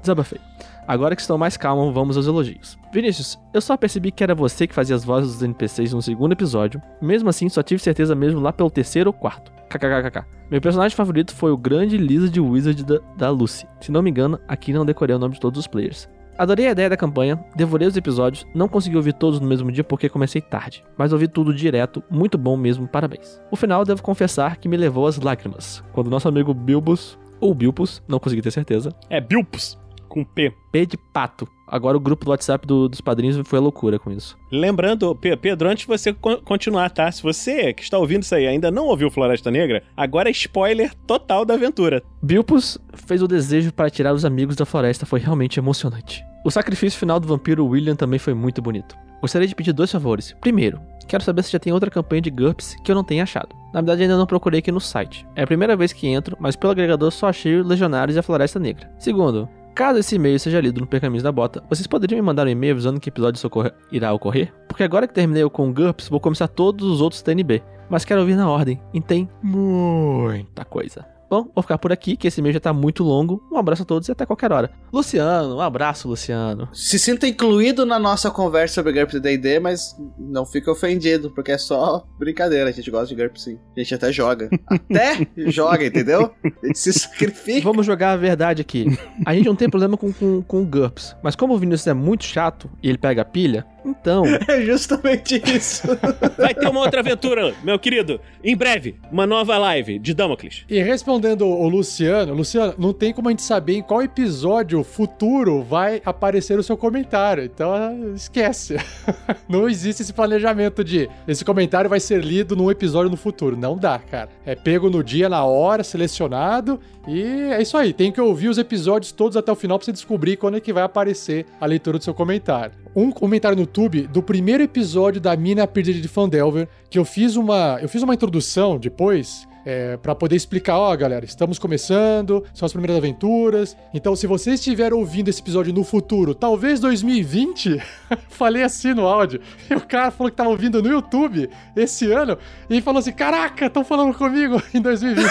Desabafei. 0.00 0.40
Agora 0.88 1.14
que 1.14 1.20
estou 1.20 1.36
mais 1.36 1.54
calmo, 1.54 1.92
vamos 1.92 2.16
aos 2.16 2.26
elogios. 2.26 2.78
Vinícius, 2.90 3.38
eu 3.52 3.60
só 3.60 3.76
percebi 3.76 4.10
que 4.10 4.24
era 4.24 4.34
você 4.34 4.66
que 4.66 4.74
fazia 4.74 4.96
as 4.96 5.04
vozes 5.04 5.34
dos 5.34 5.42
NPCs 5.42 5.92
no 5.92 6.00
segundo 6.00 6.32
episódio. 6.32 6.80
Mesmo 6.98 7.28
assim, 7.28 7.46
só 7.50 7.62
tive 7.62 7.82
certeza 7.82 8.14
mesmo 8.14 8.40
lá 8.40 8.54
pelo 8.54 8.70
terceiro 8.70 9.10
ou 9.10 9.12
quarto. 9.12 9.52
KKKKK. 9.68 10.24
Meu 10.50 10.62
personagem 10.62 10.96
favorito 10.96 11.34
foi 11.34 11.52
o 11.52 11.58
grande 11.58 11.98
Lizard 11.98 12.40
Wizard 12.40 12.82
da, 12.86 13.00
da 13.18 13.30
Lucy. 13.30 13.66
Se 13.82 13.92
não 13.92 14.00
me 14.00 14.08
engano, 14.08 14.40
aqui 14.48 14.72
não 14.72 14.86
decorei 14.86 15.14
o 15.14 15.18
nome 15.18 15.34
de 15.34 15.40
todos 15.40 15.60
os 15.60 15.66
players. 15.66 16.08
Adorei 16.38 16.68
a 16.68 16.70
ideia 16.70 16.88
da 16.88 16.96
campanha, 16.96 17.38
devorei 17.54 17.86
os 17.86 17.96
episódios, 17.96 18.46
não 18.54 18.66
consegui 18.66 18.96
ouvir 18.96 19.12
todos 19.12 19.40
no 19.40 19.46
mesmo 19.46 19.70
dia 19.70 19.84
porque 19.84 20.08
comecei 20.08 20.40
tarde, 20.40 20.82
mas 20.96 21.12
ouvi 21.12 21.28
tudo 21.28 21.52
direto, 21.52 22.02
muito 22.08 22.38
bom 22.38 22.56
mesmo, 22.56 22.88
parabéns. 22.88 23.42
O 23.50 23.56
final 23.56 23.84
devo 23.84 24.02
confessar 24.02 24.56
que 24.56 24.68
me 24.68 24.76
levou 24.76 25.06
às 25.06 25.18
lágrimas, 25.18 25.84
quando 25.92 26.08
nosso 26.08 26.28
amigo 26.28 26.54
Bilbus, 26.54 27.18
ou 27.40 27.54
Bilpus, 27.54 28.02
não 28.08 28.20
consegui 28.20 28.40
ter 28.40 28.52
certeza, 28.52 28.94
É 29.10 29.20
Bilpus, 29.20 29.76
com 30.08 30.24
P. 30.24 30.52
P 30.72 30.86
de 30.86 30.96
pato. 30.96 31.46
Agora 31.66 31.96
o 31.96 32.00
grupo 32.00 32.24
do 32.24 32.30
WhatsApp 32.30 32.66
do- 32.66 32.88
dos 32.88 33.00
padrinhos 33.00 33.38
foi 33.46 33.58
a 33.58 33.62
loucura 33.62 33.98
com 33.98 34.10
isso. 34.10 34.36
Lembrando, 34.50 35.14
Pe- 35.14 35.36
Pedro, 35.36 35.68
antes 35.68 35.82
de 35.82 35.86
você 35.86 36.12
co- 36.14 36.38
continuar, 36.38 36.88
tá? 36.90 37.12
Se 37.12 37.22
você 37.22 37.72
que 37.74 37.82
está 37.82 37.98
ouvindo 37.98 38.22
isso 38.22 38.34
aí 38.34 38.46
ainda 38.46 38.70
não 38.70 38.86
ouviu 38.86 39.10
Floresta 39.10 39.50
Negra, 39.50 39.82
agora 39.96 40.28
é 40.28 40.32
spoiler 40.32 40.94
total 41.06 41.44
da 41.44 41.54
aventura. 41.54 42.02
Bilpus 42.22 42.78
fez 42.94 43.22
o 43.22 43.28
desejo 43.28 43.72
para 43.72 43.90
tirar 43.90 44.14
os 44.14 44.24
amigos 44.24 44.56
da 44.56 44.64
floresta, 44.64 45.04
foi 45.06 45.20
realmente 45.20 45.60
emocionante. 45.60 46.24
O 46.44 46.50
sacrifício 46.50 46.98
final 46.98 47.20
do 47.20 47.28
vampiro 47.28 47.66
William 47.66 47.94
também 47.96 48.18
foi 48.18 48.32
muito 48.32 48.62
bonito. 48.62 48.96
Gostaria 49.20 49.48
de 49.48 49.54
pedir 49.54 49.72
dois 49.72 49.90
favores. 49.90 50.34
Primeiro, 50.40 50.80
quero 51.08 51.24
saber 51.24 51.42
se 51.42 51.50
já 51.52 51.58
tem 51.58 51.72
outra 51.72 51.90
campanha 51.90 52.22
de 52.22 52.30
GURPS 52.30 52.76
que 52.84 52.90
eu 52.90 52.94
não 52.94 53.02
tenha 53.02 53.24
achado. 53.24 53.48
Na 53.74 53.80
verdade, 53.80 54.02
ainda 54.02 54.16
não 54.16 54.24
procurei 54.26 54.60
aqui 54.60 54.70
no 54.70 54.80
site. 54.80 55.26
É 55.34 55.42
a 55.42 55.46
primeira 55.46 55.76
vez 55.76 55.92
que 55.92 56.06
entro, 56.06 56.36
mas 56.38 56.54
pelo 56.54 56.70
agregador 56.70 57.10
só 57.10 57.26
achei 57.28 57.60
Legionários 57.60 58.14
e 58.16 58.18
a 58.18 58.22
Floresta 58.22 58.58
Negra. 58.60 58.88
Segundo, 58.98 59.48
caso 59.78 60.00
esse 60.00 60.16
e-mail 60.16 60.40
seja 60.40 60.60
lido 60.60 60.80
no 60.80 60.88
Percaminhos 60.88 61.22
da 61.22 61.30
Bota, 61.30 61.62
vocês 61.70 61.86
poderiam 61.86 62.18
me 62.18 62.26
mandar 62.26 62.44
um 62.48 62.50
e-mail 62.50 62.72
avisando 62.72 62.98
que 62.98 63.10
episódio 63.10 63.38
isso 63.38 63.48
irá 63.92 64.12
ocorrer? 64.12 64.52
Porque 64.66 64.82
agora 64.82 65.06
que 65.06 65.14
terminei 65.14 65.44
o 65.44 65.50
com 65.50 65.72
GURPS, 65.72 66.08
vou 66.08 66.18
começar 66.18 66.48
todos 66.48 66.84
os 66.84 67.00
outros 67.00 67.22
TNB. 67.22 67.62
Mas 67.88 68.04
quero 68.04 68.20
ouvir 68.20 68.34
na 68.34 68.50
ordem, 68.50 68.82
e 68.92 69.00
tem 69.00 69.30
muita 69.40 70.64
coisa. 70.64 71.06
Bom, 71.30 71.46
vou 71.54 71.62
ficar 71.62 71.76
por 71.76 71.92
aqui, 71.92 72.16
que 72.16 72.26
esse 72.26 72.40
e-mail 72.40 72.54
já 72.54 72.60
tá 72.60 72.72
muito 72.72 73.04
longo. 73.04 73.42
Um 73.52 73.58
abraço 73.58 73.82
a 73.82 73.84
todos 73.84 74.08
e 74.08 74.12
até 74.12 74.24
qualquer 74.24 74.50
hora. 74.50 74.70
Luciano, 74.92 75.56
um 75.56 75.60
abraço, 75.60 76.08
Luciano. 76.08 76.68
Se 76.72 76.98
sinta 76.98 77.28
incluído 77.28 77.84
na 77.84 77.98
nossa 77.98 78.30
conversa 78.30 78.76
sobre 78.76 78.92
GURPS 78.92 79.16
e 79.16 79.20
D&D, 79.20 79.60
mas 79.60 79.94
não 80.18 80.46
fique 80.46 80.70
ofendido, 80.70 81.30
porque 81.30 81.52
é 81.52 81.58
só 81.58 82.06
brincadeira. 82.18 82.70
A 82.70 82.72
gente 82.72 82.90
gosta 82.90 83.14
de 83.14 83.20
GURPS 83.20 83.42
sim. 83.42 83.58
A 83.76 83.80
gente 83.80 83.94
até 83.94 84.12
joga. 84.12 84.48
Até 84.68 85.26
joga, 85.50 85.84
entendeu? 85.84 86.32
A 86.44 86.66
gente 86.66 86.78
se 86.78 86.92
sacrifica. 86.92 87.60
Vamos 87.62 87.84
jogar 87.84 88.12
a 88.12 88.16
verdade 88.16 88.62
aqui. 88.62 88.86
A 89.26 89.34
gente 89.34 89.46
não 89.46 89.56
tem 89.56 89.68
problema 89.68 89.96
com, 89.96 90.12
com, 90.12 90.42
com 90.42 90.62
o 90.62 90.66
GURPS, 90.66 91.14
mas 91.22 91.36
como 91.36 91.54
o 91.54 91.58
Vinícius 91.58 91.86
é 91.86 91.94
muito 91.94 92.24
chato 92.24 92.70
e 92.82 92.88
ele 92.88 92.98
pega 92.98 93.22
a 93.22 93.24
pilha, 93.24 93.66
então. 93.90 94.24
É 94.48 94.62
justamente 94.62 95.42
isso. 95.44 95.86
Vai 96.38 96.54
ter 96.54 96.68
uma 96.68 96.80
outra 96.80 97.00
aventura, 97.00 97.54
meu 97.62 97.78
querido. 97.78 98.18
Em 98.42 98.56
breve, 98.56 98.96
uma 99.12 99.26
nova 99.26 99.58
live 99.58 99.98
de 99.98 100.14
Damocles. 100.14 100.64
E 100.68 100.80
respondendo 100.80 101.46
o 101.46 101.68
Luciano, 101.68 102.32
Luciano, 102.32 102.74
não 102.78 102.92
tem 102.92 103.12
como 103.12 103.28
a 103.28 103.30
gente 103.30 103.42
saber 103.42 103.74
em 103.74 103.82
qual 103.82 104.02
episódio 104.02 104.82
futuro 104.82 105.62
vai 105.62 106.00
aparecer 106.04 106.58
o 106.58 106.62
seu 106.62 106.76
comentário. 106.76 107.44
Então, 107.44 108.14
esquece. 108.14 108.76
Não 109.48 109.68
existe 109.68 110.02
esse 110.02 110.12
planejamento 110.12 110.82
de 110.84 111.08
esse 111.26 111.44
comentário 111.44 111.88
vai 111.88 112.00
ser 112.00 112.22
lido 112.24 112.54
num 112.56 112.70
episódio 112.70 113.10
no 113.10 113.16
futuro. 113.16 113.56
Não 113.56 113.76
dá, 113.76 113.98
cara. 113.98 114.28
É 114.44 114.54
pego 114.54 114.90
no 114.90 115.02
dia, 115.02 115.28
na 115.28 115.44
hora, 115.44 115.82
selecionado. 115.84 116.80
E 117.06 117.22
é 117.22 117.62
isso 117.62 117.76
aí. 117.76 117.92
Tem 117.92 118.12
que 118.12 118.20
ouvir 118.20 118.48
os 118.48 118.58
episódios 118.58 119.12
todos 119.12 119.36
até 119.36 119.50
o 119.50 119.56
final 119.56 119.78
pra 119.78 119.86
você 119.86 119.92
descobrir 119.92 120.36
quando 120.36 120.58
é 120.58 120.60
que 120.60 120.72
vai 120.72 120.82
aparecer 120.82 121.46
a 121.60 121.66
leitura 121.66 121.98
do 121.98 122.04
seu 122.04 122.12
comentário. 122.12 122.72
Um 122.94 123.10
comentário 123.10 123.56
no 123.56 123.62
YouTube 123.62 124.06
do 124.06 124.22
primeiro 124.22 124.62
episódio 124.62 125.20
da 125.20 125.36
Mina 125.36 125.66
Perdida 125.66 126.00
de 126.00 126.08
Fandelver, 126.08 126.68
que 126.90 126.98
eu 126.98 127.04
fiz 127.04 127.36
uma, 127.36 127.78
eu 127.80 127.88
fiz 127.88 128.02
uma 128.02 128.14
introdução 128.14 128.78
depois 128.78 129.47
é, 129.68 129.98
para 129.98 130.14
poder 130.14 130.34
explicar, 130.34 130.78
ó, 130.78 130.96
galera, 130.96 131.26
estamos 131.26 131.58
começando, 131.58 132.42
são 132.54 132.64
as 132.64 132.72
primeiras 132.72 132.96
aventuras. 132.96 133.76
Então, 133.92 134.16
se 134.16 134.26
você 134.26 134.52
estiver 134.52 134.94
ouvindo 134.94 135.28
esse 135.28 135.42
episódio 135.42 135.74
no 135.74 135.84
futuro, 135.84 136.34
talvez 136.34 136.80
2020, 136.80 137.78
falei 138.30 138.62
assim 138.62 138.94
no 138.94 139.06
áudio. 139.06 139.42
E 139.68 139.74
o 139.74 139.86
cara 139.86 140.10
falou 140.10 140.30
que 140.30 140.36
tava 140.38 140.48
ouvindo 140.48 140.82
no 140.82 140.88
YouTube 140.88 141.50
esse 141.76 142.10
ano 142.10 142.38
e 142.70 142.80
falou 142.80 143.00
assim: 143.00 143.12
"Caraca, 143.12 143.66
estão 143.66 143.84
falando 143.84 144.14
comigo 144.14 144.62
em 144.72 144.80
2020". 144.80 145.28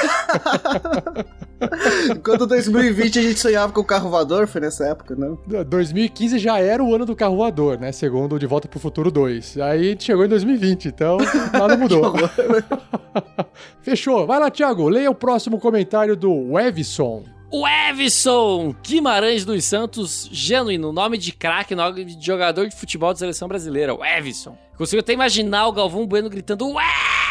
Quando 2.23 2.45
2020 2.45 3.18
a 3.18 3.22
gente 3.23 3.39
sonhava 3.39 3.73
com 3.73 3.81
o 3.81 3.85
carro 3.85 4.11
voador, 4.11 4.47
foi 4.47 4.61
nessa 4.61 4.85
época, 4.85 5.15
não? 5.15 5.39
2015 5.64 6.38
já 6.38 6.59
era 6.59 6.84
o 6.84 6.93
ano 6.93 7.05
do 7.05 7.15
carro 7.15 7.38
voador, 7.38 7.80
né? 7.80 7.91
Segundo 7.91 8.38
De 8.38 8.45
Volta 8.45 8.68
pro 8.68 8.80
Futuro 8.80 9.09
2. 9.09 9.57
Aí 9.57 9.80
a 9.80 9.89
gente 9.89 10.03
chegou 10.03 10.23
em 10.23 10.30
2020, 10.30 10.89
então 10.89 11.18
nada 11.51 11.76
mudou. 11.76 12.14
Fechou. 13.81 14.26
Vai 14.27 14.41
lá, 14.41 14.51
Thiago, 14.51 14.89
leia 14.89 15.09
o 15.09 15.15
próximo 15.15 15.57
comentário 15.57 16.13
do 16.13 16.59
Evison. 16.59 17.23
O 17.49 17.65
Evison 17.65 18.75
Guimarães 18.85 19.45
dos 19.45 19.63
Santos, 19.63 20.27
genuíno, 20.29 20.91
nome 20.91 21.17
de 21.17 21.31
craque, 21.31 21.73
nome 21.73 22.03
de 22.03 22.25
jogador 22.25 22.67
de 22.67 22.75
futebol 22.75 23.13
da 23.13 23.19
seleção 23.19 23.47
brasileira, 23.47 23.95
o 23.95 24.03
Evison. 24.03 24.57
Consigo 24.77 24.99
até 24.99 25.13
imaginar 25.13 25.67
o 25.67 25.71
Galvão 25.71 26.05
Bueno 26.05 26.29
gritando, 26.29 26.75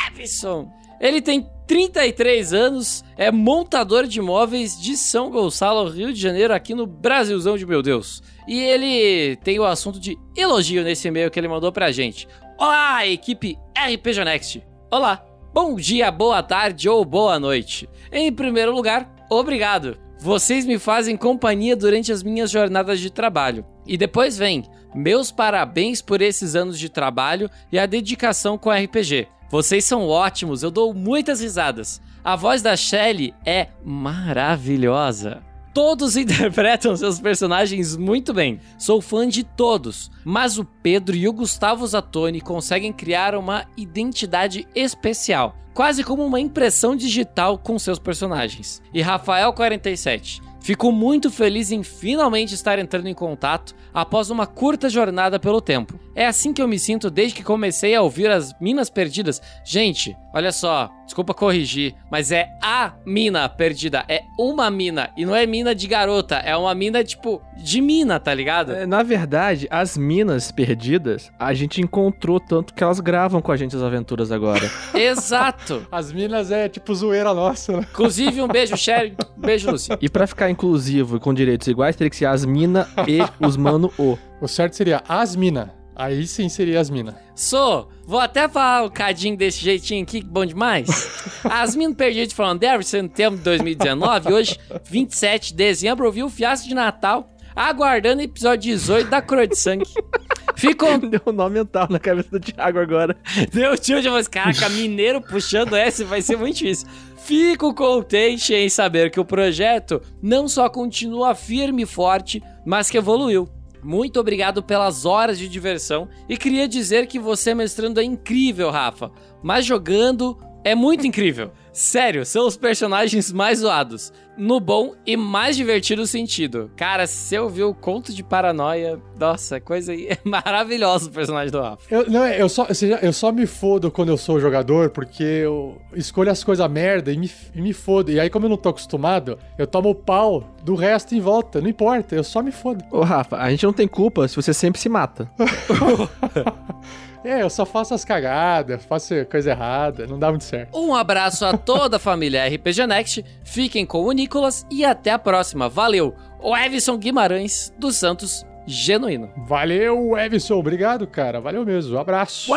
Evison! 0.09 0.73
Ele 0.99 1.21
tem 1.21 1.47
33 1.67 2.55
anos, 2.55 3.05
é 3.19 3.31
montador 3.31 4.07
de 4.07 4.19
imóveis 4.19 4.81
de 4.81 4.97
São 4.97 5.31
Gonçalo, 5.31 5.91
Rio 5.91 6.15
de 6.15 6.19
Janeiro, 6.19 6.55
aqui 6.55 6.75
no 6.75 6.87
Brasilzão 6.87 7.59
de 7.59 7.67
meu 7.67 7.83
Deus. 7.83 8.23
E 8.49 8.59
ele 8.59 9.37
tem 9.45 9.59
o 9.59 9.67
assunto 9.67 10.01
de 10.01 10.17
elogio 10.35 10.83
nesse 10.83 11.09
e-mail 11.09 11.31
que 11.31 11.39
ele 11.39 11.47
mandou 11.47 11.71
pra 11.71 11.93
gente. 11.93 12.27
Olá, 12.59 13.07
equipe 13.07 13.59
RPG 13.77 14.25
Next. 14.25 14.67
Olá, 14.91 15.23
bom 15.57 15.75
dia, 15.75 16.11
boa 16.11 16.43
tarde 16.43 16.87
ou 16.87 17.03
boa 17.03 17.41
noite. 17.41 17.89
Em 18.13 18.31
primeiro 18.31 18.75
lugar, 18.75 19.11
obrigado. 19.31 19.97
Vocês 20.21 20.67
me 20.67 20.79
fazem 20.79 21.17
companhia 21.17 21.75
durante 21.75 22.13
as 22.13 22.23
minhas 22.23 22.51
jornadas 22.51 23.01
de 23.01 23.09
trabalho. 23.09 23.65
E 23.87 23.97
depois 23.97 24.37
vem, 24.37 24.65
meus 24.95 25.31
parabéns 25.31 26.03
por 26.03 26.21
esses 26.21 26.55
anos 26.55 26.79
de 26.79 26.91
trabalho 26.91 27.49
e 27.73 27.79
a 27.79 27.87
dedicação 27.87 28.59
com 28.59 28.71
RPG. 28.71 29.29
Vocês 29.49 29.87
são 29.87 30.07
ótimos, 30.07 30.63
eu 30.63 30.71
dou 30.71 30.93
muitas 30.93 31.41
risadas. 31.41 32.03
A 32.23 32.37
voz 32.37 32.61
da 32.61 32.77
Shelly 32.77 33.33
é 33.43 33.69
maravilhosa. 33.83 35.43
Todos 35.77 36.17
interpretam 36.17 36.97
seus 36.97 37.21
personagens 37.21 37.99
muito 37.99 38.33
bem. 38.33 38.59
Sou 38.79 39.03
fã 39.03 39.29
de 39.29 39.45
todos, 39.45 40.11
mas 40.25 40.57
o 40.57 40.65
Pedro 40.65 41.15
e 41.15 41.29
o 41.29 41.33
Gustavo 41.35 41.87
Zatoni 41.87 42.41
conseguem 42.41 42.95
criar 42.95 43.35
uma 43.35 43.67
identidade 43.77 44.67
especial, 44.75 45.55
quase 45.75 46.03
como 46.03 46.25
uma 46.25 46.41
impressão 46.41 46.97
digital 46.97 47.59
com 47.59 47.79
seus 47.79 47.99
personagens. 47.99 48.81
E 48.95 49.03
Rafael 49.03 49.53
47, 49.53 50.41
Fico 50.67 50.91
muito 50.91 51.31
feliz 51.31 51.71
em 51.71 51.85
finalmente 51.85 52.53
estar 52.53 52.77
entrando 52.77 53.07
em 53.07 53.15
contato 53.15 53.73
após 53.95 54.31
uma 54.31 54.49
curta 54.49 54.91
jornada 54.91 55.39
pelo 55.39 55.61
tempo. 55.61 55.97
É 56.13 56.27
assim 56.27 56.53
que 56.53 56.61
eu 56.61 56.67
me 56.67 56.77
sinto 56.77 57.09
desde 57.09 57.37
que 57.37 57.45
comecei 57.45 57.95
a 57.95 58.03
ouvir 58.03 58.29
as 58.29 58.53
Minas 58.61 58.91
Perdidas. 58.91 59.41
Gente, 59.65 60.17
olha 60.37 60.53
só, 60.53 60.91
desculpa 61.07 61.33
corrigir, 61.33 61.95
mas 62.11 62.31
é 62.31 62.47
a 62.63 62.93
mina 63.07 63.49
perdida. 63.49 64.05
É 64.07 64.21
uma 64.39 64.71
mina. 64.71 65.09
E 65.17 65.25
não 65.25 65.35
é 65.35 65.47
mina 65.47 65.75
de 65.75 65.87
garota, 65.89 66.37
é 66.37 66.55
uma 66.57 66.75
mina, 66.75 67.03
tipo, 67.03 67.41
de 67.57 67.81
mina, 67.81 68.21
tá 68.21 68.35
ligado? 68.35 68.73
É, 68.73 68.87
Na 68.87 69.03
verdade, 69.03 69.67
as 69.71 69.97
minas 69.97 70.53
perdidas, 70.53 71.31
a 71.39 71.55
gente 71.55 71.81
encontrou 71.81 72.39
tanto 72.39 72.75
que 72.75 72.85
elas 72.85 73.01
gravam 73.01 73.41
com 73.41 73.51
a 73.51 73.57
gente 73.57 73.75
as 73.75 73.83
aventuras 73.83 74.31
agora. 74.31 74.71
Exato. 74.95 75.87
As 75.91 76.13
minas 76.13 76.51
é 76.51 76.69
tipo 76.69 76.95
zoeira 76.95 77.33
nossa, 77.33 77.73
né? 77.79 77.87
Inclusive, 77.91 78.43
um 78.43 78.49
beijo, 78.49 78.77
Sherry. 78.77 79.15
Um 79.37 79.41
beijo, 79.41 79.71
Lucy. 79.71 79.91
e 80.01 80.09
pra 80.09 80.27
ficar 80.27 80.51
inclusivo 80.51 81.17
e 81.17 81.21
com 81.21 81.33
direitos 81.33 81.67
iguais, 81.67 81.97
teria 81.97 82.11
que 82.11 82.17
ser 82.17 82.27
as 82.27 82.45
mina 82.45 82.87
e 83.09 83.19
os 83.45 83.57
mano 83.57 83.91
o. 83.99 84.19
O 84.39 84.47
certo 84.47 84.77
seria 84.77 85.03
as 85.09 85.35
mina. 85.35 85.73
Aí 85.99 86.27
sim 86.27 86.47
seria 86.51 86.79
as 86.79 86.91
mina. 86.91 87.17
Sou, 87.35 87.89
vou 88.05 88.21
até 88.21 88.47
falar 88.47 88.85
o 88.85 88.91
cadinho 88.91 89.35
desse 89.35 89.61
jeitinho 89.61 90.03
aqui, 90.03 90.21
que 90.21 90.27
bom 90.27 90.45
demais. 90.45 90.87
As 91.43 91.75
minas 91.75 91.97
perdidas 91.97 92.35
falando 92.35 92.61
Derry, 92.61 92.85
setembro 92.85 93.39
de 93.39 93.45
2019, 93.45 94.31
hoje, 94.31 94.59
27 94.85 95.49
de 95.49 95.55
dezembro, 95.55 96.05
ouvi 96.05 96.23
o 96.23 96.29
fiasco 96.29 96.69
de 96.69 96.75
Natal, 96.75 97.31
aguardando 97.55 98.21
o 98.21 98.25
episódio 98.25 98.73
18 98.73 99.09
da 99.09 99.23
Coroa 99.23 99.47
de 99.47 99.57
Sangue. 99.57 99.87
Ficou. 100.55 100.99
Deu 100.99 101.21
um 101.27 101.33
nó 101.33 101.49
mental 101.49 101.87
na 101.89 101.99
cabeça 101.99 102.29
do 102.31 102.41
Thiago 102.41 102.79
agora. 102.79 103.17
Deu 103.53 103.77
tio 103.79 104.03
de 104.03 104.09
voz, 104.11 104.29
caraca, 104.29 104.69
mineiro 104.69 105.23
puxando 105.23 105.75
essa 105.75 106.05
vai 106.05 106.21
ser 106.21 106.37
muito 106.37 106.59
difícil. 106.59 106.89
Fico 107.17 107.75
contente 107.75 108.55
em 108.55 108.69
saber 108.69 109.11
que 109.11 109.19
o 109.19 109.25
projeto 109.25 110.01
não 110.23 110.47
só 110.47 110.69
continua 110.69 111.35
firme 111.35 111.83
e 111.83 111.87
forte, 111.87 112.43
mas 112.65 112.91
que 112.91 112.99
evoluiu. 112.99 113.49
Muito 113.87 114.19
obrigado 114.19 114.65
pelas 114.65 115.05
horas 115.05 115.39
de 115.39 115.49
diversão 115.49 116.09
e 116.29 116.37
queria 116.37 116.67
dizer 116.67 117.07
que 117.07 117.21
você 117.21 117.55
mestrando 117.55 118.01
é 118.01 118.03
incrível, 118.03 118.69
Rafa, 118.69 119.13
mas 119.41 119.65
jogando 119.65 120.37
é 120.65 120.75
muito 120.75 121.07
incrível. 121.07 121.53
Sério, 121.77 122.25
são 122.25 122.47
os 122.47 122.57
personagens 122.57 123.31
mais 123.31 123.59
zoados, 123.59 124.11
no 124.35 124.59
bom 124.59 124.95
e 125.05 125.15
mais 125.15 125.59
divertido 125.59 126.07
sentido. 126.07 126.71
Cara, 126.75 127.07
se 127.07 127.35
eu 127.35 127.51
vi 127.51 127.63
o 127.63 127.75
conto 127.75 128.15
de 128.15 128.23
paranoia, 128.23 128.99
nossa, 129.21 129.61
coisa 129.61 129.93
aí, 129.93 130.09
é 130.09 130.17
maravilhosa 130.25 131.11
o 131.11 131.13
personagem 131.13 131.53
do 131.53 131.61
Rafa. 131.61 131.83
Eu, 131.91 132.11
não, 132.11 132.27
eu, 132.27 132.49
só, 132.49 132.67
eu 133.03 133.13
só 133.13 133.31
me 133.31 133.45
fodo 133.45 133.91
quando 133.91 134.09
eu 134.09 134.17
sou 134.17 134.41
jogador, 134.41 134.89
porque 134.89 135.23
eu 135.23 135.79
escolho 135.93 136.31
as 136.31 136.43
coisas 136.43 136.67
merda 136.71 137.13
e 137.13 137.19
me, 137.19 137.31
e 137.55 137.61
me 137.61 137.75
fodo. 137.75 138.11
E 138.11 138.19
aí, 138.19 138.31
como 138.31 138.47
eu 138.47 138.51
não 138.51 138.57
tô 138.57 138.71
acostumado, 138.71 139.39
eu 139.59 139.67
tomo 139.67 139.91
o 139.91 139.95
pau 139.95 140.57
do 140.63 140.75
resto 140.75 141.15
em 141.15 141.21
volta. 141.21 141.61
Não 141.61 141.69
importa, 141.69 142.15
eu 142.15 142.25
só 142.25 142.43
me 142.43 142.53
fodo. 142.53 142.83
Ô, 142.91 143.03
Rafa, 143.03 143.37
a 143.37 143.51
gente 143.51 143.67
não 143.67 143.75
tem 143.75 143.87
culpa 143.87 144.27
se 144.27 144.35
você 144.35 144.55
sempre 144.55 144.81
se 144.81 144.89
mata. 144.89 145.31
É, 147.27 147.43
eu 147.43 147.51
só 147.51 147.67
faço 147.67 147.93
as 147.93 148.05
cagadas, 148.05 148.85
faço 148.85 149.13
coisa 149.29 149.51
errada, 149.51 150.07
não 150.07 150.17
dá 150.17 150.31
muito 150.31 150.45
certo. 150.45 150.79
Um 150.79 150.95
abraço 150.95 151.45
a 151.45 151.59
toda 151.67 151.97
a 151.97 151.99
família 151.99 152.47
RPG 152.47 152.87
Next, 152.87 153.25
fiquem 153.43 153.85
com 153.85 154.05
o 154.05 154.13
Nicolas 154.13 154.65
e 154.71 154.85
até 154.85 155.11
a 155.11 155.19
próxima. 155.19 155.69
Valeu! 155.69 156.15
O 156.41 156.57
Evison 156.57 156.97
Guimarães 156.97 157.75
dos 157.77 157.97
Santos 157.97 158.47
Genuíno. 158.69 159.31
Valeu, 159.49 160.17
Evison, 160.17 160.59
obrigado, 160.59 161.07
cara. 161.09 161.41
Valeu 161.41 161.67
mesmo, 161.67 161.97
um 161.97 162.01
abraço. 162.01 162.53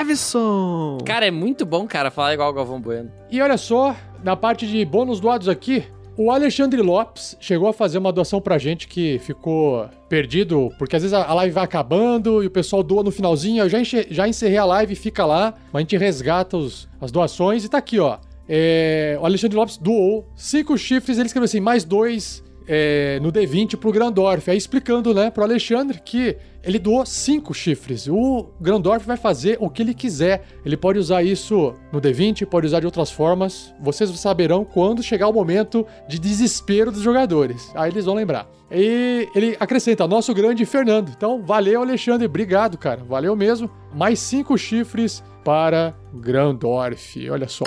Evison! 0.00 0.98
Cara, 1.06 1.26
é 1.26 1.30
muito 1.30 1.64
bom, 1.64 1.86
cara, 1.86 2.10
falar 2.10 2.34
igual 2.34 2.50
o 2.50 2.52
Galvão 2.52 2.80
Bueno. 2.80 3.12
E 3.30 3.40
olha 3.40 3.56
só, 3.56 3.94
na 4.24 4.34
parte 4.34 4.66
de 4.66 4.84
bônus 4.84 5.20
doados 5.20 5.48
aqui, 5.48 5.84
o 6.16 6.30
Alexandre 6.30 6.82
Lopes 6.82 7.36
chegou 7.40 7.68
a 7.68 7.72
fazer 7.72 7.98
uma 7.98 8.12
doação 8.12 8.40
pra 8.40 8.58
gente 8.58 8.88
que 8.88 9.20
ficou 9.20 9.88
perdido, 10.08 10.68
porque 10.78 10.96
às 10.96 11.02
vezes 11.02 11.14
a 11.14 11.32
live 11.32 11.54
vai 11.54 11.64
acabando 11.64 12.42
e 12.42 12.46
o 12.46 12.50
pessoal 12.50 12.82
doa 12.82 13.04
no 13.04 13.12
finalzinho. 13.12 13.62
Eu 13.62 13.68
já, 13.68 13.80
enche, 13.80 14.06
já 14.10 14.26
encerrei 14.26 14.58
a 14.58 14.64
live, 14.64 14.96
fica 14.96 15.24
lá, 15.24 15.54
mas 15.72 15.80
a 15.80 15.82
gente 15.82 15.96
resgata 15.96 16.56
os, 16.56 16.88
as 17.00 17.12
doações 17.12 17.64
e 17.64 17.68
tá 17.68 17.78
aqui, 17.78 18.00
ó. 18.00 18.18
É, 18.48 19.16
o 19.20 19.24
Alexandre 19.24 19.56
Lopes 19.56 19.76
doou 19.76 20.26
cinco 20.36 20.76
chifres, 20.76 21.18
ele 21.18 21.26
escreveu 21.26 21.44
assim, 21.44 21.60
mais 21.60 21.84
dois 21.84 22.42
é, 22.66 23.18
no 23.20 23.32
D20 23.32 23.76
pro 23.76 23.92
Grandorf. 23.92 24.50
Aí 24.50 24.56
explicando, 24.56 25.14
né, 25.14 25.30
pro 25.30 25.42
Alexandre 25.42 26.00
que 26.04 26.36
ele 26.62 26.78
doou 26.78 27.04
cinco 27.04 27.52
chifres. 27.52 28.06
O 28.08 28.50
Grandorf 28.60 29.06
vai 29.06 29.16
fazer 29.16 29.56
o 29.60 29.68
que 29.68 29.82
ele 29.82 29.94
quiser. 29.94 30.44
Ele 30.64 30.76
pode 30.76 30.98
usar 30.98 31.22
isso 31.22 31.74
no 31.92 32.00
D20, 32.00 32.46
pode 32.46 32.66
usar 32.66 32.80
de 32.80 32.86
outras 32.86 33.10
formas. 33.10 33.74
Vocês 33.80 34.10
saberão 34.18 34.64
quando 34.64 35.02
chegar 35.02 35.28
o 35.28 35.32
momento 35.32 35.86
de 36.08 36.18
desespero 36.18 36.92
dos 36.92 37.02
jogadores. 37.02 37.70
Aí 37.74 37.90
eles 37.90 38.04
vão 38.04 38.14
lembrar. 38.14 38.48
E 38.70 39.28
ele 39.34 39.56
acrescenta, 39.60 40.06
nosso 40.06 40.32
grande 40.32 40.64
Fernando. 40.64 41.10
Então, 41.14 41.42
valeu, 41.42 41.82
Alexandre. 41.82 42.26
Obrigado, 42.26 42.78
cara. 42.78 43.02
Valeu 43.04 43.36
mesmo. 43.36 43.70
Mais 43.94 44.18
cinco 44.20 44.56
chifres 44.56 45.22
para 45.44 45.94
Grandorf. 46.14 47.28
Olha 47.28 47.48
só. 47.48 47.64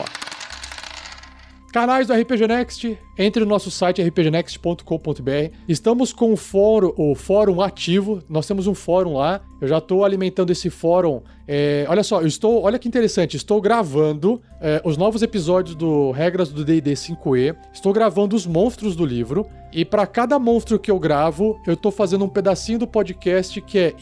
Canais 1.75 2.07
do 2.07 2.13
RPG 2.13 2.47
Next, 2.47 2.97
entre 3.17 3.43
no 3.43 3.49
nosso 3.49 3.69
site 3.69 4.01
rpgnext.com.br. 4.01 5.57
Estamos 5.67 6.13
com 6.13 6.31
o 6.31 6.37
fórum, 6.37 6.93
o 6.95 7.13
fórum 7.15 7.61
ativo, 7.61 8.23
nós 8.29 8.47
temos 8.47 8.65
um 8.65 8.73
fórum 8.73 9.17
lá. 9.17 9.41
Eu 9.59 9.67
já 9.67 9.79
estou 9.79 10.05
alimentando 10.05 10.51
esse 10.51 10.69
fórum. 10.69 11.21
É, 11.47 11.85
olha 11.87 12.03
só, 12.03 12.21
eu 12.21 12.27
estou, 12.27 12.63
olha 12.63 12.79
que 12.79 12.87
interessante, 12.87 13.37
estou 13.37 13.61
gravando 13.61 14.41
é, 14.59 14.81
os 14.83 14.97
novos 14.97 15.21
episódios 15.21 15.75
do 15.75 16.11
Regras 16.11 16.49
do 16.49 16.65
D&D 16.65 16.93
5e. 16.93 17.55
Estou 17.71 17.93
gravando 17.93 18.35
os 18.35 18.47
monstros 18.47 18.95
do 18.95 19.05
livro 19.05 19.47
e 19.71 19.85
para 19.85 20.07
cada 20.07 20.39
monstro 20.39 20.79
que 20.79 20.89
eu 20.89 20.97
gravo, 20.97 21.59
eu 21.67 21.73
estou 21.73 21.91
fazendo 21.91 22.25
um 22.25 22.29
pedacinho 22.29 22.79
do 22.79 22.87
podcast 22.87 23.61
que 23.61 23.77
é 23.77 23.93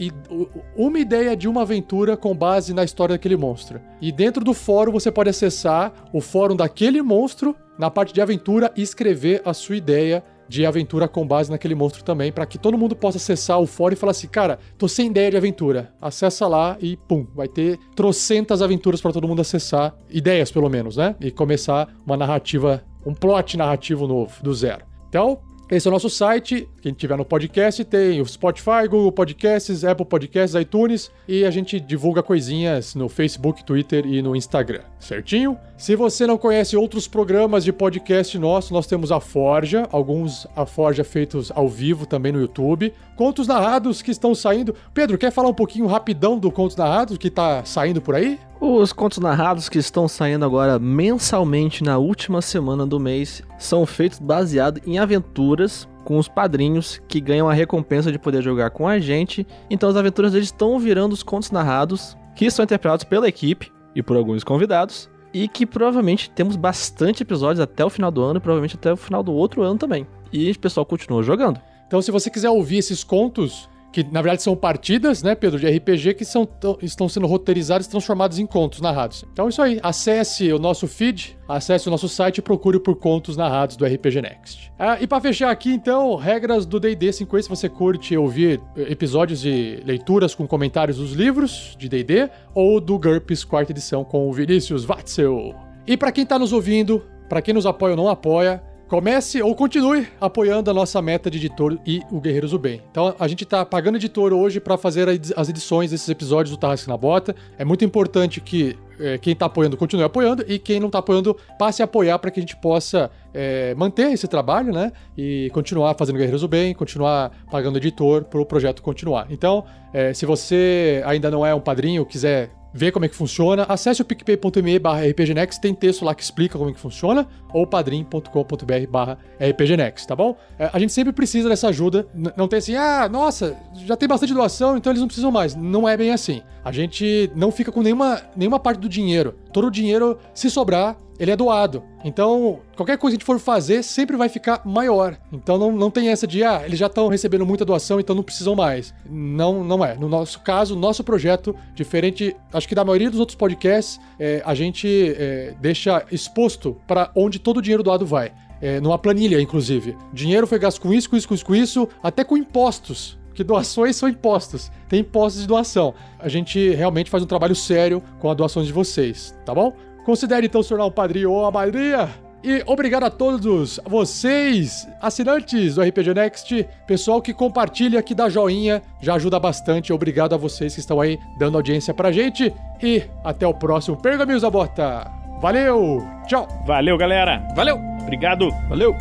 uma 0.76 0.98
ideia 0.98 1.36
de 1.36 1.48
uma 1.48 1.62
aventura 1.62 2.16
com 2.16 2.34
base 2.34 2.72
na 2.72 2.84
história 2.84 3.14
daquele 3.14 3.36
monstro. 3.36 3.80
E 4.00 4.10
dentro 4.10 4.44
do 4.44 4.54
fórum 4.54 4.92
você 4.92 5.10
pode 5.10 5.30
acessar 5.30 5.92
o 6.12 6.20
fórum 6.20 6.56
daquele 6.56 7.02
monstro 7.02 7.54
na 7.78 7.90
parte 7.90 8.14
de 8.14 8.20
aventura 8.20 8.72
e 8.76 8.82
escrever 8.82 9.42
a 9.44 9.52
sua 9.52 9.76
ideia 9.76 10.22
de 10.48 10.66
aventura 10.66 11.08
com 11.08 11.26
base 11.26 11.50
naquele 11.50 11.74
monstro 11.74 12.04
também, 12.04 12.32
para 12.32 12.46
que 12.46 12.58
todo 12.58 12.78
mundo 12.78 12.94
possa 12.94 13.18
acessar 13.18 13.60
o 13.60 13.66
fórum 13.66 13.94
e 13.94 13.96
falar 13.96 14.12
assim, 14.12 14.28
cara, 14.28 14.58
tô 14.78 14.88
sem 14.88 15.08
ideia 15.08 15.30
de 15.30 15.36
aventura. 15.36 15.92
Acessa 16.00 16.46
lá 16.46 16.76
e 16.80 16.96
pum, 16.96 17.26
vai 17.34 17.48
ter 17.48 17.78
trocentas 17.94 18.62
aventuras 18.62 19.00
para 19.00 19.12
todo 19.12 19.28
mundo 19.28 19.40
acessar, 19.40 19.94
ideias 20.10 20.50
pelo 20.50 20.68
menos, 20.68 20.96
né? 20.96 21.14
E 21.20 21.30
começar 21.30 21.88
uma 22.06 22.16
narrativa, 22.16 22.82
um 23.06 23.14
plot 23.14 23.56
narrativo 23.56 24.06
novo, 24.06 24.42
do 24.42 24.54
zero. 24.54 24.84
Então, 25.08 25.40
esse 25.76 25.88
é 25.88 25.90
o 25.90 25.92
nosso 25.92 26.08
site. 26.08 26.68
Quem 26.80 26.92
tiver 26.92 27.16
no 27.16 27.24
podcast 27.24 27.84
tem 27.84 28.20
o 28.20 28.26
Spotify, 28.26 28.86
Google 28.88 29.10
Podcasts, 29.10 29.84
Apple 29.84 30.06
Podcasts, 30.06 30.54
iTunes 30.54 31.10
e 31.26 31.44
a 31.44 31.50
gente 31.50 31.80
divulga 31.80 32.22
coisinhas 32.22 32.94
no 32.94 33.08
Facebook, 33.08 33.64
Twitter 33.64 34.06
e 34.06 34.22
no 34.22 34.36
Instagram, 34.36 34.82
certinho? 35.00 35.58
Se 35.76 35.96
você 35.96 36.26
não 36.28 36.38
conhece 36.38 36.76
outros 36.76 37.08
programas 37.08 37.64
de 37.64 37.72
podcast 37.72 38.38
nosso, 38.38 38.72
nós 38.72 38.86
temos 38.86 39.10
a 39.10 39.18
Forja, 39.18 39.88
alguns 39.90 40.46
a 40.54 40.64
Forja 40.64 41.02
feitos 41.02 41.50
ao 41.52 41.68
vivo 41.68 42.06
também 42.06 42.30
no 42.30 42.40
YouTube, 42.40 42.92
contos 43.16 43.48
narrados 43.48 44.00
que 44.00 44.12
estão 44.12 44.32
saindo. 44.32 44.76
Pedro, 44.92 45.18
quer 45.18 45.32
falar 45.32 45.48
um 45.48 45.54
pouquinho 45.54 45.86
rapidão 45.86 46.38
do 46.38 46.52
Contos 46.52 46.76
Narrados 46.76 47.18
que 47.18 47.30
tá 47.30 47.64
saindo 47.64 48.00
por 48.00 48.14
aí? 48.14 48.38
Os 48.66 48.94
contos 48.94 49.18
narrados 49.18 49.68
que 49.68 49.76
estão 49.76 50.08
saindo 50.08 50.42
agora 50.42 50.78
mensalmente 50.78 51.84
na 51.84 51.98
última 51.98 52.40
semana 52.40 52.86
do 52.86 52.98
mês 52.98 53.42
são 53.58 53.84
feitos 53.84 54.18
baseado 54.18 54.80
em 54.86 54.98
aventuras 54.98 55.86
com 56.02 56.16
os 56.16 56.28
padrinhos 56.28 56.98
que 57.06 57.20
ganham 57.20 57.46
a 57.46 57.52
recompensa 57.52 58.10
de 58.10 58.18
poder 58.18 58.42
jogar 58.42 58.70
com 58.70 58.88
a 58.88 58.98
gente. 58.98 59.46
Então 59.68 59.90
as 59.90 59.96
aventuras 59.96 60.32
deles 60.32 60.48
estão 60.48 60.78
virando 60.78 61.12
os 61.12 61.22
contos 61.22 61.50
narrados 61.50 62.16
que 62.34 62.50
são 62.50 62.62
interpretados 62.62 63.04
pela 63.04 63.28
equipe 63.28 63.70
e 63.94 64.02
por 64.02 64.16
alguns 64.16 64.42
convidados 64.42 65.10
e 65.34 65.46
que 65.46 65.66
provavelmente 65.66 66.30
temos 66.30 66.56
bastante 66.56 67.22
episódios 67.22 67.60
até 67.60 67.84
o 67.84 67.90
final 67.90 68.10
do 68.10 68.22
ano 68.22 68.38
e 68.38 68.40
provavelmente 68.40 68.76
até 68.76 68.90
o 68.90 68.96
final 68.96 69.22
do 69.22 69.34
outro 69.34 69.60
ano 69.60 69.76
também. 69.76 70.06
E 70.32 70.50
o 70.50 70.58
pessoal 70.58 70.86
continua 70.86 71.22
jogando. 71.22 71.60
Então, 71.86 72.00
se 72.00 72.10
você 72.10 72.30
quiser 72.30 72.48
ouvir 72.48 72.78
esses 72.78 73.04
contos, 73.04 73.68
que 73.94 74.02
na 74.02 74.20
verdade 74.20 74.42
são 74.42 74.56
partidas, 74.56 75.22
né, 75.22 75.36
Pedro, 75.36 75.56
de 75.56 75.68
RPG 75.68 76.14
que 76.14 76.24
são, 76.24 76.48
estão 76.82 77.08
sendo 77.08 77.28
roteirizados 77.28 77.86
e 77.86 77.90
transformados 77.90 78.40
em 78.40 78.44
contos 78.44 78.80
narrados. 78.80 79.24
Então 79.32 79.46
é 79.46 79.48
isso 79.50 79.62
aí. 79.62 79.78
Acesse 79.84 80.52
o 80.52 80.58
nosso 80.58 80.88
feed, 80.88 81.38
acesse 81.48 81.86
o 81.86 81.92
nosso 81.92 82.08
site 82.08 82.38
e 82.38 82.42
procure 82.42 82.80
por 82.80 82.96
contos 82.96 83.36
narrados 83.36 83.76
do 83.76 83.86
RPG 83.86 84.20
Next. 84.20 84.72
Ah, 84.76 84.98
e 85.00 85.06
para 85.06 85.20
fechar 85.20 85.48
aqui, 85.48 85.70
então, 85.72 86.16
regras 86.16 86.66
do 86.66 86.80
D&D 86.80 87.12
5 87.12 87.42
se 87.42 87.48
você 87.48 87.68
curte 87.68 88.16
ouvir 88.16 88.60
episódios 88.76 89.42
de 89.42 89.80
leituras 89.84 90.34
com 90.34 90.44
comentários 90.44 90.96
dos 90.96 91.12
livros 91.12 91.76
de 91.78 91.88
D&D 91.88 92.28
ou 92.52 92.80
do 92.80 92.98
GURPS 92.98 93.44
quarta 93.44 93.70
edição 93.70 94.02
com 94.02 94.28
o 94.28 94.32
Vinícius 94.32 94.84
Watzel. 94.84 95.54
E 95.86 95.96
para 95.96 96.10
quem 96.10 96.26
tá 96.26 96.36
nos 96.36 96.52
ouvindo, 96.52 97.00
para 97.28 97.40
quem 97.40 97.54
nos 97.54 97.64
apoia 97.64 97.92
ou 97.92 97.96
não 97.96 98.08
apoia, 98.08 98.60
comece 98.88 99.42
ou 99.42 99.54
continue 99.54 100.06
apoiando 100.20 100.70
a 100.70 100.74
nossa 100.74 101.00
meta 101.00 101.30
de 101.30 101.38
editor 101.38 101.78
e 101.86 102.02
o 102.10 102.20
Guerreiros 102.20 102.50
do 102.50 102.58
Bem. 102.58 102.82
Então 102.90 103.14
a 103.18 103.26
gente 103.26 103.44
tá 103.44 103.64
pagando 103.64 103.96
editor 103.96 104.32
hoje 104.32 104.60
para 104.60 104.76
fazer 104.76 105.08
as 105.36 105.48
edições 105.48 105.90
desses 105.90 106.08
episódios 106.08 106.54
do 106.54 106.60
Tarrasque 106.60 106.88
na 106.88 106.96
Bota. 106.96 107.34
É 107.58 107.64
muito 107.64 107.84
importante 107.84 108.40
que 108.40 108.76
é, 108.98 109.18
quem 109.18 109.34
tá 109.34 109.46
apoiando 109.46 109.76
continue 109.76 110.04
apoiando 110.04 110.44
e 110.46 110.58
quem 110.58 110.78
não 110.78 110.88
tá 110.88 110.98
apoiando 110.98 111.36
passe 111.58 111.82
a 111.82 111.84
apoiar 111.84 112.18
para 112.18 112.30
que 112.30 112.38
a 112.38 112.42
gente 112.42 112.56
possa 112.56 113.10
é, 113.32 113.74
manter 113.74 114.12
esse 114.12 114.28
trabalho, 114.28 114.72
né? 114.72 114.92
E 115.16 115.50
continuar 115.52 115.94
fazendo 115.94 116.16
Guerreiros 116.16 116.42
do 116.42 116.48
Bem, 116.48 116.74
continuar 116.74 117.32
pagando 117.50 117.78
editor 117.78 118.24
para 118.24 118.40
o 118.40 118.46
projeto 118.46 118.82
continuar. 118.82 119.26
Então, 119.30 119.64
é, 119.92 120.12
se 120.14 120.24
você 120.24 121.02
ainda 121.04 121.30
não 121.30 121.44
é 121.44 121.54
um 121.54 121.60
padrinho, 121.60 122.06
quiser 122.06 122.50
ver 122.74 122.90
como 122.90 123.04
é 123.04 123.08
que 123.08 123.14
funciona, 123.14 123.62
acesse 123.68 124.02
o 124.02 124.04
picpay.me 124.04 124.78
barra 124.80 125.06
rpgnext, 125.06 125.60
tem 125.60 125.72
texto 125.72 126.04
lá 126.04 126.12
que 126.12 126.24
explica 126.24 126.58
como 126.58 126.70
é 126.70 126.72
que 126.72 126.80
funciona, 126.80 127.28
ou 127.52 127.64
padrim.com.br 127.64 128.90
barra 128.90 129.16
rpgnext, 129.38 130.08
tá 130.08 130.16
bom? 130.16 130.36
É, 130.58 130.68
a 130.72 130.78
gente 130.80 130.92
sempre 130.92 131.12
precisa 131.12 131.48
dessa 131.48 131.68
ajuda, 131.68 132.08
N 132.12 132.32
não 132.36 132.48
tem 132.48 132.58
assim, 132.58 132.74
ah, 132.74 133.08
nossa, 133.08 133.56
já 133.86 133.96
tem 133.96 134.08
bastante 134.08 134.34
doação, 134.34 134.76
então 134.76 134.90
eles 134.90 135.00
não 135.00 135.06
precisam 135.06 135.30
mais. 135.30 135.54
Não 135.54 135.88
é 135.88 135.96
bem 135.96 136.10
assim. 136.10 136.42
A 136.64 136.72
gente 136.72 137.30
não 137.36 137.52
fica 137.52 137.70
com 137.70 137.80
nenhuma, 137.80 138.20
nenhuma 138.36 138.58
parte 138.58 138.80
do 138.80 138.88
dinheiro. 138.88 139.36
Todo 139.52 139.68
o 139.68 139.70
dinheiro, 139.70 140.18
se 140.34 140.50
sobrar, 140.50 140.96
ele 141.18 141.30
é 141.30 141.36
doado. 141.36 141.82
Então, 142.04 142.60
qualquer 142.76 142.98
coisa 142.98 143.16
que 143.16 143.18
a 143.18 143.20
gente 143.20 143.26
for 143.26 143.38
fazer 143.38 143.82
sempre 143.82 144.16
vai 144.16 144.28
ficar 144.28 144.62
maior. 144.64 145.16
Então 145.32 145.56
não, 145.56 145.72
não 145.72 145.90
tem 145.90 146.08
essa 146.08 146.26
de, 146.26 146.42
ah, 146.42 146.62
eles 146.64 146.78
já 146.78 146.86
estão 146.86 147.08
recebendo 147.08 147.46
muita 147.46 147.64
doação, 147.64 148.00
então 148.00 148.14
não 148.14 148.22
precisam 148.22 148.54
mais. 148.54 148.94
Não, 149.08 149.64
não 149.64 149.84
é. 149.84 149.94
No 149.94 150.08
nosso 150.08 150.40
caso, 150.40 150.76
nosso 150.76 151.02
projeto, 151.04 151.54
diferente, 151.74 152.36
acho 152.52 152.68
que 152.68 152.74
da 152.74 152.84
maioria 152.84 153.10
dos 153.10 153.20
outros 153.20 153.36
podcasts, 153.36 154.00
é, 154.18 154.42
a 154.44 154.54
gente 154.54 155.14
é, 155.16 155.54
deixa 155.60 156.04
exposto 156.10 156.76
para 156.86 157.10
onde 157.14 157.38
todo 157.38 157.58
o 157.58 157.62
dinheiro 157.62 157.82
doado 157.82 158.04
vai. 158.04 158.32
É, 158.60 158.80
numa 158.80 158.98
planilha, 158.98 159.40
inclusive. 159.40 159.96
Dinheiro 160.12 160.46
foi 160.46 160.58
gasto 160.58 160.80
com 160.80 160.92
isso, 160.92 161.10
com 161.10 161.16
isso, 161.16 161.28
com 161.28 161.34
isso, 161.34 161.44
com 161.44 161.54
isso, 161.54 161.88
até 162.02 162.24
com 162.24 162.36
impostos. 162.36 163.18
Que 163.34 163.42
doações 163.42 163.96
são 163.96 164.08
impostos. 164.08 164.70
Tem 164.88 165.00
impostos 165.00 165.42
de 165.42 165.48
doação. 165.48 165.92
A 166.18 166.28
gente 166.28 166.70
realmente 166.70 167.10
faz 167.10 167.22
um 167.22 167.26
trabalho 167.26 167.54
sério 167.54 168.02
com 168.20 168.30
as 168.30 168.36
doações 168.36 168.66
de 168.66 168.72
vocês, 168.72 169.36
tá 169.44 169.52
bom? 169.52 169.74
Considere 170.04 170.46
então 170.46 170.62
se 170.62 170.68
tornar 170.68 170.86
um 170.86 170.90
padrinho 170.90 171.32
ou 171.32 171.44
a 171.44 171.50
madrinha. 171.50 172.08
E 172.42 172.62
obrigado 172.66 173.04
a 173.04 173.10
todos 173.10 173.80
vocês, 173.86 174.86
assinantes 175.00 175.76
do 175.76 175.82
RPG 175.82 176.12
Next, 176.12 176.68
pessoal 176.86 177.22
que 177.22 177.32
compartilha, 177.32 178.02
que 178.02 178.14
dá 178.14 178.28
joinha, 178.28 178.82
já 179.00 179.14
ajuda 179.14 179.40
bastante. 179.40 179.94
Obrigado 179.94 180.34
a 180.34 180.36
vocês 180.36 180.74
que 180.74 180.80
estão 180.80 181.00
aí 181.00 181.18
dando 181.38 181.56
audiência 181.56 181.94
pra 181.94 182.12
gente. 182.12 182.52
E 182.82 183.02
até 183.24 183.46
o 183.46 183.54
próximo 183.54 183.96
Pergaminhos 183.96 184.42
da 184.42 184.50
Bota. 184.50 185.10
Valeu! 185.40 186.06
Tchau! 186.26 186.46
Valeu, 186.66 186.98
galera! 186.98 187.42
Valeu! 187.56 187.78
Obrigado! 188.02 188.50
Valeu! 188.68 188.94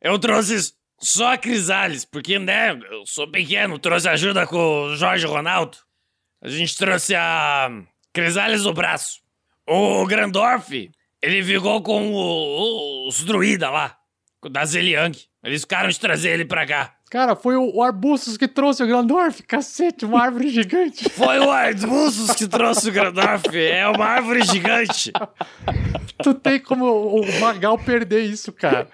Eu 0.00 0.18
trouxe 0.18 0.74
só 0.98 1.32
a 1.32 1.38
Crisales, 1.38 2.04
porque, 2.04 2.38
né, 2.38 2.78
eu 2.90 3.06
sou 3.06 3.30
pequeno, 3.30 3.78
trouxe 3.78 4.08
ajuda 4.08 4.46
com 4.46 4.56
o 4.56 4.96
Jorge 4.96 5.26
Ronaldo. 5.26 5.78
A 6.40 6.48
gente 6.48 6.76
trouxe 6.76 7.14
a 7.14 7.70
Crisales 8.12 8.62
do 8.62 8.72
braço. 8.72 9.20
O 9.66 10.06
Grandorf, 10.06 10.90
ele 11.20 11.42
ficou 11.42 11.82
com 11.82 12.12
o, 12.12 13.08
os 13.08 13.24
druida 13.24 13.68
lá, 13.70 13.98
da 14.50 14.64
Zeliang. 14.64 15.16
Eles 15.42 15.62
ficaram 15.62 15.88
de 15.88 15.98
trazer 15.98 16.30
ele 16.30 16.44
pra 16.44 16.66
cá. 16.66 16.95
Cara, 17.08 17.36
foi 17.36 17.54
o 17.56 17.80
Arbustos 17.82 18.36
que 18.36 18.48
trouxe 18.48 18.82
o 18.82 18.86
Grandorf, 18.86 19.40
cacete, 19.44 20.04
uma 20.04 20.20
árvore 20.20 20.48
gigante. 20.48 21.08
Foi 21.14 21.38
o 21.38 21.52
Arbustos 21.52 22.34
que 22.34 22.48
trouxe 22.48 22.88
o 22.88 22.92
Grandorf, 22.92 23.56
é 23.56 23.86
uma 23.86 24.04
árvore 24.04 24.42
gigante. 24.42 25.12
tu 26.20 26.34
tem 26.34 26.58
como 26.58 26.84
o 26.84 27.40
Magal 27.40 27.78
perder 27.78 28.24
isso, 28.24 28.52
cara. 28.52 28.88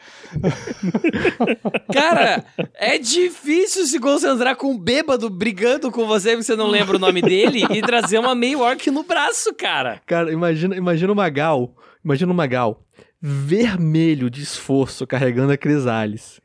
Cara, 1.90 2.44
é 2.74 2.98
difícil 2.98 3.86
se 3.86 3.98
concentrar 3.98 4.56
com 4.56 4.72
um 4.72 4.78
bêbado 4.78 5.30
brigando 5.30 5.90
com 5.90 6.06
você 6.06 6.32
porque 6.32 6.44
você 6.44 6.56
não 6.56 6.66
lembra 6.66 6.97
o 6.97 7.01
nome 7.01 7.22
dele 7.22 7.64
e 7.70 7.80
trazer 7.80 8.18
uma 8.18 8.34
meio 8.34 8.60
orc 8.60 8.90
no 8.90 9.05
braço, 9.05 9.55
cara. 9.55 10.02
Cara, 10.05 10.30
imagina, 10.30 10.76
imagina 10.76 11.12
o 11.12 11.16
Magal, 11.16 11.74
imagina 12.05 12.30
o 12.30 12.34
Magal 12.34 12.82
vermelho 13.24 14.28
de 14.28 14.43
esforço 14.43 15.06
carregando 15.06 15.52
a 15.52 15.56
Crisales 15.56 16.43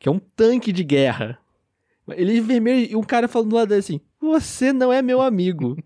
que 0.00 0.08
é 0.08 0.12
um 0.12 0.18
tanque 0.18 0.72
de 0.72 0.82
guerra. 0.82 1.38
Ele 2.08 2.38
é 2.38 2.40
vermelho 2.40 2.90
e 2.90 2.96
um 2.96 3.02
cara 3.02 3.28
falando 3.28 3.50
do 3.50 3.56
lado 3.56 3.68
dele 3.68 3.80
assim: 3.80 4.00
Você 4.20 4.72
não 4.72 4.92
é 4.92 5.00
meu 5.00 5.20
amigo. 5.20 5.76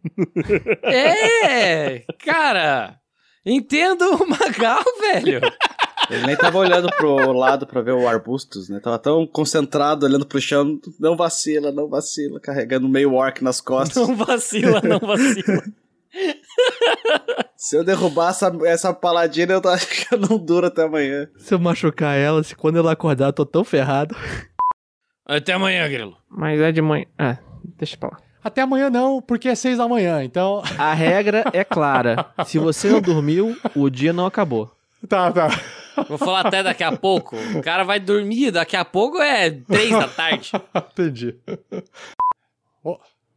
é, 0.84 2.04
cara, 2.24 2.98
entendo 3.44 4.02
o 4.14 4.26
Magal, 4.26 4.82
velho. 5.00 5.40
Ele 6.10 6.26
nem 6.26 6.36
tava 6.36 6.58
olhando 6.58 6.88
pro 6.96 7.32
lado 7.32 7.66
pra 7.66 7.82
ver 7.82 7.92
o 7.92 8.06
arbustos, 8.06 8.68
né? 8.68 8.78
Tava 8.78 8.98
tão 8.98 9.26
concentrado 9.26 10.06
olhando 10.06 10.26
pro 10.26 10.40
chão. 10.40 10.78
Não 11.00 11.16
vacila, 11.16 11.72
não 11.72 11.88
vacila, 11.88 12.38
carregando 12.40 12.88
meio 12.88 13.14
orc 13.14 13.42
nas 13.42 13.60
costas. 13.60 13.96
Não 13.96 14.14
vacila, 14.14 14.80
não 14.82 15.00
vacila. 15.00 15.62
Se 17.56 17.76
eu 17.76 17.84
derrubar 17.84 18.30
essa, 18.30 18.52
essa 18.64 18.92
paladina, 18.94 19.54
eu 19.54 19.70
acho 19.70 19.86
que 19.88 20.14
eu 20.14 20.18
não 20.18 20.38
duro 20.38 20.66
até 20.66 20.82
amanhã. 20.84 21.28
Se 21.38 21.54
eu 21.54 21.58
machucar 21.58 22.16
ela, 22.16 22.42
se 22.42 22.54
quando 22.54 22.78
ela 22.78 22.92
acordar, 22.92 23.26
eu 23.26 23.32
tô 23.32 23.46
tão 23.46 23.64
ferrado. 23.64 24.14
Até 25.26 25.52
amanhã, 25.52 25.88
Grilo. 25.88 26.16
Mas 26.28 26.60
é 26.60 26.70
de 26.70 26.82
manhã. 26.82 27.06
Ah, 27.18 27.38
deixa 27.78 27.96
pra 27.96 28.10
lá. 28.10 28.18
Até 28.42 28.60
amanhã 28.60 28.90
não, 28.90 29.22
porque 29.22 29.48
é 29.48 29.54
seis 29.54 29.78
da 29.78 29.88
manhã, 29.88 30.22
então. 30.22 30.62
A 30.76 30.92
regra 30.92 31.44
é 31.54 31.64
clara. 31.64 32.26
Se 32.44 32.58
você 32.58 32.90
não 32.90 33.00
dormiu, 33.00 33.56
o 33.74 33.88
dia 33.88 34.12
não 34.12 34.26
acabou. 34.26 34.70
Tá, 35.08 35.32
tá. 35.32 35.48
Vou 36.08 36.18
falar 36.18 36.40
até 36.40 36.62
daqui 36.62 36.82
a 36.84 36.92
pouco. 36.92 37.36
O 37.56 37.62
cara 37.62 37.84
vai 37.84 37.98
dormir, 37.98 38.50
daqui 38.50 38.76
a 38.76 38.84
pouco 38.84 39.18
é 39.22 39.50
três 39.50 39.90
da 39.90 40.08
tarde. 40.08 40.50
Entendi. 40.92 41.36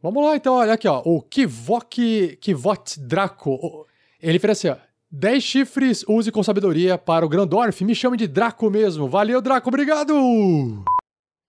Vamos 0.00 0.24
lá, 0.24 0.36
então, 0.36 0.54
olha 0.54 0.74
aqui, 0.74 0.86
ó. 0.86 1.02
O 1.04 1.20
Kivok, 1.20 2.36
Kivot 2.40 3.00
Draco. 3.00 3.86
Ele 4.22 4.38
fez 4.38 4.58
assim, 4.58 4.68
ó. 4.68 4.76
10 5.10 5.42
chifres, 5.42 6.04
use 6.06 6.30
com 6.30 6.42
sabedoria 6.42 6.96
para 6.98 7.24
o 7.24 7.28
Grandorf. 7.28 7.82
Me 7.84 7.94
chame 7.94 8.16
de 8.16 8.28
Draco 8.28 8.70
mesmo. 8.70 9.08
Valeu, 9.08 9.40
Draco, 9.40 9.68
obrigado! 9.68 10.84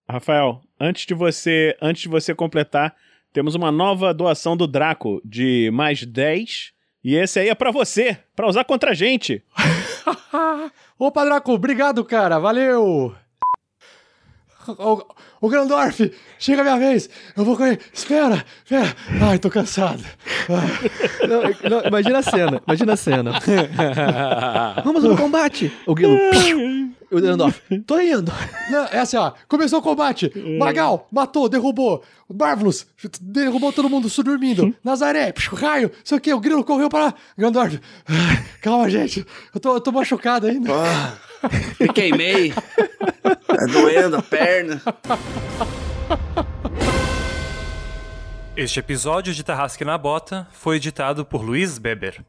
Rafael, 0.09 0.61
antes 0.80 1.05
de 1.05 1.13
você, 1.13 1.77
antes 1.81 2.03
de 2.03 2.07
você 2.07 2.34
completar, 2.34 2.95
temos 3.31 3.53
uma 3.53 3.71
nova 3.71 4.13
doação 4.13 4.57
do 4.57 4.65
Draco 4.65 5.21
de 5.23 5.69
mais 5.71 6.03
10. 6.03 6.71
E 7.03 7.15
esse 7.15 7.39
aí 7.39 7.49
é 7.49 7.55
para 7.55 7.69
você, 7.69 8.17
para 8.35 8.47
usar 8.47 8.63
contra 8.63 8.91
a 8.91 8.95
gente. 8.95 9.43
Opa, 10.97 11.23
Draco, 11.23 11.51
obrigado, 11.51 12.03
cara. 12.03 12.39
Valeu! 12.39 13.13
Ô, 14.78 15.04
ô 15.41 15.50
Grandorf, 15.50 16.12
chega 16.38 16.62
a 16.62 16.64
minha 16.64 16.78
vez. 16.78 17.10
Eu 17.36 17.46
vou 17.46 17.56
correr. 17.56 17.80
Espera, 17.94 18.44
espera. 18.64 18.96
Ai, 19.22 19.40
tô 19.40 19.50
cansado. 19.50 20.04
Não, 21.28 21.70
não, 21.70 21.88
imagina 21.88 22.20
a 22.20 22.24
cena, 22.24 22.62
imagina 22.68 22.94
a 22.94 22.98
cena. 22.98 23.32
Vamos 24.84 25.04
no 25.04 25.18
combate. 25.18 25.72
O 25.86 25.96
Guilo. 25.96 26.18
O 27.12 27.20
Grandorf, 27.20 27.60
tô 27.88 28.00
indo. 28.00 28.32
Não, 28.70 28.86
é 28.86 29.00
assim, 29.00 29.18
ó. 29.18 29.32
Começou 29.48 29.80
o 29.80 29.82
combate. 29.82 30.32
Magal, 30.60 31.08
matou, 31.12 31.50
derrubou. 31.50 32.04
O 32.28 32.34
Marvelous, 32.36 32.86
derrubou 33.20 33.74
todo 33.74 33.90
mundo 33.90 34.08
dormindo. 34.24 34.76
Nazaré, 34.84 35.34
raio, 35.54 35.91
sei 36.04 36.18
o 36.20 36.22
que. 36.22 36.32
O 36.32 36.40
Grilo 36.40 36.64
correu 36.64 36.88
para. 36.88 37.16
Grandorf, 37.36 37.80
calma, 38.62 38.88
gente. 38.90 39.26
Eu 39.54 39.60
tô, 39.60 39.74
eu 39.74 39.82
tô 39.82 39.91
machucado 39.91 40.46
ainda. 40.46 40.70
Ah, 40.72 41.18
me 41.80 41.88
queimei. 41.94 42.53
Tá 42.53 43.66
doendo 43.72 44.18
a 44.18 44.22
perna. 44.22 44.82
Este 48.56 48.80
episódio 48.80 49.34
de 49.34 49.44
Tarrasque 49.44 49.86
na 49.86 49.98
Bota 49.98 50.48
foi 50.52 50.76
editado 50.78 51.26
por 51.26 51.41
Luiz 51.41 51.78
Beber. 51.78 52.26